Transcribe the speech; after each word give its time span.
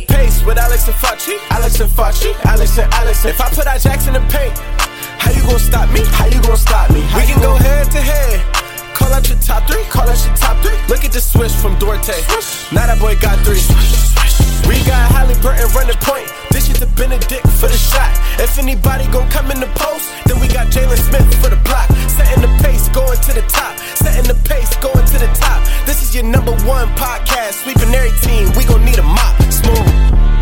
The 0.00 0.12
pace 0.12 0.44
with 0.44 0.58
Alex 0.58 0.86
and 0.86 0.96
Facci. 0.96 1.38
Alex 1.50 1.80
and 1.80 1.90
Facci. 1.90 2.34
Alex 2.44 2.78
and 2.78 2.92
Alex. 2.94 3.24
If 3.24 3.40
I 3.40 3.48
put 3.50 3.66
our 3.66 3.78
jacks 3.78 4.06
in 4.06 4.12
the 4.12 4.20
paint, 4.30 4.56
how 5.18 5.30
you 5.32 5.42
gonna 5.42 5.58
stop 5.58 5.90
me? 5.92 6.00
How 6.06 6.26
you 6.26 6.40
gonna 6.42 6.56
stop 6.56 6.90
me? 6.90 7.00
we 7.00 7.26
can 7.26 7.40
go 7.40 7.54
head 7.54 7.90
to 7.90 8.00
head. 8.00 8.67
Call 8.98 9.14
out 9.14 9.28
your 9.30 9.38
top 9.38 9.62
three. 9.70 9.84
Call 9.86 10.10
out 10.10 10.18
your 10.26 10.34
top 10.34 10.58
three. 10.58 10.74
Look 10.90 11.04
at 11.06 11.12
the 11.12 11.20
switch 11.20 11.54
from 11.54 11.78
Duarte. 11.78 12.18
Now 12.74 12.90
that 12.90 12.98
boy 12.98 13.14
got 13.22 13.38
three. 13.46 13.62
We 14.66 14.82
got 14.84 15.06
Haliburton 15.14 15.70
running 15.72 15.96
point. 16.02 16.26
This 16.50 16.68
is 16.68 16.82
the 16.82 16.90
Bennedict 16.98 17.46
for 17.62 17.70
the 17.70 17.78
shot. 17.78 18.10
If 18.42 18.58
anybody 18.58 19.06
gon' 19.14 19.30
come 19.30 19.50
in 19.50 19.60
the 19.60 19.70
post, 19.78 20.10
then 20.26 20.40
we 20.42 20.48
got 20.48 20.66
Jalen 20.74 20.98
Smith 20.98 21.30
for 21.40 21.48
the 21.48 21.60
block. 21.62 21.88
Setting 22.10 22.42
the 22.42 22.50
pace, 22.58 22.88
going 22.90 23.18
to 23.22 23.32
the 23.32 23.46
top. 23.46 23.78
Setting 23.94 24.26
the 24.26 24.36
pace, 24.42 24.74
going 24.82 25.06
to 25.06 25.18
the 25.18 25.30
top. 25.38 25.62
This 25.86 26.02
is 26.02 26.14
your 26.14 26.24
number 26.24 26.52
one 26.66 26.88
podcast. 26.98 27.62
Sweeping 27.62 27.94
every 27.94 28.12
team. 28.26 28.50
We 28.58 28.66
gon' 28.66 28.84
need 28.84 28.98
a 28.98 29.06
mop. 29.06 29.38
Smooth. 29.46 30.37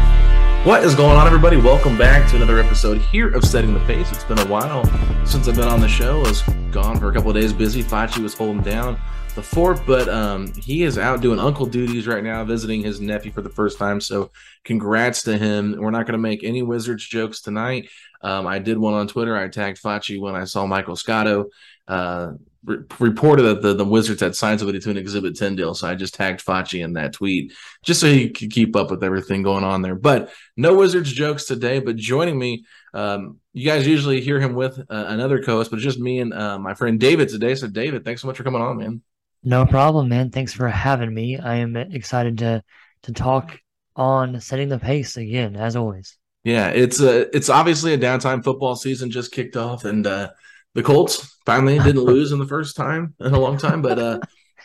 What 0.67 0.83
is 0.83 0.97
going 0.97 1.17
on, 1.17 1.29
everybody? 1.29 1.59
Welcome 1.59 1.97
back 1.97 2.29
to 2.31 2.35
another 2.35 2.59
episode 2.59 2.99
here 2.99 3.33
of 3.33 3.45
Setting 3.45 3.73
the 3.73 3.79
Pace. 3.87 4.11
It's 4.11 4.25
been 4.25 4.41
a 4.41 4.47
while 4.47 4.85
since 5.25 5.47
I've 5.47 5.55
been 5.55 5.69
on 5.69 5.81
the 5.81 5.87
show. 5.87 6.19
I 6.19 6.29
was 6.29 6.43
gone 6.73 6.99
for 6.99 7.09
a 7.09 7.15
couple 7.15 7.31
of 7.31 7.37
days, 7.37 7.53
busy. 7.53 7.85
Facci 7.85 8.19
was 8.19 8.35
holding 8.35 8.63
down 8.63 9.01
the 9.37 9.43
fort, 9.45 9.81
but 9.87 10.09
um, 10.09 10.53
he 10.55 10.83
is 10.83 10.99
out 10.99 11.21
doing 11.21 11.39
uncle 11.39 11.67
duties 11.67 12.09
right 12.09 12.25
now, 12.25 12.43
visiting 12.43 12.83
his 12.83 13.01
nephew 13.01 13.31
for 13.31 13.43
the 13.43 13.49
first 13.49 13.79
time. 13.79 14.01
So, 14.01 14.33
congrats 14.65 15.23
to 15.23 15.39
him. 15.39 15.77
We're 15.79 15.93
not 15.93 16.05
going 16.05 16.15
to 16.15 16.19
make 16.19 16.43
any 16.43 16.63
Wizards 16.63 17.07
jokes 17.07 17.43
tonight. 17.43 17.89
Um, 18.21 18.49
I 18.49 18.59
did 18.59 18.77
one 18.77 18.95
on 18.95 19.07
Twitter. 19.07 19.37
I 19.37 19.47
tagged 19.47 19.81
Facci 19.81 20.21
when 20.21 20.35
I 20.35 20.47
saw 20.47 20.67
Michael 20.67 20.97
Scotto 20.97 21.45
uh, 21.87 22.33
re- 22.67 22.79
reported 22.99 23.43
that 23.45 23.63
the, 23.63 23.75
the 23.75 23.85
Wizards 23.85 24.21
had 24.21 24.37
signed 24.37 24.61
somebody 24.61 24.79
to 24.81 24.91
an 24.91 24.97
Exhibit 24.97 25.37
10 25.37 25.57
deal. 25.57 25.75
So 25.75 25.89
I 25.89 25.95
just 25.95 26.15
tagged 26.15 26.45
Facci 26.45 26.85
in 26.85 26.95
that 26.95 27.15
tweet 27.15 27.53
just 27.83 28.01
so 28.01 28.07
he 28.13 28.31
could 28.31 28.51
keep 28.51 28.77
up 28.77 28.91
with 28.91 29.03
everything 29.03 29.43
going 29.43 29.65
on 29.65 29.83
there. 29.83 29.95
But 29.95 30.31
no 30.57 30.77
Wizards 30.77 31.13
jokes 31.13 31.45
today. 31.45 31.79
But 31.79 31.97
joining 31.97 32.39
me, 32.39 32.65
um, 32.93 33.39
you 33.53 33.65
guys 33.65 33.87
usually 33.87 34.21
hear 34.21 34.41
him 34.41 34.55
with 34.55 34.79
uh, 34.79 34.85
another 35.09 35.43
co 35.43 35.57
host, 35.57 35.71
but 35.71 35.77
it's 35.77 35.85
just 35.85 36.01
me 36.01 36.19
and 36.19 36.35
uh, 36.35 36.59
my 36.59 36.75
friend 36.75 37.01
David 37.01 37.29
today. 37.29 37.55
So, 37.55 37.69
David, 37.69 38.05
thanks 38.05 38.21
so 38.21 38.27
much 38.27 38.37
for 38.37 38.45
coming 38.45 38.63
on, 38.63 38.79
man. 38.79 39.03
No 39.43 39.65
problem, 39.65 40.09
man. 40.09 40.31
Thanks 40.31 40.53
for 40.53 40.69
having 40.69 41.15
me. 41.15 41.39
I 41.39 41.57
am 41.57 41.77
excited 41.77 42.39
to 42.39 42.63
to 43.03 43.13
talk 43.13 43.59
on 43.95 44.41
setting 44.41 44.69
the 44.69 44.79
pace 44.79 45.17
again, 45.17 45.57
as 45.57 45.77
always. 45.77 46.19
Yeah, 46.43 46.69
it's 46.69 47.01
a 47.01 47.35
it's 47.37 47.49
obviously 47.49 47.93
a 47.93 47.99
downtime. 47.99 48.45
Football 48.45 48.77
season 48.77 49.11
just 49.11 49.33
kicked 49.33 49.57
off, 49.57 49.85
and 49.85 50.07
uh, 50.07 50.31
the 50.77 50.83
Colts 50.83 51.37
finally 51.45 51.79
didn't 51.79 52.05
lose 52.05 52.33
in 52.33 52.39
the 52.39 52.47
first 52.47 52.77
time 52.77 53.15
in 53.21 53.35
a 53.35 53.39
long 53.41 53.59
time. 53.59 53.83
But 53.83 53.99
uh, 53.99 54.21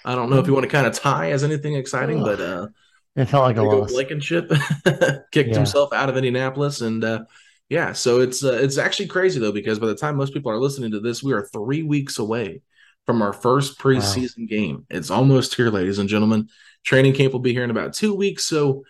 I 0.05 0.15
don't 0.15 0.29
know 0.29 0.37
if 0.37 0.47
you 0.47 0.53
want 0.53 0.65
to 0.65 0.69
kind 0.69 0.85
of 0.87 0.93
tie 0.93 1.31
as 1.31 1.43
anything 1.43 1.75
exciting, 1.75 2.23
but 2.23 2.39
uh, 2.39 2.67
It 3.15 3.25
felt 3.25 3.43
like 3.43 3.57
a 3.57 3.63
loss. 3.63 3.91
Blankenship 3.91 4.49
kicked 5.31 5.49
Yeah. 5.49 5.57
himself 5.57 5.93
out 5.93 6.09
of 6.09 6.17
Indianapolis, 6.17 6.81
and 6.81 7.03
uh, 7.03 7.23
yeah, 7.69 7.93
so 7.93 8.19
it's 8.19 8.43
uh, 8.43 8.59
it's 8.61 8.77
actually 8.77 9.07
crazy 9.07 9.39
though 9.39 9.51
because 9.51 9.79
by 9.79 9.87
the 9.87 9.95
time 9.95 10.15
most 10.15 10.33
people 10.33 10.51
are 10.51 10.59
listening 10.59 10.91
to 10.91 10.99
this, 10.99 11.23
we 11.23 11.33
are 11.33 11.45
three 11.53 11.83
weeks 11.83 12.19
away 12.19 12.61
from 13.05 13.21
our 13.21 13.33
first 13.33 13.79
preseason 13.79 14.47
game. 14.47 14.85
It's 14.89 15.09
almost 15.09 15.55
here, 15.55 15.69
ladies 15.69 15.99
and 15.99 16.09
gentlemen. 16.09 16.49
Training 16.83 17.13
camp 17.13 17.33
will 17.33 17.39
be 17.39 17.53
here 17.53 17.63
in 17.63 17.71
about 17.71 17.93
two 17.93 18.13
weeks, 18.15 18.43
so 18.45 18.83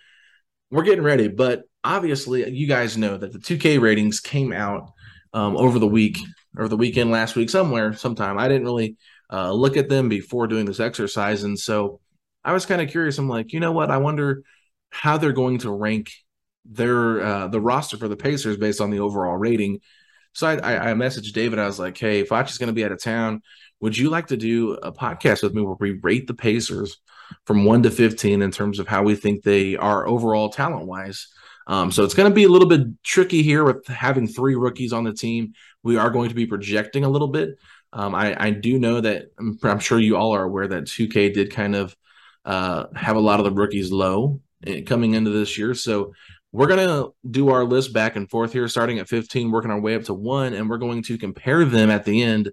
we're 0.71 0.83
getting 0.83 1.03
ready. 1.03 1.27
But 1.27 1.63
obviously, 1.83 2.49
you 2.49 2.67
guys 2.67 2.97
know 2.97 3.17
that 3.17 3.33
the 3.33 3.39
2K 3.39 3.79
ratings 3.79 4.19
came 4.19 4.53
out 4.53 4.91
um, 5.33 5.57
over 5.57 5.79
the 5.79 5.87
week 5.87 6.17
or 6.57 6.67
the 6.67 6.77
weekend 6.77 7.11
last 7.11 7.35
week, 7.35 7.49
somewhere, 7.49 7.93
sometime. 7.93 8.37
I 8.37 8.47
didn't 8.47 8.65
really 8.65 8.97
uh, 9.31 9.51
look 9.51 9.77
at 9.77 9.89
them 9.89 10.09
before 10.09 10.47
doing 10.47 10.65
this 10.65 10.79
exercise, 10.79 11.43
and 11.43 11.57
so 11.57 11.99
I 12.43 12.53
was 12.53 12.65
kind 12.65 12.81
of 12.81 12.89
curious. 12.89 13.17
I'm 13.17 13.29
like, 13.29 13.53
you 13.53 13.59
know 13.59 13.71
what? 13.71 13.91
I 13.91 13.97
wonder 13.97 14.43
how 14.89 15.17
they're 15.17 15.31
going 15.31 15.59
to 15.59 15.71
rank 15.71 16.11
their 16.65 17.21
uh, 17.21 17.47
the 17.47 17.61
roster 17.61 17.97
for 17.97 18.07
the 18.07 18.15
Pacers 18.15 18.57
based 18.57 18.81
on 18.81 18.89
the 18.89 18.99
overall 18.99 19.37
rating. 19.37 19.79
So 20.33 20.47
I, 20.47 20.55
I, 20.55 20.91
I 20.91 20.93
messaged 20.93 21.33
David. 21.33 21.59
I 21.59 21.65
was 21.65 21.79
like, 21.79 21.97
"Hey, 21.97 22.23
Facci's 22.23 22.57
going 22.57 22.67
to 22.67 22.73
be 22.73 22.85
out 22.85 22.91
of 22.91 23.01
town. 23.01 23.41
Would 23.79 23.97
you 23.97 24.09
like 24.09 24.27
to 24.27 24.37
do 24.37 24.73
a 24.73 24.91
podcast 24.91 25.43
with 25.43 25.53
me 25.53 25.61
where 25.61 25.75
we 25.79 25.99
rate 26.03 26.27
the 26.27 26.33
Pacers 26.33 26.97
from 27.45 27.65
one 27.65 27.83
to 27.83 27.91
fifteen 27.91 28.41
in 28.41 28.51
terms 28.51 28.79
of 28.79 28.87
how 28.87 29.03
we 29.03 29.15
think 29.15 29.43
they 29.43 29.75
are 29.77 30.07
overall 30.07 30.49
talent 30.49 30.87
wise?" 30.87 31.27
Um, 31.67 31.91
so 31.91 32.03
it's 32.03 32.13
going 32.13 32.29
to 32.29 32.35
be 32.35 32.43
a 32.43 32.49
little 32.49 32.67
bit 32.67 32.81
tricky 33.03 33.43
here 33.43 33.63
with 33.63 33.85
having 33.87 34.27
three 34.27 34.55
rookies 34.55 34.93
on 34.93 35.03
the 35.03 35.13
team. 35.13 35.53
We 35.83 35.97
are 35.97 36.09
going 36.09 36.29
to 36.29 36.35
be 36.35 36.45
projecting 36.45 37.03
a 37.03 37.09
little 37.09 37.27
bit. 37.27 37.57
Um, 37.93 38.15
I, 38.15 38.35
I 38.39 38.49
do 38.51 38.79
know 38.79 39.01
that 39.01 39.31
I'm, 39.63 39.79
sure 39.79 39.99
you 39.99 40.15
all 40.15 40.33
are 40.33 40.43
aware 40.43 40.67
that 40.67 40.85
2K 40.85 41.33
did 41.33 41.51
kind 41.51 41.75
of 41.75 41.95
uh, 42.45 42.85
have 42.95 43.15
a 43.15 43.21
lot 43.21 43.39
of 43.39 43.45
the 43.45 43.51
rookies 43.51 43.91
low 43.91 44.39
eh, 44.65 44.81
coming 44.81 45.13
into 45.13 45.31
this 45.31 45.57
year. 45.57 45.73
So 45.73 46.13
we're 46.51 46.67
going 46.67 46.87
to 46.87 47.13
do 47.29 47.49
our 47.49 47.63
list 47.63 47.93
back 47.93 48.15
and 48.15 48.29
forth 48.29 48.53
here, 48.53 48.67
starting 48.67 48.99
at 48.99 49.09
15, 49.09 49.51
working 49.51 49.71
our 49.71 49.79
way 49.79 49.95
up 49.95 50.03
to 50.03 50.13
one, 50.13 50.53
and 50.53 50.69
we're 50.69 50.77
going 50.77 51.03
to 51.03 51.17
compare 51.17 51.65
them 51.65 51.89
at 51.89 52.05
the 52.05 52.21
end, 52.21 52.51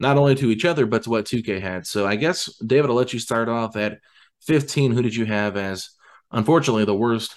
not 0.00 0.18
only 0.18 0.34
to 0.36 0.50
each 0.50 0.64
other, 0.64 0.86
but 0.86 1.04
to 1.04 1.10
what 1.10 1.24
2K 1.24 1.60
had. 1.60 1.86
So 1.86 2.06
I 2.06 2.16
guess, 2.16 2.54
David, 2.58 2.90
I'll 2.90 2.96
let 2.96 3.12
you 3.12 3.18
start 3.18 3.48
off 3.48 3.76
at 3.76 3.98
15. 4.46 4.92
Who 4.92 5.02
did 5.02 5.14
you 5.14 5.26
have 5.26 5.56
as, 5.56 5.90
unfortunately, 6.32 6.84
the 6.84 6.94
worst 6.94 7.34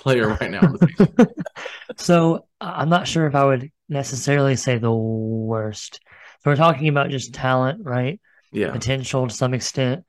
player 0.00 0.28
right 0.28 0.50
now? 0.50 0.60
on 0.60 0.72
the 0.72 0.78
Pacers? 0.78 1.26
So 1.96 2.46
I- 2.60 2.82
I'm 2.82 2.88
not 2.88 3.06
sure 3.06 3.26
if 3.26 3.34
I 3.34 3.44
would 3.44 3.70
necessarily 3.88 4.56
say 4.56 4.78
the 4.78 4.92
worst. 4.92 6.00
So 6.42 6.50
we're 6.50 6.56
talking 6.56 6.88
about 6.88 7.10
just 7.10 7.34
talent, 7.34 7.84
right? 7.84 8.20
yeah. 8.52 8.72
Potential 8.72 9.28
to 9.28 9.34
some 9.34 9.54
extent. 9.54 10.04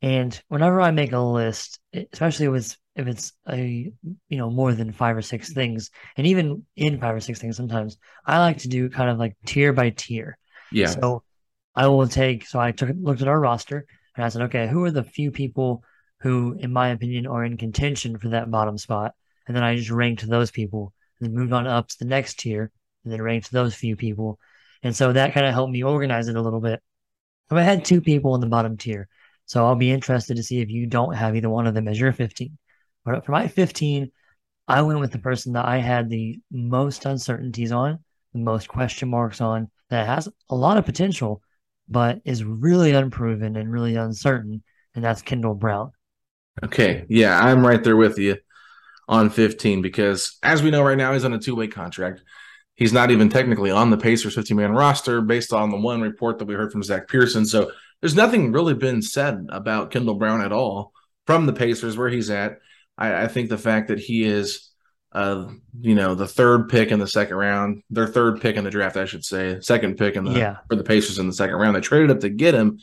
And 0.00 0.40
whenever 0.48 0.80
I 0.80 0.90
make 0.90 1.12
a 1.12 1.18
list, 1.20 1.78
especially 2.12 2.48
with 2.48 2.76
if 2.94 3.06
it's 3.06 3.32
a 3.48 3.90
you 4.28 4.38
know 4.38 4.50
more 4.50 4.72
than 4.74 4.92
five 4.92 5.16
or 5.16 5.22
six 5.22 5.52
things, 5.52 5.90
and 6.16 6.26
even 6.26 6.66
in 6.76 7.00
five 7.00 7.14
or 7.14 7.20
six 7.20 7.38
things, 7.38 7.56
sometimes 7.56 7.96
I 8.26 8.38
like 8.38 8.58
to 8.58 8.68
do 8.68 8.90
kind 8.90 9.10
of 9.10 9.18
like 9.18 9.36
tier 9.46 9.72
by 9.72 9.90
tier. 9.90 10.38
Yeah. 10.72 10.86
So 10.88 11.22
I 11.74 11.86
will 11.86 12.08
take. 12.08 12.46
So 12.46 12.60
I 12.60 12.72
took 12.72 12.90
looked 13.00 13.22
at 13.22 13.28
our 13.28 13.38
roster 13.40 13.86
and 14.16 14.24
I 14.24 14.28
said, 14.28 14.42
okay, 14.42 14.66
who 14.68 14.84
are 14.84 14.90
the 14.90 15.04
few 15.04 15.30
people 15.30 15.84
who, 16.20 16.56
in 16.58 16.72
my 16.72 16.88
opinion, 16.88 17.26
are 17.26 17.44
in 17.44 17.56
contention 17.56 18.18
for 18.18 18.30
that 18.30 18.50
bottom 18.50 18.78
spot? 18.78 19.14
And 19.46 19.56
then 19.56 19.64
I 19.64 19.76
just 19.76 19.90
ranked 19.90 20.26
those 20.28 20.50
people, 20.50 20.92
and 21.20 21.28
then 21.28 21.36
moved 21.36 21.52
on 21.52 21.66
up 21.66 21.88
to 21.88 21.98
the 21.98 22.04
next 22.04 22.38
tier, 22.38 22.70
and 23.04 23.12
then 23.12 23.22
ranked 23.22 23.50
those 23.50 23.74
few 23.74 23.96
people. 23.96 24.38
And 24.82 24.94
so 24.94 25.12
that 25.12 25.34
kind 25.34 25.46
of 25.46 25.54
helped 25.54 25.72
me 25.72 25.82
organize 25.82 26.28
it 26.28 26.36
a 26.36 26.42
little 26.42 26.60
bit. 26.60 26.80
So 27.48 27.56
I 27.56 27.62
had 27.62 27.84
two 27.84 28.00
people 28.00 28.34
in 28.34 28.40
the 28.40 28.46
bottom 28.46 28.76
tier. 28.76 29.08
So 29.46 29.64
I'll 29.64 29.74
be 29.74 29.90
interested 29.90 30.36
to 30.36 30.42
see 30.42 30.60
if 30.60 30.70
you 30.70 30.86
don't 30.86 31.14
have 31.14 31.36
either 31.36 31.50
one 31.50 31.66
of 31.66 31.74
them 31.74 31.88
as 31.88 31.98
your 31.98 32.12
15. 32.12 32.56
But 33.04 33.24
for 33.26 33.32
my 33.32 33.48
15, 33.48 34.10
I 34.68 34.82
went 34.82 35.00
with 35.00 35.12
the 35.12 35.18
person 35.18 35.52
that 35.54 35.66
I 35.66 35.78
had 35.78 36.08
the 36.08 36.40
most 36.50 37.04
uncertainties 37.04 37.72
on, 37.72 37.98
the 38.32 38.38
most 38.38 38.68
question 38.68 39.08
marks 39.08 39.40
on, 39.40 39.70
that 39.90 40.06
has 40.06 40.28
a 40.48 40.54
lot 40.54 40.78
of 40.78 40.86
potential, 40.86 41.42
but 41.88 42.20
is 42.24 42.44
really 42.44 42.92
unproven 42.92 43.56
and 43.56 43.70
really 43.70 43.96
uncertain, 43.96 44.62
and 44.94 45.04
that's 45.04 45.20
Kendall 45.20 45.54
Brown. 45.54 45.90
Okay. 46.62 47.04
Yeah, 47.08 47.38
I'm 47.38 47.66
right 47.66 47.82
there 47.82 47.96
with 47.96 48.18
you 48.18 48.38
on 49.08 49.30
15 49.30 49.82
because 49.82 50.38
as 50.42 50.62
we 50.62 50.70
know 50.70 50.82
right 50.82 50.96
now, 50.98 51.12
he's 51.12 51.24
on 51.24 51.32
a 51.32 51.38
two 51.38 51.54
way 51.54 51.68
contract. 51.68 52.22
He's 52.74 52.92
not 52.92 53.10
even 53.10 53.28
technically 53.28 53.70
on 53.70 53.90
the 53.90 53.96
Pacers 53.98 54.34
15 54.34 54.56
man 54.56 54.72
roster 54.72 55.20
based 55.20 55.52
on 55.52 55.70
the 55.70 55.76
one 55.76 56.00
report 56.00 56.38
that 56.38 56.46
we 56.46 56.54
heard 56.54 56.72
from 56.72 56.82
Zach 56.82 57.08
Pearson. 57.08 57.44
So 57.44 57.70
there's 58.00 58.14
nothing 58.16 58.52
really 58.52 58.74
been 58.74 59.02
said 59.02 59.46
about 59.50 59.90
Kendall 59.90 60.14
Brown 60.14 60.40
at 60.40 60.52
all 60.52 60.92
from 61.26 61.46
the 61.46 61.52
Pacers 61.52 61.96
where 61.96 62.08
he's 62.08 62.30
at. 62.30 62.58
I, 62.96 63.24
I 63.24 63.28
think 63.28 63.48
the 63.48 63.58
fact 63.58 63.88
that 63.88 63.98
he 64.00 64.24
is, 64.24 64.70
uh, 65.12 65.48
you 65.80 65.94
know, 65.94 66.14
the 66.14 66.26
third 66.26 66.68
pick 66.70 66.90
in 66.90 66.98
the 66.98 67.06
second 67.06 67.36
round, 67.36 67.82
their 67.90 68.06
third 68.08 68.40
pick 68.40 68.56
in 68.56 68.64
the 68.64 68.70
draft, 68.70 68.96
I 68.96 69.04
should 69.04 69.24
say, 69.24 69.60
second 69.60 69.96
pick 69.98 70.16
in 70.16 70.24
the 70.24 70.32
Yeah. 70.32 70.56
for 70.68 70.74
the 70.76 70.84
Pacers 70.84 71.18
in 71.18 71.26
the 71.26 71.32
second 71.34 71.56
round. 71.56 71.76
They 71.76 71.80
traded 71.80 72.10
up 72.10 72.20
to 72.20 72.30
get 72.30 72.54
him. 72.54 72.78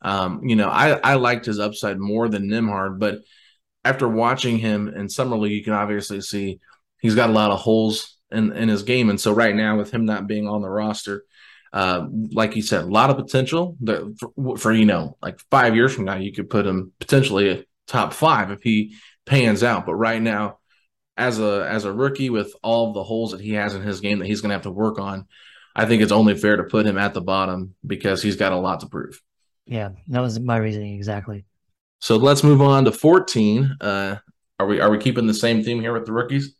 Um, 0.00 0.48
you 0.48 0.56
know, 0.56 0.68
I, 0.68 0.92
I 0.98 1.14
liked 1.14 1.46
his 1.46 1.58
upside 1.58 1.98
more 1.98 2.28
than 2.28 2.48
Nembhard, 2.48 2.98
but 2.98 3.18
after 3.84 4.08
watching 4.08 4.58
him 4.58 4.88
in 4.88 5.08
summer 5.08 5.36
league, 5.36 5.52
you 5.52 5.64
can 5.64 5.72
obviously 5.72 6.20
see 6.20 6.60
he's 7.00 7.14
got 7.14 7.30
a 7.30 7.32
lot 7.32 7.50
of 7.50 7.60
holes 7.60 8.16
in, 8.30 8.52
in 8.52 8.68
his 8.68 8.82
game. 8.82 9.10
And 9.10 9.20
so 9.20 9.32
right 9.32 9.54
now, 9.54 9.76
with 9.76 9.90
him 9.90 10.04
not 10.04 10.26
being 10.26 10.48
on 10.48 10.62
the 10.62 10.70
roster, 10.70 11.24
uh, 11.72 12.06
like 12.32 12.54
you 12.54 12.62
said, 12.62 12.84
a 12.84 12.86
lot 12.86 13.10
of 13.10 13.16
potential 13.16 13.76
that 13.80 14.16
for, 14.18 14.56
for, 14.56 14.72
you 14.72 14.84
know, 14.84 15.16
like 15.22 15.40
five 15.50 15.74
years 15.74 15.94
from 15.94 16.04
now, 16.04 16.16
you 16.16 16.32
could 16.32 16.50
put 16.50 16.66
him 16.66 16.92
potentially 17.00 17.66
top 17.86 18.12
five 18.12 18.50
if 18.50 18.62
he 18.62 18.94
pans 19.26 19.62
out. 19.62 19.86
But 19.86 19.94
right 19.94 20.20
now, 20.20 20.58
as 21.16 21.38
a 21.38 21.66
as 21.68 21.84
a 21.84 21.92
rookie 21.92 22.30
with 22.30 22.54
all 22.62 22.92
the 22.92 23.02
holes 23.02 23.32
that 23.32 23.40
he 23.40 23.52
has 23.52 23.74
in 23.74 23.82
his 23.82 24.00
game 24.00 24.18
that 24.18 24.26
he's 24.26 24.40
going 24.40 24.50
to 24.50 24.54
have 24.54 24.62
to 24.62 24.70
work 24.70 24.98
on, 24.98 25.26
I 25.74 25.86
think 25.86 26.02
it's 26.02 26.12
only 26.12 26.36
fair 26.36 26.56
to 26.56 26.64
put 26.64 26.86
him 26.86 26.98
at 26.98 27.14
the 27.14 27.20
bottom 27.20 27.74
because 27.86 28.22
he's 28.22 28.36
got 28.36 28.52
a 28.52 28.56
lot 28.56 28.80
to 28.80 28.86
prove. 28.86 29.20
Yeah, 29.66 29.90
that 30.08 30.20
was 30.20 30.40
my 30.40 30.56
reasoning 30.56 30.94
exactly. 30.94 31.44
So 32.02 32.16
let's 32.16 32.42
move 32.42 32.60
on 32.60 32.84
to 32.86 32.90
14. 32.90 33.76
Uh, 33.80 34.16
are 34.58 34.66
we 34.66 34.80
are 34.80 34.90
we 34.90 34.98
keeping 34.98 35.28
the 35.28 35.34
same 35.34 35.62
theme 35.62 35.80
here 35.80 35.92
with 35.92 36.04
the 36.04 36.12
rookies? 36.12 36.56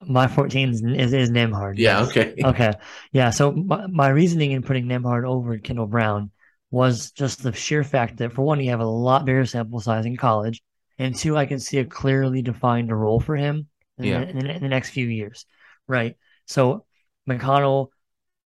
My 0.00 0.26
14 0.26 0.70
is, 0.70 0.82
is, 0.82 1.12
is 1.12 1.30
Nembhard. 1.30 1.74
Yeah, 1.76 2.00
yes. 2.00 2.08
okay. 2.08 2.34
Okay. 2.44 2.72
Yeah. 3.12 3.28
So 3.28 3.52
my, 3.52 3.86
my 3.86 4.08
reasoning 4.08 4.52
in 4.52 4.62
putting 4.62 4.86
Nembhard 4.86 5.28
over 5.28 5.58
Kendall 5.58 5.86
Brown 5.86 6.30
was 6.70 7.10
just 7.10 7.42
the 7.42 7.52
sheer 7.52 7.84
fact 7.84 8.16
that, 8.16 8.32
for 8.32 8.40
one, 8.42 8.60
you 8.60 8.70
have 8.70 8.80
a 8.80 8.86
lot 8.86 9.26
bigger 9.26 9.44
sample 9.44 9.80
size 9.80 10.06
in 10.06 10.16
college, 10.16 10.62
and 10.98 11.14
two, 11.14 11.36
I 11.36 11.44
can 11.44 11.60
see 11.60 11.78
a 11.78 11.84
clearly 11.84 12.40
defined 12.40 12.90
role 12.90 13.20
for 13.20 13.36
him 13.36 13.68
in, 13.98 14.04
Yeah. 14.06 14.20
the, 14.20 14.30
in, 14.30 14.38
the, 14.38 14.54
in 14.54 14.62
the 14.62 14.68
next 14.68 14.90
few 14.90 15.06
years. 15.06 15.44
Right. 15.86 16.16
So 16.46 16.86
McConnell 17.28 17.88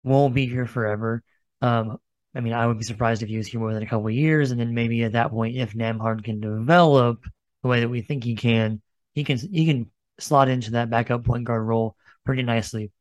won't 0.03 0.35
be 0.35 0.45
here 0.45 0.67
forever. 0.67 1.23
Um, 1.61 1.97
I 2.35 2.41
mean, 2.41 2.53
I 2.53 2.67
would 2.67 2.77
be 2.77 2.83
surprised 2.83 3.23
if 3.23 3.29
he 3.29 3.37
was 3.37 3.47
here 3.47 3.59
more 3.61 3.73
than 3.73 3.83
a 3.83 3.87
couple 3.87 4.07
of 4.07 4.13
years, 4.13 4.51
and 4.51 4.59
then 4.59 4.73
maybe 4.73 5.03
at 5.03 5.13
that 5.13 5.31
point, 5.31 5.55
if 5.55 5.73
Nembhard 5.73 6.23
can 6.23 6.41
develop 6.41 7.23
the 7.63 7.69
way 7.69 7.79
that 7.79 7.89
we 7.89 8.01
think 8.01 8.23
he 8.23 8.35
can, 8.35 8.81
he 9.13 9.23
can 9.23 9.37
he 9.37 9.65
can 9.65 9.89
slot 10.19 10.49
into 10.49 10.71
that 10.71 10.89
backup 10.89 11.23
point 11.23 11.45
guard 11.45 11.65
role 11.65 11.95
pretty 12.25 12.43
nicely. 12.43 12.91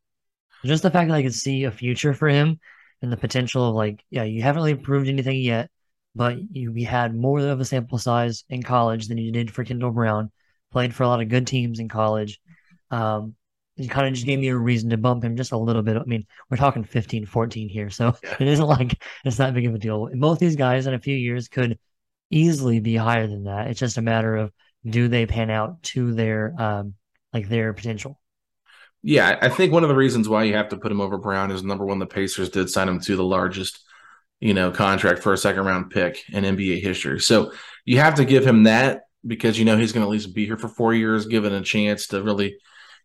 Just 0.64 0.82
the 0.82 0.90
fact 0.90 1.08
that 1.08 1.16
I 1.16 1.22
could 1.22 1.34
see 1.34 1.64
a 1.64 1.70
future 1.70 2.14
for 2.14 2.28
him 2.28 2.60
and 3.02 3.12
the 3.12 3.16
potential 3.16 3.68
of 3.68 3.74
like, 3.74 4.02
yeah, 4.10 4.22
you 4.24 4.42
haven't 4.42 4.62
really 4.62 4.76
proved 4.76 5.08
anything 5.08 5.40
yet, 5.40 5.70
but 6.14 6.36
you 6.52 6.72
we 6.72 6.84
had 6.84 7.14
more 7.14 7.40
of 7.40 7.60
a 7.60 7.64
sample 7.64 7.98
size 7.98 8.44
in 8.48 8.62
college 8.62 9.08
than 9.08 9.18
you 9.18 9.32
did 9.32 9.50
for 9.50 9.64
Kendall 9.64 9.90
Brown. 9.90 10.30
Played 10.72 10.94
for 10.94 11.02
a 11.02 11.08
lot 11.08 11.20
of 11.20 11.28
good 11.28 11.46
teams 11.46 11.80
in 11.80 11.88
college. 11.88 12.40
Um, 12.90 13.34
it 13.76 13.90
kind 13.90 14.06
of 14.06 14.14
just 14.14 14.26
gave 14.26 14.38
me 14.38 14.48
a 14.48 14.56
reason 14.56 14.90
to 14.90 14.96
bump 14.96 15.24
him 15.24 15.36
just 15.36 15.52
a 15.52 15.56
little 15.58 15.82
bit. 15.82 15.96
I 15.96 16.04
mean, 16.04 16.26
we're 16.50 16.56
talking 16.56 16.84
15, 16.84 17.26
14 17.26 17.68
here, 17.68 17.90
so 17.90 18.14
Yeah. 18.22 18.36
it 18.40 18.48
isn't 18.48 18.66
like 18.66 19.02
it's 19.24 19.38
that 19.38 19.54
big 19.54 19.66
of 19.66 19.74
a 19.74 19.78
deal. 19.78 20.08
Both 20.14 20.38
these 20.38 20.56
guys 20.56 20.86
in 20.86 20.94
a 20.94 21.00
few 21.00 21.16
years 21.16 21.48
could 21.48 21.78
easily 22.30 22.80
be 22.80 22.96
higher 22.96 23.26
than 23.26 23.44
that. 23.44 23.68
It's 23.68 23.80
just 23.80 23.98
a 23.98 24.02
matter 24.02 24.36
of 24.36 24.52
do 24.86 25.08
they 25.08 25.26
pan 25.26 25.50
out 25.50 25.82
to 25.82 26.12
their 26.14 26.54
um 26.58 26.94
like 27.32 27.48
their 27.48 27.72
potential. 27.72 28.20
Yeah, 29.02 29.38
I 29.42 29.50
think 29.50 29.72
one 29.72 29.82
of 29.82 29.90
the 29.90 29.94
reasons 29.94 30.28
why 30.28 30.44
you 30.44 30.54
have 30.54 30.70
to 30.70 30.78
put 30.78 30.90
him 30.90 31.00
over 31.00 31.18
Brown 31.18 31.50
is 31.50 31.62
number 31.62 31.84
one, 31.84 31.98
the 31.98 32.06
Pacers 32.06 32.48
did 32.48 32.70
sign 32.70 32.88
him 32.88 33.00
to 33.00 33.16
the 33.16 33.24
largest, 33.24 33.80
you 34.40 34.54
know, 34.54 34.70
contract 34.70 35.22
for 35.22 35.32
a 35.34 35.38
second 35.38 35.66
round 35.66 35.90
pick 35.90 36.22
in 36.30 36.44
NBA 36.44 36.80
history. 36.80 37.20
So 37.20 37.52
you 37.84 37.98
have 37.98 38.14
to 38.14 38.24
give 38.24 38.46
him 38.46 38.62
that 38.62 39.02
because 39.26 39.58
you 39.58 39.66
know 39.66 39.76
he's 39.76 39.92
going 39.92 40.02
to 40.02 40.08
at 40.08 40.12
least 40.12 40.34
be 40.34 40.46
here 40.46 40.56
for 40.56 40.68
four 40.68 40.94
years, 40.94 41.26
given 41.26 41.52
a 41.52 41.60
chance 41.60 42.06
to 42.08 42.22
really 42.22 42.56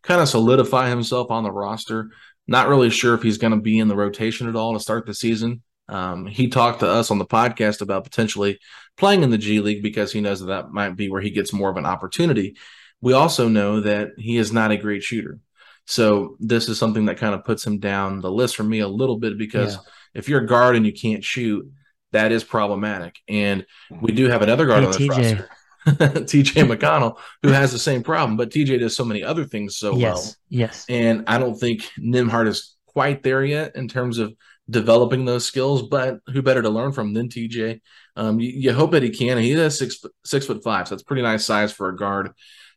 kind 0.02 0.20
of 0.20 0.28
solidify 0.28 0.88
himself 0.88 1.30
on 1.30 1.42
the 1.44 1.52
roster. 1.52 2.10
Not 2.46 2.68
really 2.68 2.90
sure 2.90 3.14
if 3.14 3.22
he's 3.22 3.38
going 3.38 3.52
to 3.52 3.60
be 3.60 3.78
in 3.78 3.88
the 3.88 3.96
rotation 3.96 4.48
at 4.48 4.56
all 4.56 4.72
to 4.74 4.80
start 4.80 5.06
the 5.06 5.14
season. 5.14 5.62
Um, 5.88 6.26
he 6.26 6.48
talked 6.48 6.80
to 6.80 6.88
us 6.88 7.10
on 7.10 7.18
the 7.18 7.26
podcast 7.26 7.80
about 7.80 8.04
potentially 8.04 8.58
playing 8.96 9.22
in 9.22 9.30
the 9.30 9.38
G 9.38 9.60
League 9.60 9.82
because 9.82 10.12
he 10.12 10.20
knows 10.20 10.40
that 10.40 10.46
that 10.46 10.70
might 10.70 10.96
be 10.96 11.08
where 11.10 11.20
he 11.20 11.30
gets 11.30 11.52
more 11.52 11.70
of 11.70 11.76
an 11.76 11.86
opportunity. 11.86 12.56
We 13.00 13.12
also 13.12 13.48
know 13.48 13.80
that 13.80 14.10
he 14.18 14.36
is 14.36 14.52
not 14.52 14.70
a 14.70 14.76
great 14.76 15.02
shooter. 15.02 15.38
So 15.86 16.36
this 16.38 16.68
is 16.68 16.78
something 16.78 17.06
that 17.06 17.16
kind 17.18 17.34
of 17.34 17.44
puts 17.44 17.66
him 17.66 17.78
down 17.78 18.20
the 18.20 18.30
list 18.30 18.54
for 18.56 18.62
me 18.62 18.80
a 18.80 18.88
little 18.88 19.18
bit 19.18 19.36
because 19.38 19.74
Yeah. 19.74 19.80
if 20.14 20.28
you're 20.28 20.42
a 20.42 20.46
guard 20.46 20.76
and 20.76 20.86
you 20.86 20.92
can't 20.92 21.24
shoot, 21.24 21.68
that 22.12 22.30
is 22.30 22.44
problematic. 22.44 23.18
And 23.28 23.66
we 24.00 24.12
do 24.12 24.28
have 24.28 24.42
another 24.42 24.66
guard 24.66 24.82
Hey, 24.84 24.86
on 24.86 24.92
the 24.92 25.08
roster. 25.08 25.48
TJ 25.86 26.66
McConnell, 26.68 27.18
who 27.42 27.48
has 27.48 27.72
the 27.72 27.78
same 27.78 28.02
problem, 28.02 28.36
but 28.36 28.50
TJ 28.50 28.80
does 28.80 28.94
so 28.94 29.04
many 29.04 29.22
other 29.22 29.44
things 29.44 29.76
so 29.76 29.92
well. 29.92 30.00
yes, 30.00 30.36
yes. 30.48 30.86
And 30.88 31.24
I 31.26 31.38
don't 31.38 31.58
think 31.58 31.88
Nembhard 31.98 32.48
is 32.48 32.76
quite 32.86 33.22
there 33.22 33.44
yet 33.44 33.76
in 33.76 33.88
terms 33.88 34.18
of 34.18 34.34
developing 34.68 35.24
those 35.24 35.44
skills, 35.44 35.82
but 35.82 36.20
who 36.32 36.42
better 36.42 36.62
to 36.62 36.70
learn 36.70 36.92
from 36.92 37.14
than 37.14 37.28
TJ? 37.28 37.80
Um, 38.16 38.40
you, 38.40 38.50
you 38.50 38.72
hope 38.72 38.92
that 38.92 39.02
he 39.02 39.10
can. 39.10 39.38
He 39.38 39.52
is 39.52 39.78
six 39.78 40.04
six 40.24 40.46
foot 40.46 40.62
five, 40.62 40.88
so 40.88 40.94
that's 40.94 41.02
pretty 41.02 41.22
nice 41.22 41.44
size 41.44 41.72
for 41.72 41.88
a 41.88 41.96
guard, 41.96 42.30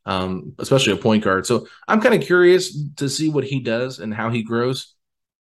um, 0.06 0.54
especially 0.60 0.94
a 0.94 0.98
point 0.98 1.24
guard. 1.24 1.46
So 1.46 1.68
I'm 1.88 2.02
kind 2.02 2.16
of 2.16 2.22
curious 2.22 2.78
to 2.98 3.10
see 3.10 3.30
what 3.30 3.44
he 3.44 3.60
does 3.60 4.00
and 4.00 4.14
how 4.14 4.30
he 4.30 4.44
grows. 4.44 4.96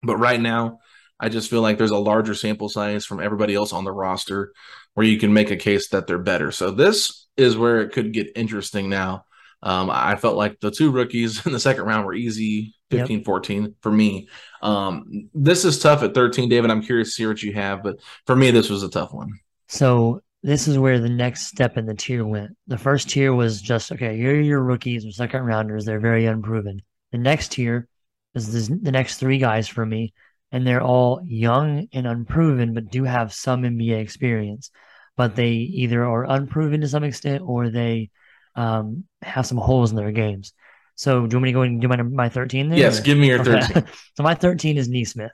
But 0.03 0.17
right 0.17 0.39
now, 0.39 0.79
I 1.19 1.29
just 1.29 1.49
feel 1.49 1.61
like 1.61 1.77
there's 1.77 1.91
a 1.91 1.97
larger 1.97 2.35
sample 2.35 2.69
size 2.69 3.05
from 3.05 3.21
everybody 3.21 3.55
else 3.55 3.73
on 3.73 3.83
the 3.83 3.91
roster 3.91 4.53
where 4.93 5.05
you 5.05 5.17
can 5.17 5.33
make 5.33 5.51
a 5.51 5.57
case 5.57 5.89
that 5.89 6.07
they're 6.07 6.17
better. 6.17 6.51
So 6.51 6.71
this 6.71 7.26
is 7.37 7.57
where 7.57 7.81
it 7.81 7.91
could 7.91 8.13
get 8.13 8.31
interesting 8.35 8.89
now. 8.89 9.25
Um, 9.63 9.89
I 9.91 10.15
felt 10.15 10.35
like 10.35 10.59
the 10.59 10.71
two 10.71 10.91
rookies 10.91 11.43
in 11.45 11.51
the 11.51 11.59
second 11.59 11.85
round 11.85 12.05
were 12.05 12.13
easy 12.13 12.73
15 12.91 13.23
14 13.23 13.75
for 13.81 13.91
me. 13.91 14.29
Um, 14.61 15.29
this 15.33 15.65
is 15.65 15.79
tough 15.79 16.03
at 16.03 16.13
13, 16.13 16.49
David. 16.49 16.71
I'm 16.71 16.83
curious 16.83 17.09
to 17.09 17.13
see 17.13 17.27
what 17.27 17.43
you 17.43 17.53
have, 17.53 17.83
but 17.83 17.99
for 18.25 18.35
me, 18.35 18.51
this 18.51 18.69
was 18.69 18.83
a 18.83 18.89
tough 18.89 19.13
one. 19.13 19.31
So 19.67 20.21
this 20.43 20.67
is 20.67 20.77
where 20.77 20.99
the 20.99 21.09
next 21.09 21.47
step 21.47 21.77
in 21.77 21.85
the 21.85 21.93
tier 21.93 22.25
went. 22.25 22.55
The 22.67 22.77
first 22.77 23.09
tier 23.09 23.33
was 23.33 23.61
just 23.61 23.91
okay. 23.91 24.15
Here 24.15 24.35
are 24.35 24.39
your 24.39 24.63
rookies 24.63 25.05
or 25.05 25.11
second 25.11 25.41
rounders. 25.41 25.85
They're 25.85 25.99
very 25.99 26.25
unproven. 26.25 26.81
The 27.11 27.17
next 27.17 27.53
tier 27.53 27.87
is 28.35 28.53
this, 28.53 28.67
the 28.67 28.91
next 28.91 29.17
three 29.17 29.39
guys 29.39 29.67
for 29.67 29.85
me, 29.85 30.13
and 30.51 30.65
they're 30.65 30.83
all 30.83 31.19
young 31.25 31.87
and 31.91 32.07
unproven, 32.07 32.73
but 32.73 32.91
do 32.91 33.03
have 33.03 33.33
some 33.33 33.63
NBA 33.63 33.99
experience. 33.99 34.71
But 35.17 35.35
they 35.35 35.51
either 35.51 36.05
are 36.05 36.25
unproven 36.29 36.81
to 36.81 36.87
some 36.87 37.03
extent 37.03 37.43
or 37.45 37.69
they 37.69 38.11
um, 38.55 39.03
have 39.21 39.45
some 39.45 39.57
holes 39.57 39.91
in 39.91 39.97
their 39.97 40.11
games. 40.11 40.53
So 40.95 41.27
do 41.27 41.35
you 41.35 41.37
want 41.37 41.43
me 41.43 41.49
to 41.49 41.53
go 41.53 41.61
and 41.61 41.81
do 41.81 41.87
my 41.87 42.01
my 42.01 42.29
thirteen 42.29 42.69
there? 42.69 42.79
Yes, 42.79 42.99
give 42.99 43.17
me 43.17 43.27
your 43.27 43.41
Okay. 43.41 43.59
13. 43.59 43.83
so 44.15 44.23
my 44.23 44.35
thirteen 44.35 44.77
is 44.77 44.89
Nesmith. 44.89 45.31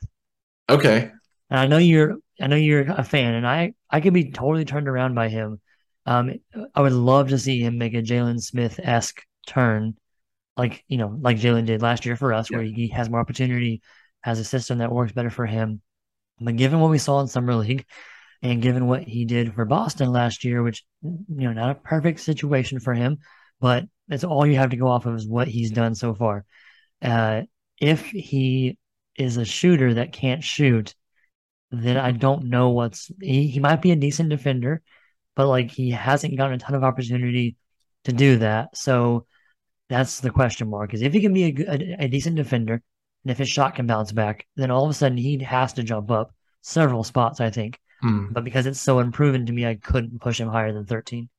Okay. 0.70 1.12
And 1.50 1.60
I 1.60 1.68
know 1.68 1.78
you're 1.78 2.16
I 2.42 2.48
know 2.48 2.56
you're 2.56 2.82
a 2.82 3.04
fan, 3.04 3.36
and 3.36 3.48
I 3.48 3.74
I 3.90 4.02
could 4.02 4.14
be 4.14 4.32
totally 4.32 4.66
turned 4.66 4.88
around 4.88 5.16
by 5.16 5.30
him. 5.30 5.62
Um, 6.06 6.34
I 6.76 6.82
would 6.82 6.92
love 6.94 7.30
to 7.30 7.38
see 7.40 7.62
him 7.62 7.78
make 7.78 7.94
a 7.94 8.02
Jalen 8.02 8.42
Smith 8.42 8.80
esque 8.84 9.22
turn, 9.48 9.96
like 10.58 10.84
you 10.88 10.98
know, 10.98 11.18
like 11.22 11.38
Jalen 11.38 11.66
did 11.66 11.82
last 11.82 12.06
year 12.06 12.16
for 12.16 12.34
us, 12.34 12.52
where 12.52 12.64
he 12.64 12.90
has 12.90 13.10
more 13.10 13.20
opportunity, 13.20 13.82
has 14.22 14.40
a 14.40 14.44
system 14.44 14.80
that 14.80 14.92
works 14.92 15.14
better 15.14 15.30
for 15.30 15.46
him. 15.46 15.82
But 16.42 16.58
given 16.58 16.80
what 16.80 16.92
we 16.92 16.98
saw 16.98 17.22
in 17.22 17.28
summer 17.28 17.56
league, 17.56 17.86
and 18.44 18.62
given 18.62 18.88
what 18.88 19.04
he 19.04 19.24
did 19.24 19.56
for 19.56 19.64
Boston 19.64 20.12
last 20.12 20.44
year, 20.44 20.62
which 20.62 20.84
you 21.02 21.24
know, 21.28 21.54
not 21.54 21.72
a 21.72 21.76
perfect 21.76 22.20
situation 22.20 22.80
for 22.80 22.94
him, 22.94 23.18
but 23.62 23.86
that's 24.10 24.26
all 24.26 24.46
you 24.46 24.58
have 24.58 24.72
to 24.72 24.78
go 24.78 24.90
off 24.90 25.06
of 25.06 25.16
is 25.16 25.28
what 25.28 25.48
he's 25.48 25.72
done 25.72 25.96
so 25.96 26.14
far. 26.14 26.46
Uh, 27.02 27.44
if 27.80 28.06
he 28.06 28.78
is 29.16 29.38
a 29.38 29.46
shooter 29.46 29.94
that 29.94 30.12
can't 30.12 30.44
shoot, 30.44 30.94
then 31.72 31.96
I 31.98 32.12
don't 32.12 32.46
know 32.50 32.70
what's 32.72 33.10
he, 33.22 33.48
he 33.48 33.60
might 33.62 33.82
be 33.82 33.92
a 33.92 33.96
decent 33.96 34.30
defender, 34.30 34.82
but 35.36 35.48
like 35.48 35.72
he 35.72 35.92
hasn't 35.92 36.38
gotten 36.38 36.56
a 36.56 36.58
ton 36.60 36.76
of 36.76 36.84
opportunity 36.84 37.56
to 38.04 38.12
do 38.12 38.38
that. 38.40 38.78
So 38.78 39.26
that's 39.88 40.20
the 40.20 40.32
question 40.32 40.70
mark 40.70 40.94
is 40.94 41.02
if 41.02 41.14
he 41.14 41.22
can 41.22 41.34
be 41.34 41.46
a, 41.46 41.72
a, 41.72 42.06
a 42.06 42.08
decent 42.10 42.36
defender 42.36 42.74
and 43.24 43.32
if 43.32 43.38
his 43.38 43.50
shot 43.50 43.76
can 43.76 43.88
bounce 43.88 44.12
back, 44.12 44.46
then 44.58 44.70
all 44.70 44.84
of 44.84 44.92
a 44.92 44.94
sudden 44.94 45.18
he 45.18 45.42
has 45.44 45.72
to 45.74 45.84
jump 45.84 46.12
up 46.12 46.34
several 46.62 47.06
spots, 47.06 47.40
I 47.40 47.50
think. 47.50 47.80
Hmm. 48.04 48.28
But 48.32 48.44
because 48.44 48.66
it's 48.66 48.82
so 48.82 49.00
unproven 49.00 49.46
to 49.46 49.54
me, 49.54 49.66
I 49.66 49.76
couldn't 49.76 50.20
push 50.20 50.38
him 50.38 50.50
higher 50.50 50.74
than 50.74 50.86
13. 50.86 51.30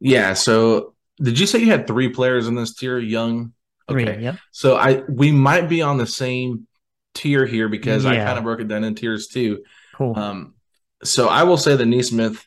Yeah, 0.00 0.34
so 0.34 0.94
Did 1.16 1.38
you 1.38 1.46
say 1.46 1.60
you 1.60 1.70
had 1.70 1.86
three 1.86 2.10
players 2.10 2.46
in 2.46 2.54
this 2.54 2.74
tier? 2.74 2.98
Young. 2.98 3.54
Three. 3.88 4.06
Okay. 4.06 4.20
Yep. 4.20 4.36
So 4.52 4.76
I 4.76 5.02
we 5.08 5.32
might 5.32 5.66
be 5.66 5.80
on 5.80 5.96
the 5.96 6.06
same 6.06 6.66
tier 7.14 7.46
here 7.46 7.70
because 7.70 8.04
I 8.04 8.16
kind 8.16 8.36
of 8.36 8.44
broke 8.44 8.60
it 8.60 8.68
down 8.68 8.84
in 8.84 8.94
tiers 8.94 9.28
too. 9.28 9.64
Cool. 9.94 10.16
Um, 10.16 10.54
so 11.02 11.26
I 11.26 11.44
will 11.44 11.56
say 11.56 11.74
that 11.74 11.86
Nesmith 11.86 12.46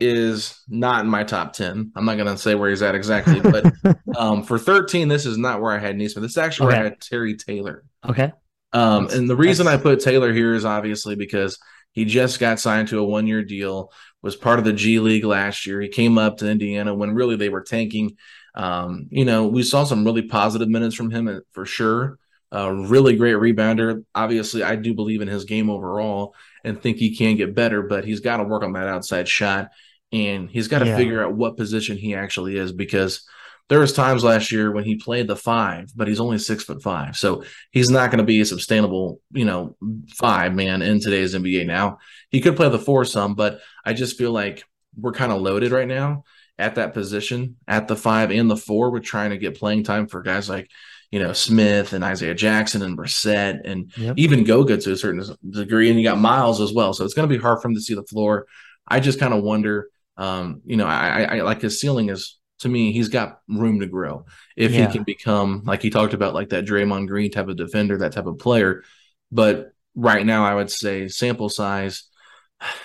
is 0.00 0.58
not 0.66 1.04
in 1.04 1.10
my 1.10 1.24
top 1.24 1.52
10. 1.52 1.92
I'm 1.94 2.04
not 2.06 2.16
going 2.16 2.28
to 2.28 2.38
say 2.38 2.54
where 2.54 2.70
he's 2.70 2.80
at 2.80 2.94
exactly, 2.94 3.40
but 3.40 3.70
um, 4.16 4.44
for 4.44 4.58
13, 4.58 5.08
this 5.08 5.26
is 5.26 5.36
not 5.36 5.60
where 5.60 5.72
I 5.72 5.78
had 5.78 5.96
Nesmith. 5.98 6.22
This 6.22 6.32
is 6.32 6.38
actually 6.38 6.68
where 6.68 6.76
I 6.76 6.84
had 6.84 7.00
Terry 7.00 7.36
Taylor. 7.36 7.84
okay. 8.08 8.32
Um, 8.72 9.08
and 9.08 9.28
the 9.28 9.36
reason 9.36 9.66
I 9.66 9.76
put 9.76 10.00
Taylor 10.00 10.32
here 10.32 10.54
is 10.54 10.64
obviously 10.64 11.16
because 11.16 11.58
he 11.98 12.04
just 12.04 12.38
got 12.40 12.60
signed 12.60 12.88
to 12.88 12.98
a 12.98 13.04
one 13.04 13.26
year 13.26 13.42
deal, 13.42 13.92
was 14.22 14.36
part 14.36 14.58
of 14.58 14.64
the 14.64 14.72
G 14.72 15.00
League 15.00 15.24
last 15.24 15.66
year. 15.66 15.80
He 15.80 15.88
came 15.88 16.18
up 16.18 16.38
to 16.38 16.48
Indiana 16.50 16.94
when 16.94 17.14
really 17.14 17.36
they 17.36 17.48
were 17.48 17.62
tanking. 17.62 18.16
Um, 18.54 19.08
you 19.10 19.24
know, 19.24 19.46
we 19.46 19.62
saw 19.62 19.84
some 19.84 20.04
really 20.04 20.22
positive 20.22 20.68
minutes 20.68 20.94
from 20.94 21.10
him 21.10 21.28
uh, 21.28 21.40
for 21.52 21.66
sure. 21.66 22.18
Uh, 22.52 22.70
really 22.72 23.16
great 23.16 23.36
rebounder. 23.36 24.04
Obviously, 24.14 24.62
I 24.62 24.76
do 24.76 24.94
believe 24.94 25.20
in 25.20 25.28
his 25.28 25.44
game 25.44 25.68
overall 25.68 26.34
and 26.64 26.80
think 26.80 26.96
he 26.96 27.14
can 27.16 27.36
get 27.36 27.54
better, 27.54 27.82
but 27.82 28.04
he's 28.04 28.20
got 28.20 28.38
to 28.38 28.44
work 28.44 28.62
on 28.62 28.72
that 28.72 28.88
outside 28.88 29.28
shot 29.28 29.68
and 30.12 30.48
he's 30.48 30.68
got 30.68 30.78
to 30.78 30.86
Yeah. 30.86 30.96
figure 30.96 31.22
out 31.22 31.34
what 31.34 31.56
position 31.58 31.98
he 31.98 32.14
actually 32.14 32.56
is 32.56 32.72
because 32.72 33.26
there 33.68 33.80
was 33.80 33.92
times 33.92 34.24
last 34.24 34.50
year 34.50 34.70
when 34.72 34.84
he 34.84 34.96
played 34.96 35.28
the 35.28 35.36
five, 35.36 35.90
but 35.94 36.08
he's 36.08 36.20
only 36.20 36.38
six 36.38 36.64
foot 36.64 36.82
five. 36.82 37.16
So 37.16 37.44
he's 37.70 37.90
not 37.90 38.10
going 38.10 38.18
to 38.18 38.24
be 38.24 38.40
a 38.40 38.44
sustainable, 38.46 39.20
you 39.32 39.44
know, 39.44 39.76
five 40.16 40.54
man 40.54 40.80
in 40.82 41.00
today's 41.00 41.34
NBA 41.34 41.66
now. 41.66 41.98
He 42.30 42.40
could 42.40 42.56
play 42.56 42.68
the 42.68 42.78
four 42.78 43.04
some, 43.04 43.34
but 43.34 43.60
I 43.84 43.92
just 43.92 44.16
feel 44.16 44.32
like 44.32 44.64
we're 44.96 45.12
kind 45.12 45.32
of 45.32 45.42
loaded 45.42 45.70
right 45.70 45.86
now 45.88 46.24
at 46.58 46.74
that 46.76 46.94
position 46.94 47.56
at 47.68 47.88
the 47.88 47.96
five 47.96 48.30
and 48.30 48.50
the 48.50 48.56
four. 48.56 48.90
We're 48.90 49.00
trying 49.00 49.30
to 49.30 49.38
get 49.38 49.58
playing 49.58 49.84
time 49.84 50.08
for 50.08 50.22
guys 50.22 50.48
like, 50.48 50.70
you 51.10 51.18
know, 51.18 51.32
Smith 51.32 51.92
and 51.92 52.02
Isaiah 52.04 52.34
Jackson 52.34 52.82
and 52.82 52.96
Brissett 52.96 53.60
and 53.64 53.92
Yep. 53.96 54.14
even 54.18 54.44
Goga 54.44 54.78
to 54.78 54.92
a 54.92 54.96
certain 54.96 55.24
degree. 55.48 55.90
And 55.90 55.98
you 55.98 56.04
got 56.04 56.18
Miles 56.18 56.60
as 56.60 56.72
well. 56.72 56.92
So 56.94 57.04
it's 57.04 57.14
going 57.14 57.28
to 57.28 57.34
be 57.34 57.40
hard 57.40 57.60
for 57.62 57.68
him 57.68 57.74
to 57.74 57.80
see 57.80 57.94
the 57.94 58.02
floor. 58.02 58.46
I 58.86 59.00
just 59.00 59.20
kind 59.20 59.32
of 59.34 59.42
wonder, 59.42 59.88
um, 60.16 60.62
you 60.64 60.76
know, 60.76 60.86
I, 60.86 61.22
I, 61.22 61.36
I 61.38 61.42
like 61.42 61.60
his 61.60 61.80
ceiling 61.80 62.08
is 62.08 62.38
to 62.60 62.68
me, 62.68 62.92
he's 62.92 63.08
got 63.08 63.40
room 63.48 63.80
to 63.80 63.86
grow 63.86 64.26
if 64.56 64.72
Yeah. 64.72 64.86
he 64.86 64.92
can 64.92 65.04
become 65.04 65.62
like 65.64 65.82
he 65.82 65.90
talked 65.90 66.14
about, 66.14 66.34
like 66.34 66.50
that 66.50 66.64
Draymond 66.66 67.08
Green 67.08 67.30
type 67.30 67.48
of 67.48 67.56
defender, 67.56 67.98
that 67.98 68.12
type 68.12 68.26
of 68.26 68.38
player. 68.38 68.82
But 69.30 69.72
right 69.94 70.24
now, 70.24 70.44
I 70.44 70.54
would 70.54 70.70
say 70.70 71.08
sample 71.08 71.48
size, 71.48 72.04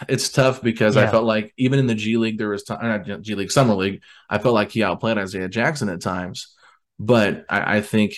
it's 0.07 0.29
tough 0.29 0.61
because 0.61 0.97
I 0.97 1.07
felt 1.07 1.23
like 1.25 1.53
even 1.57 1.79
in 1.79 1.87
the 1.87 1.95
G 1.95 2.17
League, 2.17 2.37
there 2.37 2.49
was 2.49 2.63
time, 2.63 2.77
uh, 2.81 2.97
not 2.97 3.21
G 3.21 3.35
League, 3.35 3.51
Summer 3.51 3.73
League, 3.73 4.01
I 4.29 4.37
felt 4.37 4.53
like 4.53 4.71
he 4.71 4.83
outplayed 4.83 5.17
Isaiah 5.17 5.49
Jackson 5.49 5.89
at 5.89 6.01
times. 6.01 6.55
But 6.99 7.45
I, 7.49 7.77
I 7.77 7.81
think 7.81 8.17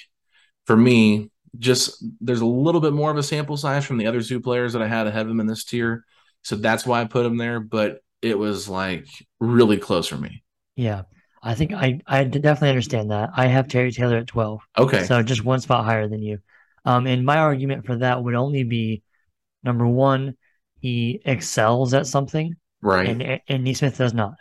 for 0.66 0.76
me, 0.76 1.32
just 1.58 2.04
there's 2.20 2.42
a 2.42 2.46
little 2.46 2.82
bit 2.82 2.92
more 2.92 3.10
of 3.10 3.18
a 3.18 3.24
sample 3.24 3.56
size 3.56 3.86
from 3.86 3.98
the 3.98 4.08
other 4.08 4.22
two 4.22 4.42
players 4.42 4.74
that 4.74 4.82
I 4.82 4.88
had 4.88 5.08
ahead 5.08 5.26
of 5.26 5.32
him 5.32 5.40
in 5.40 5.48
this 5.48 5.64
tier. 5.64 6.04
So 6.44 6.58
that's 6.58 6.86
why 6.86 7.00
I 7.00 7.06
put 7.06 7.26
him 7.26 7.38
there. 7.38 7.62
But 7.62 8.00
it 8.22 8.38
was 8.38 8.68
like 8.68 9.08
really 9.40 9.78
close 9.78 10.08
for 10.08 10.18
me. 10.18 10.44
Yeah. 10.76 11.04
I 11.46 11.54
think 11.54 11.74
I, 11.74 12.02
I 12.08 12.24
definitely 12.24 12.70
understand 12.70 13.12
that. 13.12 13.30
I 13.36 13.46
have 13.46 13.68
Terry 13.68 13.92
Taylor 13.92 14.18
at 14.18 14.28
12. 14.28 14.62
Okay. 14.80 15.04
So 15.04 15.22
just 15.22 15.46
one 15.46 15.62
spot 15.62 15.86
higher 15.86 16.08
than 16.08 16.24
you. 16.24 16.40
Um, 16.86 17.06
and 17.06 17.24
my 17.24 17.38
argument 17.38 17.86
for 17.86 17.98
that 17.98 18.24
would 18.24 18.34
only 18.34 18.64
be 18.64 19.04
number 19.64 19.88
one, 19.88 20.36
he 20.80 21.22
excels 21.24 21.94
at 21.94 22.08
something, 22.08 22.56
right. 22.82 23.10
and 23.10 23.42
and 23.48 23.64
Nesmith 23.64 23.98
does 23.98 24.14
not. 24.14 24.36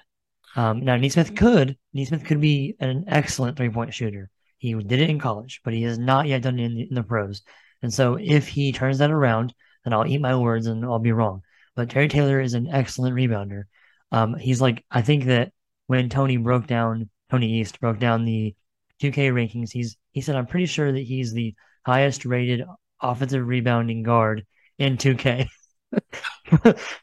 Um, 0.57 0.85
now 0.85 0.97
Nesmith 0.97 1.35
could 1.35 1.77
Nesmith 1.95 2.25
could 2.25 2.41
be 2.41 2.77
an 2.81 3.05
excellent 3.07 3.57
three 3.57 3.71
point 3.71 3.95
shooter. 3.95 4.31
He 4.59 4.75
did 4.75 5.01
it 5.01 5.11
in 5.11 5.19
college, 5.19 5.61
but 5.65 5.73
he 5.73 5.83
has 5.83 5.99
not 5.99 6.27
yet 6.27 6.43
done 6.43 6.59
it 6.59 6.65
in 6.65 6.75
the, 6.75 6.89
in 6.89 6.95
the 6.95 7.03
pros. 7.03 7.43
And 7.83 7.93
so 7.93 8.19
if 8.21 8.47
he 8.47 8.73
turns 8.73 8.99
that 8.99 9.11
around, 9.11 9.55
then 9.85 9.93
I'll 9.93 10.07
eat 10.07 10.21
my 10.21 10.37
words 10.37 10.67
and 10.67 10.85
I'll 10.85 10.99
be 10.99 11.13
wrong. 11.13 11.43
But 11.77 11.91
Terry 11.91 12.09
Taylor 12.09 12.41
is 12.41 12.55
an 12.55 12.69
excellent 12.69 13.15
rebounder. 13.17 13.65
Um, 14.13 14.35
he's 14.35 14.61
like 14.61 14.85
I 14.91 15.01
think 15.01 15.25
that 15.25 15.53
when 15.87 16.09
Tony 16.09 16.37
broke 16.37 16.67
down 16.67 17.09
Tony 17.31 17.61
East 17.61 17.81
broke 17.81 17.99
down 17.99 18.25
the 18.25 18.55
2K 19.03 19.33
rankings, 19.33 19.71
he's 19.73 19.97
he 20.13 20.21
said 20.21 20.37
I'm 20.37 20.47
pretty 20.47 20.67
sure 20.67 20.93
that 20.93 21.01
he's 21.01 21.33
the 21.33 21.55
highest 21.85 22.25
rated 22.25 22.65
offensive 23.01 23.47
rebounding 23.47 24.03
guard 24.03 24.47
in 24.79 24.97
2K. 24.97 25.47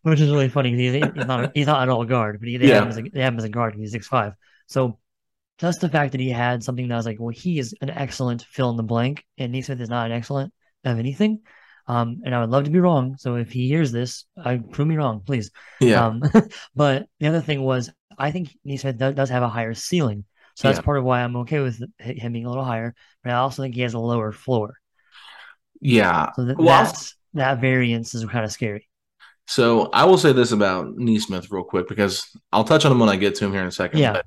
Which 0.03 0.19
is 0.19 0.29
really 0.29 0.49
funny. 0.49 0.75
He's, 0.75 0.93
he's 0.93 1.25
not 1.25 1.51
he's 1.55 1.67
not 1.67 1.83
at 1.83 1.89
all 1.89 2.05
guard, 2.05 2.39
but 2.39 2.47
he, 2.47 2.57
they, 2.57 2.67
Yeah. 2.67 2.75
have 2.75 2.83
him 2.83 2.89
as 2.89 2.97
a, 2.97 3.01
they 3.03 3.21
have 3.21 3.33
him 3.33 3.39
as 3.39 3.45
a 3.45 3.49
guard. 3.49 3.75
He's 3.75 3.91
six 3.91 4.07
five. 4.07 4.33
So 4.67 4.99
just 5.59 5.81
the 5.81 5.89
fact 5.89 6.11
that 6.13 6.21
he 6.21 6.29
had 6.29 6.63
something 6.63 6.87
that 6.87 6.95
was 6.95 7.05
like, 7.05 7.19
well, 7.19 7.29
he 7.29 7.59
is 7.59 7.75
an 7.81 7.89
excellent 7.89 8.43
fill 8.43 8.71
in 8.71 8.77
the 8.77 8.83
blank, 8.83 9.23
and 9.37 9.51
Nesmith 9.51 9.79
is 9.79 9.89
not 9.89 10.07
an 10.07 10.11
excellent 10.11 10.53
of 10.83 10.97
anything. 10.99 11.41
Um, 11.87 12.21
and 12.25 12.33
I 12.33 12.41
would 12.41 12.49
love 12.49 12.63
to 12.65 12.71
be 12.71 12.79
wrong. 12.79 13.17
So 13.17 13.35
if 13.35 13.51
he 13.51 13.67
hears 13.67 13.91
this, 13.91 14.25
I 14.37 14.57
prove 14.57 14.87
me 14.87 14.95
wrong, 14.97 15.21
please. 15.25 15.51
Yeah. 15.79 16.05
Um, 16.05 16.21
but 16.75 17.07
the 17.19 17.27
other 17.27 17.41
thing 17.41 17.61
was, 17.61 17.91
I 18.21 18.31
think 18.31 18.49
Nesmith 18.63 18.97
does, 18.97 19.15
does 19.15 19.29
have 19.29 19.43
a 19.43 19.49
higher 19.49 19.73
ceiling. 19.73 20.25
So 20.55 20.67
that's 20.67 20.79
Yeah. 20.79 20.83
part 20.83 20.97
of 20.99 21.03
why 21.03 21.21
I'm 21.21 21.35
okay 21.37 21.59
with 21.59 21.81
him 21.99 22.33
being 22.33 22.45
a 22.45 22.49
little 22.49 22.63
higher. 22.65 22.93
But 23.23 23.31
I 23.33 23.35
also 23.35 23.61
think 23.63 23.75
he 23.75 23.81
has 23.81 23.93
a 23.93 23.99
lower 23.99 24.31
floor. 24.31 24.75
yeah. 25.79 26.31
So 26.35 26.45
that, 26.45 26.57
Well, 26.57 26.67
that's, 26.67 27.15
that 27.33 27.61
variance 27.61 28.13
is 28.13 28.25
kind 28.25 28.45
of 28.45 28.51
scary. 28.51 28.87
So 29.47 29.89
I 29.91 30.05
will 30.05 30.17
say 30.17 30.31
this 30.33 30.51
about 30.51 30.95
Nesmith 30.97 31.51
real 31.51 31.63
quick 31.63 31.87
because 31.87 32.25
I'll 32.51 32.63
touch 32.63 32.85
on 32.85 32.91
him 32.91 32.99
when 32.99 33.09
I 33.09 33.15
get 33.15 33.35
to 33.35 33.45
him 33.45 33.51
here 33.51 33.61
in 33.61 33.67
a 33.67 33.71
second. 33.71 33.99
Yeah. 33.99 34.13
But 34.13 34.25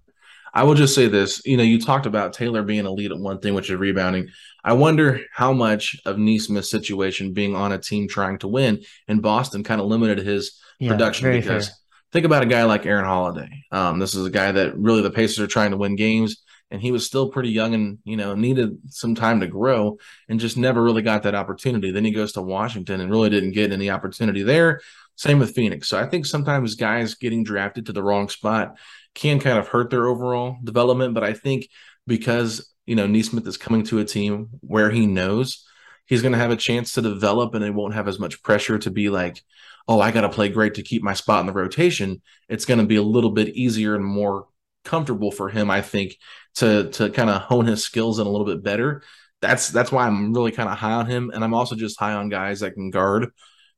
I 0.53 0.65
will 0.65 0.75
just 0.75 0.95
say 0.95 1.09
this. 1.09 1.41
You 1.45 1.57
know, 1.57 1.63
you 1.63 1.81
talked 1.81 2.07
about 2.07 2.33
Taylor 2.33 2.63
being 2.63 2.85
a 2.87 2.91
lead 2.91 3.11
at 3.13 3.19
one 3.19 3.39
thing, 3.41 3.55
which 3.55 3.71
is 3.71 3.77
rebounding. 3.77 4.29
I 4.63 4.73
wonder 4.75 5.21
how 5.33 5.53
much 5.53 5.97
of 6.05 6.19
Nesmith's 6.19 6.71
situation 6.71 7.33
being 7.33 7.55
on 7.55 7.73
a 7.73 7.79
team 7.79 8.09
trying 8.09 8.39
to 8.39 8.49
win 8.49 8.83
in 9.09 9.21
Boston 9.21 9.63
kind 9.65 9.81
of 9.81 9.87
limited 9.87 10.19
his 10.19 10.61
Yeah, 10.79 10.91
production 10.91 11.31
because 11.31 11.69
fair. 11.69 11.75
Think 12.15 12.27
about 12.27 12.45
a 12.45 12.47
guy 12.47 12.63
like 12.63 12.87
Aaron 12.87 13.05
Holiday. 13.05 13.65
Um, 13.73 13.99
this 13.99 14.15
is 14.15 14.25
a 14.25 14.31
guy 14.31 14.53
that 14.53 14.79
really 14.79 15.03
the 15.03 15.11
Pacers 15.11 15.41
are 15.41 15.49
trying 15.49 15.73
to 15.73 15.77
win 15.77 15.97
games, 15.97 16.45
and 16.71 16.81
he 16.81 16.93
was 16.93 17.05
still 17.05 17.29
pretty 17.29 17.51
young 17.51 17.75
and 17.75 17.99
you 18.05 18.17
know 18.17 18.37
needed 18.37 18.79
some 18.89 19.17
time 19.17 19.41
to 19.41 19.49
grow 19.49 19.99
and 20.29 20.39
just 20.39 20.57
never 20.57 20.81
really 20.81 21.03
got 21.03 21.25
that 21.25 21.35
opportunity. 21.35 21.91
Then 21.91 22.05
he 22.05 22.13
goes 22.13 22.31
to 22.35 22.41
Washington 22.41 23.01
and 23.01 23.11
really 23.11 23.31
didn't 23.31 23.51
get 23.51 23.73
any 23.73 23.91
opportunity 23.91 24.45
there. 24.45 24.81
Same 25.17 25.41
with 25.41 25.57
Phoenix. 25.57 25.89
So 25.89 25.99
I 25.99 26.07
think 26.07 26.25
sometimes 26.25 26.77
guys 26.77 27.17
getting 27.17 27.43
drafted 27.43 27.87
to 27.87 27.93
the 27.93 28.03
wrong 28.05 28.29
spot 28.29 28.79
can 29.17 29.41
kind 29.41 29.59
of 29.59 29.67
hurt 29.67 29.91
their 29.91 30.07
overall 30.07 30.57
development. 30.63 31.15
But 31.15 31.25
I 31.25 31.33
think 31.33 31.69
because 32.07 32.73
you 32.87 32.95
know 32.95 33.09
Nesmith 33.09 33.49
is 33.49 33.57
coming 33.57 33.83
to 33.87 33.99
a 33.99 34.05
team 34.05 34.51
where 34.61 34.93
he 34.93 35.09
knows 35.09 35.67
he's 36.07 36.23
going 36.23 36.31
to 36.31 36.39
have 36.39 36.53
a 36.53 36.57
chance 36.57 36.93
to 36.93 37.03
develop 37.03 37.55
and 37.55 37.65
they 37.65 37.71
won't 37.71 37.95
have 37.95 38.07
as 38.07 38.21
much 38.21 38.43
pressure 38.45 38.79
to 38.79 38.91
be 38.91 39.09
like, 39.09 39.43
oh, 39.87 40.01
I 40.01 40.11
got 40.11 40.23
to 40.23 40.29
play 40.29 40.49
great 40.49 40.75
to 40.75 40.83
keep 40.83 41.03
my 41.03 41.15
spot 41.15 41.41
in 41.41 41.47
the 41.47 41.53
rotation. 41.53 42.23
It's 42.49 42.65
going 42.65 42.81
to 42.81 42.87
be 42.87 42.97
a 42.97 43.03
little 43.03 43.31
bit 43.31 43.49
easier 43.49 43.95
and 43.95 44.05
more 44.05 44.47
comfortable 44.85 45.31
for 45.31 45.49
him, 45.49 45.71
I 45.71 45.83
think, 45.83 46.17
to 46.57 46.91
to 46.91 47.11
kind 47.11 47.31
of 47.31 47.43
hone 47.43 47.67
his 47.67 47.83
skills 47.83 48.19
in 48.19 48.27
a 48.27 48.31
little 48.31 48.47
bit 48.47 48.63
better. 48.63 49.03
That's 49.41 49.69
that's 49.69 49.93
why 49.93 50.07
I'm 50.07 50.33
really 50.33 50.53
kind 50.53 50.69
of 50.69 50.79
high 50.79 50.93
on 50.93 51.07
him, 51.07 51.31
and 51.35 51.45
I'm 51.45 51.55
also 51.55 51.75
just 51.75 51.99
high 51.99 52.15
on 52.15 52.29
guys 52.29 52.61
that 52.61 52.75
can 52.75 52.91
guard 52.91 53.29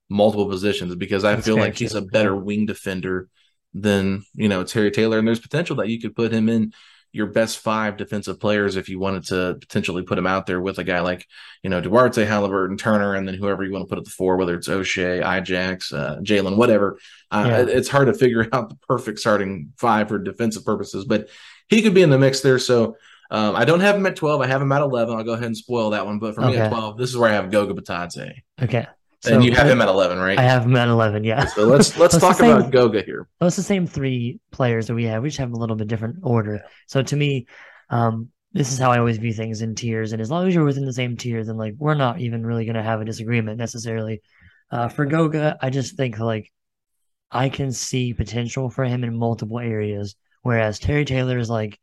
multiple 0.08 0.48
positions 0.48 0.94
because 0.94 1.24
I 1.24 1.34
That's 1.34 1.46
feel 1.46 1.56
like 1.56 1.76
he's 1.76 1.94
a 1.94 2.02
better 2.02 2.36
wing 2.36 2.66
defender 2.66 3.28
than 3.74 4.24
you 4.34 4.48
know 4.48 4.64
Terry 4.64 4.90
Taylor, 4.90 5.18
and 5.18 5.26
there's 5.26 5.40
potential 5.40 5.76
that 5.76 5.88
you 5.88 6.00
could 6.00 6.14
put 6.14 6.32
him 6.32 6.48
in 6.48 6.72
your 7.12 7.26
best 7.26 7.58
five 7.58 7.96
defensive 7.96 8.38
players 8.38 8.76
if 8.76 8.88
you 8.88 8.98
wanted 8.98 9.24
to 9.24 9.56
potentially 9.60 10.02
put 10.02 10.16
them 10.16 10.26
out 10.26 10.46
there 10.46 10.60
with 10.60 10.78
a 10.78 10.84
guy 10.84 11.00
like 11.00 11.26
you 11.62 11.70
know 11.70 11.80
Duarte, 11.80 12.26
Haliburton, 12.26 12.78
Turner, 12.78 13.14
and 13.14 13.26
then 13.26 13.34
whoever 13.34 13.64
you 13.64 13.72
want 13.72 13.84
to 13.84 13.88
put 13.88 13.98
at 13.98 14.04
the 14.04 14.10
four, 14.10 14.36
whether 14.36 14.54
it's 14.54 14.68
Oshae, 14.68 15.22
Ijax, 15.22 15.92
uh, 15.92 16.16
Jalen, 16.20 16.56
whatever. 16.56 16.98
Uh, 17.30 17.44
Yeah. 17.46 17.60
It's 17.68 17.88
hard 17.88 18.06
to 18.08 18.14
figure 18.14 18.46
out 18.52 18.68
the 18.68 18.76
perfect 18.88 19.18
starting 19.18 19.72
five 19.78 20.08
for 20.08 20.18
defensive 20.18 20.64
purposes, 20.64 21.04
but 21.04 21.28
he 21.68 21.82
could 21.82 21.94
be 21.94 22.02
in 22.02 22.10
the 22.10 22.18
mix 22.18 22.40
there. 22.40 22.58
So. 22.58 22.96
Um, 23.28 23.56
I 23.56 23.64
don't 23.64 23.80
have 23.80 23.96
him 23.96 24.06
at 24.06 24.14
12. 24.14 24.40
I 24.40 24.46
have 24.46 24.62
him 24.62 24.70
at 24.70 24.82
11. 24.82 25.16
I'll 25.16 25.24
go 25.24 25.32
ahead 25.32 25.46
and 25.46 25.56
spoil 25.56 25.90
that 25.90 26.06
one. 26.06 26.20
But 26.20 26.36
for 26.36 26.42
me 26.42 26.56
at 26.56 26.70
12, 26.70 26.96
this 26.96 27.10
is 27.10 27.16
where 27.16 27.28
I 27.28 27.32
have 27.32 27.50
Goga 27.50 27.74
Bitadze. 27.74 28.34
Okay. 28.62 28.86
And 29.34 29.44
you 29.44 29.52
have 29.52 29.66
I- 29.66 29.70
him 29.70 29.80
at 29.80 29.88
11, 29.88 30.18
right? 30.18 30.38
I 30.38 30.42
have 30.42 30.64
him 30.64 30.76
at 30.76 30.88
11. 30.88 31.24
Yeah. 31.24 31.46
So 31.46 31.64
let's 31.64 31.96
let's 31.98 32.18
talk 32.18 32.36
same- 32.36 32.56
about 32.56 32.70
Goga 32.70 33.02
here. 33.02 33.28
Well, 33.40 33.48
it's 33.48 33.56
the 33.56 33.62
same 33.62 33.86
three 33.86 34.40
players 34.50 34.86
that 34.86 34.94
we 34.94 35.04
have. 35.04 35.22
We 35.22 35.28
just 35.28 35.38
have 35.38 35.52
a 35.52 35.56
little 35.56 35.76
bit 35.76 35.88
different 35.88 36.16
order. 36.22 36.62
So 36.86 37.02
to 37.02 37.16
me, 37.16 37.46
um, 37.90 38.28
this 38.52 38.72
is 38.72 38.78
how 38.78 38.90
I 38.90 38.98
always 38.98 39.18
view 39.18 39.32
things 39.32 39.60
in 39.62 39.74
tiers. 39.74 40.12
And 40.12 40.22
as 40.22 40.30
long 40.30 40.46
as 40.48 40.54
you're 40.54 40.64
within 40.64 40.86
the 40.86 40.92
same 40.92 41.16
tier, 41.16 41.44
then 41.44 41.56
like 41.56 41.74
we're 41.78 41.94
not 41.94 42.20
even 42.20 42.44
really 42.46 42.64
going 42.64 42.76
to 42.76 42.82
have 42.82 43.00
a 43.00 43.04
disagreement 43.04 43.58
necessarily. 43.58 44.22
Uh, 44.70 44.88
for 44.88 45.04
Goga, 45.04 45.58
I 45.60 45.70
just 45.70 45.96
think 45.96 46.18
like 46.18 46.50
I 47.30 47.48
can 47.48 47.72
see 47.72 48.14
potential 48.14 48.70
for 48.70 48.84
him 48.84 49.04
in 49.04 49.16
multiple 49.16 49.58
areas. 49.58 50.16
Whereas 50.42 50.78
Terry 50.78 51.04
Taylor 51.04 51.38
is 51.38 51.50
like, 51.50 51.78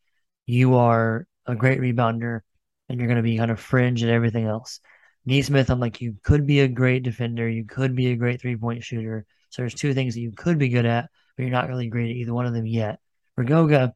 you 0.45 0.75
are 0.75 1.27
a 1.45 1.55
great 1.55 1.79
rebounder 1.79 2.41
and 2.89 2.99
you're 2.99 3.07
going 3.07 3.17
to 3.17 3.23
be 3.23 3.37
kind 3.37 3.51
of 3.51 3.59
fringe 3.59 4.03
at 4.03 4.09
everything 4.09 4.45
else. 4.45 4.79
Nesmith, 5.25 5.69
I'm 5.69 5.79
like, 5.79 6.01
you 6.01 6.15
could 6.23 6.45
be 6.45 6.59
a 6.61 6.67
great 6.67 7.03
defender. 7.03 7.47
You 7.47 7.65
could 7.65 7.95
be 7.95 8.07
a 8.11 8.15
great 8.15 8.41
three 8.41 8.55
point 8.57 8.83
shooter. 8.83 9.25
So 9.49 9.61
there's 9.61 9.73
two 9.73 9.93
things 9.93 10.15
that 10.15 10.21
you 10.21 10.31
could 10.31 10.57
be 10.57 10.69
good 10.69 10.85
at, 10.85 11.09
but 11.37 11.43
you're 11.43 11.51
not 11.51 11.69
really 11.69 11.87
great 11.87 12.09
at 12.09 12.15
either 12.17 12.33
one 12.33 12.45
of 12.45 12.53
them 12.53 12.65
yet. 12.65 12.99
For 13.35 13.43
Goga, 13.43 13.93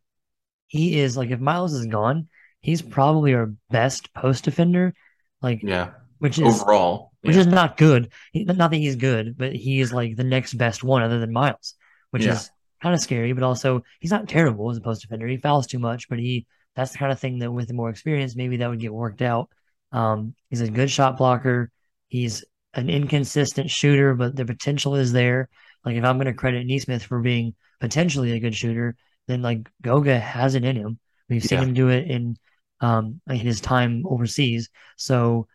he 0.67 0.99
is 0.99 1.17
like 1.17 1.31
if 1.31 1.39
Miles 1.39 1.73
is 1.73 1.85
gone, 1.87 2.29
he's 2.61 2.81
probably 2.81 3.33
our 3.33 3.53
best 3.69 4.13
post 4.13 4.43
defender. 4.43 4.93
Like 5.41 5.61
Yeah. 5.63 5.91
which 6.19 6.39
is 6.39 6.61
Overall. 6.61 7.11
which 7.21 7.35
is 7.35 7.47
not 7.47 7.77
good. 7.77 8.11
He, 8.31 8.43
not 8.45 8.71
that 8.71 8.73
he's 8.73 8.95
good, 8.95 9.37
but 9.37 9.53
he 9.53 9.79
is 9.79 9.93
like 9.93 10.15
the 10.15 10.23
next 10.23 10.53
best 10.53 10.83
one 10.83 11.03
other 11.03 11.19
than 11.19 11.31
Miles, 11.33 11.75
which 12.11 12.23
Yeah. 12.25 12.33
is 12.33 12.49
kind 12.81 12.95
of 12.95 13.01
scary. 13.01 13.33
But 13.33 13.43
also, 13.43 13.83
he's 13.99 14.11
not 14.11 14.27
terrible 14.29 14.69
as 14.71 14.77
a 14.77 14.81
post 14.81 15.01
defender. 15.01 15.27
He 15.27 15.37
fouls 15.37 15.67
too 15.67 15.79
much, 15.79 16.09
but 16.09 16.19
he 16.19 16.45
that's 16.75 16.91
the 16.91 16.99
kind 16.99 17.11
of 17.11 17.19
thing 17.19 17.39
that 17.39 17.51
with 17.51 17.73
more 17.73 17.89
experience, 17.89 18.35
maybe 18.35 18.57
that 18.57 18.69
would 18.69 18.79
get 18.79 18.93
worked 18.93 19.21
out. 19.23 19.49
Um, 19.91 20.35
he's 20.49 20.61
a 20.61 20.69
good 20.69 20.91
shot 20.91 21.17
blocker. 21.17 21.71
He's 22.07 22.43
an 22.73 22.89
inconsistent 22.89 23.69
shooter, 23.69 24.13
but 24.15 24.35
the 24.35 24.45
potential 24.45 24.95
is 24.95 25.11
there. 25.11 25.49
Like 25.85 25.95
if 25.95 26.03
I'm 26.03 26.17
going 26.17 26.27
to 26.27 26.33
credit 26.33 26.65
Nesmith 26.65 27.03
for 27.03 27.19
being 27.21 27.55
potentially 27.79 28.31
a 28.33 28.39
good 28.39 28.55
shooter, 28.55 28.95
then 29.27 29.41
like 29.41 29.69
Goga 29.81 30.19
has 30.19 30.55
it 30.55 30.63
in 30.65 30.75
him. 30.75 30.99
We've 31.29 31.43
seen 31.43 31.59
Yeah. 31.59 31.65
him 31.65 31.73
do 31.73 31.89
it 31.89 32.09
in 32.09 32.37
um 32.79 33.21
in 33.27 33.37
his 33.37 33.59
time 33.61 34.03
overseas. 34.05 34.69
So 34.97 35.47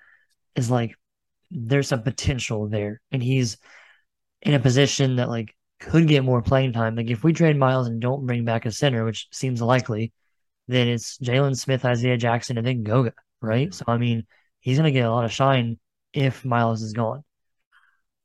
it's 0.56 0.70
like 0.70 0.94
there's 1.50 1.88
some 1.88 2.02
potential 2.02 2.68
there, 2.68 3.00
and 3.12 3.22
he's 3.22 3.58
in 4.42 4.54
a 4.54 4.58
position 4.60 5.16
that 5.16 5.28
like 5.28 5.54
could 5.80 6.08
get 6.08 6.24
more 6.24 6.42
playing 6.42 6.72
time. 6.72 6.96
Like 6.96 7.10
if 7.10 7.24
we 7.24 7.32
trade 7.32 7.56
Miles 7.56 7.86
and 7.88 8.00
don't 8.00 8.26
bring 8.26 8.44
back 8.44 8.66
a 8.66 8.72
center, 8.72 9.04
which 9.04 9.28
seems 9.32 9.60
likely, 9.62 10.12
then 10.68 10.88
it's 10.88 11.18
Jalen 11.18 11.56
Smith, 11.58 11.84
Isaiah 11.84 12.16
Jackson, 12.16 12.58
and 12.58 12.66
then 12.66 12.82
Goga, 12.82 13.12
right? 13.42 13.72
So 13.72 13.84
I 13.88 13.98
mean, 13.98 14.26
he's 14.60 14.76
gonna 14.76 14.90
get 14.90 15.06
a 15.06 15.10
lot 15.10 15.24
of 15.24 15.32
shine 15.32 15.78
if 16.12 16.44
Miles 16.44 16.82
is 16.82 16.92
gone. 16.92 17.24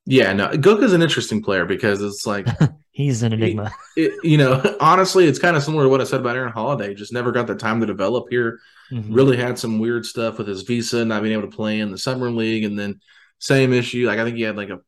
Yeah, 0.06 0.32
no, 0.34 0.50
Goga's 0.50 0.94
an 0.94 1.02
interesting 1.02 1.44
player 1.44 1.66
because 1.66 2.02
it's 2.02 2.26
like 2.26 2.48
He's 2.98 3.22
an 3.22 3.32
enigma. 3.32 3.72
it, 3.96 4.12
you 4.24 4.40
know, 4.40 4.60
honestly, 4.80 5.28
it's 5.28 5.38
kind 5.38 5.56
of 5.56 5.64
similar 5.64 5.84
to 5.84 5.90
what 5.90 6.02
I 6.02 6.04
said 6.04 6.22
about 6.22 6.36
Aaron 6.36 6.52
Holiday. 6.52 6.96
Just 6.96 7.14
never 7.14 7.32
got 7.32 7.46
the 7.46 7.54
time 7.54 7.80
to 7.80 7.86
develop 7.86 8.26
here. 8.32 8.60
Mhm. 8.92 9.16
Really 9.16 9.38
had 9.38 9.60
some 9.60 9.78
weird 9.78 10.04
stuff 10.04 10.40
with 10.40 10.48
his 10.48 10.64
visa, 10.64 11.06
not 11.06 11.22
being 11.22 11.34
able 11.34 11.48
to 11.48 11.56
play 11.56 11.80
in 11.80 11.92
the 11.92 11.98
summer 12.00 12.32
league, 12.32 12.64
and 12.64 12.78
then 12.78 13.00
same 13.38 13.72
issue. 13.72 14.08
Like 14.08 14.18
I 14.18 14.24
think 14.24 14.36
he 14.36 14.42
had 14.42 14.58
like 14.58 14.72
a 14.72 14.80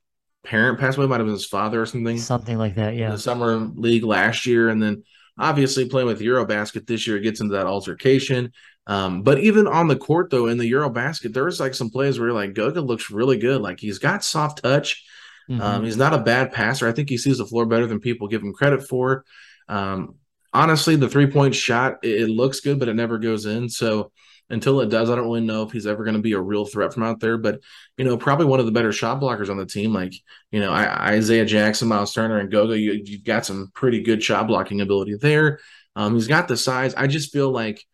parent 0.44 0.80
pass 0.80 0.98
away, 0.98 1.06
might 1.06 1.20
have 1.20 1.28
been 1.28 1.34
his 1.34 1.46
father 1.46 1.80
or 1.80 1.86
something. 1.86 2.18
Something 2.18 2.58
like 2.58 2.74
that, 2.76 2.94
in 2.94 3.00
yeah. 3.00 3.12
the 3.12 3.20
summer 3.20 3.58
league 3.76 4.04
last 4.04 4.48
year, 4.48 4.70
and 4.70 4.82
then 4.82 5.04
obviously 5.38 5.88
playing 5.88 6.08
with 6.08 6.20
Eurobasket 6.20 6.88
this 6.88 7.06
year 7.06 7.18
it 7.18 7.22
gets 7.22 7.42
into 7.42 7.54
that 7.54 7.68
altercation. 7.68 8.52
Um, 8.90 9.22
but 9.22 9.40
even 9.40 9.68
on 9.68 9.88
the 9.88 9.96
court 9.96 10.32
though, 10.32 10.48
in 10.48 10.58
the 10.58 10.70
Eurobasket, 10.70 11.32
there 11.32 11.46
was 11.46 11.60
like 11.60 11.76
some 11.76 11.92
plays 11.92 12.18
where 12.18 12.30
you're 12.30 12.36
like 12.36 12.56
Goga 12.56 12.82
looks 12.82 13.12
really 13.12 13.38
good. 13.38 13.62
Like 13.62 13.80
he's 13.80 14.00
got 14.00 14.24
soft 14.24 14.64
touch. 14.64 15.06
Mhm. 15.48 15.62
Um, 15.62 15.86
he's 15.86 15.96
not 15.96 16.16
a 16.16 16.18
bad 16.18 16.52
passer. 16.52 16.88
I 16.88 16.92
think 16.92 17.08
he 17.08 17.18
sees 17.18 17.38
the 17.38 17.46
floor 17.46 17.68
better 17.68 17.86
than 17.86 18.00
people 18.00 18.28
give 18.28 18.42
him 18.42 18.52
credit 18.52 18.88
for. 18.88 19.26
Um, 19.68 20.16
honestly, 20.54 20.96
the 20.96 21.08
three 21.08 21.28
point 21.28 21.54
shot 21.54 22.00
it, 22.02 22.22
it 22.24 22.28
looks 22.30 22.62
good, 22.62 22.80
but 22.80 22.88
it 22.90 22.96
never 22.96 23.20
goes 23.20 23.46
in. 23.46 23.70
So 23.70 24.12
until 24.50 24.82
it 24.82 24.90
does, 24.90 25.12
I 25.12 25.16
don't 25.16 25.26
really 25.26 25.42
know 25.42 25.62
if 25.62 25.72
he's 25.72 25.86
ever 25.86 26.04
going 26.04 26.16
to 26.16 26.22
be 26.24 26.34
a 26.34 26.42
real 26.42 26.66
threat 26.66 26.92
from 26.92 27.04
out 27.04 27.20
there. 27.20 27.38
But 27.38 27.60
you 27.96 28.06
know, 28.06 28.18
probably 28.18 28.48
one 28.48 28.60
of 28.60 28.66
the 28.66 28.72
better 28.72 28.92
shot 28.92 29.22
blockers 29.22 29.52
on 29.52 29.58
the 29.58 29.68
team. 29.68 29.94
Like 29.94 30.14
you 30.50 30.62
know, 30.62 30.72
I, 30.72 31.12
Isaiah 31.14 31.46
Jackson, 31.46 31.90
Miles 31.90 32.12
Turner, 32.12 32.40
and 32.40 32.50
Goga. 32.50 32.76
You, 32.76 32.94
you've 33.06 33.24
got 33.24 33.46
some 33.46 33.70
pretty 33.76 34.02
good 34.02 34.24
shot 34.24 34.48
blocking 34.48 34.82
ability 34.82 35.16
there. 35.22 35.60
Um, 35.96 36.16
he's 36.16 36.28
got 36.28 36.48
the 36.48 36.58
size. 36.58 36.96
I 36.96 37.06
just 37.06 37.32
feel 37.32 37.52
like 37.52 37.86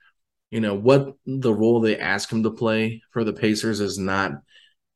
you 0.52 0.60
know 0.60 0.75
what 0.75 1.16
the 1.25 1.54
role 1.54 1.80
they 1.80 1.98
ask 1.98 2.32
him 2.32 2.44
to 2.44 2.52
play 2.52 3.02
for 3.12 3.24
the 3.24 3.34
Pacers 3.34 3.80
is 3.80 3.98
not 3.98 4.34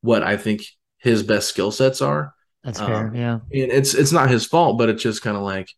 what 0.01 0.23
I 0.23 0.37
think 0.37 0.61
his 0.97 1.23
best 1.23 1.49
skill 1.49 1.71
sets 1.71 2.01
are. 2.01 2.33
That's 2.63 2.79
fair, 2.79 3.07
um, 3.07 3.15
yeah. 3.15 3.33
And 3.33 3.71
it's 3.71 3.93
it's 3.93 4.11
not 4.11 4.29
his 4.29 4.45
fault, 4.45 4.77
but 4.77 4.89
it's 4.89 5.03
just 5.03 5.21
kind 5.21 5.37
of 5.37 5.43
like 5.43 5.69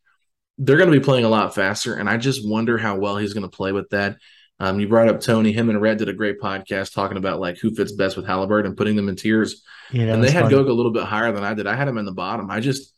they're 0.57 0.77
going 0.77 0.91
to 0.91 0.97
be 0.97 1.03
playing 1.03 1.25
a 1.25 1.29
lot 1.29 1.55
faster, 1.55 1.95
and 1.95 2.09
I 2.09 2.17
just 2.17 2.47
wonder 2.47 2.77
how 2.77 2.97
well 2.97 3.17
he's 3.17 3.33
going 3.33 3.49
to 3.49 3.55
play 3.55 3.71
with 3.71 3.89
that. 3.89 4.17
Um, 4.59 4.79
you 4.79 4.87
brought 4.87 5.07
up 5.07 5.21
Tony. 5.21 5.51
Him 5.51 5.71
and 5.71 5.81
Red 5.81 5.97
did 5.97 6.09
a 6.09 6.13
great 6.13 6.39
podcast 6.39 6.93
talking 6.93 7.17
about 7.17 7.39
like 7.39 7.57
who 7.57 7.73
fits 7.73 7.93
best 7.93 8.15
with 8.15 8.27
Haliburton 8.27 8.67
and 8.67 8.77
putting 8.77 8.95
them 8.95 9.09
in 9.09 9.15
tiers. 9.15 9.63
Yeah, 9.91 10.13
and 10.13 10.23
they 10.23 10.29
had 10.29 10.43
fun. 10.43 10.51
Goga 10.51 10.71
a 10.71 10.73
little 10.73 10.91
bit 10.91 11.03
higher 11.03 11.31
than 11.31 11.43
I 11.43 11.55
did. 11.55 11.65
I 11.65 11.75
had 11.75 11.87
him 11.87 11.97
in 11.97 12.05
the 12.05 12.11
bottom. 12.11 12.51
I 12.51 12.59
just 12.59 12.93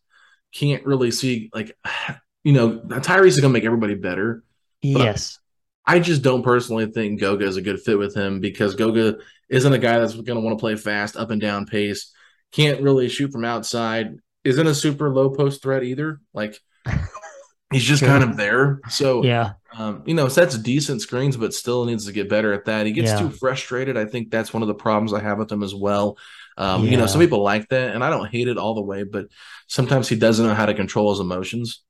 can't 0.53 0.85
really 0.85 1.11
see 1.11 1.49
like 1.53 1.77
you 2.43 2.53
know 2.53 2.79
Tyrese 2.79 3.27
is 3.27 3.39
going 3.39 3.53
to 3.53 3.57
make 3.57 3.65
everybody 3.65 3.95
better. 3.95 4.43
Yes. 4.81 5.39
I 5.85 5.99
just 5.99 6.21
don't 6.21 6.43
personally 6.43 6.85
think 6.87 7.19
Goga 7.19 7.45
is 7.45 7.57
a 7.57 7.61
good 7.61 7.81
fit 7.81 7.97
with 7.97 8.15
him 8.15 8.39
because 8.39 8.75
Goga 8.75 9.17
isn't 9.49 9.73
a 9.73 9.77
guy 9.77 9.99
that's 9.99 10.13
going 10.13 10.25
to 10.25 10.39
want 10.39 10.57
to 10.57 10.61
play 10.61 10.75
fast, 10.75 11.17
up 11.17 11.29
and 11.29 11.41
down 11.41 11.65
pace. 11.65 12.11
Can't 12.51 12.81
really 12.81 13.09
shoot 13.09 13.31
from 13.31 13.43
outside. 13.45 14.15
Isn't 14.43 14.67
a 14.67 14.73
super 14.75 15.09
low 15.13 15.29
post 15.31 15.61
threat 15.61 15.83
either. 15.83 16.21
Like 16.33 16.57
he's 17.71 17.83
just 17.83 17.99
Sure. 18.01 18.09
kind 18.09 18.23
of 18.23 18.37
there. 18.37 18.79
So 18.89 19.23
Yeah. 19.23 19.53
um, 19.77 20.03
you 20.05 20.13
know, 20.13 20.27
sets 20.27 20.57
decent 20.57 21.01
screens, 21.01 21.35
but 21.37 21.53
still 21.53 21.85
needs 21.85 22.05
to 22.05 22.11
get 22.11 22.29
better 22.29 22.53
at 22.53 22.65
that. 22.65 22.85
He 22.85 22.91
gets 22.91 23.11
Yeah. 23.11 23.19
too 23.19 23.29
frustrated. 23.31 23.97
I 23.97 24.05
think 24.05 24.29
that's 24.31 24.53
one 24.53 24.61
of 24.61 24.67
the 24.67 24.75
problems 24.75 25.13
I 25.13 25.19
have 25.21 25.37
with 25.37 25.51
him 25.51 25.63
as 25.63 25.73
well. 25.73 26.17
Um, 26.57 26.85
You 26.85 26.97
know, 26.97 27.07
some 27.07 27.19
people 27.19 27.41
like 27.41 27.67
that, 27.69 27.95
and 27.95 28.03
I 28.03 28.09
don't 28.11 28.29
hate 28.29 28.47
it 28.47 28.57
all 28.59 28.75
the 28.75 28.81
way, 28.83 29.03
but 29.03 29.25
sometimes 29.67 30.07
he 30.07 30.15
doesn't 30.15 30.45
know 30.45 30.53
how 30.53 30.67
to 30.67 30.75
control 30.75 31.09
his 31.11 31.19
emotions, 31.19 31.81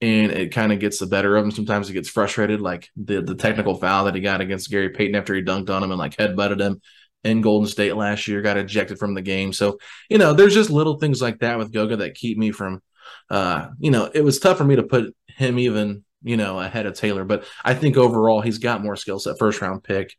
and 0.00 0.30
it 0.32 0.52
kind 0.52 0.72
of 0.72 0.78
gets 0.78 0.98
the 0.98 1.06
better 1.06 1.36
of 1.36 1.44
him. 1.44 1.50
Sometimes 1.50 1.88
he 1.88 1.94
gets 1.94 2.08
frustrated, 2.08 2.60
like 2.60 2.88
the 2.96 3.20
the 3.22 3.34
technical 3.34 3.74
foul 3.74 4.04
that 4.04 4.14
he 4.14 4.20
got 4.20 4.40
against 4.40 4.70
Gary 4.70 4.90
Payton 4.90 5.16
after 5.16 5.34
he 5.34 5.42
dunked 5.42 5.70
on 5.70 5.82
him 5.82 5.90
and 5.90 5.98
like 5.98 6.16
headbutted 6.16 6.60
him 6.60 6.80
in 7.24 7.40
Golden 7.40 7.68
State 7.68 7.96
last 7.96 8.28
year, 8.28 8.42
got 8.42 8.56
ejected 8.56 8.98
from 8.98 9.14
the 9.14 9.22
game. 9.22 9.52
So 9.52 9.78
you 10.08 10.18
know, 10.18 10.32
there's 10.32 10.54
just 10.54 10.70
little 10.70 10.98
things 10.98 11.20
like 11.20 11.40
that 11.40 11.58
with 11.58 11.72
Goga 11.72 11.96
that 11.96 12.14
keep 12.14 12.38
me 12.38 12.50
from. 12.50 12.82
Uh, 13.30 13.68
you 13.78 13.90
know, 13.90 14.10
it 14.12 14.22
was 14.22 14.38
tough 14.38 14.58
for 14.58 14.64
me 14.64 14.76
to 14.76 14.82
put 14.82 15.14
him 15.28 15.58
even 15.58 16.04
you 16.22 16.36
know, 16.36 16.58
ahead 16.58 16.86
of 16.86 16.94
Taylor. 16.94 17.24
But 17.24 17.44
I 17.64 17.74
think 17.74 17.96
overall 17.96 18.40
he's 18.40 18.58
got 18.58 18.82
more 18.82 18.96
skill 18.96 19.18
set, 19.18 19.38
first 19.38 19.60
round 19.60 19.84
pick. 19.84 20.16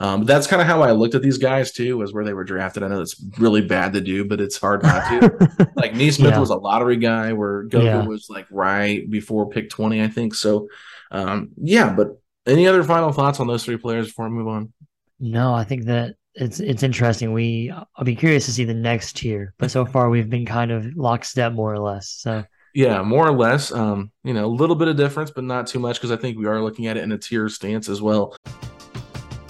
Um, 0.00 0.24
that's 0.24 0.46
kind 0.46 0.62
of 0.62 0.68
how 0.68 0.82
I 0.82 0.92
looked 0.92 1.14
at 1.16 1.22
these 1.22 1.38
guys 1.38 1.72
too, 1.72 1.98
was 1.98 2.12
where 2.12 2.24
they 2.24 2.32
were 2.32 2.44
drafted. 2.44 2.82
I 2.84 2.88
know 2.88 3.00
it's 3.00 3.20
really 3.38 3.62
bad 3.62 3.92
to 3.94 4.00
do, 4.00 4.24
but 4.24 4.40
it's 4.40 4.56
hard 4.56 4.82
not 4.84 5.02
to. 5.08 5.70
like 5.76 5.94
Nesmith 5.94 6.30
Yeah. 6.34 6.38
was 6.38 6.50
a 6.50 6.56
lottery 6.56 6.96
guy, 6.96 7.32
where 7.32 7.64
Goga 7.64 7.84
Yeah. 7.84 8.04
was 8.06 8.28
like 8.30 8.46
right 8.50 9.10
before 9.10 9.48
pick 9.50 9.70
20, 9.70 10.00
I 10.02 10.06
think. 10.08 10.34
So, 10.34 10.68
um, 11.10 11.50
yeah, 11.56 11.92
but 11.92 12.20
any 12.46 12.68
other 12.68 12.84
final 12.84 13.10
thoughts 13.12 13.40
on 13.40 13.48
those 13.48 13.64
three 13.64 13.76
players 13.76 14.06
before 14.06 14.26
I 14.26 14.28
move 14.28 14.46
on? 14.48 14.72
No, 15.18 15.52
I 15.52 15.64
think 15.64 15.86
that 15.86 16.14
it's 16.34 16.60
it's 16.60 16.84
interesting. 16.84 17.32
We 17.32 17.72
I'll 17.96 18.04
be 18.04 18.14
curious 18.14 18.44
to 18.46 18.52
see 18.52 18.64
the 18.64 18.74
next 18.74 19.16
tier, 19.16 19.52
but 19.58 19.72
so 19.72 19.84
far 19.84 20.08
we've 20.10 20.30
been 20.30 20.46
kind 20.46 20.70
of 20.70 20.94
lockstep 20.96 21.52
more 21.52 21.72
or 21.72 21.80
less. 21.80 22.08
So 22.10 22.44
Yeah, 22.72 23.02
more 23.02 23.26
or 23.26 23.32
less. 23.32 23.72
Um, 23.72 24.12
you 24.22 24.32
know, 24.32 24.44
a 24.44 24.54
little 24.60 24.76
bit 24.76 24.86
of 24.86 24.96
difference, 24.96 25.32
but 25.32 25.42
not 25.42 25.66
too 25.66 25.80
much 25.80 25.96
because 25.96 26.12
I 26.12 26.16
think 26.16 26.38
we 26.38 26.46
are 26.46 26.62
looking 26.62 26.86
at 26.86 26.96
it 26.96 27.02
in 27.02 27.10
a 27.10 27.18
tier 27.18 27.48
stance 27.48 27.88
as 27.88 28.00
well. 28.00 28.36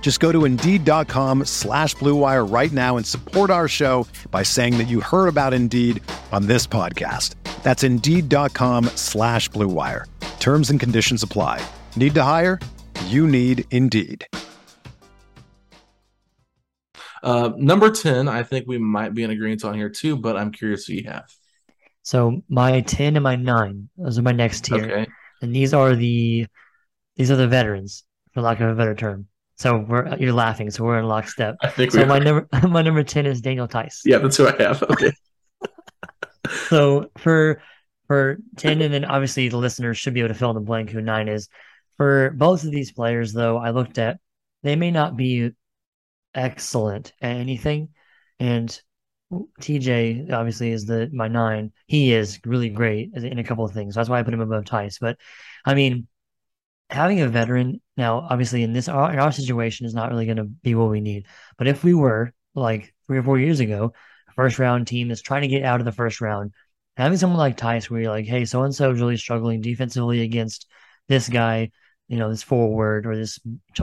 Just 0.00 0.18
go 0.20 0.32
to 0.32 0.46
Indeed.com 0.46 1.44
slash 1.44 1.94
Blue 1.96 2.14
Wire 2.14 2.46
right 2.46 2.72
now 2.72 2.96
and 2.96 3.04
support 3.04 3.50
our 3.50 3.68
show 3.68 4.06
by 4.30 4.42
saying 4.42 4.78
that 4.78 4.88
you 4.88 5.02
heard 5.02 5.28
about 5.28 5.52
Indeed 5.52 6.02
on 6.32 6.46
this 6.46 6.66
podcast. 6.66 7.34
That's 7.62 7.82
Indeed.com 7.84 8.86
slash 8.96 9.50
Blue 9.50 9.68
Wire. 9.68 10.06
Terms 10.40 10.70
and 10.70 10.80
conditions 10.80 11.22
apply. 11.22 11.60
Need 11.94 12.14
to 12.14 12.22
hire? 12.22 12.58
You 13.08 13.26
need 13.26 13.66
Indeed. 13.70 14.26
Uh, 17.22 17.50
number 17.56 17.90
10, 17.90 18.28
I 18.28 18.44
think 18.44 18.66
we 18.66 18.78
might 18.78 19.12
be 19.12 19.24
in 19.24 19.30
agreement 19.30 19.64
on 19.64 19.74
here 19.74 19.88
too, 19.90 20.16
but 20.16 20.36
I'm 20.36 20.52
curious 20.52 20.86
who 20.86 20.94
you 20.94 21.04
have. 21.10 21.28
so 22.02 22.40
my 22.48 22.80
ten 22.82 23.16
and 23.16 23.22
my 23.24 23.36
nine, 23.36 23.88
those 23.98 24.18
are 24.18 24.22
my 24.22 24.32
next 24.32 24.64
tier. 24.64 24.84
Okay. 24.84 25.06
And 25.42 25.54
these 25.54 25.74
are 25.74 25.94
the 25.94 26.46
these 27.16 27.30
are 27.30 27.36
the 27.36 27.48
veterans, 27.48 28.04
for 28.32 28.40
lack 28.40 28.60
of 28.60 28.70
a 28.70 28.74
better 28.74 28.94
term. 28.94 29.26
So 29.58 29.78
we're 29.78 30.16
you're 30.18 30.32
laughing, 30.32 30.70
so 30.70 30.84
we're 30.84 30.98
in 31.00 31.06
lockstep. 31.06 31.56
I 31.62 31.70
think 31.70 31.90
So 31.92 32.06
my 32.06 32.18
number 32.18 32.48
my 32.68 32.82
number 32.82 33.02
ten 33.02 33.26
is 33.26 33.40
Daniel 33.40 33.66
Theis. 33.66 34.02
Yeah, 34.04 34.18
that's 34.18 34.36
who 34.36 34.46
I 34.46 34.54
have. 34.62 34.82
Okay. 34.84 35.12
so 36.68 37.10
for 37.18 37.60
for 38.06 38.38
10 38.56 38.80
and 38.80 38.92
then 38.92 39.04
obviously 39.04 39.48
the 39.48 39.58
listeners 39.58 39.98
should 39.98 40.14
be 40.14 40.20
able 40.20 40.28
to 40.28 40.34
fill 40.34 40.50
in 40.50 40.54
the 40.54 40.60
blank 40.62 40.90
who 40.90 41.00
9 41.00 41.28
is. 41.28 41.48
For 41.98 42.30
both 42.30 42.64
of 42.64 42.70
these 42.70 42.90
players 42.90 43.32
though, 43.32 43.58
I 43.58 43.70
looked 43.70 43.98
at 43.98 44.18
they 44.62 44.76
may 44.76 44.90
not 44.90 45.16
be 45.16 45.50
excellent 46.34 47.12
at 47.20 47.36
anything 47.36 47.90
and 48.40 48.80
TJ 49.60 50.32
obviously 50.32 50.70
is 50.70 50.86
the 50.86 51.10
my 51.12 51.28
9. 51.28 51.70
He 51.86 52.14
is 52.14 52.40
really 52.46 52.70
great 52.70 53.12
in 53.14 53.38
a 53.38 53.44
couple 53.44 53.64
of 53.66 53.72
things. 53.72 53.94
That's 53.94 54.08
why 54.08 54.18
I 54.18 54.22
put 54.22 54.32
him 54.32 54.40
above 54.40 54.64
Theis. 54.64 54.98
but 54.98 55.18
I 55.66 55.74
mean 55.74 56.08
having 56.88 57.20
a 57.20 57.28
veteran 57.28 57.82
now 57.98 58.26
obviously 58.30 58.62
in 58.62 58.72
this 58.72 58.88
in 58.88 58.94
our 58.94 59.32
situation 59.32 59.84
is 59.86 59.94
not 59.94 60.10
really 60.10 60.24
going 60.24 60.38
to 60.38 60.44
be 60.44 60.74
what 60.74 60.90
we 60.90 61.02
need. 61.02 61.26
But 61.58 61.66
if 61.66 61.84
we 61.84 61.92
were 61.92 62.32
like 62.54 62.94
3 63.08 63.18
or 63.18 63.22
4 63.22 63.38
years 63.38 63.60
ago, 63.60 63.92
first 64.34 64.58
round 64.58 64.86
team 64.86 65.08
that's 65.08 65.20
trying 65.20 65.42
to 65.42 65.48
get 65.48 65.64
out 65.64 65.80
of 65.80 65.84
the 65.84 65.92
first 65.92 66.20
round 66.20 66.52
having 66.98 67.16
someone 67.16 67.38
like 67.38 67.56
Theis, 67.56 67.88
where 67.88 68.00
you're 68.00 68.10
like, 68.10 68.26
hey, 68.26 68.44
so 68.44 68.64
and 68.64 68.74
so 68.74 68.90
is 68.90 69.00
really 69.00 69.16
struggling 69.16 69.60
defensively 69.60 70.22
against 70.22 70.66
this 71.06 71.28
guy, 71.28 71.70
you 72.08 72.18
know, 72.18 72.28
this 72.28 72.42
forward 72.42 73.06
or 73.06 73.16
this 73.16 73.38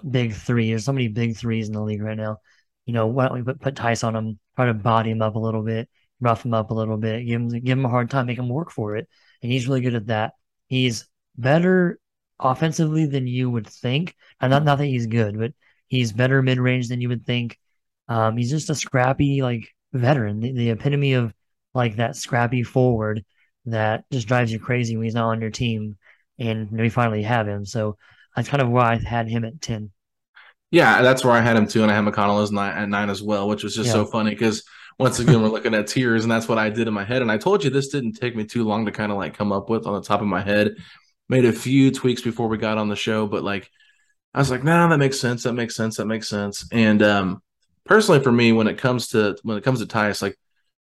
big 0.08 0.34
three. 0.34 0.70
There's 0.70 0.84
so 0.84 0.92
many 0.92 1.08
big 1.08 1.38
threes 1.38 1.68
in 1.68 1.74
the 1.74 1.82
league 1.82 2.02
right 2.02 2.18
now. 2.18 2.38
You 2.86 2.94
know, 2.94 3.08
why 3.08 3.28
don't 3.28 3.38
we 3.38 3.44
put, 3.44 3.62
put 3.62 3.76
Theis 3.76 4.04
on 4.04 4.16
him, 4.16 4.40
try 4.58 4.66
to 4.66 4.74
body 4.74 5.12
him 5.12 5.22
up 5.22 5.36
a 5.36 5.40
little 5.40 5.64
bit, 5.64 5.90
rough 6.20 6.46
him 6.46 6.54
up 6.54 6.72
a 6.72 6.74
little 6.74 6.98
bit, 6.98 7.26
give 7.26 7.42
him 7.42 7.50
give 7.50 7.78
him 7.78 7.86
a 7.86 7.90
hard 7.90 8.10
time, 8.10 8.26
make 8.26 8.38
him 8.38 8.50
work 8.50 8.70
for 8.70 8.98
it. 8.98 9.08
And 9.42 9.52
he's 9.52 9.68
really 9.68 9.82
good 9.82 9.96
at 9.96 10.08
that. 10.08 10.34
He's 10.68 11.08
better 11.38 11.98
offensively 12.40 13.06
than 13.06 13.28
you 13.28 13.50
would 13.50 13.68
think. 13.68 14.16
And 14.40 14.52
not 14.52 14.64
not 14.64 14.78
that 14.78 14.86
he's 14.86 15.08
good, 15.08 15.38
but 15.38 15.54
he's 15.88 16.12
better 16.12 16.42
mid 16.42 16.60
range 16.60 16.90
than 16.90 17.02
you 17.02 17.10
would 17.10 17.26
think. 17.26 17.60
Um, 18.08 18.38
he's 18.38 18.50
just 18.50 18.70
a 18.70 18.76
scrappy 18.76 19.42
like 19.42 19.70
veteran, 19.94 20.40
the, 20.40 20.52
the 20.52 20.70
epitome 20.72 21.14
of 21.14 21.34
like 21.74 21.98
that 21.98 22.16
scrappy 22.16 22.64
forward 22.64 23.24
that 23.66 24.06
just 24.12 24.28
drives 24.28 24.52
you 24.52 24.60
crazy 24.60 24.96
when 24.96 25.06
he's 25.06 25.16
not 25.16 25.30
on 25.30 25.42
your 25.42 25.50
team. 25.50 25.98
And 26.38 26.70
we 26.72 26.90
finally 26.90 27.24
have 27.24 27.48
him. 27.48 27.66
So 27.66 27.98
that's 28.36 28.50
kind 28.50 28.62
of 28.62 28.70
why 28.70 28.94
I 28.94 28.96
had 28.98 29.30
him 29.30 29.46
at 29.46 29.62
10. 29.62 29.92
Yeah, 30.72 31.02
that's 31.02 31.24
where 31.24 31.34
I 31.34 31.42
had 31.42 31.56
him 31.56 31.68
too. 31.68 31.84
And 31.84 31.92
I 31.92 31.96
had 31.96 32.04
McConnell 32.04 32.44
as 32.44 32.52
nine, 32.52 32.78
at 32.78 32.90
nine 32.90 33.10
as 33.10 33.24
well, 33.24 33.48
which 33.48 33.64
was 33.64 33.76
just 33.76 33.88
yeah. 33.88 33.94
so 33.94 34.06
funny 34.06 34.32
because 34.32 34.64
once 34.98 35.20
again, 35.20 35.42
we're 35.42 35.50
looking 35.50 35.74
at 35.74 35.88
tiers, 35.88 36.24
and 36.24 36.32
that's 36.32 36.48
what 36.48 36.58
I 36.58 36.70
did 36.70 36.88
in 36.88 36.94
my 36.94 37.04
head. 37.04 37.22
And 37.22 37.32
I 37.32 37.38
told 37.38 37.64
you 37.64 37.70
this 37.70 37.90
didn't 37.90 38.14
take 38.14 38.36
me 38.36 38.46
too 38.46 38.64
long 38.64 38.86
to 38.86 38.92
kind 38.92 39.12
of 39.12 39.18
like 39.18 39.38
come 39.38 39.52
up 39.52 39.70
with 39.70 39.86
on 39.86 39.94
the 39.94 40.02
top 40.02 40.22
of 40.22 40.28
my 40.28 40.42
head. 40.42 40.76
Made 41.28 41.46
a 41.46 41.54
few 41.54 41.92
tweaks 41.92 42.22
before 42.22 42.48
we 42.48 42.58
got 42.58 42.78
on 42.78 42.88
the 42.88 42.96
show, 42.96 43.26
but 43.26 43.44
like 43.44 43.70
I 44.34 44.40
was 44.40 44.52
like, 44.52 44.64
no, 44.64 44.76
nah, 44.78 44.88
that 44.90 44.98
makes 44.98 45.20
sense. 45.20 45.44
That 45.44 45.54
makes 45.54 45.76
sense. 45.76 45.98
That 45.98 46.06
makes 46.06 46.28
sense. 46.28 46.68
And 46.72 47.02
um 47.02 47.42
personally 47.86 48.22
for 48.22 48.32
me, 48.32 48.52
when 48.52 48.68
it 48.68 48.78
comes 48.78 49.10
to 49.10 49.38
when 49.44 49.58
it 49.58 49.64
comes 49.64 49.80
to 49.80 49.86
Theis, 49.86 50.22
like 50.22 50.38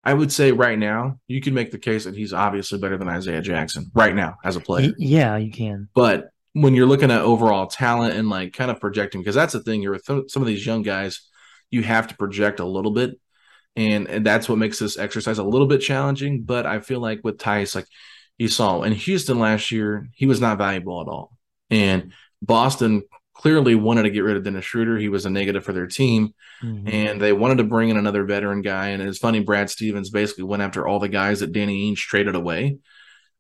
I 0.04 0.12
would 0.12 0.30
say 0.32 0.52
right 0.52 0.78
now, 0.78 1.18
you 1.28 1.40
can 1.40 1.54
make 1.54 1.70
the 1.70 1.78
case 1.78 2.04
that 2.04 2.14
he's 2.14 2.32
obviously 2.32 2.78
better 2.78 2.98
than 2.98 3.08
Isaiah 3.08 3.40
Jackson 3.40 3.90
right 3.94 4.14
now 4.14 4.36
as 4.44 4.56
a 4.56 4.60
player. 4.60 4.92
Yeah, 4.98 5.36
you 5.36 5.50
can. 5.50 5.88
But 5.94 6.28
when 6.52 6.74
you're 6.74 6.86
looking 6.86 7.10
at 7.10 7.22
overall 7.22 7.66
talent 7.66 8.14
and 8.14 8.28
like 8.28 8.52
kind 8.52 8.70
of 8.70 8.80
projecting, 8.80 9.22
because 9.22 9.34
that's 9.34 9.54
the 9.54 9.60
thing, 9.60 9.82
you're 9.82 9.92
with 9.92 10.30
some 10.30 10.42
of 10.42 10.46
these 10.46 10.64
young 10.64 10.82
guys, 10.82 11.22
you 11.70 11.82
have 11.82 12.08
to 12.08 12.16
project 12.16 12.60
a 12.60 12.66
little 12.66 12.90
bit. 12.90 13.18
And, 13.76 14.06
and 14.06 14.24
that's 14.24 14.48
what 14.48 14.58
makes 14.58 14.78
this 14.78 14.98
exercise 14.98 15.38
a 15.38 15.42
little 15.42 15.66
bit 15.66 15.80
challenging. 15.80 16.42
But 16.42 16.66
I 16.66 16.80
feel 16.80 17.00
like 17.00 17.20
with 17.24 17.38
Theis, 17.38 17.74
like 17.74 17.86
you 18.38 18.48
saw 18.48 18.82
in 18.82 18.92
Houston 18.92 19.38
last 19.38 19.70
year, 19.70 20.08
he 20.14 20.26
was 20.26 20.40
not 20.40 20.58
valuable 20.58 21.00
at 21.00 21.08
all. 21.08 21.36
And 21.70 22.12
Boston 22.42 23.02
clearly 23.34 23.74
wanted 23.74 24.04
to 24.04 24.10
get 24.10 24.24
rid 24.24 24.36
of 24.36 24.44
Dennis 24.44 24.64
Schroeder. 24.64 24.98
He 24.98 25.08
was 25.08 25.26
a 25.26 25.30
negative 25.30 25.64
for 25.64 25.72
their 25.72 25.86
team, 25.86 26.34
mm-hmm. 26.62 26.88
and 26.88 27.20
they 27.20 27.32
wanted 27.32 27.58
to 27.58 27.64
bring 27.64 27.88
in 27.88 27.96
another 27.96 28.24
veteran 28.24 28.62
guy. 28.62 28.88
And 28.88 29.02
it's 29.02 29.18
funny, 29.18 29.40
Brad 29.40 29.70
Stevens 29.70 30.10
basically 30.10 30.44
went 30.44 30.62
after 30.62 30.86
all 30.86 30.98
the 30.98 31.08
guys 31.08 31.40
that 31.40 31.52
Danny 31.52 31.90
Ainge 31.90 31.98
traded 31.98 32.34
away 32.34 32.78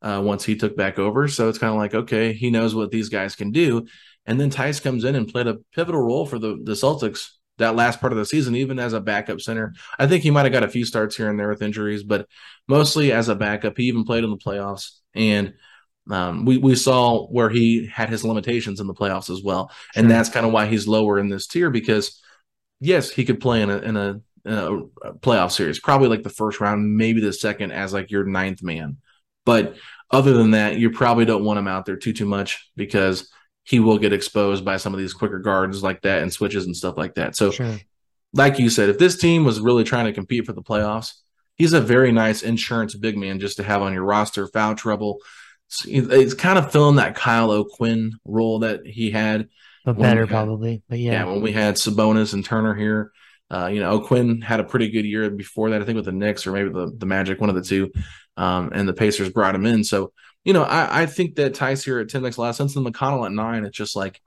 uh, 0.02 0.20
once 0.22 0.44
he 0.44 0.56
took 0.56 0.76
back 0.76 0.98
over. 0.98 1.28
So 1.28 1.48
it's 1.48 1.58
kind 1.58 1.72
of 1.72 1.78
like, 1.78 1.94
okay, 1.94 2.32
he 2.32 2.50
knows 2.50 2.74
what 2.74 2.90
these 2.90 3.08
guys 3.08 3.34
can 3.36 3.50
do. 3.50 3.86
And 4.26 4.40
then 4.40 4.50
Theis 4.50 4.82
comes 4.82 5.04
in 5.04 5.14
and 5.14 5.28
played 5.28 5.46
a 5.46 5.58
pivotal 5.74 6.00
role 6.00 6.26
for 6.26 6.38
the, 6.38 6.58
the 6.62 6.72
Celtics 6.72 7.28
that 7.58 7.76
last 7.76 8.00
part 8.00 8.12
of 8.12 8.18
the 8.18 8.26
season, 8.26 8.56
even 8.56 8.78
as 8.78 8.92
a 8.92 9.00
backup 9.00 9.40
center. 9.40 9.74
I 9.98 10.06
think 10.06 10.22
he 10.22 10.30
might 10.30 10.44
have 10.44 10.52
got 10.52 10.64
a 10.64 10.68
few 10.68 10.84
starts 10.84 11.16
here 11.16 11.30
and 11.30 11.38
there 11.38 11.48
with 11.48 11.62
injuries, 11.62 12.02
but 12.02 12.26
mostly 12.66 13.12
as 13.12 13.28
a 13.28 13.34
backup. 13.34 13.76
He 13.76 13.84
even 13.84 14.04
played 14.04 14.24
in 14.24 14.30
the 14.30 14.36
playoffs. 14.36 14.98
And 15.14 15.54
um, 16.10 16.44
we 16.44 16.58
we 16.58 16.74
saw 16.74 17.26
where 17.28 17.48
he 17.48 17.86
had 17.86 18.10
his 18.10 18.24
limitations 18.24 18.80
in 18.80 18.86
the 18.86 18.94
playoffs 18.94 19.30
as 19.30 19.42
well, 19.42 19.70
sure. 19.92 20.02
and 20.02 20.10
that's 20.10 20.28
kind 20.28 20.44
of 20.44 20.52
why 20.52 20.66
he's 20.66 20.86
lower 20.86 21.18
in 21.18 21.28
this 21.28 21.46
tier 21.46 21.70
because 21.70 22.20
yes, 22.80 23.10
he 23.10 23.24
could 23.24 23.40
play 23.40 23.62
in 23.62 23.70
a 23.70 23.78
in 23.78 23.96
a, 23.96 24.20
in 24.44 24.52
a 24.52 25.12
playoff 25.14 25.52
series, 25.52 25.80
probably 25.80 26.08
like 26.08 26.22
the 26.22 26.28
first 26.28 26.60
round, 26.60 26.96
maybe 26.96 27.20
the 27.22 27.32
second 27.32 27.70
as 27.70 27.94
like 27.94 28.10
your 28.10 28.24
ninth 28.24 28.62
man, 28.62 28.98
but 29.46 29.76
other 30.10 30.34
than 30.34 30.50
that, 30.50 30.78
you 30.78 30.90
probably 30.90 31.24
don't 31.24 31.44
want 31.44 31.58
him 31.58 31.68
out 31.68 31.86
there 31.86 31.96
too 31.96 32.12
too 32.12 32.26
much 32.26 32.70
because 32.76 33.32
he 33.64 33.80
will 33.80 33.98
get 33.98 34.12
exposed 34.12 34.64
by 34.64 34.76
some 34.76 34.94
of 34.94 35.00
these 35.00 35.14
quicker 35.14 35.38
guards 35.38 35.82
like 35.82 36.02
that 36.02 36.22
and 36.22 36.32
switches 36.32 36.66
and 36.66 36.76
stuff 36.76 36.96
like 36.96 37.14
that. 37.14 37.34
So, 37.34 37.50
sure. 37.50 37.76
like 38.32 38.58
you 38.58 38.70
said, 38.70 38.88
if 38.88 38.98
this 38.98 39.16
team 39.16 39.44
was 39.44 39.60
really 39.60 39.84
trying 39.84 40.06
to 40.06 40.12
compete 40.12 40.46
for 40.46 40.52
the 40.52 40.62
playoffs, 40.62 41.14
he's 41.56 41.72
a 41.72 41.80
very 41.80 42.12
nice 42.12 42.42
insurance 42.42 42.94
big 42.94 43.16
man 43.16 43.40
just 43.40 43.56
to 43.56 43.62
have 43.62 43.82
on 43.82 43.94
your 43.94 44.04
roster. 44.04 44.46
Foul 44.46 44.74
trouble 44.74 45.20
it's 45.86 46.34
kind 46.34 46.58
of 46.58 46.72
filling 46.72 46.96
that 46.96 47.14
Kyle 47.14 47.50
O'Quinn 47.50 48.18
role 48.24 48.60
that 48.60 48.86
he 48.86 49.10
had. 49.10 49.48
But 49.84 49.98
better, 49.98 50.20
had, 50.20 50.30
probably. 50.30 50.82
But 50.88 50.98
yeah. 50.98 51.12
Yeah, 51.12 51.24
when 51.26 51.42
we 51.42 51.52
had 51.52 51.74
Sabonis 51.74 52.34
and 52.34 52.44
Turner 52.44 52.74
here, 52.74 53.12
uh, 53.50 53.66
you 53.66 53.80
know, 53.80 53.92
O'Quinn 53.92 54.40
had 54.40 54.60
a 54.60 54.64
pretty 54.64 54.88
good 54.88 55.04
year 55.04 55.28
before 55.30 55.70
that, 55.70 55.82
I 55.82 55.84
think 55.84 55.96
with 55.96 56.06
the 56.06 56.12
Knicks 56.12 56.46
or 56.46 56.52
maybe 56.52 56.70
the, 56.70 56.92
the 56.96 57.06
Magic, 57.06 57.40
one 57.40 57.50
of 57.50 57.56
the 57.56 57.62
two. 57.62 57.92
Um, 58.36 58.70
and 58.74 58.88
the 58.88 58.94
Pacers 58.94 59.30
brought 59.30 59.54
him 59.54 59.66
in. 59.66 59.84
So, 59.84 60.12
you 60.44 60.52
know, 60.52 60.62
I, 60.62 61.02
I 61.02 61.06
think 61.06 61.36
that 61.36 61.54
Theis 61.54 61.84
here 61.84 61.98
at 61.98 62.08
10 62.08 62.22
makes 62.22 62.36
a 62.36 62.40
lot 62.40 62.50
of 62.50 62.56
sense. 62.56 62.76
And 62.76 62.86
McConnell 62.86 63.26
at 63.26 63.32
nine, 63.32 63.64
it's 63.64 63.76
just 63.76 63.96
like 63.96 64.20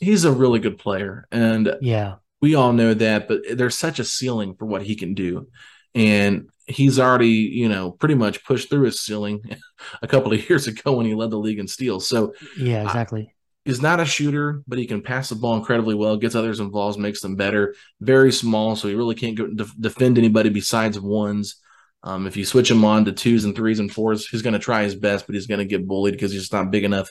he's 0.00 0.24
a 0.24 0.32
really 0.32 0.58
good 0.58 0.78
player. 0.78 1.26
And 1.30 1.76
yeah, 1.80 2.16
we 2.40 2.54
all 2.54 2.72
know 2.72 2.94
that, 2.94 3.28
but 3.28 3.42
there's 3.54 3.78
such 3.78 3.98
a 3.98 4.04
ceiling 4.04 4.54
for 4.54 4.64
what 4.64 4.82
he 4.82 4.96
can 4.96 5.14
do. 5.14 5.48
And 5.94 6.48
he's 6.66 6.98
already, 6.98 7.28
you 7.28 7.68
know, 7.68 7.90
pretty 7.92 8.14
much 8.14 8.44
pushed 8.44 8.68
through 8.68 8.84
his 8.84 9.00
ceiling 9.00 9.42
a 10.02 10.08
couple 10.08 10.32
of 10.32 10.48
years 10.48 10.66
ago 10.66 10.92
when 10.92 11.06
he 11.06 11.14
led 11.14 11.30
the 11.30 11.38
league 11.38 11.58
in 11.58 11.68
steals. 11.68 12.08
So 12.08 12.34
yeah, 12.58 12.82
exactly. 12.82 13.34
he's 13.64 13.82
not 13.82 14.00
a 14.00 14.04
shooter, 14.04 14.62
but 14.66 14.78
he 14.78 14.86
can 14.86 15.02
pass 15.02 15.28
the 15.28 15.36
ball 15.36 15.56
incredibly 15.56 15.94
well, 15.94 16.16
gets 16.16 16.34
others 16.34 16.60
involved, 16.60 16.98
makes 16.98 17.20
them 17.20 17.36
better. 17.36 17.74
Very 18.00 18.32
small, 18.32 18.76
so 18.76 18.88
he 18.88 18.94
really 18.94 19.14
can't 19.14 19.36
go 19.36 19.46
def- 19.46 19.80
defend 19.80 20.18
anybody 20.18 20.48
besides 20.48 20.98
ones. 20.98 21.56
Um, 22.02 22.26
if 22.26 22.36
you 22.36 22.44
switch 22.44 22.70
him 22.70 22.84
on 22.84 23.04
to 23.04 23.12
twos 23.12 23.44
and 23.44 23.54
threes 23.54 23.78
and 23.78 23.92
fours, 23.92 24.26
he's 24.26 24.42
going 24.42 24.52
to 24.52 24.58
try 24.58 24.84
his 24.84 24.94
best, 24.94 25.26
but 25.26 25.34
he's 25.34 25.46
going 25.46 25.58
to 25.58 25.64
get 25.64 25.86
bullied 25.86 26.14
because 26.14 26.30
he's 26.30 26.42
just 26.42 26.52
not 26.52 26.70
big 26.70 26.84
enough. 26.84 27.10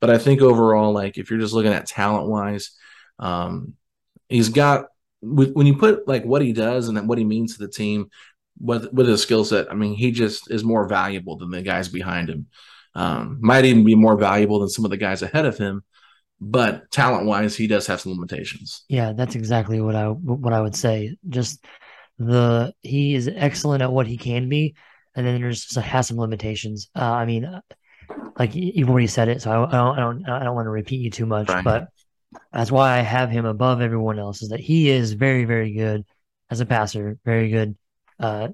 But 0.00 0.10
I 0.10 0.18
think 0.18 0.42
overall, 0.42 0.92
like 0.92 1.18
if 1.18 1.30
you're 1.30 1.38
just 1.38 1.54
looking 1.54 1.72
at 1.72 1.86
talent 1.86 2.28
wise, 2.28 2.72
um, 3.18 3.74
he's 4.28 4.48
got 4.48 4.86
when 5.22 5.66
you 5.66 5.76
put 5.76 6.06
like 6.06 6.24
what 6.24 6.42
he 6.42 6.52
does 6.52 6.88
and 6.88 7.08
what 7.08 7.18
he 7.18 7.24
means 7.24 7.56
to 7.56 7.64
the 7.64 7.72
team 7.72 8.10
with 8.60 8.92
with 8.92 9.08
his 9.08 9.22
skill 9.22 9.44
set, 9.44 9.70
I 9.70 9.74
mean, 9.74 9.94
he 9.94 10.10
just 10.10 10.50
is 10.50 10.64
more 10.64 10.86
valuable 10.88 11.36
than 11.36 11.50
the 11.50 11.62
guys 11.62 11.88
behind 11.88 12.28
him. 12.28 12.46
Um, 12.94 13.38
might 13.40 13.64
even 13.64 13.84
be 13.84 13.94
more 13.94 14.16
valuable 14.16 14.60
than 14.60 14.68
some 14.68 14.84
of 14.84 14.90
the 14.90 14.96
guys 14.96 15.22
ahead 15.22 15.46
of 15.46 15.58
him, 15.58 15.82
but 16.40 16.90
talent 16.90 17.26
wise, 17.26 17.56
he 17.56 17.66
does 17.66 17.86
have 17.86 18.00
some 18.00 18.12
limitations. 18.12 18.84
Yeah, 18.88 19.12
that's 19.12 19.34
exactly 19.34 19.80
what 19.80 19.96
I 19.96 20.08
what 20.08 20.52
I 20.52 20.60
would 20.60 20.76
say. 20.76 21.16
Just 21.28 21.64
the 22.18 22.72
he 22.80 23.14
is 23.14 23.28
excellent 23.34 23.82
at 23.82 23.92
what 23.92 24.06
he 24.06 24.16
can 24.16 24.48
be, 24.48 24.74
and 25.14 25.26
then 25.26 25.40
there's 25.40 25.64
just 25.64 25.76
has 25.76 26.08
some 26.08 26.18
limitations. 26.18 26.90
Uh, 26.94 27.12
I 27.12 27.24
mean, 27.26 27.44
uh, 27.44 27.60
like 28.38 28.54
you've 28.54 28.90
already 28.90 29.06
said 29.06 29.28
it, 29.28 29.42
so 29.42 29.50
I, 29.50 29.68
I 29.68 29.72
don't 29.72 29.98
I 29.98 30.00
don't 30.00 30.28
I 30.28 30.44
don't 30.44 30.54
want 30.54 30.66
to 30.66 30.70
repeat 30.70 31.00
you 31.00 31.10
too 31.10 31.26
much, 31.26 31.48
right. 31.48 31.64
but 31.64 31.88
that's 32.52 32.70
why 32.70 32.98
I 32.98 33.00
have 33.00 33.30
him 33.30 33.44
above 33.44 33.80
everyone 33.80 34.18
else. 34.18 34.42
Is 34.42 34.50
that 34.50 34.60
he 34.60 34.90
is 34.90 35.12
very 35.12 35.44
very 35.44 35.72
good 35.72 36.04
as 36.50 36.60
a 36.60 36.66
passer, 36.66 37.18
very 37.24 37.50
good 37.50 37.76
uh, 38.20 38.48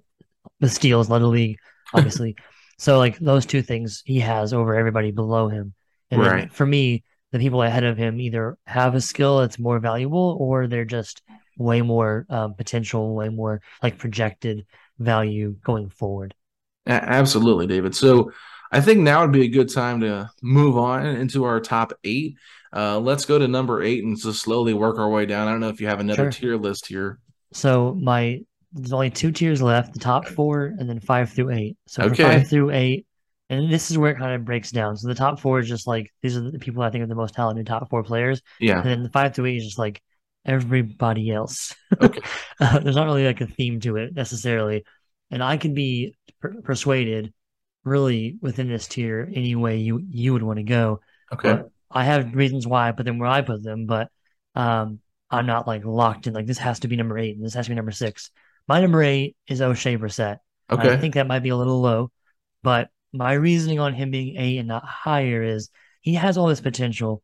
the 0.61 0.68
steals, 0.68 1.11
led 1.11 1.23
the 1.23 1.27
league, 1.27 1.59
obviously. 1.94 2.37
so 2.79 2.99
like 2.99 3.18
those 3.18 3.46
two 3.46 3.62
things 3.62 4.03
he 4.05 4.20
has 4.20 4.53
over 4.53 4.75
everybody 4.75 5.11
below 5.11 5.49
him. 5.49 5.75
And 6.11 6.20
right. 6.20 6.53
for 6.53 6.66
me, 6.66 7.05
the 7.33 7.38
people 7.38 7.62
ahead 7.62 7.85
of 7.85 7.96
him 7.96 8.20
either 8.20 8.57
have 8.66 8.94
a 8.94 9.01
skill 9.01 9.38
that's 9.38 9.59
more 9.59 9.79
valuable 9.79 10.37
or 10.40 10.66
they're 10.66 10.85
just 10.85 11.23
way 11.61 11.83
more 11.83 12.27
um, 12.31 12.55
potential, 12.55 13.14
way 13.14 13.29
more 13.29 13.61
like 13.83 13.99
projected 13.99 14.66
value 14.99 15.55
going 15.62 15.90
forward. 15.90 16.35
Absolutely, 16.87 17.66
David. 17.66 17.94
So 17.94 18.33
I 18.73 18.81
think 18.81 19.01
now 19.01 19.20
would 19.20 19.33
be 19.33 19.44
a 19.44 19.49
good 19.49 19.73
time 19.73 20.01
to 20.01 20.31
move 20.42 20.77
on 20.77 21.05
into 21.07 21.44
our 21.44 21.61
top 21.61 21.92
eight. 22.03 22.37
Uh, 22.75 22.99
let's 22.99 23.27
go 23.27 23.38
to 23.38 23.46
number 23.46 23.83
eight 23.83 24.03
and 24.03 24.18
just 24.18 24.40
slowly 24.40 24.73
work 24.73 24.99
our 24.99 25.11
way 25.11 25.27
down. 25.27 25.49
I 25.49 25.51
don't 25.51 25.61
know 25.61 25.68
if 25.68 25.81
you 25.81 25.88
have 25.88 26.01
another 26.01 26.33
sure. 26.33 26.40
tier 26.40 26.57
list 26.57 26.87
here. 26.87 27.18
So 27.53 27.94
my 28.01 28.40
there's 28.73 28.92
only 28.92 29.11
two 29.11 29.33
tiers 29.33 29.61
left: 29.61 29.92
the 29.92 29.99
top 29.99 30.27
four, 30.27 30.75
and 30.79 30.88
then 30.88 30.99
five 31.01 31.31
through 31.31 31.51
eight. 31.51 31.77
So 31.87 32.05
okay. 32.05 32.23
five 32.23 32.49
through 32.49 32.70
eight, 32.70 33.07
and 33.51 33.70
this 33.70 33.90
is 33.90 33.99
where 33.99 34.12
it 34.12 34.18
kind 34.18 34.35
of 34.35 34.44
breaks 34.44 34.70
down. 34.70 34.96
So 34.96 35.09
the 35.09 35.14
top 35.14 35.40
four 35.40 35.59
is 35.59 35.68
just 35.68 35.87
like 35.87 36.11
these 36.23 36.37
are 36.37 36.51
the 36.51 36.59
people 36.59 36.83
I 36.83 36.90
think 36.90 37.05
are 37.05 37.09
the 37.09 37.14
most 37.14 37.35
talented 37.35 37.66
top 37.66 37.90
four 37.90 38.03
players. 38.03 38.40
Yeah. 38.61 38.81
And 38.81 38.88
then 38.88 39.03
the 39.03 39.11
five 39.11 39.35
through 39.35 39.46
eight 39.46 39.57
is 39.57 39.64
just 39.64 39.79
like 39.79 40.01
everybody 40.44 41.31
else. 41.31 41.74
Okay. 42.00 42.20
uh, 42.61 42.79
there's 42.79 42.96
not 42.96 43.07
really 43.07 43.24
like 43.24 43.40
a 43.40 43.46
theme 43.46 43.81
to 43.81 43.96
it 43.96 44.14
necessarily, 44.14 44.85
and 45.31 45.42
I 45.42 45.57
could 45.57 45.74
be 45.74 46.16
per- 46.40 46.61
persuaded 46.62 47.33
really 47.85 48.37
within 48.40 48.68
this 48.68 48.88
tier 48.88 49.31
any 49.35 49.55
way 49.55 49.79
you 49.79 50.03
you 50.09 50.33
would 50.33 50.42
want 50.42 50.59
to 50.59 50.64
go. 50.64 51.00
Okay. 51.33 51.55
But 51.55 51.70
I 51.90 52.05
have 52.05 52.35
reasons 52.35 52.66
why 52.66 52.88
I 52.88 52.92
put 52.92 53.05
them 53.05 53.18
where 53.18 53.29
I 53.29 53.42
put 53.42 53.62
them, 53.62 53.87
but 53.87 54.09
um, 54.55 55.00
I'm 55.31 55.46
not 55.46 55.66
like 55.66 55.85
locked 55.85 56.26
in. 56.26 56.35
Like 56.35 56.46
this 56.46 56.59
has 56.59 56.81
to 56.81 56.88
be 56.88 56.96
number 56.96 57.18
eight, 57.18 57.37
and 57.37 57.44
this 57.44 57.55
has 57.55 57.66
to 57.66 57.70
be 57.70 57.76
number 57.76 57.92
six. 57.92 58.31
My 58.68 58.81
number 58.81 59.03
eight 59.03 59.37
is 59.48 59.61
Oshae 59.61 59.98
Brissett. 59.98 60.38
Okay. 60.70 60.92
I 60.92 60.96
think 60.96 61.14
that 61.14 61.26
might 61.26 61.42
be 61.42 61.48
a 61.48 61.57
little 61.57 61.81
low, 61.81 62.11
but 62.62 62.90
my 63.12 63.33
reasoning 63.33 63.81
on 63.81 63.92
him 63.92 64.11
being 64.11 64.37
eight 64.37 64.59
and 64.59 64.68
not 64.68 64.85
higher 64.85 65.42
is 65.42 65.68
he 66.00 66.14
has 66.14 66.38
all 66.38 66.46
this 66.46 66.61
potential. 66.61 67.22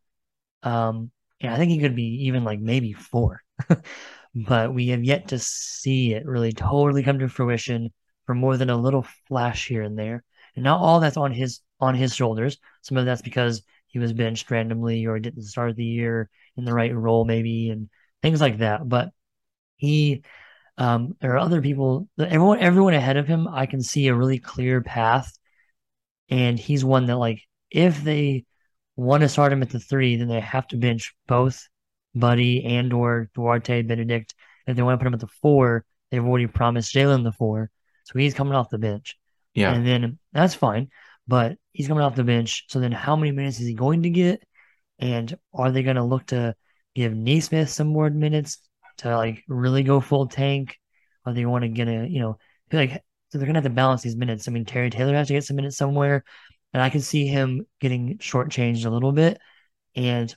Um, 0.63 1.13
and 1.41 1.53
I 1.53 1.57
think 1.57 1.71
he 1.71 1.79
could 1.79 1.97
be 1.97 2.27
even 2.27 2.45
like 2.45 2.61
maybe 2.61 2.93
four, 2.93 3.43
but 4.35 4.73
we 4.75 4.89
have 4.89 5.05
yet 5.05 5.29
to 5.29 5.39
see 5.39 6.15
it 6.15 6.27
really 6.27 6.53
totally 6.53 7.03
come 7.03 7.19
to 7.19 7.29
fruition 7.29 7.93
for 8.27 8.35
more 8.35 8.57
than 8.57 8.71
a 8.71 8.77
little 8.77 9.07
flash 9.29 9.69
here 9.69 9.83
and 9.83 9.99
there. 9.99 10.25
And 10.55 10.65
not 10.65 10.81
all 10.81 11.01
that's 11.01 11.17
on 11.17 11.33
his 11.33 11.61
on 11.81 11.95
his 11.95 12.15
shoulders. 12.15 12.59
Some 12.83 12.97
of 12.97 13.05
that's 13.05 13.23
because 13.23 13.63
he 13.87 13.99
was 13.99 14.13
benched 14.13 14.51
randomly 14.51 15.07
or 15.07 15.19
didn't 15.19 15.43
start 15.43 15.77
the 15.77 15.85
year 15.85 16.31
in 16.57 16.65
the 16.65 16.75
right 16.75 16.95
role, 16.95 17.25
maybe, 17.25 17.71
and 17.71 17.89
things 18.23 18.41
like 18.41 18.59
that. 18.59 18.89
But 18.89 19.11
he 19.77 20.23
um, 20.79 21.17
there 21.21 21.33
are 21.33 21.39
other 21.39 21.63
people 21.63 22.09
everyone 22.19 22.61
everyone 22.61 22.95
ahead 22.95 23.17
of 23.17 23.27
him 23.27 23.49
i 23.49 23.67
can 23.67 23.83
see 23.83 24.09
a 24.09 24.15
really 24.15 24.39
clear 24.39 24.81
path 24.83 25.33
and 26.29 26.59
he's 26.59 26.85
one 26.85 27.07
that 27.07 27.17
like 27.17 27.43
if 27.71 28.03
they 28.03 28.45
want 28.97 29.23
to 29.23 29.29
start 29.29 29.53
him 29.53 29.63
at 29.63 29.71
the 29.71 29.81
three 29.81 30.17
then 30.17 30.29
they 30.29 30.41
have 30.41 30.67
to 30.69 30.77
bench 30.77 31.15
both 31.27 31.69
buddy 32.15 32.65
and 32.65 32.93
or 32.93 33.31
duarte 33.35 33.83
bennedict. 33.83 34.35
If 34.67 34.77
they 34.77 34.83
want 34.83 34.99
to 34.99 34.99
put 34.99 35.07
him 35.07 35.15
at 35.15 35.21
the 35.21 35.29
four 35.43 35.85
they've 36.11 36.25
already 36.25 36.47
promised 36.47 36.95
jalen 36.95 37.25
the 37.25 37.33
four. 37.33 37.71
So 38.05 38.19
he's 38.19 38.35
coming 38.35 38.55
off 38.55 38.71
the 38.71 38.79
bench. 38.79 39.19
Yeah. 39.55 39.73
and 39.73 39.87
then 39.87 40.19
that's 40.33 40.55
fine 40.55 40.89
but 41.29 41.57
he's 41.73 41.89
coming 41.89 42.03
off 42.03 42.15
the 42.15 42.25
bench. 42.25 42.65
So 42.69 42.81
then 42.81 42.93
how 42.93 43.17
many 43.17 43.33
minutes 43.33 43.61
is 43.61 43.67
he 43.67 43.75
going 43.75 44.03
to 44.05 44.11
get? 44.11 44.43
And 44.99 45.37
are 45.53 45.71
they 45.73 45.83
going 45.83 45.97
to 45.97 46.05
look 46.05 46.27
to 46.27 46.55
give 46.95 47.15
Nesmith 47.15 47.69
some 47.69 47.89
more 47.89 48.09
minutes 48.11 48.59
to 48.99 49.15
like 49.17 49.45
really 49.49 49.83
go 49.83 50.01
full 50.01 50.27
tank, 50.27 50.79
or 51.25 51.33
they 51.33 51.45
want 51.45 51.63
to 51.63 51.69
get 51.69 51.89
a 51.89 52.07
you 52.09 52.21
know 52.21 52.39
like 52.73 53.03
so 53.29 53.39
they're 53.39 53.47
gonna 53.47 53.59
have 53.59 53.65
to 53.65 53.71
balance 53.71 54.03
these 54.03 54.17
minutes. 54.17 54.49
I 54.49 54.53
mean, 54.53 54.65
Terry 54.65 54.89
Taylor 54.89 55.15
has 55.15 55.29
to 55.29 55.35
get 55.35 55.45
some 55.45 55.57
minutes 55.57 55.77
somewhere, 55.77 56.25
and 56.77 56.83
I 56.83 56.91
can 56.91 57.01
see 57.01 57.27
him 57.27 57.67
getting 57.81 58.19
shortchanged 58.19 58.85
a 58.85 58.91
little 58.91 59.13
bit, 59.13 59.39
and 59.97 60.35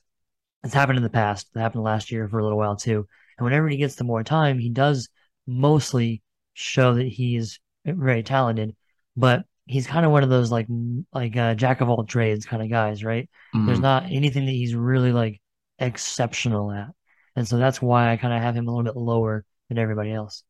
it's 0.63 0.73
happened 0.73 0.97
in 0.97 1.03
the 1.03 1.09
past. 1.09 1.47
It 1.53 1.59
happened 1.59 1.83
last 1.83 2.11
year 2.11 2.29
for 2.29 2.39
a 2.39 2.43
little 2.43 2.57
while 2.57 2.77
too. 2.77 3.07
And 3.37 3.43
whenever 3.43 3.67
he 3.67 3.75
gets 3.75 3.95
the 3.95 4.05
more 4.05 4.23
time, 4.23 4.57
he 4.57 4.69
does 4.69 5.09
mostly 5.45 6.23
show 6.53 6.93
that 6.95 7.07
he 7.07 7.35
is 7.35 7.59
very 7.85 8.23
talented, 8.23 8.73
but 9.17 9.43
he's 9.65 9.85
kind 9.85 10.05
of 10.05 10.13
one 10.13 10.23
of 10.23 10.29
those 10.29 10.49
like 10.49 10.67
like 11.13 11.35
uh, 11.35 11.55
jack 11.55 11.81
of 11.81 11.89
all 11.89 12.05
trades 12.05 12.45
kind 12.45 12.63
of 12.63 12.69
guys, 12.69 13.03
right? 13.03 13.29
Mhm. 13.53 13.65
There's 13.65 13.81
not 13.81 14.05
anything 14.05 14.45
that 14.45 14.53
he's 14.53 14.75
really 14.75 15.11
like 15.11 15.41
exceptional 15.77 16.71
at. 16.71 16.87
And 17.35 17.45
so 17.45 17.57
that's 17.57 17.81
why 17.81 18.11
I 18.13 18.17
kind 18.17 18.33
of 18.33 18.41
have 18.41 18.55
him 18.55 18.69
a 18.69 18.71
little 18.71 18.85
bit 18.85 18.97
lower 18.97 19.43
than 19.67 19.77
everybody 19.77 20.13
else. 20.13 20.45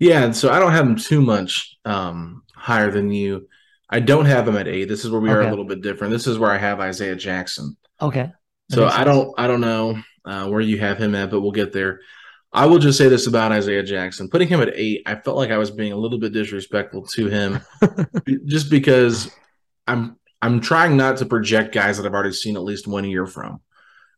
Yeah, 0.00 0.24
and 0.24 0.34
so 0.34 0.50
I 0.50 0.58
don't 0.58 0.72
have 0.72 0.86
him 0.86 0.96
too 0.96 1.20
much 1.20 1.76
um, 1.84 2.42
higher 2.54 2.90
than 2.90 3.12
you. 3.12 3.48
I 3.90 4.00
don't 4.00 4.26
have 4.26 4.48
him 4.48 4.56
at 4.56 4.68
eight. 4.68 4.86
This 4.86 5.04
is 5.04 5.10
where 5.10 5.20
we 5.20 5.30
are 5.30 5.42
a 5.42 5.50
little 5.50 5.64
bit 5.64 5.82
different. 5.82 6.12
This 6.12 6.26
is 6.26 6.38
where 6.38 6.50
I 6.50 6.58
have 6.58 6.80
Isaiah 6.80 7.16
Jackson. 7.16 7.76
Okay. 8.00 8.32
That 8.70 8.74
So 8.74 8.86
I 8.86 9.04
don't 9.04 9.34
I 9.38 9.46
don't 9.46 9.60
know 9.60 9.98
uh, 10.24 10.48
where 10.48 10.60
you 10.60 10.78
have 10.78 10.98
him 10.98 11.14
at, 11.14 11.30
but 11.30 11.40
we'll 11.40 11.52
get 11.52 11.72
there. 11.72 12.00
I 12.52 12.66
will 12.66 12.78
just 12.78 12.96
say 12.96 13.08
this 13.08 13.26
about 13.26 13.52
Isaiah 13.52 13.82
Jackson. 13.82 14.28
Putting 14.28 14.48
him 14.48 14.60
at 14.60 14.70
eight, 14.74 15.02
I 15.06 15.16
felt 15.16 15.36
like 15.36 15.50
I 15.50 15.58
was 15.58 15.72
being 15.72 15.92
a 15.92 15.96
little 15.96 16.18
bit 16.18 16.32
disrespectful 16.32 17.04
to 17.06 17.26
him, 17.26 17.60
just 18.46 18.70
because 18.70 19.30
I'm 19.86 20.16
I'm 20.40 20.60
trying 20.60 20.96
not 20.96 21.16
to 21.18 21.26
project 21.26 21.74
guys 21.74 21.96
that 21.96 22.06
I've 22.06 22.14
already 22.14 22.32
seen 22.32 22.56
at 22.56 22.62
least 22.62 22.86
one 22.86 23.04
year 23.04 23.26
from. 23.26 23.60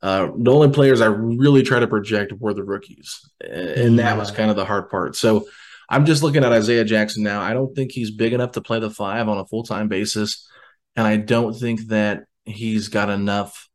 Uh, 0.02 0.28
the 0.36 0.52
only 0.52 0.68
players 0.68 1.00
I 1.00 1.06
really 1.06 1.62
try 1.62 1.80
to 1.80 1.86
project 1.86 2.32
were 2.32 2.52
the 2.52 2.62
rookies, 2.62 3.20
and 3.40 3.98
that 3.98 4.18
was 4.18 4.30
kind 4.30 4.50
of 4.50 4.56
the 4.56 4.66
hard 4.66 4.90
part. 4.90 5.16
So 5.16 5.48
I'm 5.88 6.06
just 6.06 6.22
looking 6.22 6.44
at 6.44 6.52
Isaiah 6.52 6.84
Jackson 6.84 7.22
now. 7.22 7.40
I 7.40 7.52
don't 7.52 7.74
think 7.74 7.92
he's 7.92 8.10
big 8.10 8.32
enough 8.32 8.52
to 8.52 8.60
play 8.60 8.80
the 8.80 8.90
five 8.90 9.28
on 9.28 9.38
a 9.38 9.46
full 9.46 9.62
time 9.62 9.88
basis, 9.88 10.48
and 10.96 11.06
I 11.06 11.16
don't 11.16 11.54
think 11.54 11.88
that 11.88 12.24
he's 12.44 12.88
got 12.88 13.10
enough 13.10 13.68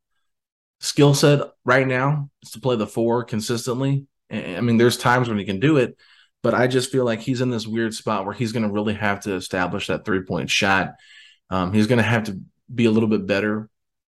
skill 0.80 1.14
set 1.14 1.42
right 1.64 1.88
now 1.88 2.30
to 2.52 2.60
play 2.60 2.76
the 2.76 2.88
four 2.88 3.24
consistently. 3.24 4.08
I 4.32 4.62
mean, 4.62 4.78
there's 4.78 4.98
times 4.98 5.30
when 5.30 5.38
he 5.38 5.46
can 5.46 5.60
do 5.60 5.78
it, 5.78 5.98
but 6.42 6.54
I 6.54 6.68
just 6.68 6.92
feel 6.92 7.06
like 7.06 7.20
he's 7.20 7.42
in 7.42 7.50
this 7.50 7.68
weird 7.68 7.94
spot 7.94 8.26
where 8.26 8.34
he's 8.34 8.52
going 8.52 8.64
to 8.64 8.72
really 8.72 8.94
have 8.94 9.22
to 9.22 9.36
establish 9.36 9.88
that 9.88 10.06
three 10.06 10.24
point 10.24 10.50
shot. 10.50 10.96
Um, 11.50 11.74
he's 11.74 11.88
going 11.88 11.98
to 11.98 12.04
have 12.04 12.26
to 12.26 12.40
be 12.74 12.86
a 12.86 12.92
little 12.92 13.10
bit 13.10 13.28
better 13.28 13.70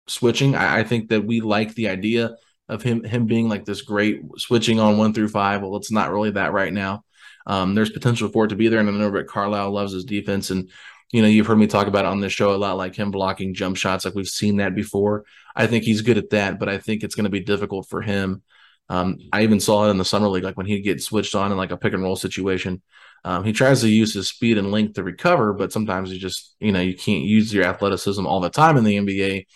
switching. 0.07 0.55
I, 0.55 0.81
I 0.81 0.85
think 0.85 1.11
that 1.11 1.25
we 1.25 1.41
like 1.41 1.75
the 1.75 1.89
idea 1.89 2.37
of 2.69 2.83
him 2.83 3.05
him 3.05 3.27
being 3.27 3.49
like 3.49 3.65
this 3.65 3.83
great 3.83 4.23
switching 4.39 4.81
on 4.81 4.97
one 4.97 5.13
through 5.13 5.29
five. 5.29 5.63
Well, 5.63 5.77
it's 5.77 5.93
not 5.93 6.11
really 6.11 6.31
that 6.31 6.53
right 6.53 6.73
now. 6.73 7.05
Um, 7.47 7.75
there's 7.75 7.91
potential 7.91 8.29
for 8.29 8.47
it 8.47 8.49
to 8.49 8.57
be 8.57 8.69
there, 8.69 8.81
and 8.81 8.89
I 8.89 8.93
know 8.93 9.09
Rick 9.09 9.29
Carlisle 9.29 9.71
loves 9.71 9.93
his 9.93 10.05
defense, 10.05 10.51
and 10.51 10.71
you 11.13 11.23
know 11.23 11.29
you've 11.29 11.47
heard 11.47 11.59
me 11.59 11.67
talk 11.67 11.87
about 11.87 12.05
it 12.05 12.09
on 12.09 12.21
this 12.21 12.33
show 12.33 12.55
a 12.55 12.57
lot, 12.57 12.77
like 12.77 12.97
him 12.97 13.11
blocking 13.11 13.55
jump 13.55 13.77
shots, 13.77 14.05
like 14.05 14.15
we've 14.15 14.27
seen 14.27 14.57
that 14.57 14.75
before. 14.75 15.25
I 15.55 15.67
think 15.67 15.85
he's 15.85 16.03
good 16.03 16.19
at 16.19 16.31
that, 16.31 16.59
but 16.59 16.69
I 16.69 16.79
think 16.79 17.03
it's 17.03 17.15
going 17.15 17.25
to 17.25 17.31
be 17.31 17.41
difficult 17.41 17.89
for 17.89 18.03
him. 18.03 18.43
Um, 18.89 19.19
I 19.33 19.43
even 19.43 19.61
saw 19.61 19.87
it 19.87 19.91
in 19.91 19.99
the 19.99 20.05
summer 20.05 20.29
league, 20.29 20.45
like 20.45 20.57
when 20.57 20.67
he 20.67 20.81
gets 20.81 21.05
switched 21.07 21.35
on 21.35 21.51
in 21.51 21.57
like 21.57 21.71
a 21.71 21.77
pick 21.77 21.95
and 21.95 22.03
roll 22.03 22.17
situation. 22.17 22.83
Um, 23.27 23.43
he 23.43 23.55
tries 23.55 23.81
to 23.81 23.89
use 23.89 24.13
his 24.13 24.29
speed 24.29 24.59
and 24.59 24.71
length 24.71 24.95
to 24.95 25.03
recover, 25.03 25.55
but 25.55 25.73
sometimes 25.73 26.13
you 26.13 26.19
just, 26.19 26.55
you 26.61 26.73
know, 26.73 26.81
you 26.81 26.95
can't 26.95 27.25
use 27.25 27.55
your 27.55 27.65
athleticism 27.65 28.27
all 28.27 28.41
the 28.41 28.51
time 28.51 28.77
in 28.77 28.85
the 28.85 28.99
NBA 28.99 29.47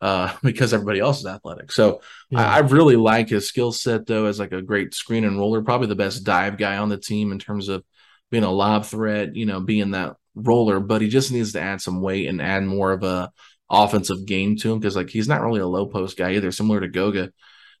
uh, 0.00 0.34
because 0.42 0.72
everybody 0.72 1.00
else 1.00 1.20
is 1.20 1.26
athletic. 1.26 1.72
So 1.72 2.00
Yeah. 2.30 2.40
I, 2.40 2.56
I 2.56 2.58
really 2.60 2.96
like 2.96 3.28
his 3.28 3.48
skill 3.48 3.72
set 3.72 4.06
though 4.06 4.26
as 4.26 4.38
like 4.38 4.52
a 4.52 4.62
great 4.62 4.94
screen 4.94 5.24
and 5.24 5.38
roller, 5.38 5.62
probably 5.62 5.88
the 5.88 5.94
best 5.94 6.24
dive 6.24 6.58
guy 6.58 6.76
on 6.76 6.88
the 6.88 6.98
team 6.98 7.32
in 7.32 7.38
terms 7.38 7.68
of 7.68 7.84
being 8.30 8.44
a 8.44 8.50
lob 8.50 8.84
threat, 8.84 9.36
you 9.36 9.46
know, 9.46 9.60
being 9.60 9.92
that 9.92 10.16
roller, 10.34 10.80
but 10.80 11.00
he 11.00 11.08
just 11.08 11.30
needs 11.30 11.52
to 11.52 11.60
add 11.60 11.80
some 11.80 12.00
weight 12.00 12.28
and 12.28 12.42
add 12.42 12.64
more 12.64 12.92
of 12.92 13.02
a 13.02 13.30
offensive 13.70 14.26
game 14.26 14.56
to 14.56 14.72
him 14.72 14.78
because 14.78 14.96
like 14.96 15.10
he's 15.10 15.28
not 15.28 15.42
really 15.42 15.60
a 15.60 15.66
low 15.66 15.86
post 15.86 16.16
guy 16.16 16.32
either, 16.34 16.50
similar 16.50 16.80
to 16.80 16.88
Goga. 16.88 17.30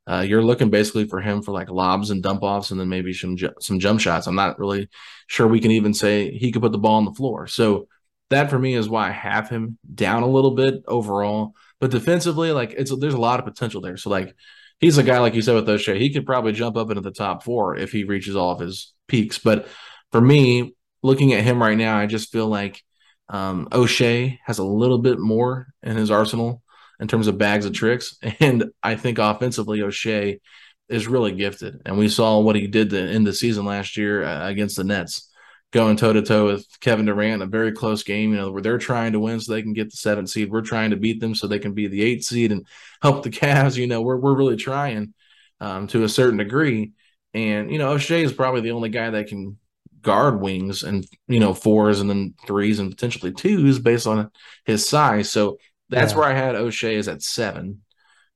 Uh, 0.06 0.20
you're 0.20 0.44
looking 0.44 0.68
basically 0.68 1.06
for 1.06 1.20
him 1.20 1.40
for 1.40 1.52
like 1.52 1.70
lobs 1.70 2.10
and 2.10 2.22
dump 2.22 2.42
offs 2.42 2.70
and 2.70 2.78
then 2.78 2.88
maybe 2.88 3.12
some 3.12 3.36
ju- 3.36 3.54
some 3.60 3.78
jump 3.78 4.00
shots. 4.00 4.26
I'm 4.26 4.34
not 4.34 4.58
really 4.58 4.88
sure 5.28 5.46
we 5.46 5.60
can 5.60 5.70
even 5.70 5.94
say 5.94 6.30
he 6.30 6.52
could 6.52 6.60
put 6.60 6.72
the 6.72 6.78
ball 6.78 6.96
on 6.96 7.06
the 7.06 7.14
floor. 7.14 7.46
So 7.46 7.88
that 8.30 8.50
for 8.50 8.58
me 8.58 8.74
is 8.74 8.88
why 8.88 9.08
I 9.08 9.12
have 9.12 9.48
him 9.48 9.78
down 9.94 10.22
a 10.22 10.28
little 10.28 10.50
bit 10.50 10.82
overall. 10.86 11.54
But 11.80 11.90
defensively, 11.90 12.52
like 12.52 12.72
it's 12.76 12.96
there's 12.96 13.14
a 13.14 13.18
lot 13.18 13.40
of 13.40 13.46
potential 13.46 13.80
there. 13.80 13.96
So 13.96 14.10
like 14.10 14.34
he's 14.80 14.98
a 14.98 15.02
guy 15.02 15.18
like 15.18 15.34
you 15.34 15.42
said 15.42 15.54
with 15.54 15.66
Oshae, 15.66 15.98
he 15.98 16.12
could 16.12 16.26
probably 16.26 16.52
jump 16.52 16.76
up 16.76 16.90
into 16.90 17.00
the 17.00 17.10
top 17.10 17.42
four 17.42 17.76
if 17.76 17.92
he 17.92 18.04
reaches 18.04 18.36
all 18.36 18.52
of 18.52 18.60
his 18.60 18.92
peaks. 19.08 19.38
But 19.38 19.68
for 20.12 20.20
me, 20.20 20.74
looking 21.02 21.32
at 21.32 21.44
him 21.44 21.60
right 21.60 21.76
now, 21.76 21.96
I 21.96 22.06
just 22.06 22.32
feel 22.32 22.46
like 22.46 22.82
um, 23.28 23.68
Oshae 23.70 24.38
has 24.44 24.58
a 24.58 24.64
little 24.64 24.98
bit 24.98 25.18
more 25.18 25.68
in 25.82 25.96
his 25.96 26.10
arsenal 26.10 26.62
in 27.00 27.08
terms 27.08 27.26
of 27.26 27.38
bags 27.38 27.66
of 27.66 27.72
tricks, 27.72 28.16
and 28.40 28.66
I 28.82 28.96
think 28.96 29.18
offensively 29.18 29.80
Oshae 29.80 30.40
is 30.88 31.08
really 31.08 31.32
gifted. 31.32 31.80
And 31.86 31.98
we 31.98 32.08
saw 32.08 32.40
what 32.40 32.56
he 32.56 32.66
did 32.66 32.90
to 32.90 33.00
end 33.00 33.26
the 33.26 33.32
season 33.32 33.64
last 33.64 33.96
year 33.96 34.22
uh, 34.22 34.48
against 34.48 34.76
the 34.76 34.84
Nets, 34.84 35.30
going 35.74 35.96
toe 35.96 36.12
to 36.12 36.22
toe 36.22 36.46
with 36.46 36.66
Kevin 36.80 37.04
Durant, 37.06 37.42
a 37.42 37.46
very 37.46 37.72
close 37.72 38.04
game. 38.04 38.30
You 38.30 38.36
know, 38.38 38.52
where 38.52 38.62
they're 38.62 38.78
trying 38.78 39.12
to 39.12 39.20
win 39.20 39.40
so 39.40 39.52
they 39.52 39.62
can 39.62 39.72
get 39.74 39.90
the 39.90 39.96
seventh 39.96 40.30
seed. 40.30 40.50
We're 40.50 40.62
trying 40.62 40.90
to 40.90 40.96
beat 40.96 41.20
them 41.20 41.34
so 41.34 41.46
they 41.46 41.58
can 41.58 41.74
be 41.74 41.88
the 41.88 42.02
eighth 42.02 42.24
seed 42.24 42.52
and 42.52 42.64
help 43.02 43.24
the 43.24 43.30
Cavs. 43.30 43.76
You 43.76 43.88
know, 43.88 44.00
we're 44.00 44.16
we're 44.16 44.36
really 44.36 44.56
trying 44.56 45.12
um, 45.60 45.88
to 45.88 46.04
a 46.04 46.08
certain 46.08 46.38
degree. 46.38 46.92
And 47.34 47.72
you 47.72 47.78
know, 47.78 47.94
Oshae 47.96 48.24
is 48.24 48.32
probably 48.32 48.60
the 48.60 48.70
only 48.70 48.88
guy 48.88 49.10
that 49.10 49.26
can 49.26 49.58
guard 50.00 50.40
wings 50.40 50.82
and 50.84 51.06
you 51.28 51.40
know 51.40 51.52
fours 51.54 52.00
and 52.00 52.08
then 52.08 52.34
threes 52.46 52.78
and 52.78 52.90
potentially 52.90 53.32
twos 53.32 53.78
based 53.80 54.06
on 54.06 54.30
his 54.64 54.88
size. 54.88 55.30
So 55.30 55.58
that's 55.90 56.12
Yeah. 56.12 56.20
where 56.20 56.28
I 56.28 56.34
had 56.34 56.54
Oshae 56.54 56.94
is 56.94 57.08
at 57.08 57.20
seven. 57.22 57.82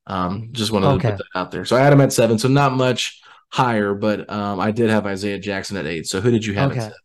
Um, 0.07 0.51
just 0.53 0.72
wanted 0.72 0.88
Okay. 0.88 1.09
to 1.09 1.14
put 1.14 1.18
that 1.18 1.38
out 1.38 1.51
there. 1.53 1.64
So 1.66 1.77
I 1.77 1.81
had 1.81 1.92
him 1.92 2.01
at 2.01 2.12
seven, 2.12 2.38
so 2.38 2.48
not 2.48 2.72
much 2.74 3.20
higher, 3.51 3.94
but 3.94 4.29
um, 4.31 4.61
I 4.61 4.70
did 4.72 4.90
have 4.90 5.07
Isaiah 5.07 5.38
Jackson 5.38 5.77
at 5.77 5.87
eight. 5.87 6.07
So 6.07 6.20
who 6.20 6.31
did 6.31 6.44
you 6.46 6.55
have 6.55 6.70
Okay. 6.70 6.79
at 6.81 6.83
seven? 6.85 6.96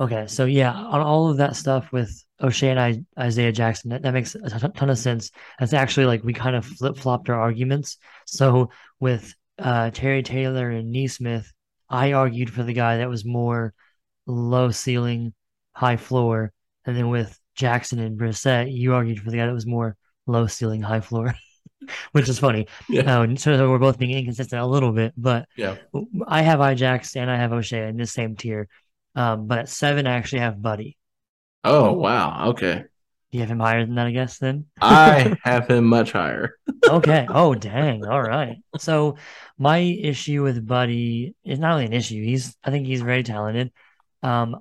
Okay, 0.00 0.26
so 0.28 0.44
yeah, 0.44 0.72
on 0.72 1.00
all 1.00 1.28
of 1.28 1.38
that 1.38 1.56
stuff 1.56 1.90
with 1.90 2.24
Oshae 2.40 2.68
and 2.68 2.78
I, 2.78 3.02
Isaiah 3.18 3.50
Jackson, 3.50 3.90
that, 3.90 4.02
that 4.02 4.14
makes 4.14 4.34
a 4.36 4.48
ton- 4.48 4.72
ton 4.72 4.90
of 4.90 4.98
sense. 4.98 5.30
That's 5.58 5.72
actually 5.72 6.06
like 6.06 6.22
we 6.22 6.32
kind 6.32 6.54
of 6.54 6.64
flip 6.64 6.96
flopped 6.96 7.28
our 7.28 7.40
arguments. 7.40 7.98
So 8.26 8.70
with 9.00 9.34
uh, 9.58 9.90
Terry 9.90 10.22
Taylor 10.22 10.70
and 10.70 10.92
Nesmith, 10.92 11.52
I 11.88 12.12
argued 12.12 12.50
for 12.50 12.62
the 12.62 12.72
guy 12.74 12.98
that 12.98 13.08
was 13.08 13.24
more 13.24 13.74
low 14.26 14.70
ceiling, 14.70 15.34
high 15.72 15.96
floor, 15.96 16.52
and 16.84 16.96
then 16.96 17.08
with 17.08 17.36
Jackson 17.56 17.98
and 17.98 18.18
Brissett, 18.18 18.72
you 18.72 18.94
argued 18.94 19.18
for 19.20 19.30
the 19.32 19.36
guy 19.38 19.46
that 19.46 19.52
was 19.52 19.66
more 19.66 19.96
low 20.28 20.46
ceiling, 20.46 20.80
high 20.80 21.00
floor, 21.00 21.34
which 22.12 22.28
is 22.28 22.38
funny. 22.38 22.68
Yeah. 22.88 23.20
Uh, 23.20 23.34
so 23.34 23.68
we're 23.68 23.78
both 23.78 23.98
being 23.98 24.16
inconsistent 24.16 24.62
a 24.62 24.66
little 24.66 24.92
bit, 24.92 25.12
but 25.16 25.48
Yeah. 25.56 25.76
I 26.26 26.42
have 26.42 26.60
Ijax 26.60 27.16
and 27.16 27.28
I 27.28 27.36
have 27.36 27.50
Oshae 27.50 27.88
in 27.88 27.96
the 27.96 28.06
same 28.06 28.36
tier. 28.36 28.68
Um, 29.18 29.48
but 29.48 29.58
at 29.60 29.68
seven, 29.70 30.06
I 30.06 30.16
actually 30.16 30.40
have 30.40 30.62
Buddy. 30.62 30.98
Oh 31.64 31.92
wow. 31.92 32.48
Okay. 32.50 32.84
Do 33.30 33.38
you 33.38 33.42
have 33.42 33.50
him 33.50 33.60
higher 33.60 33.84
than 33.86 33.94
that? 33.96 34.06
I 34.06 34.10
guess 34.10 34.38
then. 34.38 34.66
I 34.80 35.36
have 35.44 35.68
him 35.68 35.84
much 35.84 36.12
higher. 36.12 36.54
okay. 36.86 37.26
Oh 37.30 37.54
dang. 37.54 38.04
All 38.06 38.22
right. 38.22 38.58
So 38.78 39.16
my 39.58 39.78
issue 39.78 40.42
with 40.42 40.66
Buddy 40.66 41.34
is 41.44 41.58
not 41.58 41.72
only 41.72 41.86
an 41.86 41.92
issue. 41.92 42.22
He's 42.24 42.56
I 42.64 42.70
think 42.70 42.86
he's 42.86 43.02
very 43.02 43.22
talented. 43.22 43.72
Um, 44.22 44.56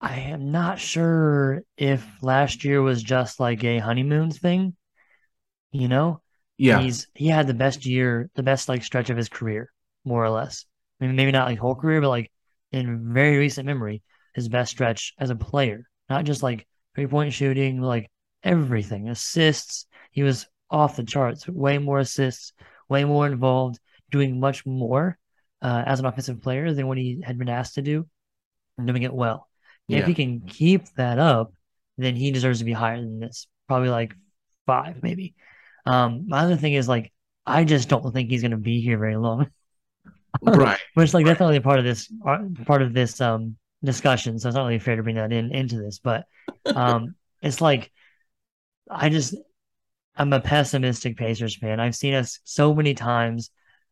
I 0.00 0.20
am 0.20 0.52
not 0.52 0.80
sure 0.80 1.64
if 1.78 2.06
last 2.22 2.64
year 2.64 2.82
was 2.82 3.02
just 3.04 3.40
like 3.40 3.64
a 3.64 3.80
honeymoon 3.80 4.32
thing. 4.32 4.76
You 5.72 5.88
know, 5.88 6.22
Yeah. 6.58 6.80
he's 6.80 7.08
he 7.14 7.28
had 7.28 7.48
the 7.48 7.54
best 7.54 7.86
year, 7.86 8.30
the 8.36 8.44
best 8.44 8.68
like 8.70 8.84
stretch 8.84 9.10
of 9.10 9.18
his 9.18 9.30
career, 9.30 9.72
more 10.04 10.24
or 10.24 10.30
less. 10.30 10.66
I 11.00 11.06
mean, 11.06 11.16
maybe 11.16 11.32
not 11.32 11.48
like 11.48 11.58
whole 11.60 11.76
career, 11.76 12.02
but 12.02 12.10
like 12.10 12.31
in 12.72 13.12
very 13.12 13.36
recent 13.36 13.66
memory, 13.66 14.02
his 14.34 14.48
best 14.48 14.70
stretch 14.70 15.14
as 15.18 15.30
a 15.30 15.36
player, 15.36 15.88
not 16.08 16.24
just 16.24 16.42
like 16.42 16.66
three 16.94 17.06
point 17.06 17.32
shooting, 17.32 17.80
like 17.80 18.10
everything, 18.42 19.08
assists. 19.08 19.86
He 20.10 20.22
was 20.22 20.46
off 20.70 20.96
the 20.96 21.04
charts, 21.04 21.46
way 21.48 21.78
more 21.78 21.98
assists, 22.00 22.52
way 22.88 23.04
more 23.04 23.26
involved, 23.26 23.78
doing 24.10 24.40
much 24.40 24.64
more 24.66 25.18
uh, 25.60 25.84
as 25.86 26.00
an 26.00 26.06
offensive 26.06 26.42
player 26.42 26.72
than 26.72 26.88
what 26.88 26.98
he 26.98 27.22
had 27.24 27.38
been 27.38 27.48
asked 27.48 27.74
to 27.74 27.82
do, 27.82 28.06
and 28.78 28.86
doing 28.86 29.02
it 29.02 29.12
well. 29.14 29.48
If 29.88 30.06
he 30.06 30.14
can 30.14 30.40
keep 30.46 30.86
that 30.94 31.18
up, 31.18 31.52
then 31.98 32.16
he 32.16 32.30
deserves 32.30 32.60
to 32.60 32.64
be 32.64 32.72
higher 32.72 33.00
than 33.00 33.20
this, 33.20 33.46
probably 33.68 33.90
like 33.90 34.14
five, 34.66 35.02
maybe. 35.02 35.34
Um, 35.84 36.26
my 36.28 36.40
other 36.40 36.56
thing 36.56 36.74
is 36.74 36.88
like, 36.88 37.12
I 37.44 37.64
just 37.64 37.88
don't 37.88 38.12
think 38.12 38.30
he's 38.30 38.42
going 38.42 38.52
to 38.52 38.56
be 38.56 38.80
here 38.80 38.98
very 38.98 39.16
long. 39.16 39.50
right. 40.46 40.78
Which 40.94 41.14
like 41.14 41.24
that's 41.24 41.40
not 41.40 41.46
really 41.46 41.60
part 41.60 41.78
of 41.78 41.84
this 41.84 42.12
uh, 42.26 42.38
part 42.66 42.82
of 42.82 42.92
this 42.92 43.20
um 43.20 43.56
discussion, 43.84 44.38
so 44.38 44.48
it's 44.48 44.56
not 44.56 44.66
really 44.66 44.78
fair 44.78 44.96
to 44.96 45.02
bring 45.02 45.16
that 45.16 45.32
in 45.32 45.54
into 45.54 45.76
this. 45.76 45.98
But 45.98 46.24
um, 46.74 47.14
it's 47.40 47.60
like 47.60 47.92
I 48.90 49.08
just 49.08 49.34
I'm 50.16 50.32
a 50.32 50.40
pessimistic 50.40 51.16
Pacers 51.16 51.56
fan. 51.56 51.80
I've 51.80 51.94
seen 51.96 52.14
us 52.14 52.40
so 52.44 52.74
many 52.74 52.94
times 52.94 53.50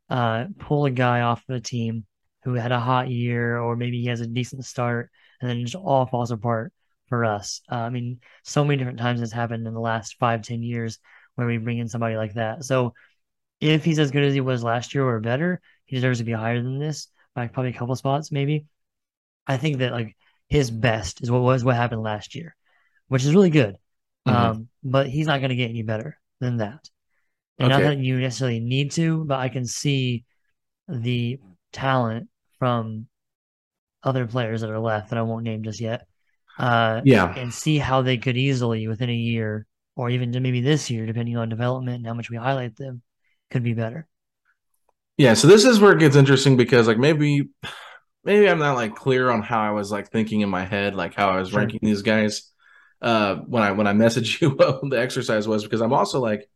uh 0.08 0.46
pull 0.58 0.86
a 0.86 0.90
guy 0.90 1.20
off 1.20 1.44
the 1.46 1.60
team 1.60 2.04
who 2.44 2.54
had 2.54 2.72
a 2.72 2.80
hot 2.80 3.08
year, 3.08 3.58
or 3.58 3.76
maybe 3.76 4.00
he 4.00 4.08
has 4.08 4.20
a 4.20 4.26
decent 4.26 4.64
start, 4.64 5.10
and 5.40 5.48
then 5.48 5.58
it 5.58 5.64
just 5.64 5.76
all 5.76 6.06
falls 6.06 6.30
apart 6.32 6.72
for 7.08 7.24
us. 7.24 7.60
Uh, 7.70 7.76
I 7.76 7.90
mean, 7.90 8.20
so 8.44 8.64
many 8.64 8.78
different 8.78 8.98
times 8.98 9.20
it's 9.20 9.32
happened 9.32 9.66
in 9.66 9.74
the 9.74 9.80
last 9.80 10.16
five, 10.18 10.42
ten 10.42 10.62
years 10.62 10.98
where 11.36 11.46
we 11.46 11.58
bring 11.58 11.78
in 11.78 11.88
somebody 11.88 12.16
like 12.16 12.34
that. 12.34 12.64
So 12.64 12.94
if 13.60 13.84
he's 13.84 13.98
as 13.98 14.10
good 14.10 14.24
as 14.24 14.34
he 14.34 14.40
was 14.40 14.64
last 14.64 14.94
year 14.94 15.06
or 15.06 15.20
better, 15.20 15.60
he 15.90 15.96
deserves 15.96 16.18
to 16.18 16.24
be 16.24 16.32
higher 16.32 16.62
than 16.62 16.78
this 16.78 17.08
by 17.34 17.48
probably 17.48 17.70
a 17.70 17.74
couple 17.74 17.96
spots, 17.96 18.30
maybe. 18.30 18.66
I 19.46 19.56
think 19.56 19.78
that 19.78 19.90
like 19.90 20.16
his 20.48 20.70
best 20.70 21.20
is 21.20 21.30
what 21.30 21.42
was 21.42 21.64
what 21.64 21.74
happened 21.74 22.02
last 22.02 22.36
year, 22.36 22.54
which 23.08 23.24
is 23.24 23.34
really 23.34 23.50
good. 23.50 23.76
Mhm. 24.26 24.32
Um, 24.32 24.68
but 24.84 25.08
he's 25.08 25.26
not 25.26 25.40
going 25.40 25.50
to 25.50 25.56
get 25.56 25.70
any 25.70 25.82
better 25.82 26.16
than 26.38 26.58
that. 26.58 26.88
And 27.58 27.70
not 27.70 27.80
that 27.80 27.98
you 27.98 28.20
necessarily 28.20 28.60
need 28.60 28.92
to, 28.92 29.24
but 29.24 29.40
I 29.40 29.48
can 29.48 29.66
see 29.66 30.24
the 30.86 31.40
talent 31.72 32.28
from 32.58 33.08
other 34.04 34.26
players 34.26 34.60
that 34.60 34.70
are 34.70 34.78
left 34.78 35.10
that 35.10 35.18
I 35.18 35.22
won't 35.22 35.44
name 35.44 35.64
just 35.64 35.80
yet. 35.80 36.06
Uh, 36.56 37.02
Yeah. 37.04 37.34
and 37.36 37.52
see 37.52 37.78
how 37.78 38.02
they 38.02 38.16
could 38.16 38.36
easily 38.36 38.86
within 38.86 39.10
a 39.10 39.14
year 39.14 39.66
or 39.96 40.08
even 40.10 40.30
maybe 40.30 40.60
this 40.60 40.90
year, 40.90 41.04
depending 41.04 41.36
on 41.36 41.48
development 41.48 41.96
and 41.96 42.06
how 42.06 42.14
much 42.14 42.30
we 42.30 42.36
highlight 42.36 42.76
them, 42.76 43.02
could 43.50 43.62
be 43.64 43.74
better. 43.74 44.06
Yeah, 45.20 45.34
so 45.34 45.48
this 45.48 45.66
is 45.66 45.80
where 45.80 45.92
it 45.92 45.98
gets 45.98 46.16
interesting 46.16 46.56
because 46.56 46.86
like 46.88 46.96
maybe 46.96 47.50
maybe 48.24 48.48
I'm 48.48 48.58
not 48.58 48.74
like 48.74 48.94
clear 48.96 49.28
on 49.30 49.42
how 49.42 49.60
I 49.60 49.70
was 49.72 49.92
like 49.92 50.08
thinking 50.10 50.40
in 50.40 50.48
my 50.48 50.64
head, 50.64 50.94
like 50.94 51.12
how 51.14 51.28
I 51.28 51.38
was 51.38 51.50
Sure. 51.50 51.58
ranking 51.60 51.80
these 51.82 52.00
guys 52.00 52.50
uh 53.02 53.36
when 53.36 53.62
I 53.62 53.72
when 53.72 53.86
I 53.86 53.92
messaged 54.04 54.40
you 54.40 54.48
what 54.56 54.80
the 54.88 54.98
exercise 54.98 55.46
was 55.46 55.62
because 55.62 55.82
I'm 55.82 55.92
also 55.92 56.20
like 56.20 56.48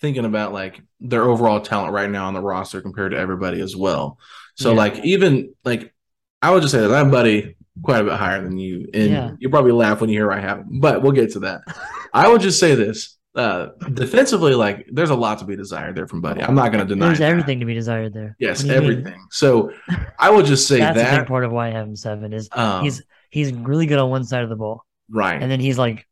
thinking 0.00 0.24
about 0.24 0.52
like 0.52 0.80
their 0.98 1.22
overall 1.22 1.60
talent 1.60 1.92
right 1.92 2.10
now 2.10 2.26
on 2.26 2.34
the 2.34 2.40
roster 2.40 2.80
compared 2.82 3.12
to 3.12 3.18
everybody 3.18 3.60
as 3.60 3.76
well. 3.76 4.18
So 4.56 4.70
Yeah. 4.72 4.78
like 4.78 5.04
even 5.04 5.54
like 5.64 5.94
I 6.42 6.50
would 6.50 6.62
just 6.62 6.72
say 6.72 6.80
that 6.80 6.92
I'm 6.92 7.12
buddy 7.12 7.54
quite 7.84 8.00
a 8.00 8.04
bit 8.04 8.14
higher 8.14 8.42
than 8.42 8.58
you. 8.58 8.88
And 8.94 9.12
Yeah. 9.12 9.30
you'll 9.38 9.52
probably 9.52 9.70
laugh 9.70 10.00
when 10.00 10.10
you 10.10 10.18
hear 10.18 10.32
I 10.32 10.40
have 10.40 10.58
him, 10.58 10.80
but 10.80 11.02
we'll 11.02 11.12
get 11.12 11.34
to 11.34 11.40
that. 11.40 11.60
I 12.12 12.26
would 12.28 12.40
just 12.40 12.58
say 12.58 12.74
this. 12.74 13.16
Uh 13.38 13.68
defensively, 13.94 14.54
like 14.54 14.86
there's 14.92 15.10
a 15.10 15.14
lot 15.14 15.38
to 15.38 15.44
be 15.44 15.54
desired 15.54 15.94
there 15.94 16.08
from 16.08 16.20
Buddy. 16.20 16.42
I'm 16.42 16.56
not 16.56 16.72
gonna 16.72 16.84
deny 16.84 17.06
There's 17.06 17.20
that. 17.20 17.30
everything 17.30 17.60
to 17.60 17.66
be 17.66 17.74
desired 17.74 18.12
there. 18.12 18.34
Yes, 18.40 18.62
you 18.64 18.68
mean? 18.70 18.76
everything. 18.76 19.26
So 19.30 19.72
I 20.18 20.30
will 20.30 20.42
just 20.42 20.66
say 20.66 20.80
That's 20.80 20.98
that 20.98 21.28
part 21.28 21.44
of 21.44 21.52
why 21.52 21.68
I 21.68 21.70
have 21.70 21.86
him 21.86 21.94
seven 21.96 22.32
is 22.32 22.48
um, 22.52 22.82
he's 22.82 23.00
he's 23.30 23.52
really 23.52 23.86
good 23.86 23.98
on 24.00 24.10
one 24.10 24.24
side 24.24 24.42
of 24.42 24.48
the 24.48 24.56
ball, 24.56 24.84
right. 25.08 25.40
and 25.40 25.48
then 25.50 25.60
he's 25.60 25.78
like 25.78 26.04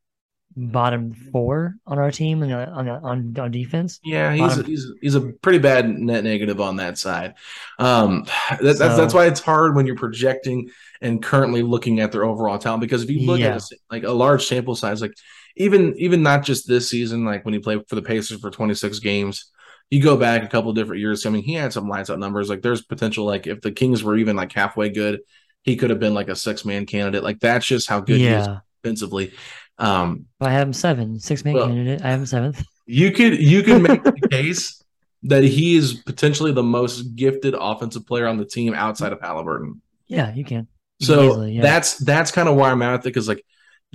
bottom 0.59 1.13
four 1.33 1.75
on 1.87 1.99
our 1.99 2.11
team 2.11 2.43
and 2.43 2.53
on 2.53 2.89
on 2.89 3.35
on 3.39 3.51
defense. 3.51 3.99
yeah, 4.05 4.33
he's 4.33 4.41
bottom- 4.41 4.65
he's 4.65 4.87
he's 5.03 5.15
a 5.17 5.21
pretty 5.21 5.59
bad 5.59 5.89
net 5.89 6.23
negative 6.25 6.61
on 6.61 6.77
that 6.77 6.97
side. 6.97 7.35
Um, 7.79 8.25
that, 8.51 8.61
that's 8.63 8.79
that's 8.79 9.15
why 9.15 9.27
it's 9.27 9.41
hard 9.41 9.75
when 9.75 9.87
you're 9.87 9.97
projecting 9.97 10.71
and 11.01 11.23
currently 11.23 11.63
looking 11.63 12.01
at 12.01 12.13
their 12.13 12.25
overall 12.25 12.59
talent 12.59 12.81
because 12.81 13.03
if 13.03 13.11
you 13.11 13.27
look 13.27 13.41
Yeah. 13.41 13.57
at 13.57 13.63
a, 13.63 13.77
like 13.91 14.05
a 14.05 14.13
large 14.13 14.47
sample 14.47 14.75
size, 14.77 15.03
like 15.03 15.13
even 15.57 15.95
even 15.97 16.23
not 16.23 16.45
just 16.45 16.69
this 16.69 16.89
season, 16.89 17.25
like 17.25 17.45
when 17.45 17.55
he 17.55 17.61
played 17.61 17.89
for 17.89 17.95
the 17.95 18.03
Pacers 18.03 18.41
for 18.41 18.51
26 18.51 18.99
games. 19.01 19.51
You 19.89 20.03
go 20.03 20.17
back 20.17 20.43
a 20.43 20.49
couple 20.49 20.73
different 20.73 21.01
years. 21.01 21.25
I 21.25 21.31
mean, 21.31 21.45
he 21.45 21.55
had 21.55 21.73
some 21.73 21.89
lights 21.89 22.11
out 22.11 22.19
numbers. 22.19 22.49
Like, 22.49 22.61
there's 22.61 22.83
potential. 22.83 23.25
Like, 23.25 23.47
if 23.47 23.61
the 23.61 23.71
Kings 23.71 24.03
were 24.03 24.17
even 24.17 24.35
like 24.35 24.53
halfway 24.53 24.89
good, 24.89 25.21
he 25.63 25.77
could 25.77 25.91
have 25.91 26.01
been 26.01 26.13
like 26.13 26.29
a 26.29 26.35
six 26.35 26.65
man 26.65 26.87
candidate. 26.87 27.23
Like, 27.23 27.39
that's 27.39 27.65
just 27.65 27.89
how 27.89 28.01
good 28.01 28.19
he 28.19 28.27
is 28.27 28.47
yeah, 28.47 28.59
offensively. 28.83 29.33
Um, 29.79 30.27
I 30.41 30.51
have 30.51 30.67
him 30.67 30.73
seven, 30.73 31.21
six 31.21 31.45
man 31.45 31.55
Well- 31.55 31.69
candidate. 31.69 32.03
I 32.03 32.11
have 32.11 32.21
him 32.21 32.27
seventh. 32.27 32.65
You 32.89 33.11
could 33.11 33.43
you 33.43 33.65
could 33.65 33.83
make 33.83 34.05
the 34.05 34.29
case 34.31 34.81
that 35.25 35.43
he 35.43 35.75
is 35.75 35.95
potentially 35.95 36.53
the 36.53 36.63
most 36.63 37.17
gifted 37.17 37.57
offensive 37.59 38.07
player 38.07 38.29
on 38.29 38.37
the 38.37 38.45
team 38.45 38.75
outside 38.75 39.13
of 39.13 39.19
Haliburton. 39.19 39.81
Yeah, 40.07 40.33
you 40.33 40.45
can. 40.45 40.69
So 41.01 41.29
easily, 41.29 41.53
yeah. 41.55 41.63
that's 41.63 41.99
that's 41.99 42.31
kind 42.31 42.49
of 42.49 42.55
why 42.55 42.71
I'm 42.71 42.81
at 42.83 42.95
it 42.95 43.03
because 43.03 43.27
like 43.27 43.45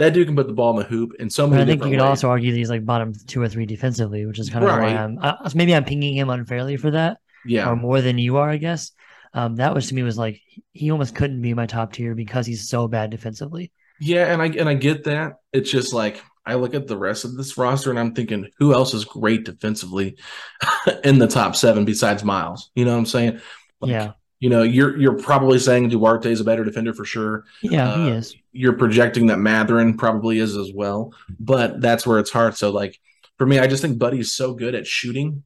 that 0.02 0.14
dude 0.14 0.28
can 0.28 0.36
put 0.36 0.48
the 0.48 0.54
ball 0.54 0.72
in 0.72 0.78
the 0.78 0.84
hoop 0.84 1.14
in 1.20 1.30
so 1.30 1.48
many 1.48 1.62
I 1.62 1.66
think 1.66 1.84
you 1.84 1.92
could 1.92 2.00
ways. 2.00 2.10
also 2.10 2.30
argue 2.30 2.52
that 2.52 2.58
he's 2.58 2.70
like 2.70 2.86
bottom 2.86 3.14
two 3.28 3.42
or 3.42 3.48
three 3.50 3.66
defensively, 3.66 4.26
which 4.26 4.40
is 4.40 4.50
kind 4.50 4.64
of 4.66 4.70
Right. 4.70 4.82
why 4.82 4.90
I'm 4.90 5.18
uh, 5.22 5.50
maybe 5.56 5.76
I'm 5.76 5.86
pinging 5.86 6.16
him 6.16 6.30
unfairly 6.30 6.78
for 6.78 6.92
that, 6.92 7.18
yeah, 7.46 7.70
or 7.70 7.76
more 7.76 8.02
than 8.02 8.18
you 8.18 8.38
are, 8.38 8.50
I 8.50 8.58
guess. 8.58 8.92
Um, 9.34 9.56
that 9.58 9.74
was 9.74 9.88
to 9.88 9.96
me 9.96 10.04
was 10.04 10.18
like 10.18 10.42
he 10.74 10.92
almost 10.92 11.16
couldn't 11.16 11.42
be 11.42 11.54
my 11.54 11.66
top 11.66 11.94
tier 11.94 12.16
because 12.16 12.46
he's 12.46 12.68
so 12.70 12.88
bad 12.88 13.10
defensively. 13.12 13.72
yeah, 14.00 14.32
and 14.34 14.42
I 14.42 14.48
and 14.48 14.68
I 14.70 14.74
get 14.74 15.06
that. 15.06 15.36
It's 15.54 15.72
just 15.72 15.94
like 15.94 16.22
I 16.46 16.56
look 16.56 16.74
at 16.74 16.88
the 16.88 16.98
rest 16.98 17.24
of 17.24 17.36
this 17.38 17.58
roster 17.58 17.92
and 17.92 18.00
I'm 18.00 18.14
thinking, 18.16 18.50
who 18.58 18.74
else 18.74 18.94
is 18.94 19.06
great 19.06 19.46
defensively 19.46 20.18
in 21.04 21.20
the 21.20 21.28
top 21.28 21.56
seven 21.56 21.86
besides 21.86 22.24
Myles? 22.24 22.72
You 22.76 22.86
know 22.86 22.92
what 22.94 22.98
I'm 22.98 23.06
saying? 23.06 23.40
Like, 23.80 23.92
yeah, 23.92 24.12
You 24.42 24.50
know, 24.50 24.64
you're 24.64 24.98
you're 24.98 25.18
probably 25.18 25.60
saying 25.60 25.90
Duarte 25.90 26.30
is 26.30 26.42
a 26.42 26.44
better 26.44 26.66
defender 26.66 26.94
for 26.94 27.06
sure. 27.06 27.46
yeah, 27.62 27.96
he 27.96 28.12
Uh, 28.12 28.16
is. 28.16 28.36
You're 28.52 28.74
projecting 28.74 29.28
that 29.28 29.40
Mathurin 29.40 29.96
probably 29.98 30.40
is 30.40 30.58
as 30.58 30.72
well, 30.76 31.14
but 31.40 31.80
that's 31.80 32.06
where 32.06 32.20
it's 32.20 32.32
hard. 32.32 32.58
So, 32.58 32.72
like 32.72 33.00
for 33.38 33.46
me, 33.48 33.60
I 33.60 33.68
just 33.68 33.82
think 33.82 33.98
Buddy's 34.00 34.34
so 34.34 34.54
good 34.54 34.76
at 34.76 34.86
shooting 34.88 35.44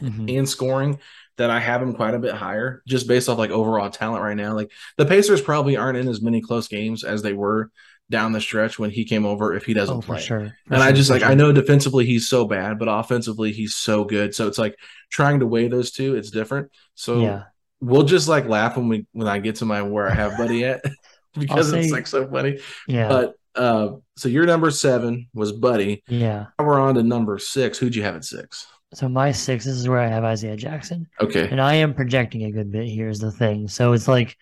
Mhm. 0.00 0.36
and 0.38 0.48
scoring 0.48 0.98
that 1.36 1.50
I 1.50 1.60
have 1.60 1.80
him 1.82 1.92
quite 1.94 2.14
a 2.14 2.18
bit 2.18 2.34
higher, 2.34 2.82
just 2.88 3.06
based 3.06 3.28
off 3.28 3.38
like 3.38 3.50
overall 3.50 3.90
talent 3.90 4.24
right 4.24 4.36
now. 4.36 4.54
Like 4.54 4.72
the 4.96 5.06
Pacers 5.06 5.40
probably 5.40 5.76
aren't 5.76 5.98
in 5.98 6.08
as 6.08 6.20
many 6.22 6.40
close 6.40 6.68
games 6.68 7.04
as 7.04 7.22
they 7.22 7.32
were 7.34 7.70
down 8.10 8.32
the 8.32 8.40
stretch 8.40 8.78
when 8.78 8.90
he 8.90 9.04
came 9.04 9.26
over. 9.26 9.54
If 9.54 9.66
he 9.66 9.74
doesn't 9.74 9.96
Oh, 9.96 10.00
for 10.00 10.14
play, 10.14 10.20
sure. 10.22 10.54
For 10.66 10.74
and 10.74 10.82
I 10.82 10.92
just 10.92 11.10
like 11.10 11.22
I 11.22 11.34
know 11.34 11.52
defensively 11.52 12.06
he's 12.06 12.28
so 12.28 12.46
bad, 12.46 12.78
but 12.78 12.88
offensively 12.88 13.52
he's 13.52 13.74
so 13.74 14.04
good. 14.04 14.34
So 14.34 14.48
it's 14.48 14.58
like 14.58 14.76
trying 15.10 15.40
to 15.40 15.46
weigh 15.46 15.68
those 15.68 15.90
two, 15.90 16.16
it's 16.16 16.30
different. 16.30 16.70
So 16.94 17.20
Yeah, 17.20 17.42
we'll 17.80 18.02
just 18.04 18.28
like 18.28 18.46
laugh 18.46 18.76
when 18.76 18.88
we 18.88 19.06
when 19.12 19.28
I 19.28 19.38
get 19.38 19.56
to 19.56 19.64
my 19.64 19.82
where 19.82 20.08
I 20.08 20.14
have 20.14 20.36
Buddy 20.36 20.64
at 20.64 20.82
because 21.38 21.72
it's 21.72 21.92
like 21.92 22.06
so 22.06 22.26
funny. 22.28 22.58
yeah, 22.86 23.08
But 23.08 23.34
uh 23.54 23.96
so 24.16 24.28
your 24.28 24.46
number 24.46 24.70
seven 24.70 25.28
was 25.34 25.52
Buddy. 25.52 26.02
yeah. 26.08 26.46
Now 26.58 26.64
we're 26.66 26.80
on 26.80 26.94
to 26.96 27.02
number 27.02 27.38
six. 27.38 27.78
Who'd 27.78 27.94
you 27.94 28.02
have 28.02 28.16
at 28.16 28.24
six? 28.24 28.66
So 28.94 29.08
my 29.08 29.32
six, 29.32 29.64
this 29.66 29.74
is 29.76 29.88
where 29.88 29.98
I 30.00 30.08
have 30.08 30.24
Isaiah 30.24 30.56
Jackson. 30.56 31.06
Okay. 31.20 31.46
And 31.48 31.60
I 31.60 31.74
am 31.74 31.92
projecting 31.94 32.44
a 32.44 32.50
good 32.50 32.72
bit 32.72 32.86
here 32.88 33.08
is 33.08 33.18
the 33.18 33.30
thing. 33.30 33.68
So 33.68 33.92
it's 33.92 34.08
like 34.08 34.36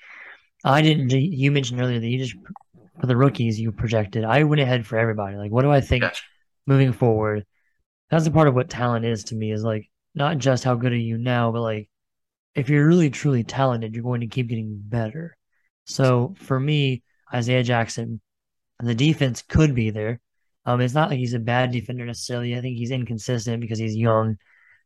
I 0.64 0.82
didn't 0.82 1.10
you 1.10 1.50
mentioned 1.50 1.80
earlier 1.80 2.00
that 2.00 2.06
you 2.06 2.18
just 2.18 2.36
for 3.00 3.06
the 3.06 3.16
rookies 3.16 3.60
you 3.60 3.72
projected. 3.72 4.24
I 4.24 4.44
went 4.44 4.60
ahead 4.62 4.86
for 4.86 4.96
everybody. 4.98 5.36
Like 5.36 5.50
what 5.50 5.62
do 5.62 5.70
I 5.70 5.80
think 5.80 6.02
Gotcha. 6.02 6.22
moving 6.66 6.92
forward? 6.92 7.44
That's 8.10 8.24
the 8.24 8.30
part 8.30 8.48
of 8.48 8.54
what 8.54 8.70
talent 8.70 9.04
is 9.04 9.24
to 9.24 9.34
me 9.34 9.50
is 9.52 9.62
like 9.64 9.90
not 10.14 10.38
just 10.38 10.64
how 10.64 10.74
good 10.76 10.92
are 10.92 10.96
you 10.96 11.18
now, 11.18 11.50
but 11.52 11.60
like 11.60 11.88
if 12.56 12.70
you're 12.70 12.86
really 12.86 13.10
truly 13.10 13.44
talented, 13.44 13.94
you're 13.94 14.02
going 14.02 14.22
to 14.22 14.26
keep 14.26 14.48
getting 14.48 14.80
better. 14.82 15.36
So 15.84 16.34
for 16.38 16.58
me, 16.58 17.02
Isaiah 17.32 17.62
Jackson, 17.62 18.20
the 18.80 18.94
defense 18.94 19.42
could 19.42 19.74
be 19.74 19.90
there. 19.90 20.20
Um, 20.64 20.80
it's 20.80 20.94
not 20.94 21.10
like 21.10 21.18
he's 21.18 21.34
a 21.34 21.38
bad 21.38 21.70
defender 21.70 22.04
necessarily. 22.06 22.56
I 22.56 22.60
think 22.60 22.76
he's 22.76 22.90
inconsistent 22.90 23.60
because 23.60 23.78
he's 23.78 23.94
young 23.94 24.36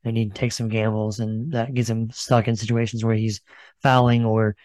and 0.05 0.17
he 0.17 0.29
takes 0.29 0.57
some 0.57 0.69
gambles 0.69 1.21
and 1.21 1.53
that 1.53 1.73
gets 1.73 1.89
him 1.89 2.11
stuck 2.11 2.49
in 2.49 2.57
situations 2.57 3.05
where 3.05 3.15
he's 3.15 3.41
fouling 3.83 4.25
or, 4.25 4.57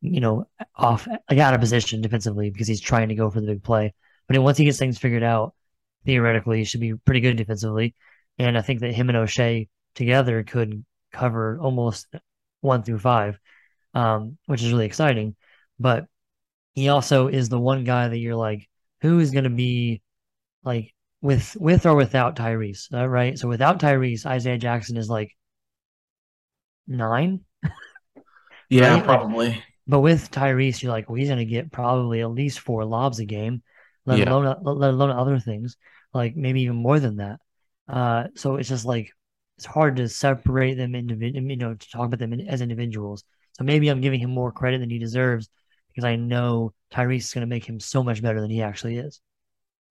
you 0.00 0.20
know, 0.20 0.46
off 0.74 1.06
like 1.30 1.38
out 1.38 1.54
of 1.54 1.60
position 1.60 2.00
defensively 2.00 2.50
because 2.50 2.66
he's 2.66 2.80
trying 2.80 3.10
to 3.10 3.14
go 3.14 3.30
for 3.30 3.40
the 3.40 3.46
big 3.46 3.62
play. 3.62 3.94
But 4.26 4.40
once 4.40 4.58
he 4.58 4.64
gets 4.64 4.78
things 4.78 4.98
figured 4.98 5.22
out, 5.22 5.54
theoretically, 6.06 6.58
he 6.58 6.64
should 6.64 6.80
be 6.80 6.94
pretty 6.94 7.20
good 7.20 7.36
defensively. 7.36 7.94
And 8.38 8.56
I 8.56 8.62
think 8.62 8.80
that 8.80 8.94
him 8.94 9.10
and 9.10 9.18
Oshae 9.18 9.68
together 9.94 10.42
could 10.42 10.84
cover 11.12 11.58
almost 11.60 12.08
one 12.64 12.82
through 12.82 12.98
five, 12.98 13.38
um, 13.94 14.38
which 14.46 14.62
is 14.62 14.72
really 14.72 14.86
exciting. 14.86 15.36
But 15.78 16.06
he 16.74 16.88
also 16.88 17.28
is 17.28 17.48
the 17.48 17.60
one 17.60 17.84
guy 17.84 18.08
that 18.08 18.18
you're 18.18 18.34
like, 18.34 18.68
who 19.00 19.20
is 19.20 19.30
going 19.30 19.44
to 19.44 19.50
be 19.50 20.02
like 20.64 20.94
with 21.20 21.56
with 21.60 21.86
or 21.86 21.94
without 21.94 22.36
Tyrese, 22.36 22.92
uh, 22.92 23.08
right? 23.08 23.38
So 23.38 23.48
without 23.48 23.80
Tyrese, 23.80 24.26
Isaiah 24.26 24.58
Jackson 24.58 24.96
is 24.96 25.08
like 25.08 25.30
nine. 26.86 27.40
yeah, 28.68 28.94
right? 28.94 29.04
probably. 29.04 29.48
Like, 29.48 29.62
but 29.86 30.00
with 30.00 30.30
Tyrese, 30.30 30.82
you're 30.82 30.92
like, 30.92 31.08
well, 31.08 31.16
he's 31.16 31.28
going 31.28 31.38
to 31.38 31.44
get 31.44 31.70
probably 31.70 32.22
at 32.22 32.30
least 32.30 32.60
four 32.60 32.84
lobs 32.84 33.18
a 33.18 33.26
game, 33.26 33.62
let 34.06 34.18
yeah. 34.18 34.30
alone 34.30 34.56
let 34.62 34.90
alone 34.90 35.10
other 35.10 35.38
things, 35.38 35.76
like 36.12 36.34
maybe 36.36 36.62
even 36.62 36.76
more 36.76 36.98
than 36.98 37.16
that. 37.16 37.40
Uh, 37.86 38.24
so 38.34 38.56
it's 38.56 38.68
just 38.68 38.86
like 38.86 39.12
it's 39.56 39.66
hard 39.66 39.96
to 39.96 40.08
separate 40.08 40.74
them 40.74 40.94
individually, 40.94 41.46
you 41.50 41.56
know, 41.56 41.74
to 41.74 41.90
talk 41.90 42.06
about 42.06 42.18
them 42.18 42.32
as 42.48 42.60
individuals. 42.60 43.24
So 43.52 43.64
maybe 43.64 43.88
I'm 43.88 44.00
giving 44.00 44.20
him 44.20 44.30
more 44.30 44.50
credit 44.50 44.78
than 44.78 44.90
he 44.90 44.98
deserves 44.98 45.48
because 45.88 46.04
I 46.04 46.16
know 46.16 46.72
Tyrese 46.92 47.18
is 47.18 47.34
going 47.34 47.42
to 47.42 47.46
make 47.46 47.64
him 47.64 47.78
so 47.78 48.02
much 48.02 48.20
better 48.20 48.40
than 48.40 48.50
he 48.50 48.62
actually 48.62 48.98
is. 48.98 49.20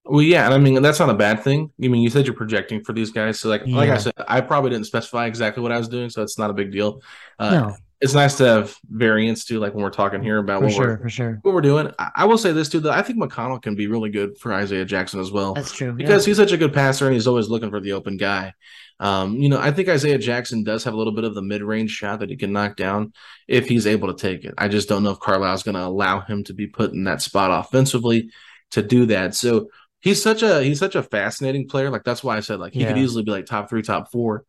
Well, 0.06 0.22
yeah, 0.22 0.44
and 0.46 0.54
I 0.54 0.58
mean 0.58 0.82
that's 0.82 1.00
not 1.00 1.10
a 1.10 1.14
bad 1.14 1.44
thing. 1.44 1.72
I 1.82 1.88
mean, 1.88 2.02
you 2.02 2.10
said 2.10 2.26
you're 2.26 2.36
projecting 2.36 2.84
for 2.84 2.92
these 2.92 3.12
guys, 3.12 3.40
so 3.40 3.48
like, 3.48 3.62
yeah. 3.66 3.78
like 3.78 3.90
I 3.90 3.98
said, 3.98 4.14
I 4.28 4.42
probably 4.42 4.72
didn't 4.72 4.88
specify 4.88 5.28
exactly 5.28 5.64
what 5.64 5.72
I 5.72 5.78
was 5.78 5.88
doing, 5.88 6.10
so 6.10 6.22
it's 6.22 6.38
not 6.38 6.50
a 6.50 6.54
big 6.54 6.74
deal. 6.74 7.02
Uh, 7.40 7.52
no. 7.52 7.76
It's 8.04 8.14
nice 8.14 8.36
to 8.40 8.46
have 8.46 8.76
variance 8.90 9.46
too, 9.46 9.60
like 9.60 9.74
when 9.74 9.82
we're 9.82 9.90
talking 9.90 10.22
here 10.22 10.38
about 10.38 10.60
for 10.60 10.66
what 10.66 10.74
sure, 10.74 10.88
we're 10.88 10.98
for 10.98 11.10
sure. 11.10 11.40
what 11.42 11.54
we're 11.54 11.62
doing. 11.62 11.90
I, 11.98 12.12
I, 12.18 12.26
will 12.26 12.38
say 12.38 12.52
this 12.52 12.68
too, 12.68 12.82
that 12.82 12.92
I 12.92 13.02
think 13.02 13.18
McConnell 13.18 13.62
can 13.62 13.76
be 13.76 13.88
really 13.88 14.10
good 14.10 14.38
for 14.38 14.54
Isaiah 14.54 14.84
Jackson 14.84 15.22
as 15.22 15.32
well. 15.32 15.54
That's 15.54 15.72
true 15.72 15.94
because 15.94 16.26
yeah. 16.26 16.32
he's 16.32 16.38
such 16.38 16.52
a 16.52 16.58
good 16.58 16.74
passer 16.74 17.06
and 17.06 17.14
he's 17.14 17.28
always 17.28 17.48
looking 17.48 17.70
for 17.70 17.80
the 17.80 17.94
open 17.94 18.18
guy. 18.18 18.54
Um, 19.00 19.38
you 19.38 19.48
know, 19.48 19.58
I 19.58 19.72
think 19.72 19.88
Isaiah 19.88 20.18
Jackson 20.18 20.66
does 20.66 20.84
have 20.84 20.94
a 20.94 20.98
little 20.98 21.14
bit 21.14 21.24
of 21.24 21.34
the 21.34 21.42
mid-range 21.42 21.92
shot 21.92 22.20
that 22.20 22.30
he 22.30 22.36
can 22.36 22.52
knock 22.52 22.76
down 22.76 23.14
if 23.48 23.70
he's 23.70 23.88
able 23.88 24.14
to 24.14 24.22
take 24.22 24.44
it. 24.44 24.54
I 24.58 24.68
just 24.68 24.90
don't 24.90 25.04
know 25.04 25.12
if 25.12 25.20
Carlisle's 25.20 25.64
going 25.64 25.76
to 25.76 25.86
allow 25.86 26.20
him 26.20 26.44
to 26.46 26.54
be 26.54 26.68
put 26.68 26.92
in 26.92 27.06
that 27.06 27.22
spot 27.22 27.52
offensively 27.52 28.32
to 28.72 28.82
do 28.82 29.06
that. 29.06 29.34
So 29.34 29.70
he's 30.02 30.22
such 30.22 30.44
a 30.44 30.62
he's 30.62 30.80
such 30.80 30.96
a 30.96 31.04
fascinating 31.04 31.70
player. 31.70 31.90
Like 31.90 32.04
that's 32.04 32.24
why 32.24 32.36
I 32.36 32.42
said 32.42 32.60
like 32.60 32.74
he 32.74 32.82
yeah. 32.82 32.90
could 32.90 32.98
easily 32.98 33.24
be 33.24 33.32
like 33.32 33.46
top 33.46 33.70
three, 33.70 33.82
top 33.82 34.12
four 34.12 34.44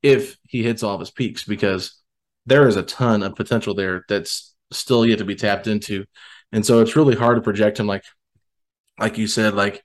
if 0.00 0.38
he 0.46 0.62
hits 0.62 0.82
all 0.82 0.94
of 0.94 1.00
his 1.00 1.10
peaks 1.10 1.44
because 1.44 1.99
there 2.46 2.66
is 2.66 2.76
a 2.76 2.82
ton 2.82 3.22
of 3.22 3.36
potential 3.36 3.74
there 3.74 4.04
that's 4.08 4.54
still 4.72 5.04
yet 5.04 5.18
to 5.18 5.24
be 5.24 5.34
tapped 5.34 5.66
into. 5.66 6.04
And 6.52 6.64
so 6.64 6.80
it's 6.80 6.96
really 6.96 7.14
hard 7.14 7.36
to 7.36 7.42
project 7.42 7.78
him 7.78 7.86
like 7.86 8.04
like 8.98 9.18
you 9.18 9.26
said, 9.26 9.54
like 9.54 9.82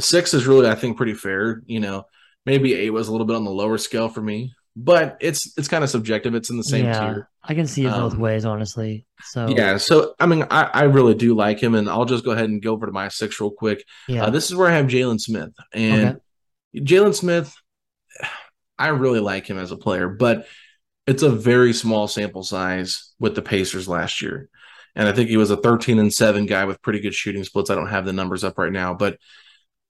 six 0.00 0.34
is 0.34 0.46
really, 0.46 0.68
I 0.68 0.74
think, 0.74 0.96
pretty 0.96 1.14
fair. 1.14 1.62
You 1.66 1.80
know, 1.80 2.04
maybe 2.44 2.74
eight 2.74 2.90
was 2.90 3.08
a 3.08 3.12
little 3.12 3.26
bit 3.26 3.36
on 3.36 3.44
the 3.44 3.50
lower 3.50 3.78
scale 3.78 4.08
for 4.08 4.20
me, 4.20 4.52
but 4.76 5.16
it's 5.20 5.56
it's 5.56 5.68
kind 5.68 5.84
of 5.84 5.90
subjective. 5.90 6.34
It's 6.34 6.50
in 6.50 6.56
the 6.56 6.64
same 6.64 6.84
yeah, 6.84 7.00
tier. 7.00 7.30
I 7.42 7.54
can 7.54 7.66
see 7.66 7.86
it 7.86 7.90
both 7.90 8.14
um, 8.14 8.20
ways, 8.20 8.44
honestly. 8.44 9.06
So 9.22 9.48
yeah, 9.48 9.76
so 9.76 10.14
I 10.18 10.26
mean, 10.26 10.44
I, 10.50 10.64
I 10.64 10.82
really 10.84 11.14
do 11.14 11.34
like 11.34 11.60
him, 11.62 11.74
and 11.74 11.88
I'll 11.88 12.04
just 12.04 12.24
go 12.24 12.32
ahead 12.32 12.48
and 12.48 12.60
go 12.60 12.72
over 12.72 12.86
to 12.86 12.92
my 12.92 13.08
six 13.08 13.40
real 13.40 13.50
quick. 13.50 13.84
Yeah, 14.08 14.24
uh, 14.24 14.30
this 14.30 14.50
is 14.50 14.56
where 14.56 14.68
I 14.68 14.74
have 14.74 14.86
Jalen 14.86 15.20
Smith, 15.20 15.52
and 15.72 16.08
okay. 16.74 16.84
Jalen 16.84 17.14
Smith, 17.14 17.54
I 18.78 18.88
really 18.88 19.20
like 19.20 19.48
him 19.48 19.58
as 19.58 19.70
a 19.70 19.76
player, 19.76 20.08
but 20.08 20.46
it's 21.08 21.22
a 21.22 21.30
very 21.30 21.72
small 21.72 22.06
sample 22.06 22.42
size 22.42 23.14
with 23.18 23.34
the 23.34 23.40
Pacers 23.40 23.88
last 23.88 24.20
year. 24.20 24.50
And 24.94 25.08
I 25.08 25.12
think 25.12 25.30
he 25.30 25.38
was 25.38 25.50
a 25.50 25.56
13 25.56 25.98
and 25.98 26.12
7 26.12 26.44
guy 26.44 26.66
with 26.66 26.82
pretty 26.82 27.00
good 27.00 27.14
shooting 27.14 27.44
splits. 27.44 27.70
I 27.70 27.74
don't 27.74 27.88
have 27.88 28.04
the 28.04 28.12
numbers 28.12 28.44
up 28.44 28.58
right 28.58 28.70
now, 28.70 28.92
but 28.92 29.16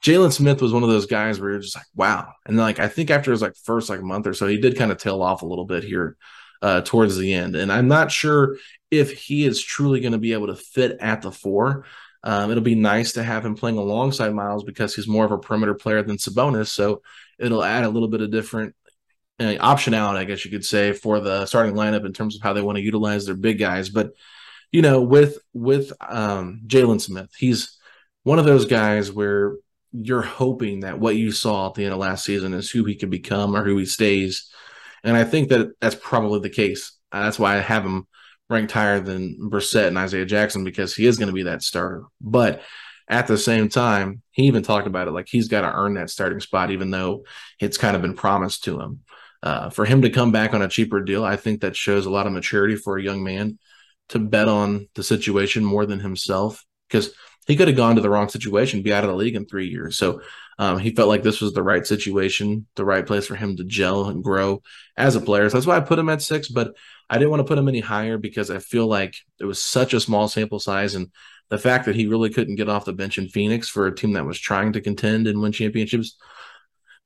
Jalen 0.01 0.33
Smith 0.33 0.63
was 0.63 0.73
one 0.73 0.85
of 0.85 0.89
those 0.89 1.07
guys 1.07 1.41
where 1.41 1.51
you're 1.51 1.61
just 1.61 1.75
like, 1.75 1.87
wow. 1.97 2.33
And 2.47 2.57
like 2.57 2.79
I 2.79 2.87
think 2.87 3.11
after 3.11 3.33
his 3.33 3.43
like 3.43 3.57
first 3.57 3.91
like 3.91 4.01
month 4.01 4.29
or 4.29 4.33
so, 4.33 4.47
he 4.47 4.61
did 4.61 4.79
kind 4.79 4.93
of 4.93 4.99
tail 4.99 5.21
off 5.21 5.43
a 5.43 5.47
little 5.47 5.65
bit 5.65 5.83
here 5.83 6.17
uh 6.63 6.83
towards 6.83 7.17
the 7.17 7.35
end. 7.35 7.57
And 7.57 7.73
I'm 7.73 7.89
not 7.89 8.13
sure 8.13 8.57
if 8.93 9.13
he 9.13 9.45
is 9.45 9.61
truly 9.61 9.99
going 9.99 10.13
to 10.13 10.19
be 10.19 10.35
able 10.35 10.47
to 10.47 10.57
fit 10.57 10.99
at 11.01 11.23
the 11.23 11.33
four. 11.33 11.85
Um, 12.23 12.53
it'll 12.53 12.63
be 12.63 12.77
nice 12.77 13.13
to 13.13 13.25
have 13.25 13.45
him 13.45 13.57
playing 13.57 13.79
alongside 13.79 14.33
Myles 14.35 14.63
because 14.63 14.95
he's 14.95 15.09
more 15.09 15.25
of 15.25 15.33
a 15.33 15.39
perimeter 15.39 15.75
player 15.75 16.03
than 16.03 16.17
Sabonis. 16.17 16.69
So 16.69 17.03
it'll 17.39 17.65
add 17.65 17.85
a 17.85 17.89
little 17.89 18.09
bit 18.09 18.21
of 18.21 18.31
different 18.31 18.75
uh, 19.41 19.45
optionality, 19.45 20.17
I 20.17 20.25
guess 20.25 20.45
you 20.45 20.51
could 20.51 20.65
say, 20.65 20.93
for 20.93 21.21
the 21.21 21.47
starting 21.47 21.75
lineup 21.75 22.05
in 22.05 22.13
terms 22.13 22.37
of 22.37 22.43
how 22.43 22.53
they 22.53 22.63
want 22.63 22.77
to 22.77 22.83
utilize 22.83 23.27
their 23.27 23.35
big 23.35 23.59
guys. 23.59 23.89
But 23.89 24.13
you 24.73 24.83
know, 24.83 25.01
with 25.01 25.39
with 25.53 25.93
um, 26.01 26.63
Jalen 26.67 27.01
Smith, 27.01 27.31
he's 27.37 27.79
one 28.25 28.39
of 28.39 28.45
those 28.45 28.67
guys 28.67 29.11
where 29.11 29.57
you're 29.93 30.23
hoping 30.23 30.81
that 30.81 31.01
what 31.01 31.17
you 31.17 31.33
saw 31.33 31.69
at 31.69 31.75
the 31.75 31.85
end 31.85 31.95
of 31.95 31.99
last 31.99 32.25
season 32.25 32.53
is 32.53 32.71
who 32.71 32.85
he 32.85 32.95
could 32.95 33.11
become 33.11 33.57
or 33.57 33.65
who 33.65 33.77
he 33.79 33.87
stays. 33.87 34.51
And 35.03 35.17
I 35.17 35.25
think 35.25 35.49
that 35.49 35.73
that's 35.81 35.95
probably 35.95 36.41
the 36.41 36.51
case. 36.51 36.93
That's 37.11 37.39
why 37.39 37.57
I 37.57 37.61
have 37.61 37.85
him 37.85 38.07
ranked 38.51 38.73
higher 38.73 39.01
than 39.01 39.39
Brissett 39.51 39.89
and 39.89 39.99
Isaiah 39.99 40.27
Jackson 40.27 40.65
because 40.65 40.95
he 40.95 41.07
is 41.07 41.17
going 41.17 41.29
to 41.29 41.35
be 41.35 41.45
that 41.45 41.63
starter. 41.63 42.05
But 42.21 42.63
at 43.09 43.27
the 43.27 43.39
same 43.39 43.69
time, 43.69 44.23
he 44.31 44.45
even 44.45 44.63
talked 44.63 44.87
about 44.87 45.09
it 45.09 45.13
like 45.13 45.29
he's 45.29 45.49
got 45.49 45.63
to 45.63 45.73
earn 45.73 45.95
that 45.95 46.11
starting 46.11 46.41
spot, 46.41 46.71
even 46.71 46.91
though 46.91 47.25
it's 47.59 47.79
kind 47.79 47.97
of 47.97 48.03
been 48.03 48.15
promised 48.15 48.65
to 48.65 48.81
him. 48.81 49.01
Uh, 49.43 49.71
for 49.71 49.85
him 49.85 50.03
to 50.03 50.11
come 50.11 50.33
back 50.33 50.53
on 50.53 50.63
a 50.63 50.69
cheaper 50.69 51.01
deal, 51.01 51.25
I 51.25 51.37
think 51.37 51.61
that 51.61 51.77
shows 51.77 52.07
a 52.07 52.11
lot 52.11 52.27
of 52.27 52.33
maturity 52.33 52.77
for 52.77 52.97
a 52.97 53.03
young 53.03 53.23
man 53.23 53.59
to 54.09 54.19
bet 54.19 54.49
on 54.49 54.89
the 54.95 55.03
situation 55.03 55.65
more 55.65 55.87
than 55.87 56.01
himself 56.01 56.65
because 56.89 57.13
he 57.47 57.57
could 57.57 57.69
have 57.69 57.77
gone 57.77 57.97
to 57.97 58.03
the 58.03 58.11
wrong 58.11 58.29
situation, 58.29 58.83
be 58.83 58.93
out 58.93 59.05
of 59.05 59.11
the 59.11 59.17
league 59.17 59.37
in 59.37 59.47
three 59.47 59.69
years. 59.69 59.97
So 59.97 60.21
um, 60.59 60.79
he 60.79 60.91
felt 60.91 61.09
like 61.09 61.23
this 61.23 61.41
was 61.41 61.55
the 61.55 61.63
right 61.63 61.87
situation, 61.87 62.67
the 62.75 62.85
right 62.85 63.07
place 63.07 63.27
for 63.27 63.37
him 63.37 63.57
to 63.57 63.65
gel 63.65 64.07
and 64.07 64.23
grow 64.23 64.63
as 64.97 65.17
a 65.17 65.21
player. 65.21 65.49
So 65.49 65.57
that's 65.57 65.67
why 65.67 65.77
I 65.77 65.81
put 65.81 65.99
him 65.99 66.11
at 66.11 66.21
six, 66.21 66.49
but 66.49 66.75
I 67.09 67.17
didn't 67.17 67.31
want 67.31 67.41
to 67.41 67.45
put 67.45 67.59
him 67.59 67.69
any 67.69 67.81
higher 67.81 68.19
because 68.19 68.51
I 68.51 68.59
feel 68.59 68.87
like 68.87 69.15
it 69.41 69.45
was 69.45 69.63
such 69.63 69.95
a 69.95 70.01
small 70.01 70.29
sample 70.29 70.59
size. 70.59 70.95
And 70.95 71.11
the 71.49 71.59
fact 71.59 71.87
that 71.87 71.97
he 71.97 72.07
really 72.07 72.29
couldn't 72.29 72.57
get 72.57 72.69
off 72.69 72.85
the 72.85 72.93
bench 72.93 73.17
in 73.17 73.29
Phoenix 73.29 73.69
for 73.69 73.87
a 73.87 73.95
team 73.95 74.13
that 74.13 74.27
was 74.27 74.39
trying 74.39 74.75
to 74.75 74.83
contend 74.83 75.27
and 75.27 75.41
win 75.41 75.53
championships 75.53 76.19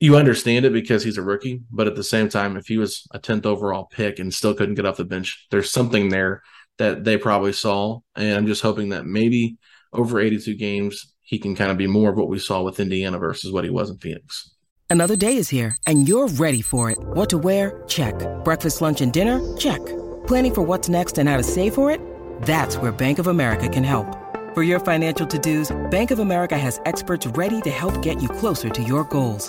you 0.02 0.16
understand 0.16 0.64
it 0.64 0.72
because 0.72 1.04
he's 1.04 1.16
a 1.16 1.22
rookie, 1.22 1.60
but 1.70 1.86
at 1.86 1.94
the 1.94 2.02
same 2.02 2.28
time, 2.28 2.56
if 2.56 2.66
he 2.66 2.76
was 2.76 3.06
a 3.12 3.20
10th 3.20 3.46
overall 3.46 3.84
pick 3.84 4.18
and 4.18 4.34
still 4.34 4.52
couldn't 4.52 4.74
get 4.74 4.84
off 4.84 4.96
the 4.96 5.04
bench, 5.04 5.46
there's 5.52 5.70
something 5.70 6.08
there 6.08 6.42
that 6.78 7.04
they 7.04 7.16
probably 7.16 7.52
saw. 7.52 8.00
And 8.16 8.36
I'm 8.36 8.48
just 8.48 8.62
hoping 8.62 8.88
that 8.88 9.06
maybe 9.06 9.58
over 9.92 10.18
82 10.18 10.56
games, 10.56 11.14
he 11.20 11.38
can 11.38 11.54
kind 11.54 11.70
of 11.70 11.76
be 11.76 11.86
more 11.86 12.10
of 12.10 12.16
what 12.16 12.28
we 12.28 12.40
saw 12.40 12.62
with 12.62 12.80
Indiana 12.80 13.16
versus 13.16 13.52
what 13.52 13.62
he 13.62 13.70
was 13.70 13.90
in 13.90 13.98
Phoenix. 13.98 14.50
Another 14.90 15.14
day 15.14 15.36
is 15.36 15.50
here 15.50 15.76
and 15.86 16.08
you're 16.08 16.26
ready 16.26 16.62
for 16.62 16.90
it. 16.90 16.98
What 16.98 17.30
to 17.30 17.38
wear? 17.38 17.84
Check. 17.86 18.16
Breakfast, 18.42 18.80
lunch, 18.80 19.02
and 19.02 19.12
dinner? 19.12 19.38
Check. 19.56 19.80
Planning 20.26 20.54
for 20.54 20.62
what's 20.62 20.88
next 20.88 21.16
and 21.16 21.28
how 21.28 21.36
to 21.36 21.44
save 21.44 21.76
for 21.76 21.92
it? 21.92 22.00
That's 22.42 22.76
where 22.76 22.90
Bank 22.90 23.20
of 23.20 23.28
America 23.28 23.68
can 23.68 23.84
help. 23.84 24.18
For 24.52 24.64
your 24.64 24.80
financial 24.80 25.28
to 25.28 25.38
dos, 25.38 25.70
Bank 25.92 26.10
of 26.10 26.18
America 26.18 26.58
has 26.58 26.80
experts 26.86 27.24
ready 27.28 27.60
to 27.60 27.70
help 27.70 28.02
get 28.02 28.20
you 28.20 28.28
closer 28.28 28.68
to 28.68 28.82
your 28.82 29.04
goals. 29.04 29.48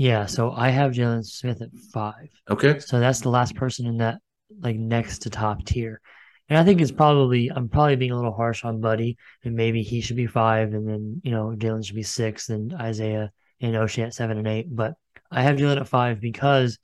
Yeah, 0.00 0.24
so 0.24 0.50
I 0.50 0.70
have 0.70 0.92
Jalen 0.92 1.26
Smith 1.26 1.60
at 1.60 1.76
five. 1.92 2.30
Okay. 2.48 2.78
So 2.78 3.00
that's 3.00 3.20
the 3.20 3.28
last 3.28 3.54
person 3.54 3.84
in 3.84 3.98
that 3.98 4.22
like 4.58 4.76
next 4.76 5.18
to 5.18 5.30
top 5.30 5.62
tier. 5.66 6.00
And 6.48 6.58
I 6.58 6.64
think 6.64 6.80
it's 6.80 6.90
probably 6.90 7.50
I'm 7.54 7.68
probably 7.68 7.96
being 7.96 8.10
a 8.10 8.16
little 8.16 8.32
harsh 8.32 8.64
on 8.64 8.80
Buddy, 8.80 9.18
and 9.44 9.54
maybe 9.54 9.82
he 9.82 10.00
should 10.00 10.16
be 10.16 10.26
five, 10.26 10.72
and 10.72 10.88
then 10.88 11.20
you 11.22 11.32
know 11.32 11.54
Jalen 11.54 11.84
should 11.84 11.96
be 11.96 12.02
six, 12.02 12.48
and 12.48 12.72
Isaiah 12.72 13.30
and 13.60 13.74
Oshae 13.74 14.04
at 14.04 14.14
seven 14.14 14.38
and 14.38 14.48
eight. 14.48 14.74
But 14.74 14.94
I 15.30 15.42
have 15.42 15.58
Jalen 15.58 15.78
at 15.78 15.86
five 15.86 16.18
because 16.18 16.78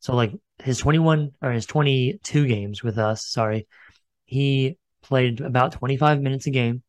so 0.00 0.14
like 0.14 0.34
his 0.58 0.76
21 0.76 1.30
or 1.40 1.52
his 1.52 1.64
22 1.64 2.46
games 2.46 2.82
with 2.82 2.98
us, 2.98 3.26
sorry, 3.26 3.68
he 4.26 4.76
played 5.02 5.40
about 5.40 5.72
25 5.72 6.20
minutes 6.20 6.46
a 6.46 6.50
game. 6.50 6.82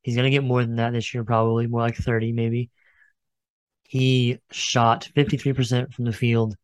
He's 0.00 0.14
going 0.14 0.24
to 0.24 0.30
get 0.30 0.42
more 0.42 0.62
than 0.64 0.76
that 0.76 0.94
this 0.94 1.12
year, 1.12 1.22
probably 1.22 1.66
more 1.66 1.82
like 1.82 1.96
30, 1.96 2.32
maybe. 2.32 2.70
He 3.88 4.38
shot 4.52 5.08
53% 5.16 5.92
from 5.92 6.04
the 6.04 6.12
field, 6.12 6.54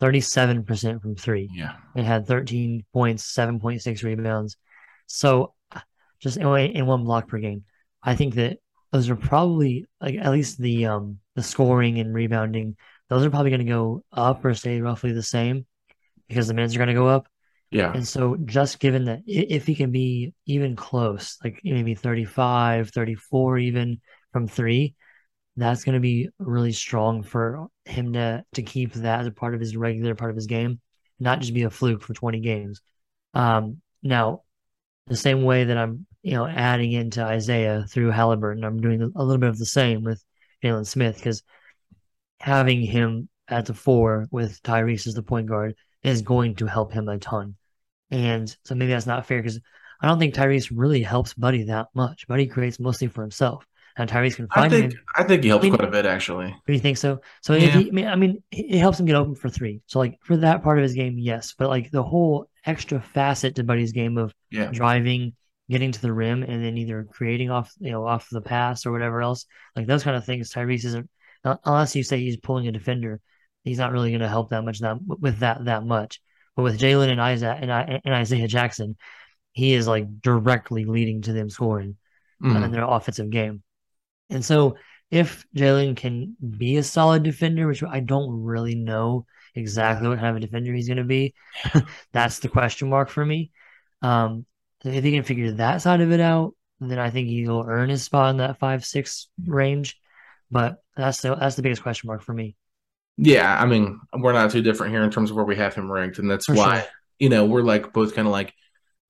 37% 0.00 1.00
from 1.02 1.16
three, 1.16 1.50
Yeah. 1.52 1.76
and 1.96 2.06
had 2.06 2.26
13 2.26 2.84
points, 2.92 3.24
7.6 3.34 4.04
rebounds. 4.04 4.56
So 5.06 5.54
just 6.20 6.36
in, 6.36 6.46
in 6.46 6.86
one 6.86 7.04
block 7.04 7.28
per 7.28 7.38
game. 7.38 7.64
I 8.02 8.14
think 8.16 8.34
that 8.34 8.58
those 8.92 9.10
are 9.10 9.16
probably 9.16 9.86
like 10.00 10.14
at 10.16 10.30
least 10.32 10.58
the 10.58 10.86
um 10.86 11.18
the 11.34 11.42
scoring 11.42 11.98
and 11.98 12.14
rebounding, 12.14 12.76
those 13.08 13.24
are 13.24 13.30
probably 13.30 13.50
going 13.50 13.66
to 13.66 13.72
go 13.72 14.04
up 14.12 14.44
or 14.44 14.54
stay 14.54 14.80
roughly 14.80 15.12
the 15.12 15.22
same 15.22 15.66
because 16.28 16.48
the 16.48 16.54
minutes 16.54 16.74
are 16.74 16.78
going 16.78 16.88
to 16.88 16.94
go 16.94 17.08
up. 17.08 17.26
Yeah. 17.70 17.92
And 17.92 18.06
so 18.06 18.36
just 18.44 18.78
given 18.78 19.06
that 19.06 19.20
if 19.26 19.66
he 19.66 19.74
can 19.74 19.90
be 19.90 20.32
even 20.46 20.76
close, 20.76 21.38
like 21.42 21.60
maybe 21.64 21.94
35, 21.94 22.90
34 22.90 23.58
even 23.58 24.00
from 24.32 24.46
three, 24.46 24.94
that's 25.56 25.84
going 25.84 25.94
to 25.94 26.00
be 26.00 26.28
really 26.38 26.72
strong 26.72 27.22
for 27.22 27.66
him 27.84 28.12
to 28.14 28.44
to 28.54 28.62
keep 28.62 28.92
that 28.94 29.20
as 29.20 29.26
a 29.26 29.30
part 29.30 29.54
of 29.54 29.60
his 29.60 29.76
regular 29.76 30.14
part 30.14 30.30
of 30.30 30.36
his 30.36 30.46
game, 30.46 30.80
not 31.20 31.40
just 31.40 31.54
be 31.54 31.62
a 31.62 31.70
fluke 31.70 32.02
for 32.02 32.14
20 32.14 32.40
games. 32.40 32.80
Um, 33.34 33.80
now, 34.02 34.42
the 35.06 35.16
same 35.16 35.42
way 35.42 35.64
that 35.64 35.76
I'm, 35.76 36.06
you 36.22 36.32
know, 36.32 36.46
adding 36.46 36.92
into 36.92 37.22
Isaiah 37.22 37.84
through 37.88 38.10
Haliburton, 38.10 38.64
I'm 38.64 38.80
doing 38.80 39.12
a 39.14 39.24
little 39.24 39.40
bit 39.40 39.50
of 39.50 39.58
the 39.58 39.66
same 39.66 40.02
with 40.02 40.24
Jalen 40.62 40.86
Smith 40.86 41.16
because 41.16 41.42
having 42.40 42.82
him 42.82 43.28
at 43.48 43.66
the 43.66 43.74
four 43.74 44.26
with 44.30 44.62
Tyrese 44.62 45.06
as 45.06 45.14
the 45.14 45.22
point 45.22 45.46
guard 45.46 45.74
is 46.02 46.22
going 46.22 46.56
to 46.56 46.66
help 46.66 46.92
him 46.92 47.08
a 47.08 47.18
ton. 47.18 47.56
And 48.10 48.54
so 48.64 48.74
maybe 48.74 48.92
that's 48.92 49.06
not 49.06 49.26
fair 49.26 49.42
because 49.42 49.60
I 50.00 50.06
don't 50.06 50.18
think 50.18 50.34
Tyrese 50.34 50.70
really 50.74 51.02
helps 51.02 51.34
Buddy 51.34 51.64
that 51.64 51.88
much. 51.94 52.26
Buddy 52.26 52.46
creates 52.46 52.80
mostly 52.80 53.08
for 53.08 53.22
himself, 53.22 53.66
and 53.96 54.10
Tyrese 54.10 54.36
can 54.36 54.48
I 54.50 54.60
find 54.62 54.72
think 54.72 54.92
him. 54.92 55.00
I 55.16 55.22
think 55.24 55.42
he 55.42 55.48
helps 55.48 55.64
I 55.64 55.68
mean- 55.68 55.76
quite 55.76 55.88
a 55.88 55.92
bit 55.92 56.06
actually. 56.06 56.54
Do 56.66 56.72
you 56.72 56.78
think 56.80 56.96
so? 56.98 57.20
So 57.42 57.54
Yeah. 57.54 57.70
he, 57.70 57.88
I 57.88 57.90
mean, 57.92 58.06
I 58.06 58.16
mean, 58.16 58.42
it 58.50 58.78
helps 58.78 58.98
him 59.00 59.06
get 59.06 59.16
open 59.16 59.34
for 59.34 59.48
three. 59.48 59.80
So 59.86 59.98
like 59.98 60.18
for 60.22 60.36
that 60.38 60.62
part 60.62 60.78
of 60.78 60.82
his 60.82 60.94
game, 60.94 61.18
yes, 61.18 61.54
but 61.56 61.68
like 61.68 61.90
the 61.90 62.02
whole 62.02 62.48
extra 62.66 63.00
facet 63.00 63.54
to 63.56 63.64
Buddy's 63.64 63.92
game 63.92 64.18
of 64.18 64.34
Yeah. 64.50 64.70
driving, 64.72 65.34
getting 65.70 65.92
to 65.92 66.00
the 66.02 66.12
rim, 66.12 66.42
and 66.42 66.62
then 66.64 66.76
either 66.76 67.04
creating 67.10 67.50
off, 67.50 67.72
you 67.78 67.90
know, 67.92 68.06
off 68.06 68.28
the 68.30 68.40
pass 68.40 68.84
or 68.86 68.92
whatever 68.92 69.22
else, 69.22 69.46
like 69.76 69.86
those 69.86 70.02
kind 70.02 70.16
of 70.16 70.24
things. 70.24 70.52
Tyrese 70.52 70.84
isn't 70.86 71.08
uh, 71.44 71.56
unless 71.64 71.94
you 71.94 72.02
say 72.02 72.18
he's 72.20 72.38
pulling 72.38 72.66
a 72.68 72.72
defender, 72.72 73.20
he's 73.64 73.78
not 73.78 73.92
really 73.92 74.10
going 74.10 74.20
to 74.22 74.28
help 74.28 74.50
that 74.50 74.64
much 74.64 74.80
that 74.80 74.96
with 75.06 75.38
that 75.40 75.64
that 75.66 75.84
much. 75.84 76.20
But 76.56 76.62
with 76.62 76.80
Jalen 76.80 77.10
and 77.10 77.20
Isaiah 77.20 77.58
and, 77.60 77.70
I, 77.72 78.00
and 78.04 78.14
Isaiah 78.14 78.48
Jackson, 78.48 78.96
he 79.52 79.74
is 79.74 79.86
like 79.86 80.20
directly 80.22 80.84
leading 80.84 81.22
to 81.22 81.32
them 81.32 81.50
scoring 81.50 81.96
Mhm. 82.42 82.64
in 82.64 82.70
their 82.72 82.84
offensive 82.84 83.28
game. 83.30 83.62
And 84.30 84.44
so 84.44 84.76
if 85.10 85.44
Jalen 85.56 85.96
can 85.96 86.36
be 86.58 86.76
a 86.76 86.82
solid 86.82 87.22
defender, 87.22 87.66
which 87.66 87.82
I 87.82 88.00
don't 88.00 88.42
really 88.42 88.74
know 88.74 89.26
exactly 89.54 90.08
what 90.08 90.18
kind 90.18 90.30
of 90.30 90.36
a 90.36 90.40
defender 90.46 90.72
he's 90.72 90.88
going 90.88 90.98
to 90.98 91.04
be, 91.04 91.34
that's 92.12 92.40
the 92.40 92.48
question 92.48 92.88
mark 92.90 93.10
for 93.10 93.24
me. 93.24 93.50
Um, 94.02 94.46
if 94.84 95.04
he 95.04 95.12
can 95.12 95.22
figure 95.22 95.52
that 95.52 95.82
side 95.82 96.00
of 96.00 96.12
it 96.12 96.20
out, 96.20 96.54
then 96.80 96.98
I 96.98 97.10
think 97.10 97.28
he'll 97.28 97.64
earn 97.66 97.88
his 97.88 98.02
spot 98.02 98.30
in 98.30 98.36
that 98.38 98.58
five 98.58 98.84
six 98.84 99.28
range. 99.46 99.98
But 100.50 100.82
that's 100.96 101.20
the 101.22 101.34
that's 101.34 101.56
the 101.56 101.62
biggest 101.62 101.82
question 101.82 102.08
mark 102.08 102.22
for 102.22 102.34
me. 102.34 102.56
Yeah, 103.16 103.60
I 103.60 103.66
mean, 103.66 104.00
we're 104.12 104.32
not 104.32 104.50
too 104.50 104.62
different 104.62 104.92
here 104.92 105.02
in 105.04 105.10
terms 105.10 105.30
of 105.30 105.36
where 105.36 105.44
we 105.44 105.56
have 105.56 105.74
him 105.74 105.90
ranked, 105.90 106.18
and 106.18 106.30
that's 106.30 106.46
For 106.46 106.54
why 106.54 106.80
sure. 106.80 106.88
you 107.18 107.28
know 107.28 107.44
we're 107.44 107.62
like 107.62 107.92
both 107.92 108.14
kind 108.14 108.26
of 108.26 108.32
like 108.32 108.52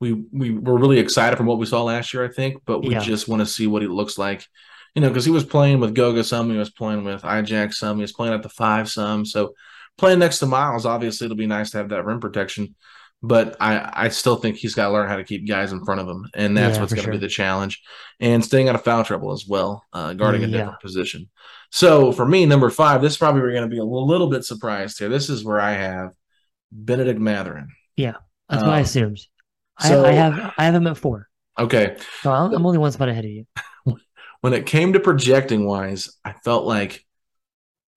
we 0.00 0.12
we 0.32 0.50
were 0.52 0.78
really 0.78 0.98
excited 0.98 1.36
from 1.36 1.46
what 1.46 1.58
we 1.58 1.66
saw 1.66 1.82
last 1.84 2.14
year, 2.14 2.24
I 2.24 2.28
think, 2.28 2.62
but 2.66 2.80
we 2.80 2.94
Yeah. 2.94 3.00
just 3.00 3.28
want 3.28 3.40
to 3.40 3.46
see 3.46 3.66
what 3.66 3.82
he 3.82 3.88
looks 3.88 4.18
like, 4.18 4.46
you 4.94 5.02
know, 5.02 5.08
because 5.08 5.24
he 5.24 5.30
was 5.30 5.44
playing 5.44 5.80
with 5.80 5.94
Goga 5.94 6.24
some, 6.24 6.50
he 6.50 6.56
was 6.56 6.70
playing 6.70 7.04
with 7.04 7.22
Ijax 7.22 7.74
some, 7.74 7.96
he 7.96 8.02
was 8.02 8.12
playing 8.12 8.34
at 8.34 8.42
the 8.42 8.48
five 8.48 8.88
some, 8.90 9.24
so 9.24 9.54
playing 9.98 10.18
next 10.18 10.38
to 10.40 10.46
Myles, 10.46 10.86
obviously, 10.86 11.24
it'll 11.26 11.36
be 11.36 11.46
nice 11.46 11.70
to 11.70 11.78
have 11.78 11.88
that 11.90 12.04
rim 12.04 12.20
protection, 12.20 12.74
but 13.22 13.56
I 13.60 13.90
I 13.92 14.08
still 14.08 14.36
think 14.36 14.56
he's 14.56 14.74
got 14.74 14.88
to 14.88 14.92
learn 14.92 15.08
how 15.08 15.16
to 15.16 15.24
keep 15.24 15.48
guys 15.48 15.72
in 15.72 15.84
front 15.84 16.00
of 16.00 16.08
him, 16.08 16.28
and 16.34 16.56
that's 16.56 16.76
Yeah, 16.76 16.80
what's 16.82 16.92
going 16.94 17.06
to 17.06 17.10
be 17.12 17.18
the 17.18 17.28
challenge, 17.28 17.82
and 18.20 18.44
staying 18.44 18.68
out 18.68 18.74
of 18.74 18.84
foul 18.84 19.04
trouble 19.04 19.32
as 19.32 19.46
well, 19.48 19.82
uh, 19.92 20.12
guarding 20.14 20.42
a 20.44 20.46
Yeah. 20.46 20.58
different 20.58 20.80
position. 20.80 21.28
So 21.70 22.12
for 22.12 22.24
me, 22.26 22.46
number 22.46 22.70
five, 22.70 23.02
this 23.02 23.12
is 23.14 23.18
probably 23.18 23.40
we're 23.40 23.50
going 23.52 23.68
to 23.68 23.74
be 23.74 23.80
a 23.80 23.84
little 23.84 24.28
bit 24.30 24.44
surprised 24.44 24.98
here. 24.98 25.08
This 25.08 25.28
is 25.28 25.44
where 25.44 25.60
I 25.60 25.72
have 25.72 26.10
Bennedict 26.70 27.18
Mathurin. 27.20 27.68
Yeah, 27.96 28.14
that's 28.48 28.62
what 28.62 28.72
I 28.72 28.78
Um, 28.78 28.82
assumed. 28.84 29.18
so- 29.80 30.04
I, 30.04 30.08
I 30.10 30.12
have 30.12 30.52
I 30.58 30.64
have 30.66 30.74
him 30.74 30.86
at 30.86 30.96
four, 30.96 31.28
Okay, 31.58 31.96
so 32.22 32.30
I'm, 32.32 32.52
I'm 32.52 32.66
only 32.66 32.78
one 32.78 32.92
spot 32.92 33.08
ahead 33.08 33.24
of 33.24 33.30
you. 33.30 33.44
when 34.44 34.52
it 34.52 34.66
came 34.66 34.92
to 34.92 35.00
projecting 35.00 35.64
wise, 35.64 36.18
I 36.22 36.34
felt 36.34 36.66
like 36.66 37.02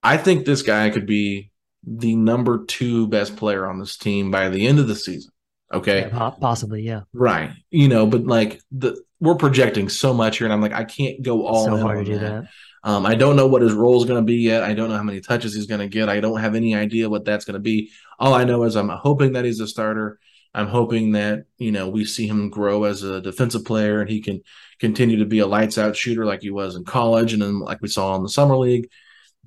I 0.02 0.16
think 0.16 0.46
this 0.46 0.62
guy 0.62 0.90
could 0.90 1.06
be 1.06 1.52
the 1.86 2.16
number 2.16 2.64
two 2.64 3.08
best 3.08 3.36
player 3.36 3.68
on 3.68 3.80
this 3.80 3.98
team 3.98 4.32
by 4.32 4.48
the 4.48 4.66
end 4.66 4.80
of 4.80 4.88
the 4.88 4.96
season. 4.96 5.30
Okay, 5.74 6.08
Yeah, 6.08 6.30
possibly, 6.40 6.84
yeah. 6.84 7.02
right? 7.12 7.52
You 7.70 7.90
know, 7.90 8.06
but 8.06 8.24
like 8.24 8.62
the 8.72 8.96
we're 9.20 9.36
projecting 9.36 9.90
so 9.90 10.14
much 10.14 10.38
here, 10.38 10.48
and 10.48 10.54
I'm 10.54 10.62
like, 10.62 10.72
I 10.72 10.86
can't 10.86 11.22
go 11.22 11.46
all 11.46 11.66
so 11.66 11.76
in 11.76 11.82
hard 11.82 11.98
on 11.98 12.06
to 12.06 12.12
do 12.14 12.20
that. 12.20 12.44
that. 12.44 12.90
Um, 12.90 13.06
I 13.06 13.16
don't 13.16 13.36
know 13.36 13.48
what 13.48 13.62
his 13.62 13.74
role 13.74 14.02
is 14.02 14.08
going 14.08 14.22
to 14.22 14.26
be 14.26 14.38
yet. 14.38 14.64
I 14.64 14.74
don't 14.74 14.88
know 14.88 14.96
how 14.96 15.04
many 15.04 15.20
touches 15.20 15.54
he's 15.54 15.68
going 15.68 15.82
to 15.82 15.90
get. 15.90 16.08
I 16.08 16.22
don't 16.22 16.40
have 16.40 16.56
any 16.56 16.76
idea 16.76 17.10
what 17.10 17.26
that's 17.26 17.44
going 17.44 17.56
to 17.56 17.60
be. 17.60 17.92
All 18.20 18.34
I 18.34 18.46
know 18.46 18.64
is 18.64 18.78
I'm 18.78 18.88
hoping 18.88 19.34
that 19.34 19.44
he's 19.44 19.60
a 19.60 19.68
starter. 19.68 20.18
I'm 20.58 20.68
hoping 20.68 21.12
that 21.12 21.46
you 21.58 21.72
know 21.72 21.88
we 21.88 22.04
see 22.04 22.28
him 22.28 22.50
grow 22.50 22.86
as 22.86 23.04
a 23.04 23.22
defensive 23.22 23.64
player 23.64 24.02
and 24.02 24.10
he 24.10 24.22
can 24.22 24.42
continue 24.80 25.18
to 25.18 25.26
be 25.26 25.40
a 25.40 25.48
lights 25.48 25.78
out 25.78 25.96
shooter 25.96 26.26
like 26.26 26.42
he 26.42 26.50
was 26.50 26.76
in 26.76 26.84
college 26.84 27.34
and 27.34 27.42
then 27.42 27.60
like 27.60 27.82
we 27.82 27.88
saw 27.88 28.16
in 28.16 28.24
the 28.24 28.30
summer 28.30 28.58
league. 28.58 28.90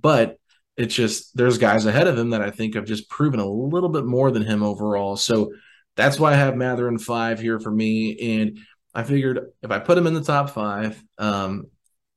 But 0.01 0.39
it's 0.77 0.95
just 0.95 1.37
there's 1.37 1.59
guys 1.59 1.85
ahead 1.85 2.07
of 2.07 2.17
him 2.17 2.31
that 2.31 2.43
I 2.43 2.51
think 2.51 2.75
have 2.75 2.85
just 2.87 3.11
proven 3.11 3.41
a 3.41 3.51
little 3.51 3.89
bit 3.89 4.05
more 4.05 4.31
than 4.31 4.45
him 4.45 4.63
overall. 4.63 5.17
So 5.17 5.53
that's 5.97 6.19
why 6.19 6.33
I 6.33 6.37
have 6.37 6.57
Mathurin 6.57 6.99
five 6.99 7.41
here 7.41 7.59
for 7.59 7.71
me. 7.71 8.39
And 8.39 8.59
I 8.95 9.03
figured 9.03 9.41
if 9.63 9.71
I 9.71 9.81
put 9.81 9.99
him 9.99 10.07
in 10.07 10.15
the 10.15 10.23
top 10.23 10.51
five, 10.51 11.03
um, 11.19 11.67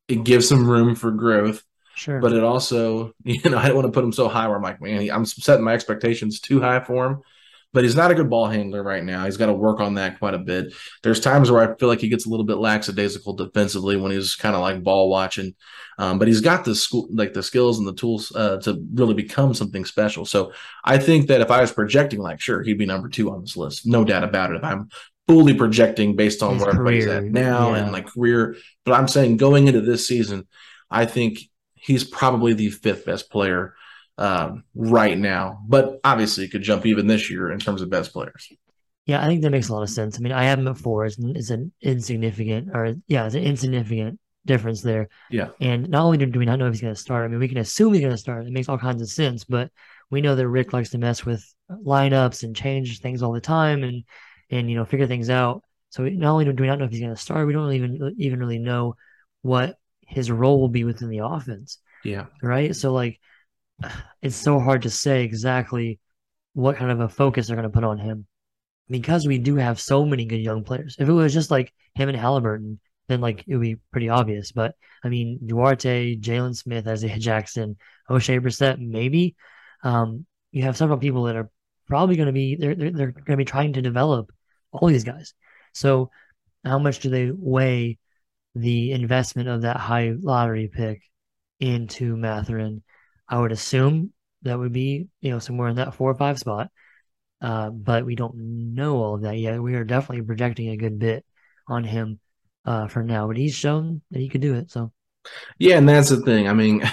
it 0.07 0.23
gives 0.23 0.47
some 0.47 0.69
room 0.69 0.95
for 0.95 1.11
growth 1.11 1.63
Sure. 1.95 2.19
but 2.19 2.33
it 2.33 2.43
also, 2.43 3.13
you 3.23 3.49
know, 3.49 3.57
I 3.57 3.67
don't 3.67 3.75
want 3.75 3.87
to 3.87 3.91
put 3.91 4.03
him 4.03 4.11
so 4.11 4.27
high 4.27 4.47
where 4.47 4.57
I'm 4.57 4.63
like, 4.63 4.81
man, 4.81 5.09
I'm 5.09 5.25
setting 5.25 5.63
my 5.63 5.73
expectations 5.73 6.39
too 6.39 6.59
high 6.59 6.83
for 6.83 7.05
him. 7.05 7.21
But 7.73 7.83
he's 7.83 7.95
not 7.95 8.11
a 8.11 8.15
good 8.15 8.29
ball 8.29 8.45
handler 8.47 8.83
right 8.83 9.03
now. 9.03 9.25
He's 9.25 9.37
got 9.37 9.47
to 9.47 9.53
work 9.53 9.79
on 9.79 9.95
that 9.95 10.19
quite 10.19 10.35
a 10.35 10.39
bit. 10.39 10.73
There's 11.01 11.19
times 11.19 11.49
where 11.49 11.61
I 11.61 11.75
feel 11.75 11.89
like 11.89 12.01
he 12.01 12.07
gets 12.07 12.27
a 12.27 12.29
little 12.29 12.45
bit 12.45 12.57
lackadaisical 12.57 13.33
defensively 13.33 13.97
when 13.97 14.11
he's 14.11 14.35
kind 14.35 14.55
of 14.55 14.61
like 14.61 14.83
ball 14.83 15.09
watching. 15.09 15.55
Um, 15.97 16.19
but 16.19 16.27
he's 16.27 16.41
got 16.41 16.65
the 16.65 16.75
school, 16.75 17.07
like 17.11 17.33
the 17.33 17.41
skills 17.41 17.79
and 17.79 17.87
the 17.87 17.93
tools 17.93 18.31
uh, 18.35 18.57
to 18.61 18.79
really 18.93 19.15
become 19.15 19.53
something 19.53 19.85
special. 19.85 20.25
So 20.25 20.53
I 20.83 20.99
think 20.99 21.27
that 21.27 21.41
if 21.41 21.49
I 21.49 21.61
was 21.61 21.71
projecting, 21.71 22.19
like, 22.19 22.39
sure, 22.39 22.61
he'd 22.61 22.77
be 22.77 22.85
number 22.85 23.09
two 23.09 23.31
on 23.31 23.41
this 23.41 23.57
list, 23.57 23.87
no 23.87 24.03
doubt 24.03 24.23
about 24.23 24.51
it. 24.51 24.57
If 24.57 24.63
I'm 24.63 24.89
fully 25.27 25.53
projecting 25.53 26.15
based 26.15 26.43
on 26.43 26.53
His 26.53 26.61
where 26.61 26.71
everybody's 26.71 27.07
at 27.07 27.23
now 27.23 27.73
yeah. 27.73 27.83
and 27.83 27.91
like 27.91 28.07
career, 28.07 28.55
but 28.85 28.93
I'm 28.93 29.07
saying 29.07 29.37
going 29.37 29.67
into 29.67 29.81
this 29.81 30.07
season, 30.07 30.47
I 30.91 31.05
think 31.05 31.39
he's 31.73 32.03
probably 32.03 32.53
the 32.53 32.69
fifth 32.69 33.05
best 33.05 33.31
player 33.31 33.73
um, 34.17 34.63
right 34.75 35.17
now. 35.17 35.61
But 35.67 35.99
obviously, 36.03 36.45
he 36.45 36.49
could 36.49 36.63
jump 36.63 36.85
even 36.85 37.07
this 37.07 37.29
year 37.29 37.51
in 37.51 37.59
terms 37.59 37.81
of 37.81 37.89
best 37.89 38.13
players. 38.13 38.51
Yeah, 39.05 39.21
I 39.21 39.27
think 39.27 39.41
that 39.41 39.49
makes 39.49 39.69
a 39.69 39.73
lot 39.73 39.83
of 39.83 39.89
sense. 39.89 40.17
I 40.17 40.21
mean, 40.21 40.31
I 40.31 40.43
have 40.45 40.59
him 40.59 40.67
at 40.67 40.77
four. 40.77 41.05
It's, 41.05 41.17
it's 41.19 41.49
an 41.49 41.73
insignificant, 41.81 42.69
or 42.73 42.95
yeah, 43.07 43.25
it's 43.25 43.35
an 43.35 43.43
insignificant 43.43 44.19
difference 44.45 44.81
there. 44.81 45.09
Yeah. 45.29 45.49
And 45.59 45.89
not 45.89 46.03
only 46.03 46.17
do 46.17 46.39
we 46.39 46.45
not 46.45 46.59
know 46.59 46.67
if 46.67 46.73
he's 46.73 46.81
going 46.81 46.93
to 46.93 46.99
start, 46.99 47.25
I 47.25 47.27
mean, 47.27 47.39
we 47.39 47.47
can 47.47 47.57
assume 47.57 47.93
he's 47.93 48.01
going 48.01 48.13
to 48.13 48.17
start. 48.17 48.45
It 48.45 48.51
makes 48.53 48.69
all 48.69 48.77
kinds 48.77 49.01
of 49.01 49.09
sense, 49.09 49.43
but 49.43 49.71
we 50.09 50.21
know 50.21 50.35
that 50.35 50.47
Rick 50.47 50.73
likes 50.73 50.91
to 50.91 50.97
mess 50.97 51.25
with 51.25 51.43
lineups 51.69 52.43
and 52.43 52.55
change 52.55 52.99
things 53.01 53.21
all 53.23 53.31
the 53.33 53.41
time, 53.41 53.83
and 53.83 54.03
and 54.49 54.69
you 54.69 54.75
know 54.77 54.85
figure 54.85 55.07
things 55.07 55.29
out. 55.29 55.63
So 55.89 56.03
we, 56.03 56.11
not 56.11 56.31
only 56.31 56.45
do 56.45 56.53
we 56.61 56.67
not 56.67 56.79
know 56.79 56.85
if 56.85 56.91
he's 56.91 57.01
going 57.01 57.13
to 57.15 57.19
start, 57.21 57.45
we 57.47 57.53
don't 57.53 57.73
even 57.73 58.15
even 58.17 58.39
really 58.39 58.59
know 58.59 58.95
what 59.41 59.77
his 60.07 60.31
role 60.31 60.59
will 60.59 60.69
be 60.69 60.83
within 60.83 61.09
the 61.09 61.19
offense 61.19 61.79
Yeah. 62.03 62.25
right? 62.41 62.75
So 62.75 62.93
like, 62.93 63.19
it's 64.21 64.35
so 64.35 64.59
hard 64.59 64.83
to 64.83 64.89
say 64.89 65.23
exactly 65.23 65.99
what 66.53 66.77
kind 66.77 66.91
of 66.91 66.99
a 66.99 67.09
focus 67.09 67.47
they're 67.47 67.55
going 67.55 67.69
to 67.69 67.73
put 67.73 67.83
on 67.83 67.97
him 67.97 68.27
because 68.89 69.27
we 69.27 69.37
do 69.39 69.55
have 69.55 69.79
so 69.79 70.05
many 70.05 70.25
good 70.25 70.41
young 70.41 70.63
players. 70.63 70.95
If 70.99 71.09
it 71.09 71.13
was 71.13 71.33
just 71.33 71.51
like 71.51 71.73
him 71.95 72.09
and 72.09 72.17
Haliburton, 72.17 72.77
then 73.07 73.21
like 73.21 73.43
it 73.47 73.55
would 73.55 73.61
be 73.61 73.77
pretty 73.91 74.09
obvious. 74.09 74.51
But 74.51 74.75
I 75.03 75.09
mean, 75.09 75.39
Duarte, 75.45 76.17
Jalen 76.17 76.55
Smith, 76.55 76.87
Isaiah 76.87 77.19
Jackson, 77.19 77.77
Oshae 78.09 78.39
Brissett, 78.39 78.79
maybe. 78.79 79.35
Um, 79.83 80.25
you 80.51 80.63
have 80.63 80.77
several 80.77 80.97
people 80.97 81.23
that 81.23 81.35
are 81.35 81.49
probably 81.87 82.15
going 82.15 82.27
to 82.27 82.33
be 82.33 82.55
they're 82.55 82.75
they're, 82.75 82.91
they're 82.91 83.11
going 83.11 83.25
to 83.31 83.37
be 83.37 83.45
trying 83.45 83.73
to 83.73 83.81
develop 83.81 84.31
all 84.71 84.87
these 84.87 85.03
guys. 85.03 85.33
So 85.73 86.11
how 86.63 86.79
much 86.79 86.99
do 86.99 87.09
they 87.09 87.31
weigh 87.31 87.97
the 88.55 88.91
investment 88.91 89.49
of 89.49 89.61
that 89.63 89.77
high 89.77 90.13
lottery 90.17 90.69
pick 90.73 91.01
into 91.59 92.15
Mathurin? 92.15 92.83
I 93.27 93.39
would 93.39 93.51
assume 93.51 94.13
that 94.43 94.57
would 94.59 94.73
be, 94.73 95.07
you 95.21 95.31
know, 95.31 95.39
somewhere 95.39 95.69
in 95.69 95.77
that 95.77 95.95
four 95.95 96.11
or 96.11 96.15
five 96.15 96.39
spot. 96.39 96.69
Uh, 97.41 97.69
but 97.69 98.05
we 98.05 98.15
don't 98.15 98.35
know 98.75 98.97
all 98.97 99.15
of 99.15 99.21
that 99.23 99.37
yet. 99.37 99.61
We 99.61 99.75
are 99.75 99.83
definitely 99.83 100.25
projecting 100.25 100.69
a 100.69 100.77
good 100.77 100.99
bit 100.99 101.25
on 101.67 101.83
him. 101.83 102.19
uh, 102.65 102.87
for 102.87 103.03
now, 103.03 103.27
but 103.27 103.37
he's 103.37 103.55
shown 103.55 104.01
that 104.11 104.19
he 104.19 104.29
could 104.29 104.41
do 104.41 104.55
it. 104.55 104.71
So, 104.71 104.91
yeah, 105.59 105.77
and 105.77 105.87
that's 105.87 106.09
the 106.09 106.21
thing. 106.21 106.47
I 106.47 106.53
mean, 106.53 106.83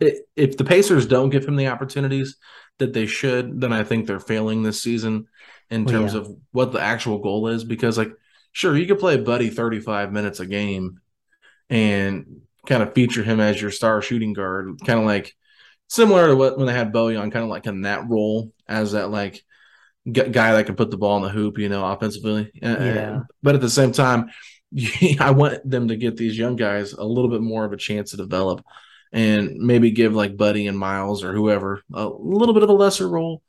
if 0.00 0.56
the 0.56 0.64
Pacers 0.64 1.06
don't 1.06 1.30
give 1.30 1.46
him 1.46 1.56
the 1.56 1.68
opportunities 1.68 2.36
that 2.78 2.92
they 2.92 3.06
should, 3.06 3.60
then 3.60 3.72
I 3.72 3.84
think 3.84 4.06
they're 4.06 4.20
failing 4.20 4.62
this 4.62 4.82
season 4.82 5.26
in 5.70 5.86
terms 5.86 6.14
well, 6.14 6.24
yeah. 6.24 6.30
of 6.30 6.36
what 6.52 6.72
the 6.72 6.80
actual 6.80 7.18
goal 7.18 7.48
is. 7.48 7.64
Because, 7.64 7.96
like, 7.96 8.12
sure, 8.52 8.76
you 8.76 8.86
could 8.86 8.98
play 8.98 9.16
Buddy 9.16 9.50
35 9.50 10.12
minutes 10.12 10.40
a 10.40 10.46
game 10.46 11.00
and 11.70 12.42
kind 12.66 12.82
of 12.82 12.94
feature 12.94 13.22
him 13.22 13.40
as 13.40 13.60
your 13.60 13.70
star 13.70 14.02
shooting 14.02 14.32
guard, 14.32 14.80
kind 14.84 14.98
of 14.98 15.06
like 15.06 15.34
similar 15.88 16.28
to 16.28 16.36
what 16.36 16.56
when 16.56 16.66
they 16.66 16.72
had 16.72 16.92
Bojan, 16.92 17.32
kind 17.32 17.44
of 17.44 17.48
like 17.48 17.66
in 17.66 17.82
that 17.82 18.08
role 18.08 18.52
as 18.68 18.92
that 18.92 19.10
like 19.10 19.42
guy 20.10 20.52
that 20.52 20.66
can 20.66 20.76
put 20.76 20.90
the 20.90 20.98
ball 20.98 21.16
in 21.16 21.22
the 21.22 21.30
hoop, 21.30 21.58
you 21.58 21.68
know, 21.68 21.84
offensively. 21.84 22.50
Yeah. 22.54 23.20
But 23.42 23.54
at 23.54 23.60
the 23.60 23.70
same 23.70 23.92
time, 23.92 24.30
I 25.20 25.30
want 25.30 25.68
them 25.68 25.88
to 25.88 25.96
get 25.96 26.16
these 26.16 26.36
young 26.36 26.56
guys 26.56 26.92
a 26.92 27.04
little 27.04 27.30
bit 27.30 27.40
more 27.40 27.64
of 27.64 27.72
a 27.72 27.78
chance 27.78 28.10
to 28.10 28.16
develop 28.16 28.64
and 29.12 29.56
maybe 29.58 29.92
give 29.92 30.14
like 30.14 30.36
Buddy 30.36 30.66
and 30.66 30.78
Myles 30.78 31.22
or 31.22 31.32
whoever 31.32 31.82
a 31.92 32.06
little 32.06 32.52
bit 32.52 32.64
of 32.64 32.68
a 32.68 32.74
lesser 32.74 33.08
role 33.08 33.42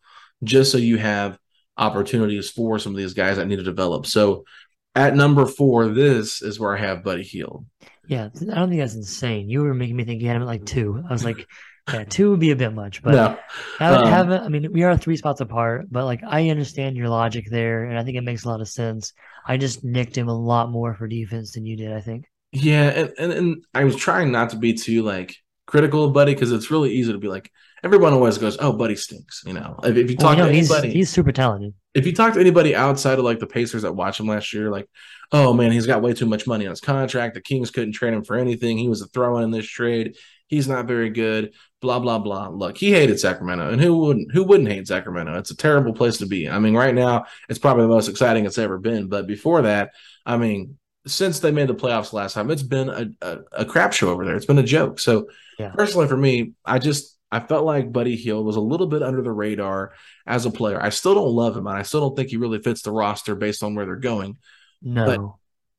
just 0.44 0.72
so 0.72 0.78
you 0.78 0.98
have 0.98 1.40
opportunities 1.78 2.50
for 2.50 2.78
some 2.80 2.92
of 2.92 2.98
these 2.98 3.14
guys 3.14 3.38
that 3.38 3.48
need 3.48 3.58
to 3.58 3.64
develop. 3.64 4.06
So 4.06 4.46
at 4.94 5.16
number 5.16 5.46
four, 5.46 5.88
this 5.88 6.42
is 6.42 6.60
where 6.60 6.76
I 6.76 6.80
have 6.80 7.04
Buddy 7.04 7.24
Hield. 7.24 7.66
Yeah, 8.08 8.26
I 8.26 8.56
don't 8.56 8.70
think 8.70 8.82
that's 8.82 8.96
insane. 8.96 9.50
You 9.50 9.64
were 9.64 9.74
making 9.74 9.96
me 9.96 10.06
think 10.06 10.22
you 10.22 10.28
had 10.28 10.38
him 10.38 10.44
at 10.44 10.48
like 10.48 10.66
two. 10.66 11.04
I 11.08 11.12
was 11.12 11.26
like, 11.26 11.48
yeah, 11.92 12.04
two 12.04 12.32
would 12.32 12.40
be 12.40 12.52
a 12.52 12.56
bit 12.56 12.74
much, 12.74 13.04
but 13.04 13.12
no. 13.12 13.38
have, 13.80 14.02
um, 14.02 14.08
have, 14.08 14.32
I 14.32 14.48
mean, 14.48 14.72
we 14.72 14.84
are 14.84 14.98
three 14.98 15.18
spots 15.18 15.42
apart, 15.42 15.86
but 15.92 16.06
like 16.06 16.22
I 16.28 16.50
understand 16.50 16.98
your 16.98 17.10
logic 17.10 17.48
there, 17.50 17.86
and 17.86 17.98
I 17.98 18.04
think 18.04 18.18
it 18.18 18.24
makes 18.24 18.44
a 18.44 18.50
lot 18.50 18.62
of 18.62 18.68
sense. 18.68 19.14
I 19.46 19.58
just 19.58 19.84
nicked 19.84 20.18
him 20.18 20.28
a 20.28 20.38
lot 20.38 20.72
more 20.72 20.96
for 20.96 21.08
defense 21.08 21.52
than 21.54 21.66
you 21.66 21.78
did. 21.78 21.94
I 21.94 22.02
think. 22.02 22.26
Yeah, 22.52 22.90
and 22.90 23.14
and, 23.20 23.34
and 23.34 23.66
I 23.74 23.84
was 23.84 23.96
trying 23.96 24.32
not 24.32 24.50
to 24.52 24.58
be 24.58 24.74
too 24.74 25.04
like 25.04 25.36
critical 25.68 26.06
of 26.06 26.14
Buddy 26.14 26.34
because 26.34 26.52
it's 26.52 26.72
really 26.72 26.92
easy 26.92 27.12
to 27.12 27.20
be 27.20 27.28
like 27.28 27.52
everyone 27.84 28.14
always 28.14 28.38
goes, 28.38 28.58
"Oh, 28.60 28.74
Buddy 28.74 28.96
stinks," 28.96 29.44
you 29.46 29.54
know. 29.54 29.80
If, 29.84 29.96
if 29.96 30.10
you 30.10 30.18
talk 30.18 30.38
well, 30.38 30.48
to 30.48 30.54
anybody, 30.54 30.88
he's, 30.88 30.94
he's 30.94 31.10
super 31.12 31.32
talented. 31.32 31.74
If 31.94 32.06
you 32.06 32.14
talk 32.14 32.34
to 32.34 32.40
anybody 32.40 32.76
outside 32.76 33.20
of 33.20 33.26
like 33.26 33.40
the 33.40 33.48
Pacers 33.48 33.84
that 33.84 33.94
watched 33.96 34.20
him 34.20 34.28
last 34.28 34.54
year, 34.54 34.72
like, 34.72 34.90
oh 35.32 35.54
man, 35.54 35.72
he's 35.72 35.86
got 35.86 36.02
way 36.02 36.14
too 36.14 36.26
much 36.26 36.48
money 36.48 36.66
on 36.66 36.72
his 36.72 36.82
contract. 36.82 37.36
The 37.36 37.42
Kings 37.42 37.72
couldn't 37.72 37.94
trade 37.94 38.14
him 38.14 38.24
for 38.24 38.36
anything. 38.36 38.78
He 38.78 38.90
was 38.90 39.02
a 39.02 39.08
throw 39.08 39.38
in 39.38 39.52
this 39.52 39.68
trade. 39.68 40.18
He's 40.48 40.68
not 40.68 40.86
very 40.86 41.10
good 41.10 41.54
blah 41.86 42.00
blah 42.00 42.18
blah. 42.18 42.48
Look, 42.48 42.78
he 42.78 42.92
hated 42.92 43.20
Sacramento, 43.20 43.70
and 43.70 43.80
who 43.80 43.98
wouldn't? 43.98 44.32
Who 44.32 44.44
wouldn't 44.44 44.70
hate 44.70 44.88
Sacramento? 44.88 45.38
It's 45.38 45.52
a 45.52 45.56
terrible 45.56 45.94
place 45.94 46.18
to 46.18 46.26
be. 46.26 46.50
I 46.50 46.58
mean, 46.58 46.74
right 46.74 46.96
now 46.96 47.26
it's 47.48 47.60
probably 47.60 47.84
the 47.84 47.90
most 47.90 48.10
exciting 48.10 48.46
it's 48.46 48.58
ever 48.58 48.80
been. 48.80 49.08
But 49.08 49.28
before 49.28 49.62
that, 49.62 49.92
I 50.26 50.38
mean, 50.38 50.78
since 51.06 51.40
they 51.40 51.52
made 51.52 51.68
the 51.68 51.76
playoffs 51.76 52.12
last 52.12 52.34
time, 52.34 52.50
it's 52.50 52.64
been 52.64 52.90
a, 52.90 53.08
a, 53.22 53.38
a 53.52 53.66
crap 53.66 53.94
show 53.94 54.10
over 54.10 54.26
there. 54.26 54.36
It's 54.36 54.48
been 54.48 54.58
a 54.58 54.64
joke. 54.64 55.00
So 55.00 55.30
yeah. 55.60 55.70
personally, 55.76 56.08
for 56.08 56.18
me, 56.18 56.54
I 56.66 56.80
just 56.80 57.18
I 57.32 57.40
felt 57.40 57.66
like 57.66 57.94
Buddy 57.94 58.16
Hield 58.16 58.48
was 58.48 58.56
a 58.56 58.62
little 58.62 58.88
bit 58.88 59.04
under 59.04 59.22
the 59.22 59.32
radar 59.32 59.94
as 60.26 60.48
a 60.48 60.52
player. 60.52 60.82
I 60.82 60.90
still 60.90 61.14
don't 61.14 61.30
love 61.30 61.56
him, 61.56 61.68
and 61.68 61.78
I 61.78 61.84
still 61.84 62.02
don't 62.02 62.16
think 62.16 62.30
he 62.30 62.38
really 62.38 62.60
fits 62.60 62.82
the 62.82 62.92
roster 62.92 63.36
based 63.36 63.62
on 63.62 63.76
where 63.76 63.86
they're 63.86 63.96
going. 63.96 64.38
No. 64.82 65.06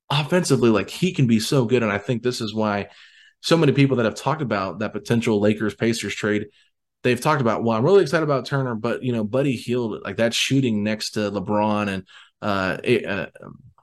But 0.08 0.18
offensively, 0.18 0.70
like 0.70 0.88
he 0.88 1.12
can 1.12 1.26
be 1.26 1.40
so 1.40 1.64
good, 1.64 1.82
and 1.82 1.90
I 1.90 1.98
think 1.98 2.22
this 2.22 2.40
is 2.40 2.54
why 2.54 2.90
so 3.46 3.56
many 3.56 3.70
people 3.70 3.98
that 3.98 4.04
have 4.04 4.16
talked 4.16 4.42
about 4.42 4.80
that 4.80 4.92
potential 4.92 5.40
Lakers 5.40 5.72
Pacers 5.72 6.12
trade. 6.12 6.48
They've 7.04 7.20
talked 7.20 7.40
about, 7.40 7.62
well, 7.62 7.78
I'm 7.78 7.84
really 7.84 8.02
excited 8.02 8.24
about 8.24 8.44
Turner, 8.44 8.74
but 8.74 9.04
you 9.04 9.12
know, 9.12 9.22
Buddy 9.22 9.54
Hield, 9.54 10.02
like 10.02 10.16
that 10.16 10.34
shooting 10.34 10.82
next 10.82 11.10
to 11.12 11.30
LeBron 11.30 11.88
and 11.88 12.06
uh, 12.42 12.78
uh 13.08 13.26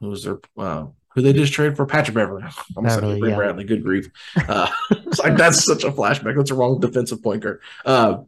who 0.02 0.10
was 0.10 0.26
their 0.26 0.40
uh, 0.58 0.88
who 1.16 1.22
they 1.22 1.32
just 1.32 1.54
traded 1.54 1.78
for 1.78 1.86
Patrick 1.86 2.16
Beverley. 2.16 2.44
I'm 2.78 2.84
Beverley, 2.84 3.30
yeah. 3.30 3.36
Bradley. 3.38 3.64
Good 3.64 3.84
grief. 3.84 4.10
Uh, 4.50 4.70
it's 4.92 5.20
like 5.20 5.38
that's 5.38 5.64
such 5.64 5.86
a 5.86 5.92
flashback. 5.92 6.36
That's 6.36 6.52
a 6.52 6.56
wrong 6.56 6.82
defensive 6.82 7.24
point 7.24 7.44
guard. 7.44 7.62
Uh, 7.86 8.24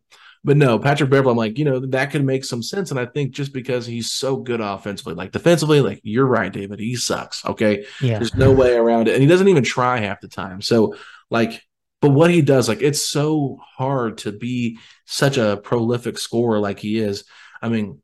but 0.45 0.55
no, 0.55 0.79
Patrick 0.79 1.09
Beverley. 1.09 1.31
I'm 1.31 1.37
like, 1.37 1.57
you 1.57 1.65
know, 1.65 1.79
that 1.79 2.11
could 2.11 2.23
make 2.23 2.45
some 2.45 2.63
sense. 2.63 2.91
And 2.91 2.99
I 2.99 3.07
think 3.07 3.31
just 3.31 3.51
because 3.51 3.85
he's 3.85 4.11
so 4.11 4.37
good 4.37 4.61
offensively, 4.61 5.15
like 5.15 5.33
defensively, 5.33 5.81
like 5.81 5.99
you're 6.03 6.27
right, 6.27 6.53
David, 6.53 6.79
he 6.79 6.95
sucks. 6.95 7.43
Okay. 7.43 7.85
Yeah. 7.99 8.19
There's 8.19 8.35
no 8.35 8.53
way 8.53 8.75
around 8.75 9.07
it. 9.09 9.15
And 9.15 9.23
he 9.23 9.27
doesn't 9.27 9.47
even 9.47 9.63
try 9.63 9.97
half 9.97 10.21
the 10.21 10.27
time. 10.27 10.61
So 10.61 10.95
like, 11.29 11.61
but 12.01 12.11
what 12.11 12.29
he 12.29 12.41
does, 12.41 12.67
like, 12.67 12.81
it's 12.81 13.01
so 13.01 13.57
hard 13.77 14.19
to 14.19 14.31
be 14.31 14.77
such 15.05 15.37
a 15.37 15.59
prolific 15.63 16.17
scorer 16.17 16.59
like 16.59 16.79
he 16.79 16.99
is. 16.99 17.23
I 17.61 17.69
mean, 17.69 18.01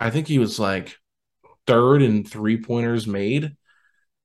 I 0.00 0.10
think 0.10 0.28
he 0.28 0.38
was 0.38 0.58
like 0.58 0.96
third 1.66 2.02
in 2.02 2.24
three 2.24 2.60
pointers 2.60 3.06
made, 3.06 3.56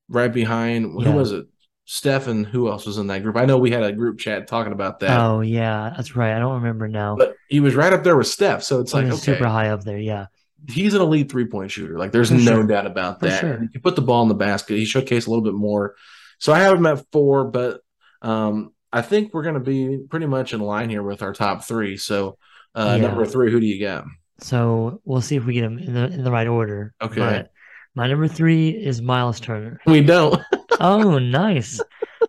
right 0.08 0.32
behind 0.32 1.00
yeah. 1.00 1.10
who 1.10 1.16
was 1.16 1.32
it? 1.32 1.46
Steph 1.86 2.28
and 2.28 2.46
who 2.46 2.70
else 2.70 2.86
was 2.86 2.96
in 2.96 3.08
that 3.08 3.22
group? 3.22 3.36
I 3.36 3.44
know 3.44 3.58
we 3.58 3.70
had 3.70 3.82
a 3.82 3.92
group 3.92 4.18
chat 4.18 4.46
talking 4.46 4.72
about 4.72 5.00
that. 5.00 5.20
Oh 5.20 5.40
yeah, 5.42 5.92
that's 5.94 6.16
right. 6.16 6.34
I 6.34 6.38
don't 6.38 6.54
remember 6.54 6.88
now. 6.88 7.16
But 7.16 7.36
he 7.48 7.60
was 7.60 7.74
right 7.74 7.92
up 7.92 8.02
there 8.02 8.16
with 8.16 8.26
Steph, 8.26 8.62
so 8.62 8.80
it's 8.80 8.92
he 8.92 8.98
like 8.98 9.06
okay, 9.08 9.16
super 9.16 9.46
high 9.46 9.68
up 9.68 9.84
there. 9.84 9.98
Yeah, 9.98 10.26
he's 10.68 10.94
an 10.94 11.02
elite 11.02 11.30
three 11.30 11.44
point 11.46 11.70
shooter. 11.70 11.98
Like 11.98 12.12
there's 12.12 12.30
For 12.30 12.36
no 12.36 12.42
sure. 12.42 12.66
doubt 12.66 12.86
about 12.86 13.20
that. 13.20 13.40
Sure. 13.40 13.68
You 13.70 13.80
put 13.80 13.96
the 13.96 14.02
ball 14.02 14.22
in 14.22 14.28
the 14.28 14.34
basket. 14.34 14.78
He 14.78 14.84
showcased 14.84 15.26
a 15.26 15.30
little 15.30 15.44
bit 15.44 15.54
more. 15.54 15.94
So 16.38 16.52
I 16.52 16.60
have 16.60 16.76
him 16.76 16.86
at 16.86 17.04
four, 17.12 17.44
but 17.44 17.80
um, 18.24 18.72
I 18.92 19.02
think 19.02 19.34
we're 19.34 19.42
going 19.42 19.54
to 19.54 19.60
be 19.60 19.98
pretty 20.08 20.26
much 20.26 20.52
in 20.54 20.60
line 20.60 20.88
here 20.88 21.02
with 21.02 21.22
our 21.22 21.32
top 21.32 21.64
three. 21.64 21.96
So, 21.96 22.38
uh, 22.74 22.96
yeah. 22.98 23.08
number 23.08 23.26
three, 23.26 23.50
who 23.52 23.60
do 23.60 23.66
you 23.66 23.80
got? 23.80 24.04
So 24.38 25.00
we'll 25.04 25.20
see 25.20 25.36
if 25.36 25.44
we 25.44 25.54
get 25.54 25.62
them 25.62 25.78
in 25.78 25.94
the 25.94 26.04
in 26.06 26.24
the 26.24 26.30
right 26.30 26.46
order. 26.46 26.94
Okay. 27.00 27.20
But 27.20 27.50
my 27.94 28.08
number 28.08 28.26
three 28.26 28.70
is 28.70 29.00
Myles 29.00 29.40
Turner. 29.40 29.80
We 29.86 30.00
don't. 30.00 30.40
oh, 30.80 31.18
nice. 31.18 31.80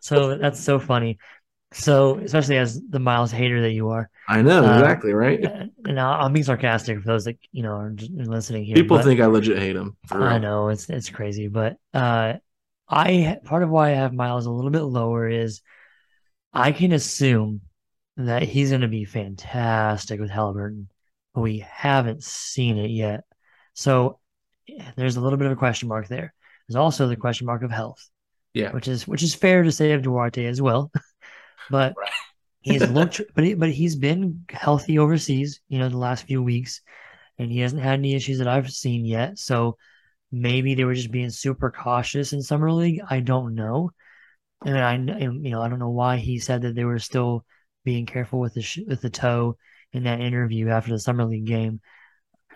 So 0.01 0.37
that's 0.37 0.59
so 0.59 0.77
funny. 0.79 1.17
So, 1.73 2.19
especially 2.19 2.57
as 2.57 2.79
the 2.89 2.99
Myles 2.99 3.31
hater 3.31 3.61
that 3.61 3.71
you 3.71 3.89
are. 3.89 4.09
I 4.29 4.41
know, 4.41 4.63
uh, 4.63 4.79
exactly, 4.79 5.13
right? 5.13 5.43
And 5.85 5.99
I'm 5.99 6.31
being 6.31 6.43
sarcastic 6.43 6.99
for 6.99 7.05
those 7.05 7.25
that, 7.25 7.37
you 7.51 7.63
know, 7.63 7.71
are 7.71 7.95
listening 8.13 8.63
here. 8.65 8.75
People 8.75 8.99
think 8.99 9.19
I 9.19 9.25
legit 9.25 9.59
hate 9.59 9.75
him. 9.75 9.97
I 10.11 10.37
know, 10.37 10.69
it's 10.69 10.89
it's 10.89 11.09
crazy. 11.09 11.47
But 11.47 11.77
uh 11.93 12.35
I 12.87 13.39
part 13.43 13.63
of 13.63 13.69
why 13.69 13.89
I 13.89 13.95
have 13.95 14.13
Myles 14.13 14.45
a 14.45 14.51
little 14.51 14.71
bit 14.71 14.83
lower 14.83 15.27
is 15.27 15.61
I 16.55 16.71
can 16.71 16.93
assume 16.93 17.61
that 18.17 18.43
he's 18.43 18.69
going 18.69 18.81
to 18.81 18.87
be 18.87 19.05
fantastic 19.05 20.19
with 20.19 20.31
Haliburton, 20.31 20.87
but 21.33 21.41
we 21.41 21.59
haven't 21.59 22.23
seen 22.23 22.77
it 22.77 22.89
yet. 22.89 23.25
So 23.73 24.19
there's 24.95 25.17
a 25.17 25.21
little 25.21 25.37
bit 25.37 25.47
of 25.47 25.51
a 25.51 25.57
question 25.57 25.89
mark 25.89 26.07
there. 26.07 26.33
There's 26.67 26.77
also 26.77 27.07
the 27.07 27.17
question 27.17 27.45
mark 27.45 27.61
of 27.61 27.71
health. 27.71 28.09
Yeah. 28.53 28.71
Which 28.71 28.87
is 28.87 29.05
which 29.05 29.21
is 29.21 29.35
fair 29.35 29.63
to 29.63 29.71
say 29.71 29.91
of 29.91 30.01
Duarte 30.01 30.45
as 30.45 30.61
well. 30.61 30.91
but 31.69 31.93
right. 31.97 32.09
he's 32.61 32.89
looked 32.89 33.21
but 33.35 33.43
he, 33.43 33.53
but 33.53 33.69
he's 33.69 33.97
been 33.97 34.45
healthy 34.49 34.97
overseas, 34.97 35.59
you 35.67 35.77
know, 35.77 35.89
the 35.89 35.97
last 35.97 36.25
few 36.25 36.41
weeks 36.41 36.81
and 37.37 37.51
he 37.51 37.59
hasn't 37.59 37.81
had 37.81 37.99
any 37.99 38.15
issues 38.15 38.37
that 38.37 38.47
I've 38.47 38.71
seen 38.71 39.03
yet. 39.03 39.37
So 39.37 39.77
maybe 40.31 40.73
they 40.73 40.85
were 40.85 40.93
just 40.93 41.11
being 41.11 41.29
super 41.29 41.69
cautious 41.69 42.31
in 42.31 42.41
summer 42.41 42.71
league. 42.71 43.01
I 43.09 43.19
don't 43.19 43.55
know. 43.55 43.91
Mean, 44.65 44.75
I 44.75 44.95
you 44.97 45.51
know 45.51 45.61
I 45.61 45.69
don't 45.69 45.79
know 45.79 45.89
why 45.89 46.17
he 46.17 46.39
said 46.39 46.63
that 46.63 46.75
they 46.75 46.85
were 46.85 46.99
still 46.99 47.45
being 47.83 48.05
careful 48.05 48.39
with 48.39 48.55
the 48.55 48.61
sh- 48.61 48.79
with 48.87 49.01
the 49.01 49.09
toe 49.09 49.57
in 49.93 50.03
that 50.03 50.21
interview 50.21 50.69
after 50.69 50.91
the 50.91 50.99
summer 50.99 51.25
league 51.25 51.45
game. 51.45 51.81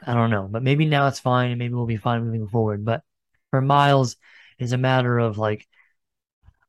I 0.05 0.13
don't 0.15 0.31
know, 0.31 0.47
but 0.49 0.63
maybe 0.63 0.85
now 0.85 1.07
it's 1.07 1.19
fine, 1.19 1.51
and 1.51 1.59
maybe 1.59 1.73
we'll 1.73 1.85
be 1.85 1.97
fine 1.97 2.23
moving 2.25 2.47
forward. 2.47 2.85
But 2.85 3.03
for 3.51 3.61
Myles, 3.61 4.15
it's 4.57 4.71
a 4.71 4.77
matter 4.77 5.19
of 5.19 5.37
like 5.37 5.67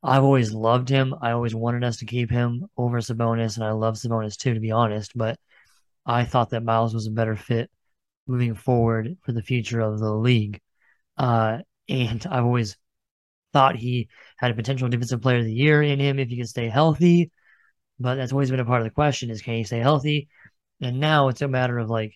I've 0.02 0.24
always 0.24 0.52
loved 0.52 0.88
him. 0.88 1.14
I 1.20 1.32
always 1.32 1.54
wanted 1.54 1.84
us 1.84 1.98
to 1.98 2.06
keep 2.06 2.30
him 2.30 2.66
over 2.76 2.98
Sabonis, 3.00 3.56
and 3.56 3.64
I 3.64 3.72
love 3.72 3.96
Sabonis 3.96 4.36
too, 4.36 4.54
to 4.54 4.60
be 4.60 4.70
honest. 4.70 5.12
But 5.16 5.38
I 6.06 6.24
thought 6.24 6.50
that 6.50 6.64
Myles 6.64 6.94
was 6.94 7.06
a 7.06 7.10
better 7.10 7.36
fit 7.36 7.70
moving 8.26 8.54
forward 8.54 9.18
for 9.22 9.32
the 9.32 9.42
future 9.42 9.80
of 9.80 9.98
the 10.00 10.12
league. 10.12 10.60
Uh, 11.18 11.60
and 11.88 12.26
I've 12.30 12.44
always 12.44 12.76
thought 13.52 13.76
he 13.76 14.08
had 14.36 14.50
a 14.50 14.54
potential 14.54 14.88
defensive 14.88 15.20
player 15.20 15.38
of 15.38 15.44
the 15.44 15.52
year 15.52 15.82
in 15.82 16.00
him 16.00 16.18
if 16.18 16.28
he 16.28 16.36
could 16.36 16.48
stay 16.48 16.68
healthy. 16.68 17.30
But 17.98 18.14
that's 18.16 18.32
always 18.32 18.50
been 18.50 18.60
a 18.60 18.64
part 18.64 18.80
of 18.80 18.84
the 18.84 18.90
question 18.90 19.30
is 19.30 19.42
can 19.42 19.54
he 19.54 19.64
stay 19.64 19.78
healthy? 19.78 20.28
And 20.80 21.00
now 21.00 21.28
it's 21.28 21.42
a 21.42 21.48
matter 21.48 21.78
of 21.78 21.90
like, 21.90 22.14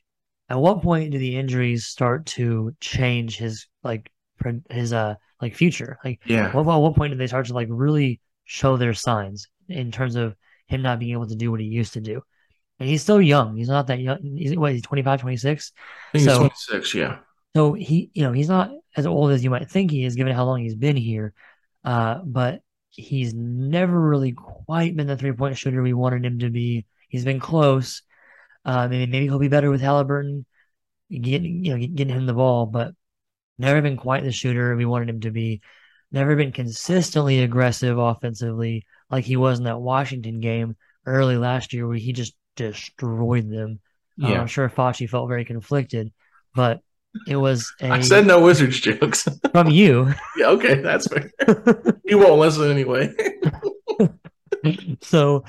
at 0.48 0.58
what 0.58 0.82
point 0.82 1.10
do 1.10 1.18
the 1.18 1.36
injuries 1.36 1.86
start 1.86 2.26
to 2.26 2.74
change 2.80 3.36
his 3.36 3.66
like 3.82 4.10
his 4.70 4.92
uh 4.92 5.14
like 5.40 5.54
future? 5.54 5.98
Like, 6.04 6.20
yeah, 6.24 6.52
what, 6.52 6.62
at 6.74 6.78
what 6.78 6.94
point 6.94 7.12
do 7.12 7.18
they 7.18 7.26
start 7.26 7.46
to 7.46 7.54
like 7.54 7.68
really 7.70 8.20
show 8.44 8.76
their 8.76 8.94
signs 8.94 9.48
in 9.68 9.90
terms 9.90 10.16
of 10.16 10.36
him 10.66 10.82
not 10.82 10.98
being 10.98 11.12
able 11.12 11.28
to 11.28 11.36
do 11.36 11.50
what 11.50 11.60
he 11.60 11.66
used 11.66 11.94
to 11.94 12.00
do? 12.00 12.22
And 12.80 12.88
he's 12.88 13.02
still 13.02 13.22
young. 13.22 13.56
He's 13.56 13.68
not 13.68 13.86
that 13.86 14.00
young. 14.00 14.18
He's 14.36 14.56
what? 14.56 14.72
He's 14.72 14.82
25, 14.82 15.20
26? 15.20 15.72
I 16.12 16.18
think 16.18 16.24
so, 16.24 16.42
he's 16.42 16.64
26, 16.66 16.94
yeah. 16.94 17.18
So 17.56 17.72
he, 17.74 18.10
you 18.14 18.22
know, 18.22 18.32
he's 18.32 18.48
not 18.48 18.70
as 18.96 19.06
old 19.06 19.30
as 19.32 19.44
you 19.44 19.50
might 19.50 19.70
think 19.70 19.90
he 19.90 20.04
is, 20.04 20.16
given 20.16 20.34
how 20.34 20.44
long 20.44 20.62
he's 20.62 20.74
been 20.74 20.96
here. 20.96 21.34
Uh, 21.84 22.20
but 22.24 22.62
he's 22.90 23.34
never 23.34 23.98
really 24.00 24.32
quite 24.32 24.96
been 24.96 25.06
the 25.06 25.16
three 25.16 25.32
point 25.32 25.56
shooter 25.58 25.82
we 25.82 25.92
wanted 25.94 26.24
him 26.24 26.38
to 26.40 26.50
be. 26.50 26.86
He's 27.08 27.24
been 27.24 27.40
close. 27.40 28.02
Uh, 28.64 28.88
maybe 28.88 29.10
maybe 29.10 29.26
he'll 29.26 29.38
be 29.38 29.48
better 29.48 29.70
with 29.70 29.82
Haliburton, 29.82 30.44
getting 31.10 31.64
you 31.64 31.72
know 31.76 31.86
getting 31.86 32.14
him 32.14 32.26
the 32.26 32.34
ball, 32.34 32.66
but 32.66 32.94
never 33.58 33.82
been 33.82 33.96
quite 33.96 34.24
the 34.24 34.32
shooter 34.32 34.74
we 34.76 34.84
wanted 34.86 35.08
him 35.10 35.20
to 35.20 35.30
be. 35.30 35.60
never 36.10 36.36
been 36.36 36.52
consistently 36.52 37.40
aggressive 37.42 37.98
offensively 37.98 38.86
like 39.10 39.24
he 39.24 39.36
was 39.36 39.58
in 39.58 39.64
that 39.64 39.80
Washington 39.80 40.40
game 40.40 40.76
early 41.06 41.36
last 41.36 41.72
year 41.72 41.86
where 41.86 41.96
he 41.96 42.12
just 42.12 42.34
destroyed 42.56 43.50
them. 43.50 43.80
Uh, 44.22 44.28
I'm 44.40 44.46
sure 44.46 44.68
Fauci 44.68 45.08
felt 45.08 45.28
very 45.28 45.44
conflicted, 45.44 46.12
but 46.54 46.80
it 47.26 47.36
was 47.36 47.72
a, 47.80 47.90
I 47.90 48.00
said 48.00 48.26
no 48.26 48.40
Wizards 48.40 48.80
jokes. 48.80 49.28
from 49.52 49.70
you. 49.70 50.12
yeah, 50.36 50.46
okay, 50.48 50.80
that's 50.80 51.06
fair. 51.06 51.30
you 52.04 52.18
won't 52.18 52.40
listen 52.40 52.70
anyway. 52.70 53.12
so, 55.02 55.44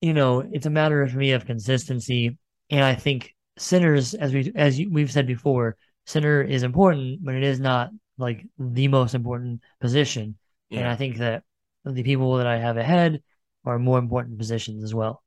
you 0.00 0.12
know, 0.12 0.48
it's 0.52 0.66
a 0.66 0.70
matter 0.70 1.06
for 1.06 1.16
me 1.16 1.32
of 1.32 1.46
consistency, 1.46 2.38
and 2.70 2.84
I 2.84 2.94
think 2.94 3.34
centers, 3.58 4.14
as 4.14 4.32
we 4.32 4.52
as 4.54 4.78
you, 4.78 4.90
we've 4.90 5.10
said 5.10 5.26
before, 5.26 5.76
center 6.04 6.42
is 6.42 6.62
important, 6.62 7.24
but 7.24 7.34
it 7.34 7.42
is 7.42 7.60
not 7.60 7.90
like 8.18 8.44
the 8.58 8.88
most 8.88 9.14
important 9.14 9.60
position. 9.80 10.36
And 10.70 10.86
I 10.86 10.96
think 10.96 11.18
that 11.18 11.44
the 11.84 12.02
people 12.02 12.36
that 12.36 12.46
I 12.46 12.58
have 12.58 12.76
ahead 12.76 13.22
are 13.64 13.78
more 13.78 13.98
important 13.98 14.38
positions 14.38 14.82
as 14.82 14.94
well. 14.94 15.22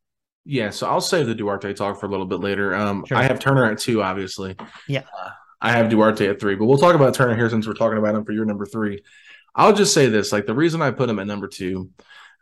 Yeah, 0.45 0.69
so 0.69 0.87
I'll 0.87 1.01
save 1.01 1.27
the 1.27 1.35
Duarte 1.35 1.73
talk 1.73 1.99
for 1.99 2.07
a 2.07 2.09
little 2.09 2.25
bit 2.25 2.39
later. 2.39 2.73
Um, 2.73 3.05
Sure. 3.05 3.17
I 3.17 3.23
have 3.23 3.39
Turner 3.39 3.65
at 3.65 3.77
two, 3.79 4.01
obviously. 4.01 4.55
Yeah. 4.87 5.03
Uh, 5.17 5.29
I 5.61 5.71
have 5.71 5.89
Duarte 5.89 6.27
at 6.27 6.39
three, 6.39 6.55
but 6.55 6.65
we'll 6.65 6.77
talk 6.77 6.95
about 6.95 7.13
Turner 7.13 7.35
here 7.35 7.49
since 7.49 7.67
we're 7.67 7.73
talking 7.73 7.97
about 7.97 8.15
him 8.15 8.23
for 8.25 8.31
your 8.31 8.45
number 8.45 8.65
three. 8.65 9.03
I'll 9.55 9.73
just 9.73 9.93
say 9.93 10.07
this: 10.07 10.31
like 10.31 10.45
the 10.45 10.53
reason 10.53 10.81
I 10.81 10.91
put 10.91 11.09
him 11.09 11.19
at 11.19 11.27
number 11.27 11.47
two, 11.47 11.89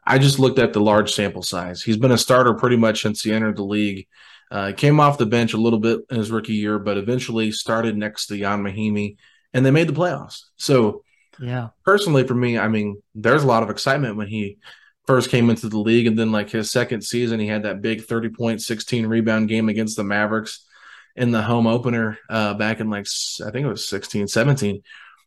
I 0.06 0.20
just 0.20 0.40
looked 0.40 0.60
at 0.60 0.74
the 0.74 0.82
large 0.82 1.14
sample 1.14 1.42
size. 1.42 1.82
He's 1.82 1.98
been 1.98 2.12
a 2.12 2.18
starter 2.18 2.54
pretty 2.54 2.78
much 2.78 3.02
since 3.02 3.22
he 3.24 3.32
entered 3.34 3.58
the 3.58 3.64
league. 3.64 4.08
Uh, 4.50 4.72
came 4.76 5.00
off 5.00 5.18
the 5.18 5.26
bench 5.26 5.54
a 5.54 5.58
little 5.58 5.80
bit 5.80 6.02
in 6.10 6.18
his 6.18 6.32
rookie 6.32 6.54
year, 6.54 6.80
but 6.80 6.98
eventually 6.98 7.52
started 7.52 7.98
next 7.98 8.28
to 8.28 8.36
Ian 8.36 8.64
Mahinmi, 8.64 9.18
and 9.54 9.66
they 9.66 9.72
made 9.72 9.90
the 9.90 9.94
playoffs. 9.94 10.44
So 10.56 11.04
Yeah. 11.40 11.70
personally 11.84 12.26
for 12.26 12.34
me, 12.36 12.58
I 12.58 12.68
mean, 12.68 13.02
there's 13.14 13.44
a 13.44 13.48
lot 13.48 13.64
of 13.64 13.70
excitement 13.70 14.16
when 14.16 14.28
he 14.28 14.58
first 15.06 15.30
came 15.30 15.50
into 15.50 15.70
the 15.70 15.80
league. 15.80 16.08
And 16.08 16.18
then, 16.18 16.32
like 16.32 16.50
his 16.50 16.72
second 16.72 17.02
season, 17.02 17.40
he 17.40 17.48
had 17.48 17.64
that 17.64 17.82
big 17.82 18.04
30 18.06 18.30
point, 18.30 18.62
16 18.62 19.06
rebound 19.08 19.50
game 19.50 19.70
against 19.70 19.98
the 19.98 20.04
Mavericks 20.04 20.66
in 21.18 21.32
the 21.32 21.42
home 21.42 21.68
opener 21.68 22.18
uh, 22.30 22.54
back 22.54 22.80
in 22.80 22.90
like, 22.90 23.08
I 23.46 23.52
think 23.52 23.66
it 23.66 23.70
was 23.70 23.88
16, 23.88 24.28
17. 24.28 24.82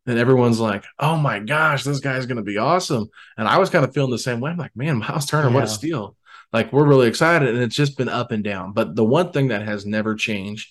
And 0.07 0.19
everyone's 0.19 0.61
like, 0.61 0.85
oh 0.99 1.17
my 1.17 1.41
gosh, 1.41 1.85
this 1.85 2.01
guy's 2.01 2.27
going 2.27 2.39
to 2.39 2.43
be 2.43 2.57
awesome. 2.57 3.09
And 3.37 3.47
I 3.47 3.59
was 3.59 3.71
kind 3.71 3.85
of 3.85 3.93
feeling 3.93 4.11
the 4.11 4.19
same 4.19 4.41
way. 4.41 4.51
I'm 4.51 4.57
like, 4.57 4.75
man, 4.75 4.99
Myles 4.99 5.27
Turner, 5.27 5.51
what 5.51 5.65
a 5.65 5.69
steal. 5.69 6.17
Like, 6.53 6.73
we're 6.73 6.87
really 6.87 7.07
excited. 7.07 7.49
And 7.49 7.59
it's 7.59 7.77
just 7.77 7.99
been 7.99 8.09
up 8.09 8.33
and 8.33 8.43
down. 8.43 8.73
But 8.73 8.97
the 8.97 9.05
one 9.05 9.33
thing 9.33 9.49
that 9.49 9.63
has 9.63 9.85
never 9.85 10.15
changed, 10.15 10.69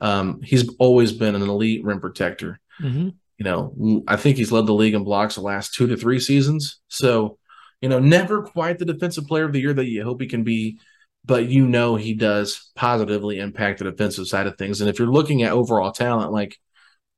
um, 0.00 0.40
he's 0.42 0.70
always 0.78 1.12
been 1.12 1.34
an 1.34 1.42
elite 1.42 1.84
rim 1.84 2.00
protector 2.00 2.60
hmm 2.78 3.08
you 3.38 3.44
know, 3.44 4.02
I 4.08 4.16
think 4.16 4.36
he's 4.36 4.52
led 4.52 4.66
the 4.66 4.74
league 4.74 4.94
in 4.94 5.04
blocks 5.04 5.36
the 5.36 5.42
last 5.42 5.72
two 5.72 5.86
to 5.86 5.96
three 5.96 6.18
seasons. 6.18 6.80
So, 6.88 7.38
you 7.80 7.88
know, 7.88 8.00
never 8.00 8.42
quite 8.42 8.78
the 8.78 8.84
defensive 8.84 9.28
player 9.28 9.44
of 9.44 9.52
the 9.52 9.60
year 9.60 9.72
that 9.72 9.86
you 9.86 10.02
hope 10.02 10.20
he 10.20 10.26
can 10.26 10.42
be, 10.42 10.80
but 11.28 11.46
you 11.46 11.68
know 11.68 11.94
he 11.94 12.14
does 12.14 12.72
positively 12.74 13.38
impact 13.38 13.78
the 13.78 13.84
defensive 13.84 14.26
side 14.26 14.46
of 14.46 14.56
things. 14.56 14.80
And 14.80 14.88
if 14.88 14.98
you're 14.98 15.12
looking 15.12 15.42
at 15.42 15.52
overall 15.52 15.92
talent, 15.92 16.32
like, 16.32 16.56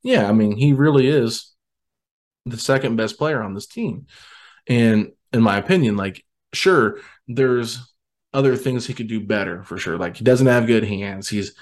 yeah, 0.03 0.29
I 0.29 0.33
mean, 0.33 0.57
he 0.57 0.73
really 0.73 1.07
is 1.07 1.55
the 2.45 2.59
second 2.59 2.97
best 2.97 3.19
player 3.19 3.41
on 3.41 3.55
this 3.55 3.69
team. 3.69 4.07
And 4.67 5.13
in 5.33 5.43
my 5.43 5.59
opinion, 5.59 5.97
like, 5.97 6.25
sure, 6.53 6.99
there's 7.29 7.79
other 8.35 8.57
things 8.57 8.85
he 8.85 8.95
could 8.95 9.07
do 9.07 9.25
better 9.25 9.63
for 9.63 9.79
sure. 9.79 9.97
Like, 9.97 10.17
he 10.17 10.25
doesn't 10.25 10.47
have 10.49 10.67
good 10.67 10.85
hands. 10.85 11.29
He's 11.29 11.55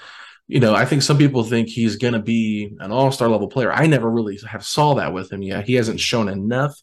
you 0.47 0.59
know, 0.59 0.73
I 0.73 0.83
think 0.83 1.03
some 1.03 1.19
people 1.19 1.43
think 1.43 1.67
he's 1.67 1.97
going 1.97 2.15
to 2.15 2.19
be 2.19 2.75
an 2.79 2.91
all-star 2.91 3.29
level 3.29 3.49
player. 3.49 3.71
I 3.71 3.85
never 3.85 4.09
really 4.09 4.39
have 4.49 4.65
saw 4.65 4.95
that 4.95 5.13
with 5.13 5.31
him 5.31 5.43
yet. 5.43 5.67
He 5.67 5.75
hasn't 5.75 5.99
shown 5.99 6.27
enough. 6.27 6.73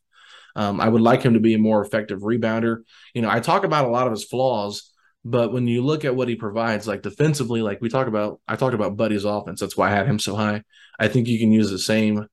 Um, 0.54 0.80
I 0.80 0.88
would 0.88 1.02
like 1.02 1.22
him 1.22 1.34
to 1.34 1.40
be 1.40 1.54
a 1.54 1.58
more 1.58 1.82
effective 1.82 2.20
rebounder. 2.20 2.84
You 3.12 3.22
know, 3.22 3.28
I 3.28 3.40
talk 3.40 3.64
about 3.64 3.84
a 3.84 3.90
lot 3.90 4.06
of 4.06 4.12
his 4.12 4.24
flaws, 4.24 4.88
but 5.28 5.52
when 5.52 5.66
you 5.66 5.82
look 5.82 6.04
at 6.04 6.14
what 6.14 6.28
he 6.28 6.36
provides, 6.36 6.86
like 6.86 7.02
defensively, 7.02 7.60
like 7.60 7.80
we 7.80 7.88
talk 7.88 8.06
about, 8.06 8.40
I 8.46 8.54
talked 8.54 8.74
about 8.74 8.96
Buddy's 8.96 9.24
offense. 9.24 9.58
That's 9.58 9.76
why 9.76 9.88
I 9.88 9.94
had 9.94 10.06
him 10.06 10.20
so 10.20 10.36
high. 10.36 10.62
I 11.00 11.08
think 11.08 11.26
you 11.26 11.36
can 11.36 11.50
use 11.50 11.68
the 11.68 11.80
same 11.80 12.28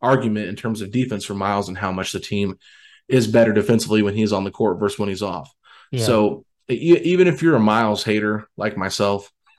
argument 0.00 0.46
in 0.46 0.54
terms 0.54 0.80
of 0.80 0.92
defense 0.92 1.24
for 1.24 1.34
Myles 1.34 1.68
and 1.68 1.76
how 1.76 1.90
much 1.90 2.12
the 2.12 2.20
team 2.20 2.56
is 3.08 3.26
better 3.26 3.52
defensively 3.52 4.02
when 4.02 4.14
he's 4.14 4.32
on 4.32 4.44
the 4.44 4.52
court 4.52 4.78
versus 4.78 4.96
when 4.96 5.08
he's 5.08 5.22
off. 5.22 5.52
Yeah. 5.90 6.04
So 6.04 6.44
e- 6.70 7.00
even 7.02 7.26
if 7.26 7.42
you're 7.42 7.56
a 7.56 7.60
Myles 7.60 8.04
hater 8.04 8.48
like 8.56 8.76
myself, 8.76 9.32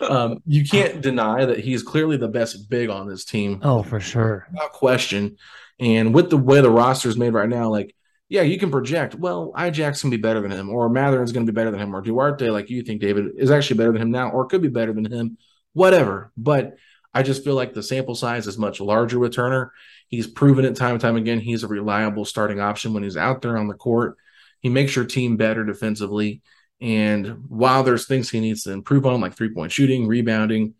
um, 0.00 0.42
you 0.44 0.64
can't 0.64 1.00
deny 1.00 1.44
that 1.44 1.60
he's 1.60 1.84
clearly 1.84 2.16
the 2.16 2.26
best 2.26 2.68
big 2.68 2.90
on 2.90 3.06
this 3.06 3.24
team, 3.24 3.60
oh, 3.62 3.84
for 3.84 4.00
sure. 4.00 4.48
without 4.50 4.72
question. 4.72 5.36
And 5.78 6.12
with 6.12 6.30
the 6.30 6.36
way 6.36 6.60
the 6.60 6.70
roster 6.70 7.08
is 7.08 7.16
made 7.16 7.32
right 7.32 7.48
now, 7.48 7.70
like, 7.70 7.94
yeah, 8.28 8.42
you 8.42 8.58
can 8.58 8.70
project, 8.70 9.14
well, 9.14 9.52
Ijax 9.56 10.00
can 10.00 10.10
be 10.10 10.16
better 10.16 10.40
than 10.40 10.50
him, 10.50 10.70
or 10.70 10.88
Mathurin's 10.88 11.32
going 11.32 11.46
to 11.46 11.52
be 11.52 11.54
better 11.54 11.70
than 11.70 11.80
him, 11.80 11.94
or 11.94 12.00
Duarte, 12.00 12.48
like 12.48 12.70
you 12.70 12.82
think, 12.82 13.00
David, 13.00 13.32
is 13.36 13.50
actually 13.50 13.76
better 13.78 13.92
than 13.92 14.02
him 14.02 14.10
now, 14.10 14.30
or 14.30 14.46
could 14.46 14.62
be 14.62 14.68
better 14.68 14.92
than 14.92 15.10
him, 15.10 15.36
whatever. 15.72 16.32
But 16.36 16.76
I 17.12 17.22
just 17.22 17.44
feel 17.44 17.54
like 17.54 17.74
the 17.74 17.82
sample 17.82 18.14
size 18.14 18.46
is 18.46 18.58
much 18.58 18.80
larger 18.80 19.18
with 19.18 19.34
Turner. 19.34 19.72
He's 20.08 20.26
proven 20.26 20.64
it 20.64 20.74
time 20.74 20.92
and 20.92 21.00
time 21.00 21.16
again. 21.16 21.38
He's 21.38 21.62
a 21.62 21.68
reliable 21.68 22.24
starting 22.24 22.60
option 22.60 22.92
when 22.92 23.02
he's 23.02 23.16
out 23.16 23.42
there 23.42 23.56
on 23.56 23.68
the 23.68 23.74
court. 23.74 24.16
He 24.60 24.68
makes 24.68 24.96
your 24.96 25.04
team 25.04 25.36
better 25.36 25.64
defensively. 25.64 26.42
And 26.80 27.44
while 27.48 27.84
there's 27.84 28.06
things 28.06 28.30
he 28.30 28.40
needs 28.40 28.64
to 28.64 28.72
improve 28.72 29.06
on, 29.06 29.20
like 29.20 29.36
three 29.36 29.52
point 29.52 29.70
shooting, 29.70 30.08
rebounding, 30.08 30.74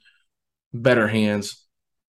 better 0.72 1.06
hands, 1.06 1.64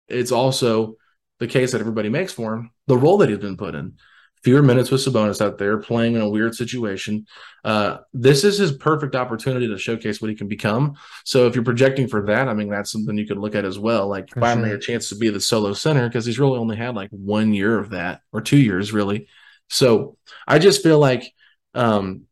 it's 0.08 0.30
also 0.30 0.96
the 1.40 1.48
case 1.48 1.72
that 1.72 1.80
everybody 1.80 2.08
makes 2.08 2.32
for 2.32 2.54
him, 2.54 2.70
the 2.86 2.96
role 2.96 3.18
that 3.18 3.28
he's 3.28 3.38
been 3.38 3.56
put 3.56 3.74
in. 3.74 3.94
Fewer 4.42 4.62
minutes 4.62 4.90
with 4.90 5.00
Sabonis 5.04 5.40
out 5.40 5.56
there 5.58 5.78
playing 5.78 6.16
in 6.16 6.20
a 6.20 6.28
weird 6.28 6.54
situation. 6.54 7.26
Uh, 7.64 7.98
this 8.12 8.42
is 8.42 8.58
his 8.58 8.72
perfect 8.72 9.14
opportunity 9.14 9.68
to 9.68 9.78
showcase 9.78 10.20
what 10.20 10.30
he 10.30 10.36
can 10.36 10.48
become. 10.48 10.96
So 11.24 11.46
if 11.46 11.54
you're 11.54 11.62
projecting 11.62 12.08
for 12.08 12.26
that, 12.26 12.48
I 12.48 12.54
mean, 12.54 12.68
that's 12.68 12.90
something 12.90 13.16
you 13.16 13.26
could 13.26 13.38
look 13.38 13.54
at 13.54 13.64
as 13.64 13.78
well. 13.78 14.08
Like 14.08 14.30
For 14.30 14.40
finally 14.40 14.70
sure. 14.70 14.78
a 14.78 14.80
chance 14.80 15.08
to 15.10 15.16
be 15.16 15.28
the 15.30 15.40
solo 15.40 15.72
center 15.74 16.08
because 16.08 16.26
he's 16.26 16.40
really 16.40 16.58
only 16.58 16.76
had 16.76 16.96
like 16.96 17.10
one 17.10 17.54
year 17.54 17.78
of 17.78 17.90
that 17.90 18.20
or 18.32 18.40
two 18.40 18.58
years 18.58 18.92
really. 18.92 19.28
So 19.70 20.16
I 20.46 20.58
just 20.58 20.82
feel 20.82 20.98
like 20.98 21.32
um, 21.74 22.22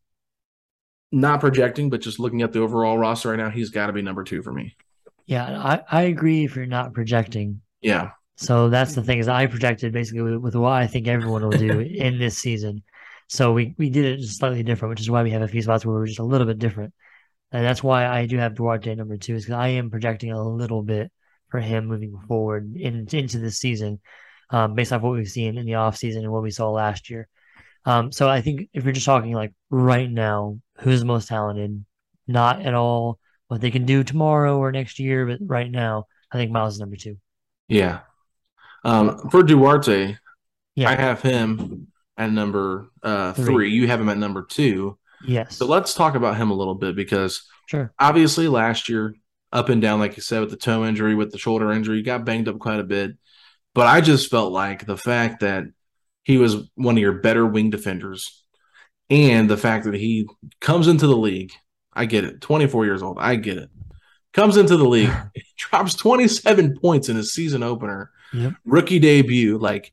not 1.12 1.40
projecting, 1.40 1.90
but 1.90 2.00
just 2.00 2.18
looking 2.18 2.42
at 2.42 2.52
the 2.52 2.60
overall 2.60 2.98
roster 2.98 3.30
right 3.30 3.38
now, 3.38 3.50
he's 3.50 3.70
got 3.70 3.86
to 3.86 3.92
be 3.92 4.02
number 4.02 4.24
two 4.24 4.42
for 4.42 4.52
me. 4.52 4.76
Yeah, 5.26 5.46
I, 5.46 5.82
I 5.90 6.02
agree 6.02 6.44
if 6.44 6.56
you're 6.56 6.66
not 6.66 6.92
projecting. 6.92 7.60
Yeah. 7.80 8.10
So 8.40 8.70
that's 8.70 8.94
the 8.94 9.02
thing 9.02 9.18
is 9.18 9.28
I 9.28 9.46
projected 9.46 9.92
basically 9.92 10.22
with, 10.22 10.36
with 10.36 10.54
what 10.54 10.72
I 10.72 10.86
think 10.86 11.06
everyone 11.06 11.42
will 11.42 11.50
do 11.50 11.80
in 11.80 12.18
this 12.18 12.38
season. 12.38 12.82
So 13.28 13.52
we, 13.52 13.74
we 13.76 13.90
did 13.90 14.06
it 14.06 14.24
slightly 14.24 14.62
different, 14.62 14.90
which 14.90 15.00
is 15.00 15.10
why 15.10 15.22
we 15.22 15.30
have 15.32 15.42
a 15.42 15.48
few 15.48 15.60
spots 15.60 15.84
where 15.84 15.94
we're 15.94 16.06
just 16.06 16.20
a 16.20 16.24
little 16.24 16.46
bit 16.46 16.58
different. 16.58 16.94
And 17.52 17.64
that's 17.64 17.82
why 17.82 18.06
I 18.06 18.24
do 18.24 18.38
have 18.38 18.54
Duarte 18.54 18.94
number 18.94 19.18
two, 19.18 19.34
is 19.34 19.44
because 19.44 19.58
I 19.58 19.68
am 19.68 19.90
projecting 19.90 20.32
a 20.32 20.42
little 20.42 20.82
bit 20.82 21.12
for 21.48 21.60
him 21.60 21.86
moving 21.86 22.18
forward 22.26 22.76
in, 22.76 23.06
into 23.12 23.38
this 23.38 23.58
season, 23.58 24.00
um, 24.48 24.74
based 24.74 24.92
off 24.92 25.02
what 25.02 25.12
we've 25.12 25.28
seen 25.28 25.58
in 25.58 25.66
the 25.66 25.72
offseason 25.72 26.20
and 26.20 26.32
what 26.32 26.42
we 26.42 26.50
saw 26.50 26.70
last 26.70 27.10
year. 27.10 27.28
Um, 27.84 28.10
so 28.10 28.26
I 28.26 28.40
think 28.40 28.70
if 28.72 28.84
you're 28.84 28.94
just 28.94 29.06
talking 29.06 29.34
like 29.34 29.52
right 29.68 30.10
now, 30.10 30.60
who's 30.78 31.00
the 31.00 31.06
most 31.06 31.28
talented, 31.28 31.84
not 32.26 32.62
at 32.62 32.72
all 32.72 33.18
what 33.48 33.60
they 33.60 33.70
can 33.70 33.84
do 33.84 34.02
tomorrow 34.02 34.56
or 34.56 34.72
next 34.72 34.98
year, 34.98 35.26
but 35.26 35.40
right 35.42 35.70
now, 35.70 36.06
I 36.32 36.38
think 36.38 36.52
Myles 36.52 36.74
is 36.74 36.80
number 36.80 36.96
two. 36.96 37.18
Yeah. 37.68 38.00
Um, 38.84 39.28
for 39.30 39.42
Duarte, 39.42 40.16
Yeah. 40.74 40.88
I 40.90 40.94
have 40.96 41.20
him 41.22 41.88
at 42.16 42.30
number 42.32 42.90
uh, 43.02 43.32
Three. 43.34 43.44
three. 43.44 43.70
You 43.70 43.86
have 43.88 44.00
him 44.00 44.08
at 44.08 44.18
number 44.18 44.42
two. 44.44 44.98
Yes. 45.26 45.56
So 45.56 45.66
let's 45.66 45.94
talk 45.94 46.14
about 46.14 46.36
him 46.36 46.50
a 46.50 46.54
little 46.54 46.74
bit 46.74 46.96
because 46.96 47.42
Sure. 47.66 47.92
obviously 47.98 48.48
last 48.48 48.88
year, 48.88 49.14
up 49.52 49.68
and 49.68 49.82
down, 49.82 49.98
like 50.00 50.16
you 50.16 50.22
said, 50.22 50.40
with 50.40 50.50
the 50.50 50.56
toe 50.56 50.84
injury, 50.84 51.14
with 51.14 51.30
the 51.32 51.38
shoulder 51.38 51.72
injury, 51.72 51.96
he 51.98 52.02
got 52.02 52.24
banged 52.24 52.48
up 52.48 52.58
quite 52.58 52.80
a 52.80 52.84
bit. 52.84 53.12
But 53.74 53.86
I 53.86 54.00
just 54.00 54.30
felt 54.30 54.52
like 54.52 54.86
the 54.86 54.96
fact 54.96 55.40
that 55.40 55.64
he 56.22 56.36
was 56.38 56.56
one 56.74 56.96
of 56.96 57.00
your 57.00 57.14
better 57.20 57.46
wing 57.46 57.70
defenders 57.70 58.44
and 59.08 59.48
the 59.50 59.56
fact 59.56 59.84
that 59.84 59.94
he 59.94 60.28
comes 60.60 60.86
into 60.88 61.06
the 61.06 61.16
league, 61.16 61.52
I 61.92 62.04
get 62.06 62.24
it, 62.24 62.40
24 62.40 62.84
years 62.84 63.02
old, 63.02 63.18
I 63.20 63.36
get 63.36 63.58
it. 63.58 63.70
Comes 64.32 64.56
into 64.56 64.76
the 64.76 64.88
league, 64.88 65.12
drops 65.58 65.94
27 65.94 66.78
points 66.80 67.08
in 67.08 67.16
his 67.16 67.32
season 67.34 67.62
opener, 67.64 68.10
Yep. 68.32 68.52
rookie 68.64 68.98
debut. 68.98 69.58
Like 69.58 69.92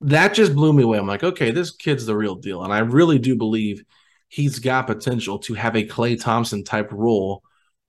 that 0.00 0.34
just 0.34 0.54
blew 0.54 0.72
me 0.72 0.82
away. 0.84 0.98
I'm 0.98 1.06
like, 1.06 1.24
okay, 1.24 1.50
this 1.50 1.70
kid's 1.70 2.06
the 2.06 2.16
real 2.16 2.34
deal. 2.34 2.62
And 2.62 2.72
I 2.72 2.80
really 2.80 3.18
do 3.18 3.36
believe 3.36 3.84
he's 4.28 4.58
got 4.58 4.86
potential 4.86 5.38
to 5.40 5.54
have 5.54 5.74
a 5.74 5.86
Klay 5.86 6.20
Thompson 6.20 6.62
type 6.64 6.90
role 6.92 7.42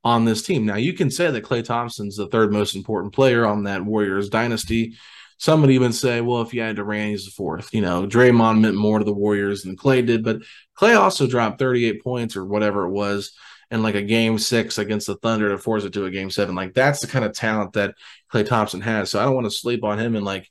on 0.04 0.26
this 0.26 0.42
team. 0.42 0.66
Now, 0.66 0.76
you 0.76 0.94
can 0.94 1.12
say 1.12 1.30
that 1.30 1.44
Klay 1.44 1.64
Thompson's 1.64 2.16
the 2.18 2.28
third 2.28 2.52
most 2.52 2.76
important 2.76 3.14
player 3.14 3.46
on 3.46 3.64
that 3.64 3.84
Warriors 3.84 4.30
dynasty. 4.30 4.96
Some 5.38 5.62
would 5.62 5.72
even 5.72 5.94
say, 5.94 6.22
well, 6.22 6.42
if 6.42 6.54
you 6.54 6.62
had 6.62 6.78
Durant, 6.78 7.12
he's 7.12 7.26
the 7.26 7.32
fourth. 7.32 7.74
You 7.74 7.82
know, 7.82 8.06
Draymond 8.08 8.62
meant 8.62 8.76
more 8.76 9.00
to 9.00 9.06
the 9.06 9.14
Warriors 9.14 9.64
than 9.64 9.78
Klay 9.78 10.06
did, 10.06 10.24
but 10.24 10.42
Klay 10.78 11.00
also 11.00 11.28
dropped 11.28 11.60
38 11.60 12.04
points 12.04 12.36
or 12.36 12.46
whatever 12.46 12.86
it 12.86 12.92
was 12.92 13.34
in 13.72 13.84
like 13.84 13.96
a 13.96 14.02
game 14.02 14.40
six 14.40 14.78
against 14.78 15.08
the 15.08 15.16
Thunder 15.16 15.50
to 15.50 15.58
force 15.58 15.84
it 15.84 15.94
to 15.94 16.06
a 16.06 16.12
game 16.12 16.32
seven. 16.32 16.56
Like 16.56 16.74
that's 16.74 17.02
the 17.02 17.08
kind 17.08 17.26
of 17.26 17.34
talent 17.34 17.74
that 17.74 17.96
Klay 18.34 18.46
Thompson 18.46 18.82
has. 18.82 19.12
So 19.12 19.20
I 19.20 19.26
don't 19.26 19.36
want 19.36 19.46
to 19.46 19.52
sleep 19.52 19.84
on 19.84 20.00
him 20.00 20.16
and 20.16 20.26
like 20.26 20.50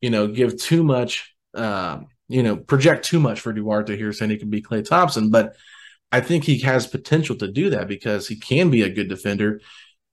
you 0.00 0.10
know, 0.10 0.26
give 0.26 0.56
too 0.56 0.82
much, 0.82 1.34
uh, 1.54 2.00
you 2.28 2.42
know, 2.42 2.56
project 2.56 3.04
too 3.04 3.20
much 3.20 3.40
for 3.40 3.52
Duarte 3.52 3.96
here, 3.96 4.12
saying 4.12 4.30
he 4.30 4.38
can 4.38 4.50
be 4.50 4.62
Klay 4.62 4.86
Thompson. 4.86 5.30
But 5.30 5.56
I 6.12 6.20
think 6.20 6.44
he 6.44 6.58
has 6.60 6.86
potential 6.86 7.36
to 7.36 7.50
do 7.50 7.70
that 7.70 7.88
because 7.88 8.26
he 8.28 8.36
can 8.36 8.70
be 8.70 8.82
a 8.82 8.90
good 8.90 9.08
defender. 9.08 9.60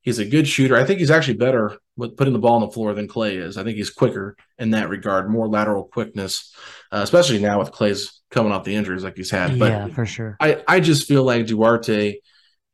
He's 0.01 0.20
a 0.20 0.26
good 0.26 0.47
shooter. 0.47 0.76
I 0.78 0.86
think 0.86 0.99
he's 0.99 1.12
actually 1.12 1.38
better 1.38 1.78
with 1.97 2.16
putting 2.16 2.34
the 2.34 2.39
ball 2.39 2.55
on 2.55 2.62
the 2.62 2.72
floor 2.72 2.93
than 2.93 3.08
Klay 3.08 3.41
is. 3.41 3.58
I 3.58 3.64
think 3.64 3.78
he's 3.78 3.89
quicker 3.89 4.38
in 4.58 4.72
that 4.72 4.89
regard, 4.89 5.30
more 5.30 5.47
lateral 5.47 5.84
quickness, 5.84 6.55
uh, 6.91 7.01
especially 7.03 7.39
now 7.39 7.60
with 7.60 7.72
Klay's 7.72 8.22
coming 8.32 8.51
off 8.51 8.64
the 8.64 8.76
injuries 8.76 9.03
like 9.03 9.18
he's 9.18 9.32
had. 9.32 9.60
But 9.60 9.72
yeah, 9.72 9.88
for 9.88 10.05
sure. 10.05 10.38
I, 10.39 10.64
I 10.68 10.80
just 10.80 11.08
feel 11.08 11.24
like 11.24 11.47
Duarte 11.47 12.20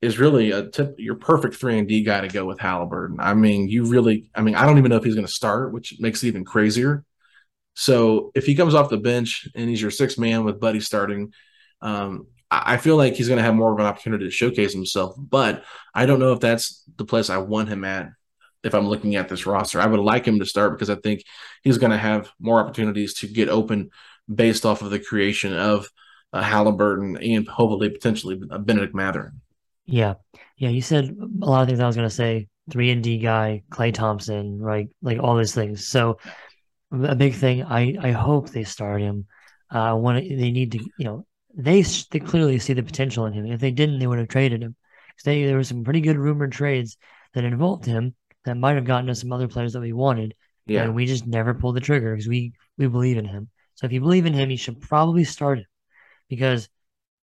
is 0.04 0.20
really 0.20 0.52
a 0.52 0.70
tip, 0.70 0.96
your 0.98 1.16
perfect 1.16 1.56
three 1.56 1.80
and 1.80 1.88
D 1.88 2.04
guy 2.04 2.22
to 2.22 2.28
go 2.28 2.46
with 2.46 2.60
Haliburton. 2.60 3.16
I 3.20 3.34
mean, 3.34 3.68
you 3.68 3.86
really, 3.86 4.30
I 4.36 4.42
mean, 4.42 4.56
I 4.56 4.66
don't 4.66 4.78
even 4.78 4.90
know 4.90 4.98
if 4.98 5.04
he's 5.04 5.16
going 5.16 5.28
to 5.28 5.32
start, 5.32 5.72
which 5.72 5.96
makes 6.00 6.24
it 6.24 6.28
even 6.28 6.46
crazier. 6.46 7.04
So 7.76 8.32
if 8.36 8.46
he 8.46 8.56
comes 8.56 8.76
off 8.76 8.90
the 8.90 8.98
bench 8.98 9.48
and 9.56 9.70
he's 9.70 9.82
your 9.82 9.92
sixth 9.92 10.20
man 10.20 10.44
with 10.44 10.60
Buddy 10.60 10.80
starting, 10.80 11.34
um, 11.82 12.28
I 12.52 12.78
feel 12.78 12.98
like 12.98 13.16
he's 13.16 13.28
going 13.28 13.40
to 13.40 13.44
have 13.44 13.56
more 13.56 13.74
of 13.74 13.80
an 13.80 13.86
opportunity 13.86 14.26
to 14.26 14.32
showcase 14.32 14.74
himself. 14.74 15.16
But 15.18 15.64
I 15.94 16.06
don't 16.06 16.20
know 16.20 16.34
if 16.34 16.40
that's 16.40 16.84
the 16.98 17.06
place 17.06 17.32
I 17.32 17.38
want 17.38 17.70
him 17.70 17.84
at 17.84 18.10
if 18.64 18.76
I'm 18.76 18.88
looking 18.88 19.16
at 19.16 19.28
this 19.28 19.46
roster. 19.46 19.82
I 19.82 19.88
would 19.88 20.00
like 20.00 20.26
him 20.26 20.40
to 20.40 20.46
start 20.46 20.74
because 20.74 20.90
I 20.90 20.96
think 20.96 21.24
he's 21.64 21.80
going 21.80 21.92
to 21.92 21.98
have 21.98 22.30
more 22.40 22.60
opportunities 22.60 23.16
to 23.16 23.28
get 23.28 23.50
open 23.50 23.90
based 24.34 24.66
off 24.66 24.82
of 24.82 24.92
the 24.92 25.00
creation 25.00 25.54
of 25.54 25.90
uh, 26.32 26.44
Haliburton 26.44 27.18
and 27.36 27.48
hopefully 27.48 27.90
potentially 27.90 28.36
Bennedict 28.36 28.94
Mathurin. 28.94 29.42
Yeah, 29.86 30.16
yeah. 30.58 30.70
You 30.70 30.82
said 30.82 31.16
a 31.42 31.46
lot 31.46 31.62
of 31.62 31.68
things 31.68 31.80
I 31.80 31.88
was 31.88 31.96
going 31.96 32.10
to 32.10 32.16
say. 32.16 32.48
Three 32.72 32.92
and 32.92 33.04
D 33.04 33.18
guy, 33.18 33.64
Klay 33.70 33.94
Thompson, 33.94 34.58
right? 34.58 34.88
Like 35.02 35.20
all 35.20 35.36
these 35.36 35.54
things. 35.54 35.86
So 35.86 36.18
a 36.92 37.16
big 37.16 37.36
thing. 37.36 37.64
I 37.64 37.98
I 38.00 38.12
hope 38.12 38.50
they 38.50 38.64
start 38.64 39.02
him. 39.02 39.26
Uh, 39.70 39.96
when 39.96 40.16
they 40.16 40.52
need 40.52 40.72
to, 40.74 40.80
you 40.98 41.06
know, 41.06 41.26
they 41.54 41.82
they 41.82 42.20
clearly 42.20 42.60
see 42.60 42.74
the 42.74 42.84
potential 42.84 43.26
in 43.26 43.34
him. 43.34 43.46
If 43.46 43.60
they 43.60 43.72
didn't, 43.72 44.00
they 44.00 44.08
would 44.08 44.20
have 44.20 44.30
traded 44.30 44.64
him. 44.64 44.76
They, 45.26 45.46
there 45.46 45.58
were 45.58 45.64
some 45.64 45.84
pretty 45.84 46.02
good 46.02 46.18
rumored 46.18 46.52
trades 46.52 46.98
that 47.34 47.44
involved 47.44 47.86
him 47.86 48.16
that 48.46 48.58
might 48.58 48.76
have 48.76 48.86
gotten 48.86 49.10
us 49.10 49.22
some 49.22 49.32
other 49.32 49.48
players 49.48 49.74
that 49.74 49.82
we 49.82 49.94
wanted. 49.94 50.34
Yeah. 50.66 50.84
And 50.84 50.96
we 50.96 51.06
just 51.06 51.28
never 51.28 51.54
pulled 51.54 51.76
the 51.76 51.82
trigger 51.82 52.16
because 52.16 52.28
we 52.28 52.54
we 52.78 52.88
believe 52.88 53.18
in 53.18 53.26
him. 53.26 53.50
So 53.76 53.86
if 53.86 53.92
you 53.92 54.00
believe 54.00 54.26
in 54.26 54.34
him, 54.34 54.52
you 54.52 54.58
should 54.58 54.80
probably 54.80 55.24
start 55.24 55.60
him 55.60 55.66
because 56.30 56.70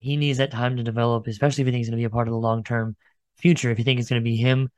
he 0.05 0.17
needs 0.17 0.39
that 0.39 0.51
time 0.51 0.77
to 0.77 0.83
develop, 0.83 1.27
especially 1.27 1.63
if 1.63 1.67
you 1.67 1.73
think 1.73 1.81
he's 1.81 1.89
going 1.89 1.99
to 1.99 2.03
be 2.03 2.05
a 2.05 2.11
part 2.11 2.29
of 2.29 2.33
the 2.33 2.39
long 2.39 2.65
term 2.65 2.97
future. 3.37 3.71
If 3.71 3.79
you 3.79 3.85
think 3.85 4.01
it's 4.01 4.09
going 4.09 4.23
to 4.23 4.25
be 4.25 4.37
him, 4.37 4.71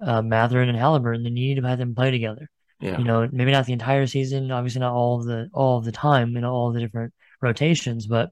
uh, 0.00 0.22
Mathurin, 0.22 0.68
and 0.68 0.78
Haliburton, 0.78 1.22
then 1.22 1.36
you 1.36 1.54
need 1.54 1.60
to 1.60 1.68
have 1.68 1.78
them 1.78 1.94
play 1.94 2.10
together. 2.10 2.48
Yeah. 2.80 2.98
You 2.98 3.04
know, 3.04 3.28
maybe 3.30 3.52
not 3.52 3.66
the 3.66 3.74
entire 3.74 4.06
season, 4.06 4.50
obviously 4.50 4.80
not 4.80 4.94
all 4.94 5.20
of 5.20 5.26
the 5.26 5.50
all 5.52 5.78
of 5.78 5.84
the 5.84 5.92
time 5.92 6.36
in 6.36 6.44
all 6.44 6.72
the 6.72 6.80
different 6.80 7.12
rotations, 7.42 8.06
but 8.06 8.30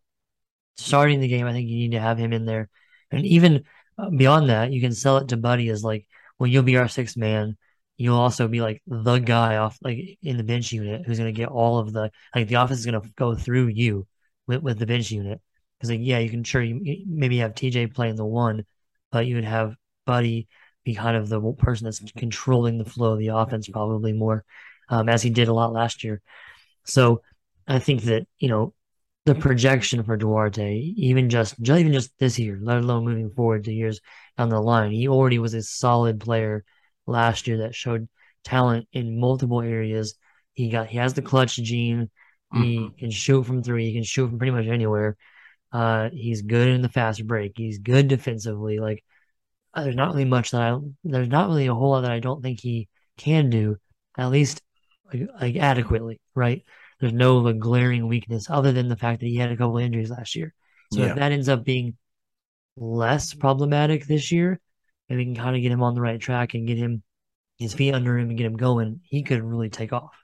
starting 0.78 1.20
the 1.20 1.28
game, 1.28 1.46
I 1.46 1.52
think 1.52 1.68
you 1.68 1.76
need 1.76 1.92
to 1.92 2.00
have 2.00 2.18
him 2.18 2.32
in 2.32 2.46
there. 2.46 2.70
And 3.10 3.26
even 3.26 3.64
uh, 3.98 4.10
beyond 4.10 4.48
that, 4.48 4.72
you 4.72 4.80
can 4.80 4.94
sell 4.94 5.18
it 5.18 5.28
to 5.28 5.36
Buddy 5.36 5.68
as 5.68 5.84
like, 5.84 6.06
well, 6.38 6.46
you'll 6.46 6.62
be 6.62 6.78
our 6.78 6.88
sixth 6.88 7.16
man. 7.16 7.56
You'll 7.98 8.18
also 8.18 8.48
be 8.48 8.60
like 8.60 8.80
the 8.86 9.18
guy 9.18 9.56
off 9.56 9.76
like 9.82 9.98
in 10.22 10.36
the 10.36 10.44
bench 10.44 10.72
unit 10.72 11.02
who's 11.04 11.18
going 11.18 11.34
to 11.34 11.38
get 11.38 11.48
all 11.48 11.78
of 11.78 11.92
the 11.92 12.10
like 12.34 12.48
the 12.48 12.54
offense 12.54 12.80
is 12.80 12.86
going 12.86 13.02
to 13.02 13.08
go 13.16 13.34
through 13.34 13.66
you 13.66 14.06
with, 14.46 14.62
with 14.62 14.78
the 14.78 14.86
bench 14.86 15.10
unit. 15.10 15.40
Because 15.78 15.90
like 15.90 16.00
yeah, 16.02 16.18
you 16.18 16.30
can 16.30 16.44
sure 16.44 16.62
you 16.62 17.04
maybe 17.06 17.38
have 17.38 17.54
TJ 17.54 17.94
playing 17.94 18.16
the 18.16 18.26
one, 18.26 18.64
but 19.12 19.26
you 19.26 19.36
would 19.36 19.44
have 19.44 19.74
Buddy 20.06 20.48
be 20.84 20.94
kind 20.94 21.16
of 21.16 21.28
the 21.28 21.40
person 21.58 21.84
that's 21.84 22.00
controlling 22.16 22.78
the 22.78 22.84
flow 22.84 23.12
of 23.12 23.18
the 23.18 23.28
offense 23.28 23.68
probably 23.68 24.12
more, 24.12 24.44
um, 24.88 25.08
as 25.08 25.22
he 25.22 25.30
did 25.30 25.48
a 25.48 25.52
lot 25.52 25.72
last 25.72 26.02
year. 26.02 26.20
So 26.84 27.22
I 27.66 27.78
think 27.78 28.02
that 28.04 28.26
you 28.38 28.48
know 28.48 28.74
the 29.26 29.34
projection 29.34 30.02
for 30.02 30.16
Duarte, 30.16 30.94
even 30.96 31.28
just 31.28 31.54
even 31.60 31.92
just 31.92 32.10
this 32.18 32.38
year, 32.38 32.58
let 32.62 32.78
alone 32.78 33.04
moving 33.04 33.30
forward 33.30 33.64
to 33.64 33.72
years 33.72 34.00
down 34.38 34.48
the 34.48 34.60
line, 34.60 34.90
he 34.90 35.08
already 35.08 35.38
was 35.38 35.54
a 35.54 35.62
solid 35.62 36.20
player 36.20 36.64
last 37.06 37.46
year 37.46 37.58
that 37.58 37.74
showed 37.74 38.08
talent 38.44 38.88
in 38.92 39.20
multiple 39.20 39.60
areas. 39.60 40.14
He 40.54 40.70
got 40.70 40.86
he 40.86 40.96
has 40.96 41.14
the 41.14 41.22
clutch 41.22 41.56
gene. 41.56 42.10
He 42.54 42.78
mm-hmm. 42.78 42.96
can 42.96 43.10
shoot 43.10 43.44
from 43.44 43.62
three. 43.62 43.86
He 43.86 43.92
can 43.92 44.04
shoot 44.04 44.28
from 44.28 44.38
pretty 44.38 44.52
much 44.52 44.66
anywhere. 44.66 45.18
Uh, 45.72 46.10
he's 46.12 46.42
good 46.42 46.68
in 46.68 46.82
the 46.82 46.88
fast 46.88 47.26
break. 47.26 47.52
He's 47.56 47.78
good 47.78 48.08
defensively. 48.08 48.78
Like 48.78 49.04
uh, 49.74 49.82
there's 49.82 49.96
not 49.96 50.10
really 50.10 50.24
much 50.24 50.50
that 50.52 50.62
I 50.62 50.78
there's 51.04 51.28
not 51.28 51.48
really 51.48 51.66
a 51.66 51.74
whole 51.74 51.90
lot 51.90 52.02
that 52.02 52.10
I 52.10 52.20
don't 52.20 52.42
think 52.42 52.60
he 52.60 52.88
can 53.16 53.50
do, 53.50 53.76
at 54.16 54.30
least 54.30 54.62
like, 55.12 55.28
like 55.40 55.56
adequately, 55.56 56.20
right? 56.34 56.64
There's 57.00 57.12
no 57.12 57.38
like, 57.38 57.58
glaring 57.58 58.08
weakness 58.08 58.48
other 58.50 58.72
than 58.72 58.88
the 58.88 58.96
fact 58.96 59.20
that 59.20 59.26
he 59.26 59.36
had 59.36 59.52
a 59.52 59.56
couple 59.56 59.78
injuries 59.78 60.10
last 60.10 60.34
year. 60.34 60.54
So 60.92 61.00
yeah. 61.00 61.10
if 61.10 61.16
that 61.16 61.32
ends 61.32 61.48
up 61.48 61.64
being 61.64 61.96
less 62.76 63.34
problematic 63.34 64.06
this 64.06 64.32
year, 64.32 64.58
and 65.08 65.18
we 65.18 65.24
can 65.24 65.34
kind 65.34 65.56
of 65.56 65.62
get 65.62 65.72
him 65.72 65.82
on 65.82 65.94
the 65.94 66.00
right 66.00 66.20
track 66.20 66.54
and 66.54 66.66
get 66.66 66.78
him 66.78 67.02
his 67.58 67.74
feet 67.74 67.94
under 67.94 68.18
him 68.18 68.28
and 68.28 68.38
get 68.38 68.46
him 68.46 68.56
going, 68.56 69.00
he 69.04 69.22
could 69.22 69.42
really 69.42 69.68
take 69.68 69.92
off. 69.92 70.14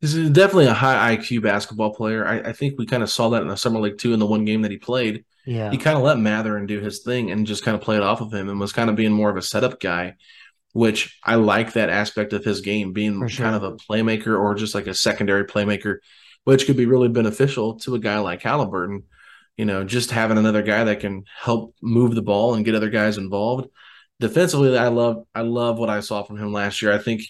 This 0.00 0.14
is 0.14 0.30
definitely 0.30 0.66
a 0.66 0.74
high 0.74 1.16
IQ 1.16 1.42
basketball 1.42 1.94
player. 1.94 2.26
I, 2.26 2.40
I 2.40 2.52
think 2.52 2.78
we 2.78 2.86
kind 2.86 3.02
of 3.02 3.10
saw 3.10 3.30
that 3.30 3.42
in 3.42 3.48
the 3.48 3.56
summer 3.56 3.80
league 3.80 3.98
too 3.98 4.12
in 4.12 4.18
the 4.18 4.26
one 4.26 4.44
game 4.44 4.62
that 4.62 4.70
he 4.70 4.76
played. 4.76 5.24
Yeah. 5.46 5.70
He 5.70 5.78
kind 5.78 5.96
of 5.96 6.02
let 6.02 6.18
Mathurin 6.18 6.66
do 6.66 6.80
his 6.80 7.00
thing 7.00 7.30
and 7.30 7.46
just 7.46 7.64
kind 7.64 7.74
of 7.74 7.80
played 7.80 8.00
off 8.00 8.20
of 8.20 8.32
him 8.32 8.48
and 8.48 8.60
was 8.60 8.72
kind 8.72 8.90
of 8.90 8.96
being 8.96 9.12
more 9.12 9.30
of 9.30 9.36
a 9.36 9.42
setup 9.42 9.80
guy, 9.80 10.16
which 10.72 11.18
I 11.22 11.36
like 11.36 11.72
that 11.72 11.88
aspect 11.88 12.32
of 12.32 12.44
his 12.44 12.60
game, 12.60 12.92
being 12.92 13.26
sure. 13.28 13.44
kind 13.44 13.56
of 13.56 13.62
a 13.62 13.76
playmaker 13.76 14.38
or 14.38 14.54
just 14.54 14.74
like 14.74 14.86
a 14.86 14.94
secondary 14.94 15.44
playmaker, 15.44 15.98
which 16.44 16.66
could 16.66 16.76
be 16.76 16.86
really 16.86 17.08
beneficial 17.08 17.78
to 17.80 17.94
a 17.94 18.00
guy 18.00 18.18
like 18.18 18.42
Haliburton. 18.42 19.04
You 19.56 19.64
know, 19.64 19.84
just 19.84 20.10
having 20.10 20.36
another 20.36 20.62
guy 20.62 20.84
that 20.84 21.00
can 21.00 21.24
help 21.34 21.74
move 21.80 22.14
the 22.14 22.20
ball 22.20 22.54
and 22.54 22.64
get 22.64 22.74
other 22.74 22.90
guys 22.90 23.16
involved. 23.16 23.68
Defensively, 24.20 24.76
I 24.76 24.88
love 24.88 25.24
I 25.34 25.40
love 25.40 25.78
what 25.78 25.88
I 25.88 26.00
saw 26.00 26.22
from 26.24 26.36
him 26.36 26.52
last 26.52 26.82
year. 26.82 26.92
I 26.92 26.98
think 26.98 27.22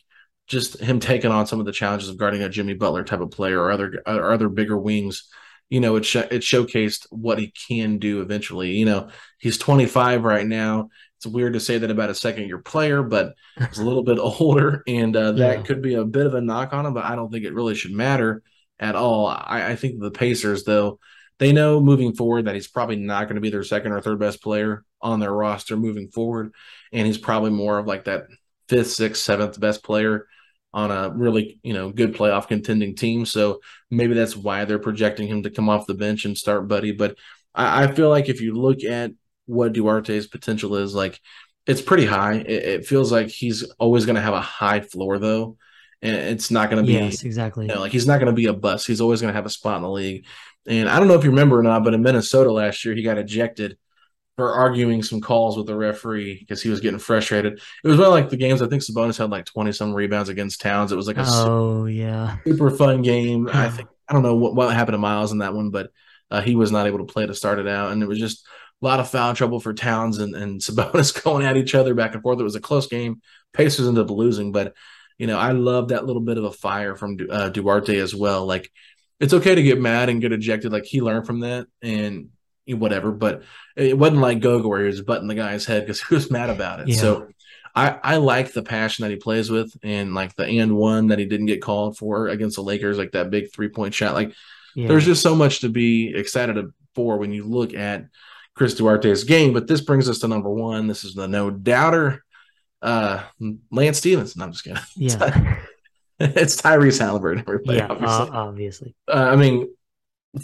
just 0.46 0.80
him 0.80 1.00
taking 1.00 1.30
on 1.30 1.46
some 1.46 1.60
of 1.60 1.66
the 1.66 1.72
challenges 1.72 2.08
of 2.08 2.16
guarding 2.16 2.42
a 2.42 2.48
Jimmy 2.48 2.74
Butler 2.74 3.04
type 3.04 3.20
of 3.20 3.30
player 3.30 3.60
or 3.60 3.72
other 3.72 4.02
or 4.06 4.32
other 4.32 4.48
bigger 4.48 4.78
wings. 4.78 5.28
You 5.68 5.80
know, 5.80 5.96
it 5.96 6.04
sh- 6.04 6.16
it 6.16 6.42
showcased 6.42 7.06
what 7.10 7.38
he 7.38 7.52
can 7.68 7.98
do 7.98 8.20
eventually. 8.20 8.72
You 8.72 8.84
know, 8.84 9.08
he's 9.38 9.58
25 9.58 10.22
right 10.22 10.46
now. 10.46 10.90
It's 11.16 11.26
weird 11.26 11.54
to 11.54 11.60
say 11.60 11.78
that 11.78 11.90
about 11.90 12.10
a 12.10 12.14
second 12.14 12.46
year 12.46 12.58
player, 12.58 13.02
but 13.02 13.34
he's 13.58 13.78
a 13.78 13.84
little 13.84 14.04
bit 14.04 14.18
older, 14.20 14.82
and 14.86 15.16
uh, 15.16 15.32
that 15.32 15.58
yeah. 15.58 15.62
could 15.62 15.82
be 15.82 15.94
a 15.94 16.04
bit 16.04 16.26
of 16.26 16.34
a 16.34 16.40
knock 16.40 16.72
on 16.72 16.86
him. 16.86 16.94
But 16.94 17.04
I 17.04 17.16
don't 17.16 17.32
think 17.32 17.44
it 17.44 17.54
really 17.54 17.74
should 17.74 17.92
matter 17.92 18.42
at 18.78 18.94
all. 18.94 19.26
I, 19.26 19.70
I 19.70 19.76
think 19.76 19.98
the 19.98 20.10
Pacers, 20.10 20.62
though, 20.62 21.00
they 21.38 21.52
know 21.52 21.80
moving 21.80 22.14
forward 22.14 22.44
that 22.44 22.54
he's 22.54 22.68
probably 22.68 22.96
not 22.96 23.24
going 23.24 23.34
to 23.34 23.40
be 23.40 23.50
their 23.50 23.64
second 23.64 23.92
or 23.92 24.00
third 24.00 24.20
best 24.20 24.42
player 24.42 24.84
on 25.00 25.18
their 25.18 25.32
roster 25.32 25.76
moving 25.76 26.08
forward, 26.10 26.52
and 26.92 27.06
he's 27.06 27.18
probably 27.18 27.50
more 27.50 27.78
of 27.78 27.86
like 27.86 28.04
that 28.04 28.26
fifth, 28.68 28.92
sixth, 28.92 29.22
seventh 29.22 29.58
best 29.58 29.82
player 29.82 30.26
on 30.76 30.90
a 30.90 31.08
really 31.08 31.58
you 31.62 31.72
know 31.72 31.90
good 31.90 32.14
playoff 32.14 32.46
contending 32.46 32.94
team. 32.94 33.24
So 33.24 33.60
maybe 33.90 34.12
that's 34.12 34.36
why 34.36 34.66
they're 34.66 34.78
projecting 34.78 35.26
him 35.26 35.42
to 35.42 35.50
come 35.50 35.70
off 35.70 35.86
the 35.86 35.94
bench 35.94 36.26
and 36.26 36.36
start 36.36 36.68
Buddy. 36.68 36.92
But 36.92 37.16
I, 37.54 37.84
I 37.84 37.92
feel 37.92 38.10
like 38.10 38.28
if 38.28 38.42
you 38.42 38.54
look 38.54 38.84
at 38.84 39.12
what 39.46 39.72
Duarte's 39.72 40.26
potential 40.26 40.76
is, 40.76 40.94
like 40.94 41.18
it's 41.66 41.80
pretty 41.80 42.04
high. 42.04 42.34
It, 42.34 42.64
it 42.64 42.86
feels 42.86 43.10
like 43.10 43.28
he's 43.28 43.64
always 43.78 44.04
going 44.04 44.16
to 44.16 44.22
have 44.22 44.34
a 44.34 44.40
high 44.40 44.80
floor 44.80 45.18
though. 45.18 45.56
And 46.02 46.14
it's 46.14 46.50
not 46.50 46.68
going 46.70 46.84
to 46.84 46.86
be 46.86 46.92
yes, 46.92 47.24
exactly. 47.24 47.66
You 47.66 47.74
know, 47.74 47.80
like 47.80 47.90
he's 47.90 48.06
not 48.06 48.20
going 48.20 48.26
to 48.26 48.36
be 48.36 48.46
a 48.46 48.52
bust. 48.52 48.86
He's 48.86 49.00
always 49.00 49.22
going 49.22 49.32
to 49.32 49.36
have 49.36 49.46
a 49.46 49.50
spot 49.50 49.76
in 49.76 49.82
the 49.82 49.90
league. 49.90 50.26
And 50.68 50.90
I 50.90 50.98
don't 50.98 51.08
know 51.08 51.14
if 51.14 51.24
you 51.24 51.30
remember 51.30 51.58
or 51.58 51.62
not, 51.62 51.84
but 51.84 51.94
in 51.94 52.02
Minnesota 52.02 52.52
last 52.52 52.84
year, 52.84 52.94
he 52.94 53.02
got 53.02 53.16
ejected 53.16 53.78
for 54.36 54.52
arguing 54.52 55.02
some 55.02 55.20
calls 55.20 55.56
with 55.56 55.66
the 55.66 55.74
referee 55.74 56.38
because 56.40 56.62
he 56.62 56.68
was 56.68 56.80
getting 56.80 56.98
frustrated. 56.98 57.60
It 57.82 57.88
was 57.88 57.96
one 57.96 58.08
of 58.08 58.12
like 58.12 58.28
the 58.28 58.36
games 58.36 58.60
I 58.60 58.68
think 58.68 58.82
Sabonis 58.82 59.18
had 59.18 59.30
like 59.30 59.46
twenty 59.46 59.72
some 59.72 59.94
rebounds 59.94 60.28
against 60.28 60.60
Towns. 60.60 60.92
It 60.92 60.96
was 60.96 61.06
like 61.06 61.16
a 61.16 61.24
oh 61.24 61.86
super, 61.86 61.90
yeah 61.90 62.36
super 62.46 62.70
fun 62.70 63.02
game. 63.02 63.48
I 63.52 63.70
think 63.70 63.88
I 64.08 64.12
don't 64.12 64.22
know 64.22 64.36
what, 64.36 64.54
what 64.54 64.74
happened 64.74 64.94
to 64.94 64.98
Myles 64.98 65.32
in 65.32 65.38
that 65.38 65.54
one, 65.54 65.70
but 65.70 65.90
uh, 66.30 66.42
he 66.42 66.54
was 66.54 66.70
not 66.70 66.86
able 66.86 66.98
to 66.98 67.12
play 67.12 67.26
to 67.26 67.34
start 67.34 67.58
it 67.58 67.66
out, 67.66 67.92
and 67.92 68.02
it 68.02 68.08
was 68.08 68.18
just 68.18 68.46
a 68.82 68.84
lot 68.84 69.00
of 69.00 69.10
foul 69.10 69.34
trouble 69.34 69.58
for 69.58 69.72
Towns 69.72 70.18
and, 70.18 70.34
and 70.34 70.60
Sabonis 70.60 71.22
going 71.22 71.46
at 71.46 71.56
each 71.56 71.74
other 71.74 71.94
back 71.94 72.14
and 72.14 72.22
forth. 72.22 72.38
It 72.38 72.44
was 72.44 72.56
a 72.56 72.60
close 72.60 72.86
game. 72.86 73.22
Pacers 73.54 73.88
ended 73.88 74.04
up 74.04 74.10
losing, 74.10 74.52
but 74.52 74.74
you 75.18 75.26
know 75.26 75.38
I 75.38 75.52
love 75.52 75.88
that 75.88 76.04
little 76.04 76.22
bit 76.22 76.36
of 76.36 76.44
a 76.44 76.52
fire 76.52 76.94
from 76.94 77.16
uh, 77.30 77.48
Duarte 77.48 77.98
as 77.98 78.14
well. 78.14 78.44
Like 78.44 78.70
it's 79.18 79.32
okay 79.32 79.54
to 79.54 79.62
get 79.62 79.80
mad 79.80 80.10
and 80.10 80.20
get 80.20 80.32
ejected. 80.32 80.72
Like 80.72 80.84
he 80.84 81.00
learned 81.00 81.26
from 81.26 81.40
that, 81.40 81.66
and 81.80 82.28
whatever. 82.68 83.12
But 83.12 83.42
it 83.76 83.96
wasn't 83.96 84.20
like 84.20 84.40
Goga 84.40 84.68
where 84.68 84.80
he 84.80 84.86
was 84.86 85.02
butting 85.02 85.28
the 85.28 85.34
guy's 85.34 85.64
head 85.64 85.82
because 85.82 86.02
he 86.08 86.14
was 86.14 86.30
mad 86.30 86.50
about 86.50 86.80
it. 86.80 86.88
Yeah. 86.88 86.96
So 86.96 87.28
I, 87.74 87.98
I 88.02 88.16
like 88.16 88.52
the 88.52 88.62
passion 88.62 89.02
that 89.02 89.10
he 89.10 89.16
plays 89.16 89.50
with 89.50 89.76
and 89.82 90.14
like 90.14 90.34
the 90.34 90.46
and 90.46 90.76
one 90.76 91.08
that 91.08 91.18
he 91.18 91.26
didn't 91.26 91.46
get 91.46 91.62
called 91.62 91.98
for 91.98 92.28
against 92.28 92.56
the 92.56 92.62
Lakers, 92.62 92.98
like 92.98 93.12
that 93.12 93.30
big 93.30 93.52
three 93.52 93.68
point 93.68 93.94
shot. 93.94 94.14
Like 94.14 94.32
yeah. 94.74 94.88
there's 94.88 95.04
just 95.04 95.22
so 95.22 95.34
much 95.34 95.60
to 95.60 95.68
be 95.68 96.14
excited 96.14 96.56
for 96.94 97.18
when 97.18 97.32
you 97.32 97.44
look 97.44 97.74
at 97.74 98.06
Chris 98.54 98.74
Duarte's 98.74 99.24
game. 99.24 99.52
But 99.52 99.66
this 99.66 99.82
brings 99.82 100.08
us 100.08 100.20
to 100.20 100.28
number 100.28 100.50
one. 100.50 100.86
This 100.86 101.04
is 101.04 101.14
the 101.14 101.28
no 101.28 101.50
doubter. 101.50 102.24
Uh 102.80 103.22
Lance 103.70 103.98
Stephenson. 103.98 104.40
No, 104.40 104.46
I'm 104.46 104.52
just 104.52 104.64
kidding. 104.64 104.82
Yeah. 104.96 105.58
it's 106.20 106.60
Tyrese 106.60 106.98
Haliburton. 106.98 107.40
Everybody, 107.40 107.78
yeah, 107.78 107.88
obviously. 107.88 108.28
uh, 108.30 108.30
obviously. 108.32 108.94
Uh, 109.06 109.28
I 109.32 109.36
mean, 109.36 109.68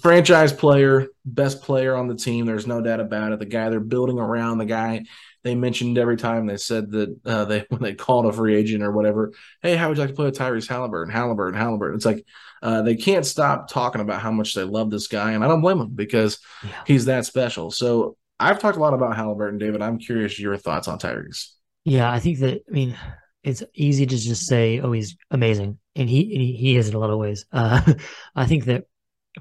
franchise 0.01 0.53
player, 0.53 1.09
best 1.24 1.62
player 1.62 1.95
on 1.97 2.09
the 2.09 2.14
team. 2.14 2.47
There's 2.47 2.66
no 2.66 2.80
doubt 2.80 3.01
about 3.01 3.32
it. 3.32 3.38
The 3.38 3.47
guy 3.47 3.68
they're 3.68 3.80
building 3.80 4.18
around, 4.18 4.59
the 4.59 4.64
guy 4.64 5.05
they 5.45 5.55
mentioned 5.55 5.99
every 5.99 6.16
time 6.16 6.47
they 6.47 6.57
said 6.57 6.90
that 6.93 7.16
uh, 7.26 7.45
they 7.45 7.66
when 7.68 7.82
they 7.82 7.95
called 7.95 8.26
a 8.26 8.32
free 8.32 8.55
agent 8.55 8.82
or 8.82 8.93
whatever. 8.93 9.32
Hey, 9.62 9.76
how 9.76 9.88
would 9.88 9.97
you 9.99 10.03
like 10.03 10.11
to 10.11 10.16
play 10.16 10.26
with 10.26 10.38
Tyrese 10.38 10.68
Haliburton? 10.68 11.12
Haliburton, 11.12 11.55
Haliburton. 11.57 11.97
It's 11.97 12.05
like 12.07 12.24
uh, 12.62 12.82
they 12.82 12.97
can't 12.97 13.26
stop 13.26 13.68
talking 13.68 14.01
about 14.01 14.20
how 14.20 14.30
much 14.32 14.55
they 14.55 14.62
love 14.64 14.90
this 14.90 15.09
guy, 15.09 15.32
and 15.32 15.45
I 15.45 15.49
don't 15.49 15.61
blame 15.62 15.78
them 15.78 15.90
because 15.95 16.38
Yeah. 16.64 16.70
he's 16.86 17.07
that 17.07 17.26
special. 17.26 17.70
So 17.70 18.16
I've 18.38 18.59
talked 18.61 18.76
a 18.76 18.80
lot 18.80 18.95
about 18.95 19.16
Haliburton, 19.16 19.59
David. 19.59 19.82
I'm 19.82 19.99
curious 19.99 20.38
your 20.38 20.57
thoughts 20.57 20.88
on 20.88 20.99
Tyrese. 20.99 21.49
Yeah, 21.84 22.11
I 22.11 22.18
think 22.20 22.38
that 22.38 22.62
I 22.68 22.70
mean 22.70 22.97
it's 23.43 23.62
easy 23.74 24.07
to 24.07 24.16
just 24.16 24.47
say, 24.47 24.78
"Oh, 24.80 24.93
he's 24.93 25.16
amazing," 25.30 25.78
and 25.97 26.09
he 26.09 26.32
and 26.34 26.43
he, 26.43 26.53
he 26.53 26.76
is 26.76 26.88
in 26.88 26.95
a 26.95 26.99
lot 26.99 27.11
of 27.11 27.18
ways. 27.18 27.45
Uh, 27.53 27.95
I 28.36 28.47
think 28.47 28.66
that 28.66 28.84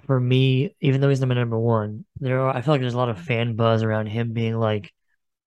for 0.05 0.19
me, 0.19 0.75
even 0.81 1.01
though 1.01 1.09
he's 1.09 1.19
number 1.19 1.35
number 1.35 1.59
one, 1.59 2.05
there 2.19 2.41
are 2.41 2.55
I 2.55 2.61
feel 2.61 2.73
like 2.73 2.81
there's 2.81 2.93
a 2.93 2.97
lot 2.97 3.09
of 3.09 3.19
fan 3.19 3.55
buzz 3.55 3.83
around 3.83 4.07
him 4.07 4.33
being 4.33 4.57
like 4.57 4.93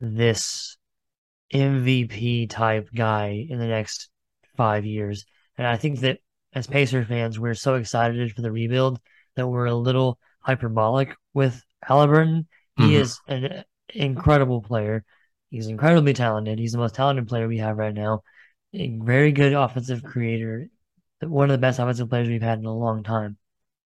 this 0.01 0.76
MVP 1.53 2.47
type 2.47 2.88
guy 2.95 3.47
in 3.49 3.59
the 3.59 3.66
next 3.66 4.11
five 4.57 4.84
years, 4.84 5.24
and 5.57 5.66
I 5.66 5.76
think 5.76 6.01
that 6.01 6.20
as 6.53 6.66
Pacer 6.66 7.05
fans, 7.05 7.38
we're 7.38 7.55
so 7.55 7.74
excited 7.74 8.32
for 8.32 8.42
the 8.42 8.53
rebuild 8.53 9.01
that 9.36 9.49
we're 9.49 9.66
a 9.66 9.74
little 9.74 10.18
hyperbolic 10.40 11.14
with 11.32 11.62
Haliburton. 11.84 12.47
He 12.76 12.92
Mhm. 12.92 13.01
is 13.01 13.20
an 13.28 13.64
incredible 13.88 14.62
player. 14.62 15.05
He's 15.51 15.66
incredibly 15.68 16.12
talented. 16.12 16.59
He's 16.59 16.72
the 16.72 16.78
most 16.78 16.95
talented 16.95 17.28
player 17.28 17.49
we 17.49 17.59
have 17.59 17.76
right 17.76 17.95
now. 17.95 18.22
A 18.72 18.88
very 18.99 19.32
good 19.32 19.53
offensive 19.53 20.03
creator. 20.03 20.68
One 21.20 21.51
of 21.51 21.55
the 21.55 21.59
best 21.59 21.78
offensive 21.78 22.09
players 22.09 22.28
we've 22.28 22.42
had 22.42 22.59
in 22.59 22.66
a 22.66 22.76
long 22.76 23.03
time. 23.03 23.38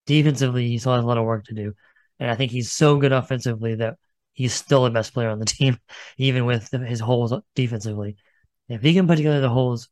Defensively, 0.06 0.68
he 0.68 0.78
still 0.78 0.96
has 0.96 1.04
a 1.04 1.08
lot 1.08 1.18
of 1.18 1.26
work 1.26 1.46
to 1.46 1.54
do. 1.54 1.74
And 2.20 2.30
I 2.30 2.36
think 2.36 2.52
he's 2.52 2.72
so 2.72 2.98
good 2.98 3.12
offensively 3.12 3.76
that 3.76 3.96
he's 4.34 4.54
still 4.54 4.84
the 4.84 4.90
best 4.90 5.14
player 5.14 5.30
on 5.30 5.40
the 5.40 5.46
team, 5.46 5.78
even 6.18 6.46
with 6.46 6.70
his 6.72 7.00
holes 7.00 7.34
defensively. 7.56 8.18
If 8.70 8.82
he 8.82 8.94
can 8.94 9.08
put 9.08 9.18
together 9.18 9.42
the 9.42 9.50
holes 9.50 9.90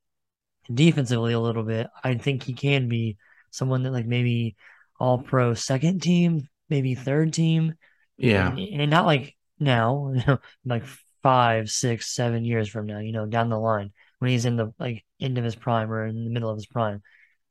defensively 0.74 1.34
a 1.34 1.40
little 1.40 1.64
bit, 1.64 1.88
I 2.04 2.16
think 2.16 2.44
he 2.44 2.54
can 2.54 2.88
be 2.88 3.18
someone 3.52 3.84
that 3.84 3.92
like 3.92 4.06
maybe 4.06 4.56
all 5.00 5.20
pro 5.20 5.54
second 5.54 6.02
team, 6.02 6.48
maybe 6.70 6.96
third 6.96 7.34
team. 7.34 7.74
Yeah. 8.18 8.50
And, 8.50 8.82
and 8.82 8.92
not 8.92 9.06
like 9.06 9.36
now, 9.60 10.14
you 10.16 10.24
know, 10.28 10.40
like 10.66 10.84
five, 11.22 11.70
six, 11.70 12.14
seven 12.14 12.44
years 12.46 12.70
from 12.70 12.86
now, 12.86 13.00
you 13.00 13.12
know, 13.12 13.26
down 13.26 13.50
the 13.50 13.60
line 13.60 13.92
when 14.20 14.32
he's 14.32 14.46
in 14.46 14.56
the 14.56 14.74
like 14.80 15.04
end 15.20 15.38
of 15.38 15.44
his 15.44 15.56
prime 15.56 15.92
or 15.92 16.06
in 16.06 16.24
the 16.24 16.30
middle 16.30 16.50
of 16.50 16.58
his 16.58 16.66
prime. 16.66 17.02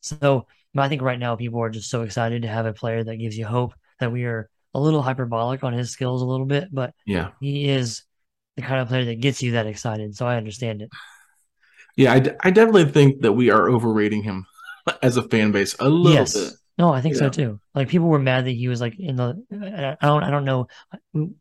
So 0.01 0.47
but 0.75 0.83
I 0.83 0.89
think 0.89 1.03
right 1.03 1.19
now 1.19 1.37
people 1.37 1.61
are 1.63 1.71
just 1.71 1.91
so 1.91 2.03
excited 2.03 2.43
to 2.43 2.49
have 2.49 2.67
a 2.67 2.73
player 2.73 3.03
that 3.05 3.17
gives 3.17 3.37
you 3.37 3.47
hope 3.47 3.75
that 4.01 4.13
we 4.13 4.25
are 4.25 4.49
a 4.75 4.81
little 4.81 5.03
hyperbolic 5.03 5.65
on 5.65 5.73
his 5.73 5.91
skills 5.91 6.23
a 6.23 6.27
little 6.27 6.47
bit, 6.47 6.69
but 6.73 6.95
Yeah. 7.07 7.31
he 7.41 7.69
is 7.69 8.03
the 8.57 8.63
kind 8.63 8.81
of 8.81 8.89
player 8.89 9.05
that 9.05 9.21
gets 9.21 9.43
you 9.43 9.53
that 9.53 9.67
excited. 9.67 10.17
So 10.17 10.27
I 10.27 10.37
understand 10.37 10.83
it. 10.83 10.91
Yeah. 11.97 12.13
I, 12.13 12.19
d- 12.21 12.31
I 12.41 12.51
definitely 12.51 12.87
think 12.87 13.21
that 13.23 13.33
we 13.33 13.51
are 13.51 13.69
overrating 13.69 14.23
him 14.23 14.47
as 15.03 15.17
a 15.17 15.23
fan 15.23 15.53
base 15.53 15.75
a 15.79 15.89
little 15.89 16.13
Yes. 16.13 16.35
bit. 16.35 16.53
No, 16.79 16.91
I 16.91 17.03
think 17.03 17.17
so 17.17 17.29
too. 17.29 17.61
Like 17.75 17.89
people 17.89 18.09
were 18.09 18.19
mad 18.19 18.47
that 18.47 18.53
he 18.53 18.67
was 18.67 18.81
like 18.81 18.99
in 18.99 19.17
the. 19.17 19.45
I 20.01 20.07
don't. 20.07 20.25
I 20.25 20.31
don't 20.31 20.47
know. 20.47 20.69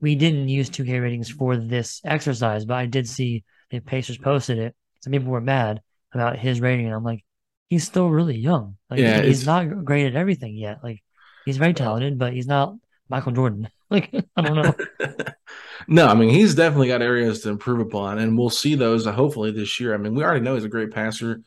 We- 0.02 0.16
didn't 0.16 0.50
use 0.50 0.70
2K 0.70 1.02
ratings 1.02 1.30
for 1.30 1.56
this 1.56 2.02
exercise, 2.04 2.66
but 2.66 2.74
I 2.76 2.86
did 2.86 3.08
see 3.08 3.46
the 3.70 3.80
Pacers 3.80 4.18
posted 4.18 4.60
it. 4.60 4.76
Some 5.00 5.14
people 5.14 5.32
were 5.32 5.40
mad 5.42 5.82
about 6.14 6.38
his 6.38 6.60
rating, 6.60 6.86
and 6.86 6.94
I'm 6.94 7.06
like, 7.06 7.24
he's 7.72 7.86
still 7.86 8.10
really 8.10 8.38
young. 8.38 8.76
Like 8.90 9.00
Yeah, 9.00 9.22
he's 9.22 9.46
not 9.46 9.86
great 9.86 10.06
at 10.06 10.16
everything 10.16 10.56
yet. 10.58 10.84
Like 10.84 11.02
he's 11.46 11.56
very 11.56 11.74
talented, 11.74 12.20
but 12.20 12.34
he's 12.34 12.46
not 12.46 12.76
Michael 13.10 13.32
Jordan. 13.32 13.70
Like 13.92 14.10
I 14.38 14.42
don't 14.42 14.56
know. 14.56 14.74
no, 15.90 16.08
I 16.08 16.14
mean 16.14 16.30
he's 16.30 16.56
definitely 16.56 16.88
got 16.88 17.02
areas 17.02 17.42
to 17.42 17.50
improve 17.50 17.82
upon, 17.82 18.20
and 18.20 18.38
we'll 18.38 18.50
see 18.50 18.76
those 18.76 19.06
uh, 19.06 19.12
hopefully 19.12 19.52
this 19.52 19.82
year. 19.82 19.94
I 19.94 19.98
mean, 19.98 20.16
we 20.16 20.24
already 20.24 20.40
know 20.40 20.56
he's 20.56 20.64
a 20.64 20.70
great 20.70 20.92
passer. 20.92 21.42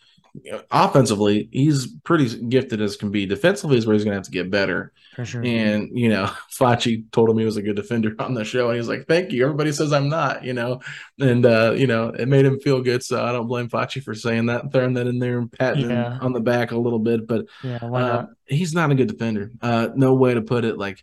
Offensively, 0.71 1.49
he's 1.53 1.87
pretty 2.03 2.45
gifted 2.49 2.81
as 2.81 2.97
can 2.97 3.11
be. 3.11 3.25
Defensively 3.25 3.77
is 3.79 3.87
where 3.87 3.95
he's 3.95 4.03
going 4.05 4.13
to 4.13 4.17
have 4.19 4.25
to 4.25 4.31
get 4.33 4.51
better. 4.51 4.93
For 5.15 5.25
sure. 5.25 5.45
And 5.45 5.91
you 5.97 6.09
know, 6.09 6.25
Facci 6.53 7.05
told 7.13 7.31
him 7.31 7.39
he 7.39 7.45
was 7.45 7.57
a 7.57 7.63
good 7.63 7.77
defender 7.77 8.15
on 8.19 8.35
the 8.35 8.45
show, 8.45 8.69
and 8.69 8.77
he's 8.77 8.89
like, 8.89 9.07
"Thank 9.07 9.31
you." 9.31 9.45
Everybody 9.45 9.71
says 9.73 9.93
I'm 9.93 10.09
not, 10.09 10.45
you 10.45 10.53
know, 10.53 10.81
and 11.21 11.47
uh, 11.47 11.75
you 11.77 11.87
know, 11.87 12.09
it 12.09 12.27
made 12.27 12.45
him 12.45 12.59
feel 12.59 12.83
good. 12.83 13.03
So 13.05 13.25
I 13.25 13.31
don't 13.33 13.47
blame 13.47 13.69
Facci 13.69 14.03
for 14.03 14.15
saying 14.15 14.47
that, 14.47 14.73
throwing 14.73 14.95
that 14.95 15.07
in 15.07 15.19
there 15.21 15.39
and 15.39 15.53
patting 15.53 15.89
Yeah. 15.89 16.15
him 16.15 16.23
on 16.23 16.33
the 16.33 16.41
back 16.41 16.73
a 16.73 16.79
little 16.79 16.99
bit. 16.99 17.27
But 17.29 17.47
yeah, 17.63 17.77
uh, 17.77 18.27
he's 18.47 18.75
not 18.75 18.91
a 18.91 18.95
good 18.97 19.09
defender. 19.09 19.53
Uh, 19.63 19.89
no 19.95 20.15
way 20.15 20.35
to 20.35 20.43
put 20.43 20.65
it. 20.65 20.77
Like 20.79 21.03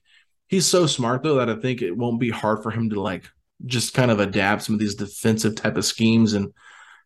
he's 0.49 0.65
so 0.67 0.85
smart 0.87 1.23
though 1.23 1.35
that 1.35 1.49
I 1.49 1.55
think 1.55 1.81
it 1.81 1.95
won't 1.95 2.19
be 2.19 2.29
hard 2.29 2.63
for 2.63 2.71
him 2.71 2.89
to 2.89 2.99
like 3.01 3.29
just 3.65 3.93
kind 3.93 4.11
of 4.11 4.19
adapt 4.19 4.63
some 4.63 4.75
of 4.75 4.79
these 4.79 4.95
defensive 4.95 5.55
type 5.55 5.77
of 5.77 5.85
schemes 5.85 6.33
and 6.33 6.51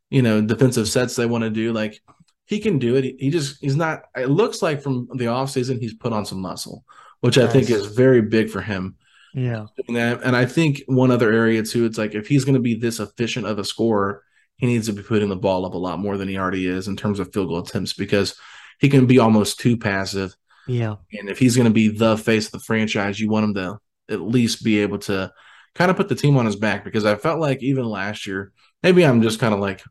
you 0.09 0.21
know 0.21 0.41
defensive 0.41 0.87
sets 0.87 1.15
they 1.15 1.25
want 1.27 1.43
to 1.43 1.49
do. 1.51 1.71
Like 1.71 2.01
he 2.45 2.59
can 2.59 2.79
do 2.79 2.95
it. 2.95 3.03
He, 3.03 3.15
he 3.19 3.29
just 3.29 3.57
he's 3.61 3.75
not. 3.75 4.03
It 4.15 4.29
looks 4.29 4.61
like 4.61 4.81
from 4.81 5.07
the 5.15 5.25
offseason 5.25 5.79
he's 5.79 5.93
put 5.93 6.13
on 6.13 6.25
some 6.25 6.41
muscle, 6.41 6.83
which 7.21 7.37
I 7.37 7.47
think 7.47 7.69
is 7.69 7.87
very 7.87 8.21
big 8.21 8.49
for 8.49 8.61
him. 8.61 8.95
Yeah. 9.33 9.65
And 9.89 10.35
I 10.35 10.45
think 10.45 10.83
one 10.85 11.11
other 11.11 11.31
area 11.31 11.61
too, 11.61 11.85
it's 11.85 11.97
like 11.97 12.15
if 12.15 12.27
he's 12.27 12.45
going 12.45 12.55
to 12.55 12.61
be 12.61 12.75
this 12.75 13.01
efficient 13.01 13.45
of 13.45 13.59
a 13.59 13.65
scorer, 13.65 14.23
he 14.55 14.65
needs 14.65 14.87
to 14.87 14.93
be 14.93 15.01
putting 15.01 15.27
the 15.27 15.35
ball 15.35 15.65
up 15.65 15.73
a 15.73 15.77
lot 15.77 15.99
more 15.99 16.17
than 16.17 16.29
he 16.29 16.37
already 16.37 16.67
is 16.67 16.87
in 16.87 16.95
terms 16.95 17.19
of 17.19 17.33
field 17.33 17.49
goal 17.49 17.59
attempts 17.59 17.91
because 17.91 18.39
he 18.79 18.87
can 18.87 19.05
be 19.05 19.19
almost 19.19 19.59
too 19.59 19.75
passive. 19.75 20.33
Yeah. 20.67 20.95
And 21.11 21.29
if 21.29 21.37
he's 21.37 21.57
going 21.57 21.67
to 21.67 21.73
be 21.73 21.89
the 21.89 22.17
face 22.17 22.45
of 22.45 22.53
the 22.53 22.59
franchise, 22.59 23.19
you 23.19 23.29
want 23.29 23.43
him 23.43 23.53
to 23.55 23.79
at 24.09 24.21
least 24.21 24.63
be 24.63 24.79
able 24.79 24.99
to 24.99 25.33
kind 25.73 25.91
of 25.91 25.97
put 25.97 26.07
the 26.07 26.15
team 26.15 26.37
on 26.37 26.45
his 26.45 26.55
back 26.55 26.85
because 26.85 27.05
I 27.05 27.15
felt 27.15 27.41
like 27.41 27.61
even 27.61 27.85
last 27.85 28.25
year, 28.25 28.53
maybe 28.81 29.05
I'm 29.05 29.21
just 29.21 29.39
kind 29.39 29.53
of 29.53 29.59
like 29.59 29.83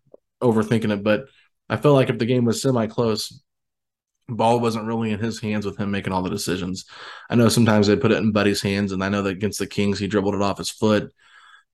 overthinking 0.42 0.90
it, 0.90 1.02
but 1.02 1.26
I 1.68 1.76
felt 1.76 1.94
like 1.94 2.10
if 2.10 2.18
the 2.18 2.26
game 2.26 2.44
was 2.44 2.60
semi 2.62 2.86
close, 2.86 3.40
ball 4.28 4.60
wasn't 4.60 4.86
really 4.86 5.10
in 5.10 5.18
his 5.18 5.40
hands 5.40 5.66
with 5.66 5.76
him 5.76 5.90
making 5.90 6.12
all 6.12 6.22
the 6.22 6.30
decisions. 6.30 6.86
I 7.28 7.34
know 7.34 7.48
sometimes 7.48 7.86
they 7.86 7.96
put 7.96 8.12
it 8.12 8.18
in 8.18 8.32
Buddy's 8.32 8.62
hands, 8.62 8.92
and 8.92 9.02
I 9.02 9.08
know 9.08 9.22
that 9.22 9.30
against 9.30 9.58
the 9.58 9.66
Kings, 9.66 9.98
he 9.98 10.06
dribbled 10.06 10.34
it 10.34 10.42
off 10.42 10.58
his 10.58 10.70
foot. 10.70 11.12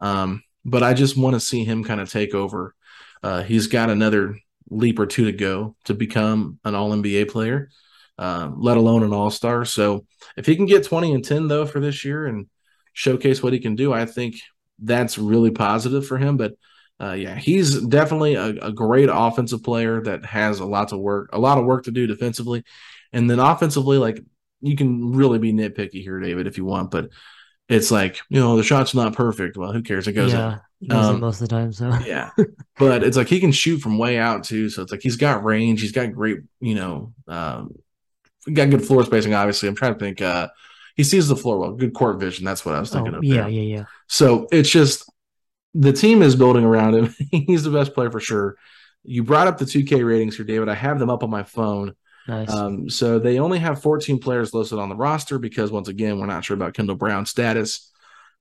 Um, 0.01 0.43
but 0.64 0.82
I 0.82 0.95
just 0.95 1.16
want 1.16 1.34
to 1.34 1.41
see 1.41 1.64
him 1.64 1.84
kind 1.84 2.01
of 2.01 2.11
take 2.11 2.34
over. 2.34 2.74
Uh, 3.22 3.43
he's 3.43 3.66
got 3.66 3.91
another 3.91 4.36
leap 4.68 4.99
or 4.99 5.07
two 5.07 5.26
to 5.26 5.32
go 5.32 5.76
to 5.84 5.95
become 5.95 6.59
an 6.64 6.74
all 6.74 6.91
NBA 6.91 7.30
player, 7.30 7.70
uh, 8.18 8.51
let 8.55 8.76
alone 8.76 9.03
an 9.03 9.12
all 9.12 9.30
star. 9.30 9.64
So 9.64 10.07
if 10.36 10.47
he 10.47 10.57
can 10.57 10.66
get 10.66 10.84
20 10.84 11.14
and 11.14 11.24
10, 11.24 11.49
though, 11.49 11.66
for 11.66 11.80
this 11.80 12.05
year 12.05 12.26
and 12.26 12.47
showcase 12.93 13.43
what 13.43 13.53
he 13.53 13.59
can 13.59 13.74
do, 13.74 13.93
I 13.93 14.07
think 14.07 14.36
that's 14.78 15.18
really 15.18 15.51
positive 15.51 16.07
for 16.07 16.18
him. 16.18 16.36
But 16.36 16.55
uh, 17.01 17.13
yeah, 17.13 17.35
he's 17.35 17.81
definitely 17.81 18.35
a, 18.35 18.49
a 18.61 18.73
great 18.73 19.09
offensive 19.11 19.63
player 19.63 20.03
that 20.03 20.25
has 20.27 20.61
a 20.61 20.67
lot 20.67 20.89
to 20.89 20.97
work, 20.99 21.31
a 21.33 21.39
lot 21.39 21.59
of 21.59 21.65
work 21.65 21.85
to 21.85 21.91
do 21.91 22.07
defensively, 22.07 22.63
and 23.13 23.31
then 23.31 23.39
offensively, 23.39 23.99
like 23.99 24.23
you 24.61 24.77
can 24.77 25.13
really 25.13 25.39
be 25.39 25.53
nitpicky 25.53 26.03
here, 26.03 26.21
David, 26.21 26.47
if 26.47 26.59
you 26.59 26.65
want, 26.65 26.91
but 26.91 27.09
it's 27.69 27.91
like 27.91 28.21
you 28.29 28.41
know 28.41 28.57
the 28.57 28.63
shot's 28.63 28.95
not 28.95 29.15
perfect. 29.15 29.57
Well, 29.57 29.73
who 29.73 29.83
cares? 29.83 30.09
It 30.09 30.13
goes 30.13 30.33
yeah. 30.33 30.59
Goes 30.87 31.09
in 31.09 31.15
Um, 31.15 31.21
most 31.21 31.41
of 31.41 31.49
the 31.49 31.55
time. 31.55 31.73
So. 31.73 31.91
Yeah, 32.05 32.31
but 32.79 33.03
it's 33.03 33.17
like 33.17 33.29
he 33.29 33.41
can 33.41 33.53
shoot 33.53 33.79
from 33.79 33.99
way 33.99 34.19
out 34.19 34.45
too. 34.45 34.69
So 34.69 34.83
it's 34.83 34.93
like 34.93 35.03
he's 35.03 35.17
got 35.17 35.45
range. 35.45 35.81
He's 35.81 35.93
got 35.93 36.13
great, 36.13 36.41
you 36.61 36.75
know, 36.75 37.15
um, 37.29 37.75
got 38.53 38.71
good 38.71 38.85
floor 38.85 39.05
spacing. 39.05 39.35
Obviously, 39.35 39.69
I'm 39.69 39.77
trying 39.77 39.95
to 39.95 39.99
think. 39.99 40.21
Uh, 40.21 40.49
he 40.97 41.05
sees 41.05 41.29
the 41.29 41.37
floor 41.37 41.59
well. 41.59 41.73
Good 41.73 41.95
court 41.95 42.19
vision. 42.19 42.45
That's 42.45 42.65
what 42.67 42.75
I 42.75 42.81
was 42.81 42.91
thinking 42.91 43.15
oh, 43.15 43.19
of. 43.19 43.25
yeah, 43.25 43.43
there. 43.43 43.49
yeah, 43.49 43.77
yeah. 43.77 43.85
So 44.09 44.49
it's 44.51 44.69
just 44.69 45.11
the 45.75 45.93
team 45.93 46.23
is 46.23 46.37
building 46.37 46.64
around 46.64 46.95
him. 46.95 47.14
He's 47.31 47.62
the 47.62 47.71
best 47.71 47.95
player 47.95 48.11
for 48.11 48.21
sure. 48.21 48.57
You 49.05 49.23
brought 49.25 49.47
up 49.47 49.59
the 49.59 49.64
2K 49.64 50.05
ratings 50.07 50.37
here, 50.37 50.45
David. 50.45 50.68
I 50.68 50.75
have 50.75 50.99
them 50.99 51.11
up 51.11 51.23
on 51.23 51.31
my 51.31 51.43
phone. 51.43 51.95
Nice. 52.29 52.51
Um, 52.53 52.91
so 52.91 53.18
they 53.18 53.39
only 53.39 53.59
have 53.59 53.83
14 53.83 54.18
players 54.21 54.53
listed 54.53 54.79
on 54.79 54.89
the 54.89 54.95
roster 54.97 55.39
because, 55.39 55.71
once 55.71 55.89
again, 55.89 56.18
we're 56.18 56.27
not 56.27 56.45
sure 56.45 56.55
about 56.55 56.75
Kendall 56.75 56.97
Brown's 56.97 57.31
status. 57.31 57.91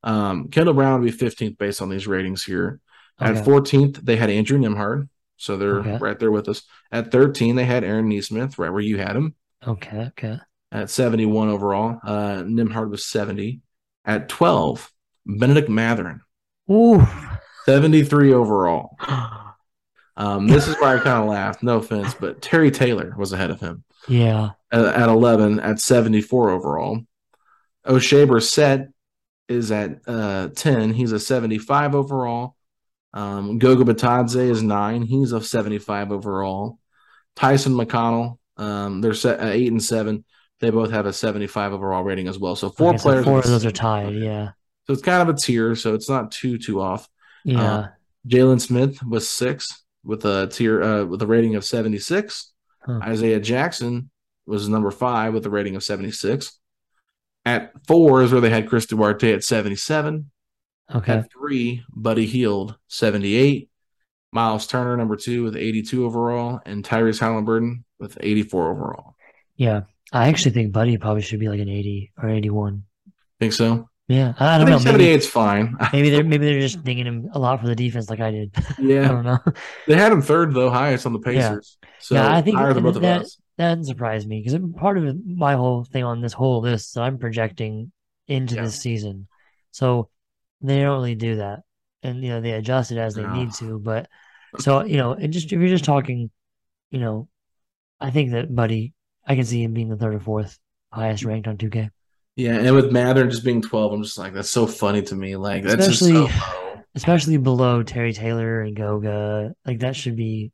Um, 0.03 0.49
Kendall 0.49 0.73
Brown 0.73 0.99
would 1.01 1.05
be 1.11 1.17
15th 1.17 1.57
based 1.57 1.82
on 1.82 1.89
these 1.89 2.07
ratings 2.07 2.43
here. 2.43 2.80
At 3.19 3.38
Okay. 3.38 3.41
14th, 3.49 3.97
they 4.03 4.15
had 4.15 4.30
Andrew 4.30 4.57
Nembhard. 4.59 5.07
So 5.38 5.55
they're 5.55 5.80
Okay. 5.80 5.97
right 5.97 6.19
there 6.19 6.32
with 6.32 6.49
us. 6.49 6.63
At 6.91 7.11
13, 7.11 7.55
they 7.55 7.65
had 7.65 7.84
Aaron 7.86 8.09
Nesmith, 8.09 8.59
right 8.59 8.71
where 8.71 8.82
you 8.82 8.97
had 8.97 9.15
him 9.15 9.36
okay, 9.65 10.07
okay. 10.07 10.38
at 10.71 10.89
71 10.89 11.47
overall. 11.47 11.99
Uh, 12.03 12.43
Nembhard 12.43 12.89
was 12.89 13.05
70. 13.05 13.61
At 14.03 14.27
12, 14.27 14.91
Bennedict 15.25 15.69
Mathurin, 15.69 16.21
Ooh. 16.72 17.05
73 17.65 18.34
overall. 18.34 18.95
Um, 20.17 20.47
this 20.47 20.67
is 20.67 20.76
where 20.76 20.97
I 20.97 21.01
kind 21.01 21.24
of 21.24 21.30
laughed. 21.30 21.63
No 21.63 21.78
offense, 21.78 22.13
but 22.13 22.41
Terry 22.41 22.72
Taylor 22.72 23.13
was 23.17 23.32
ahead 23.32 23.51
of 23.51 23.61
him 23.61 23.84
yeah. 24.07 24.49
at, 24.72 24.84
at 24.84 25.09
11 25.09 25.59
at 25.61 25.80
74 25.80 26.49
overall. 26.49 26.99
Oshae 27.88 28.28
Brissett 28.28 28.91
is 29.47 29.72
at 29.72 30.01
uh, 30.07 30.49
10. 30.49 30.93
He's 30.93 31.11
a 31.13 31.20
75 31.20 31.95
overall. 31.95 32.55
Um, 33.13 33.59
Goga 33.59 33.86
Bitadze 33.86 34.49
is 34.49 34.61
9. 34.61 35.03
He's 35.03 35.32
a 35.32 35.41
75 35.41 36.11
overall. 36.11 36.80
Tyson 37.36 37.74
McConnell, 37.74 38.38
um, 38.57 38.99
they're 38.99 39.13
set 39.13 39.39
at 39.39 39.53
eight 39.53 39.72
and 39.72 39.82
seven. 39.82 40.26
They 40.59 40.70
both 40.70 40.91
have 40.91 41.05
a 41.05 41.13
75 41.13 41.72
overall 41.72 42.03
rating 42.03 42.28
as 42.28 42.38
well. 42.38 42.57
So 42.57 42.70
four 42.70 42.89
Okay, 42.89 42.97
so 42.97 43.03
players. 43.03 43.26
four 43.26 43.39
of 43.39 43.45
those 43.45 43.65
are 43.65 43.72
tied. 43.72 44.13
Yeah. 44.13 44.49
So 44.89 44.93
it's 44.93 45.03
kind 45.03 45.21
of 45.21 45.35
a 45.35 45.37
tier. 45.37 45.75
So 45.75 45.93
it's 45.93 46.09
not 46.09 46.31
too 46.31 46.57
too 46.57 46.81
off. 46.81 47.07
Yeah. 47.45 47.63
Uh, 47.63 47.87
Jalen 48.27 48.59
Smith 48.59 49.03
was 49.03 49.29
six 49.29 49.83
with 50.03 50.25
a 50.25 50.47
tier 50.47 50.81
uh, 50.81 51.05
with 51.05 51.21
a 51.21 51.27
rating 51.27 51.53
of 51.53 51.63
76. 51.63 52.51
Huh. 52.83 52.99
Isaiah 53.03 53.39
Jackson 53.39 54.09
was 54.47 54.67
number 54.67 54.89
five 54.89 55.35
with 55.35 55.45
a 55.45 55.49
rating 55.51 55.75
of 55.75 55.83
76. 55.83 56.59
At 57.45 57.71
four 57.85 58.23
is 58.23 58.31
where 58.31 58.41
they 58.41 58.49
had 58.49 58.67
Chris 58.67 58.87
Duarte 58.87 59.31
at 59.31 59.43
77. 59.43 60.31
okay. 60.95 61.13
At 61.13 61.31
three, 61.31 61.83
Buddy 61.91 62.25
Hield, 62.25 62.75
78. 62.87 63.69
Myles 64.31 64.65
Turner, 64.65 64.97
number 64.97 65.17
two, 65.17 65.43
with 65.43 65.55
82 65.55 66.03
overall, 66.03 66.61
and 66.65 66.83
Tyrese 66.83 67.19
Haliburton 67.19 67.83
with 67.99 68.17
84 68.19 68.71
overall. 68.71 69.15
Yeah. 69.55 69.81
I 70.11 70.29
actually 70.29 70.53
think 70.53 70.71
Buddy 70.71 70.97
probably 70.97 71.21
should 71.21 71.39
be 71.39 71.47
like 71.47 71.59
an 71.59 71.69
80 71.69 72.11
or 72.17 72.29
81. 72.29 72.85
Think 73.39 73.53
so? 73.53 73.87
Yeah. 74.10 74.34
I, 74.39 74.57
don't 74.57 74.70
know. 74.70 74.80
Maybe, 74.80 75.05
78's 75.16 75.28
fine. 75.28 75.78
maybe 75.93 76.10
they're 76.10 76.24
maybe 76.24 76.45
they're 76.45 76.60
just 76.60 76.84
dinging 76.84 77.05
him 77.05 77.30
a 77.34 77.39
lot 77.39 77.62
for 77.62 77.68
the 77.68 77.76
defense 77.76 78.10
like 78.10 78.20
I 78.20 78.32
did. 78.32 78.51
Yeah, 78.80 79.05
I 79.05 79.07
don't 79.10 79.24
know. 79.24 79.38
They 79.88 79.95
had 79.95 80.12
him 80.12 80.22
third, 80.22 80.53
though, 80.53 80.70
highest 80.72 81.05
on 81.05 81.14
the 81.14 81.20
Pacers. 81.20 81.78
So 81.99 82.16
Yeah, 82.16 82.36
I 82.36 82.41
think 82.41 82.57
higher 82.57 82.74
than 82.74 82.84
both 82.84 82.95
of 82.97 83.03
that- 83.03 83.22
us. 83.22 83.38
That 83.57 83.76
doesn't 83.76 83.86
surprise 83.86 84.26
me 84.26 84.41
because 84.41 84.57
part 84.78 84.97
of 84.97 85.16
my 85.26 85.53
whole 85.55 85.84
thing 85.84 86.03
on 86.05 86.22
this 86.22 86.32
whole 86.34 86.62
list 86.62 86.95
that 86.95 87.01
I'm 87.01 87.18
projecting 87.18 87.91
into 88.28 88.55
Yeah. 88.55 88.64
this 88.64 88.80
season. 88.82 89.28
So 89.72 90.10
they 90.62 90.80
don't 90.82 90.95
really 90.95 91.16
do 91.16 91.36
that. 91.36 91.60
And 92.01 92.24
you 92.24 92.30
know, 92.30 92.39
they 92.41 92.51
adjust 92.51 92.91
it 92.93 92.97
as 92.97 93.16
they 93.16 93.24
No. 93.24 93.34
need 93.34 93.51
to. 93.55 93.78
But 93.78 94.07
so, 94.60 94.86
you 94.86 94.95
know, 94.97 95.12
and 95.12 95.32
just 95.34 95.51
if 95.51 95.60
you're 95.60 95.68
just 95.68 95.84
talking, 95.84 96.32
you 96.89 96.99
know, 97.01 97.28
I 97.99 98.12
think 98.12 98.32
that 98.32 98.55
Buddy, 98.55 98.93
I 99.28 99.36
can 99.36 99.43
see 99.43 99.62
him 99.62 99.74
being 99.74 99.89
the 99.89 99.97
third 99.97 100.16
or 100.16 100.20
fourth 100.22 100.57
highest 100.91 101.26
ranked 101.26 101.47
on 101.49 101.57
2K. 101.57 101.89
Yeah, 102.39 102.55
and 102.57 102.73
with 102.73 102.91
Mather 102.91 103.27
just 103.27 103.43
being 103.43 103.61
12, 103.61 103.91
I'm 103.93 104.03
just 104.03 104.17
like, 104.17 104.33
that's 104.33 104.49
so 104.49 104.65
funny 104.65 105.01
to 105.01 105.15
me. 105.15 105.35
Like, 105.35 105.63
that's 105.63 105.87
Especially- 105.87 106.25
just 106.27 106.39
so. 106.39 106.53
Especially 106.95 107.37
below 107.37 107.83
Terry 107.83 108.13
Taylor 108.13 108.61
and 108.61 108.75
Goga. 108.75 109.53
Like 109.65 109.79
that 109.79 109.95
should 109.95 110.15
be 110.15 110.51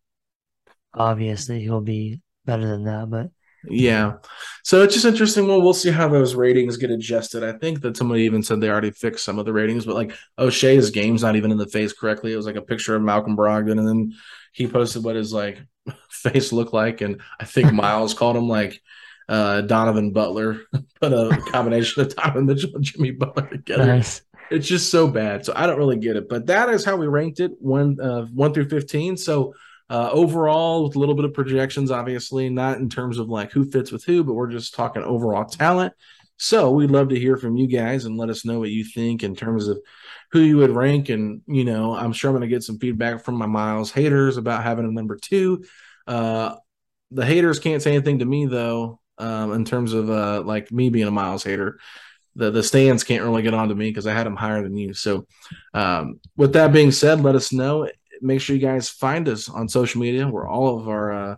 obvious 0.93 1.47
that 1.47 1.57
he'll 1.59 1.81
be 1.81 2.21
better 2.45 2.67
than 2.67 2.83
that. 2.85 3.09
But 3.09 3.29
Yeah. 3.69 4.15
So 4.63 4.83
it's 4.83 4.93
just 4.93 5.05
interesting. 5.05 5.47
Well, 5.47 5.61
we'll 5.61 5.73
see 5.73 5.91
how 5.91 6.07
those 6.09 6.35
ratings 6.35 6.77
get 6.77 6.91
adjusted. 6.91 7.43
I 7.43 7.53
think 7.57 7.81
that 7.81 7.95
somebody 7.97 8.23
even 8.23 8.43
said 8.43 8.59
they 8.59 8.69
already 8.69 8.91
fixed 8.91 9.23
some 9.23 9.39
of 9.39 9.45
the 9.45 9.53
ratings, 9.53 9.85
but 9.85 9.95
like 9.95 10.13
Oshae's 10.37 10.89
game's 10.91 11.23
not 11.23 11.35
even 11.37 11.51
in 11.51 11.57
the 11.57 11.67
face 11.67 11.93
correctly. 11.93 12.33
It 12.33 12.37
was 12.37 12.45
like 12.45 12.57
a 12.57 12.61
picture 12.61 12.95
of 12.95 13.01
Malcolm 13.01 13.37
Brogdon, 13.37 13.79
and 13.79 13.87
then 13.87 14.13
he 14.51 14.67
posted 14.67 15.03
what 15.03 15.15
his 15.15 15.31
like 15.31 15.59
face 16.09 16.51
looked 16.51 16.73
like. 16.73 16.99
And 17.01 17.21
I 17.39 17.45
think 17.45 17.71
Myles 17.81 18.13
called 18.13 18.35
him 18.35 18.49
like 18.49 18.81
uh 19.27 19.61
Donovan 19.61 20.11
Butler, 20.11 20.61
put 21.01 21.13
a 21.13 21.37
combination 21.51 22.03
of 22.03 22.15
Donovan 22.15 22.45
Mitchell 22.45 22.75
and 22.75 22.83
Jimmy 22.83 23.11
Butler 23.11 23.47
together. 23.47 23.85
nice. 23.85 24.21
It's 24.51 24.67
just 24.67 24.91
so 24.91 25.07
bad. 25.07 25.43
So 25.43 25.53
I 25.55 25.65
don't 25.65 25.79
really 25.79 25.97
get 25.97 26.15
it. 26.15 26.29
But 26.29 26.45
that 26.47 26.69
is 26.69 26.85
how 26.85 26.95
we 26.97 27.07
ranked 27.07 27.39
it 27.39 27.51
one 27.59 27.99
uh, 27.99 28.25
one 28.25 28.53
through 28.53 28.69
fifteen. 28.69 29.17
So 29.17 29.53
uh, 29.89 30.09
overall, 30.11 30.83
with 30.83 30.95
a 30.95 30.99
little 30.99 31.15
bit 31.15 31.25
of 31.25 31.33
projections, 31.33 31.91
obviously, 31.91 32.49
not 32.49 32.77
in 32.77 32.89
terms 32.89 33.19
of 33.19 33.29
like 33.29 33.51
who 33.51 33.69
fits 33.69 33.91
with 33.91 34.03
who, 34.03 34.23
but 34.23 34.33
we're 34.33 34.49
just 34.49 34.73
talking 34.73 35.03
overall 35.03 35.45
talent. 35.45 35.93
So 36.37 36.71
we'd 36.71 36.91
love 36.91 37.09
to 37.09 37.19
hear 37.19 37.37
from 37.37 37.55
you 37.55 37.67
guys 37.67 38.05
and 38.05 38.17
let 38.17 38.29
us 38.29 38.45
know 38.45 38.59
what 38.59 38.69
you 38.69 38.83
think 38.83 39.23
in 39.23 39.35
terms 39.35 39.67
of 39.67 39.79
who 40.31 40.41
you 40.41 40.57
would 40.57 40.71
rank. 40.71 41.09
And 41.09 41.41
you 41.47 41.63
know, 41.63 41.95
I'm 41.95 42.13
sure 42.13 42.29
I'm 42.29 42.35
going 42.35 42.49
to 42.49 42.53
get 42.53 42.63
some 42.63 42.79
feedback 42.79 43.23
from 43.23 43.35
my 43.35 43.45
Myles 43.45 43.91
haters 43.91 44.37
about 44.37 44.63
having 44.63 44.85
a 44.85 44.91
number 44.91 45.15
two. 45.15 45.63
Uh, 46.07 46.55
the 47.11 47.25
haters 47.25 47.59
can't 47.59 47.81
say 47.81 47.93
anything 47.93 48.19
to 48.19 48.25
me 48.25 48.47
though, 48.47 48.99
um, 49.17 49.53
in 49.53 49.65
terms 49.65 49.93
of 49.93 50.09
uh, 50.09 50.41
like 50.41 50.71
me 50.71 50.89
being 50.89 51.07
a 51.07 51.11
Myles 51.11 51.43
hater 51.43 51.79
the 52.35 52.51
the 52.51 52.63
stands 52.63 53.03
can't 53.03 53.23
really 53.23 53.41
get 53.41 53.53
on 53.53 53.69
to 53.69 53.75
me 53.75 53.89
because 53.89 54.07
I 54.07 54.13
had 54.13 54.25
them 54.25 54.35
higher 54.35 54.61
than 54.61 54.75
you. 54.75 54.93
So, 54.93 55.25
um, 55.73 56.19
with 56.35 56.53
that 56.53 56.73
being 56.73 56.91
said, 56.91 57.21
let 57.21 57.35
us 57.35 57.51
know. 57.53 57.89
Make 58.21 58.41
sure 58.41 58.55
you 58.55 58.61
guys 58.61 58.89
find 58.89 59.27
us 59.29 59.49
on 59.49 59.69
social 59.69 60.01
media 60.01 60.27
where 60.27 60.47
all 60.47 60.79
of 60.79 60.87
our 60.87 61.11
uh, 61.11 61.35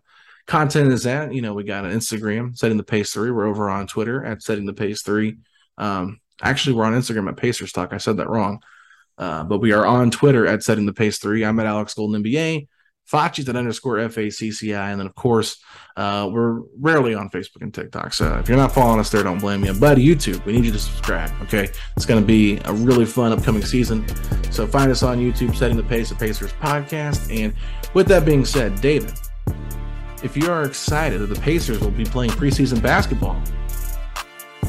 content 0.47 0.91
is 0.91 1.05
at. 1.05 1.33
You 1.33 1.41
know, 1.41 1.53
we 1.53 1.63
got 1.63 1.85
an 1.85 1.91
Instagram, 1.91 2.57
setting 2.57 2.77
the 2.77 2.83
pace 2.83 3.11
three. 3.11 3.31
We're 3.31 3.47
over 3.47 3.69
on 3.69 3.87
Twitter 3.87 4.25
at 4.25 4.41
setting 4.41 4.65
the 4.65 4.73
pace 4.73 5.03
three. 5.03 5.37
Um, 5.77 6.19
actually, 6.41 6.75
we're 6.75 6.85
on 6.85 6.93
Instagram 6.93 7.29
at 7.29 7.37
Pacers 7.37 7.71
Talk. 7.71 7.93
I 7.93 7.97
said 7.97 8.17
that 8.17 8.29
wrong, 8.29 8.61
uh, 9.17 9.43
but 9.43 9.59
we 9.59 9.73
are 9.73 9.85
on 9.85 10.11
Twitter 10.11 10.47
at 10.47 10.63
setting 10.63 10.85
the 10.85 10.93
pace 10.93 11.19
three. 11.19 11.45
I'm 11.45 11.59
at 11.59 11.67
Alex 11.67 11.93
Golden 11.93 12.23
NBA. 12.23 12.67
Fachi's 13.07 13.47
at 13.47 13.55
underscore 13.55 13.97
FACCI. 13.97 14.91
And 14.91 14.99
then, 14.99 15.07
of 15.07 15.15
course, 15.15 15.61
uh, 15.95 16.29
we're 16.31 16.61
rarely 16.79 17.15
on 17.15 17.29
Facebook 17.29 17.61
and 17.61 17.73
TikTok. 17.73 18.13
So 18.13 18.37
if 18.37 18.49
you're 18.49 18.57
not 18.57 18.73
following 18.73 18.99
us 18.99 19.09
there, 19.09 19.23
don't 19.23 19.39
blame 19.39 19.61
me. 19.61 19.71
But 19.79 19.97
YouTube, 19.97 20.43
we 20.45 20.53
need 20.53 20.65
you 20.65 20.71
to 20.71 20.79
subscribe. 20.79 21.31
Okay. 21.43 21.69
It's 21.95 22.05
going 22.05 22.21
to 22.21 22.27
be 22.27 22.59
a 22.65 22.73
really 22.73 23.05
fun 23.05 23.31
upcoming 23.31 23.63
season. 23.63 24.05
So 24.51 24.67
find 24.67 24.91
us 24.91 25.03
on 25.03 25.19
YouTube, 25.19 25.55
Setting 25.55 25.77
the 25.77 25.83
Pace, 25.83 26.11
of 26.11 26.19
Pacers 26.19 26.51
podcast. 26.53 27.33
And 27.35 27.53
with 27.93 28.07
that 28.07 28.25
being 28.25 28.43
said, 28.43 28.81
David, 28.81 29.13
if 30.23 30.35
you 30.35 30.51
are 30.51 30.63
excited 30.63 31.21
that 31.21 31.27
the 31.27 31.39
Pacers 31.39 31.79
will 31.79 31.91
be 31.91 32.03
playing 32.03 32.31
preseason 32.31 32.81
basketball 32.81 33.41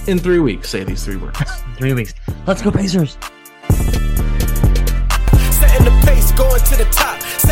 in 0.06 0.18
three 0.18 0.38
weeks, 0.38 0.68
say 0.68 0.84
these 0.84 1.04
three 1.04 1.16
words. 1.16 1.38
Three 1.76 1.92
weeks. 1.92 2.12
Let's 2.46 2.60
go 2.60 2.72
Pacers. 2.72 3.16
Setting 3.68 5.84
the 5.84 6.02
pace, 6.04 6.32
going 6.32 6.60
to 6.60 6.76
the 6.76 6.88
top 6.90 7.27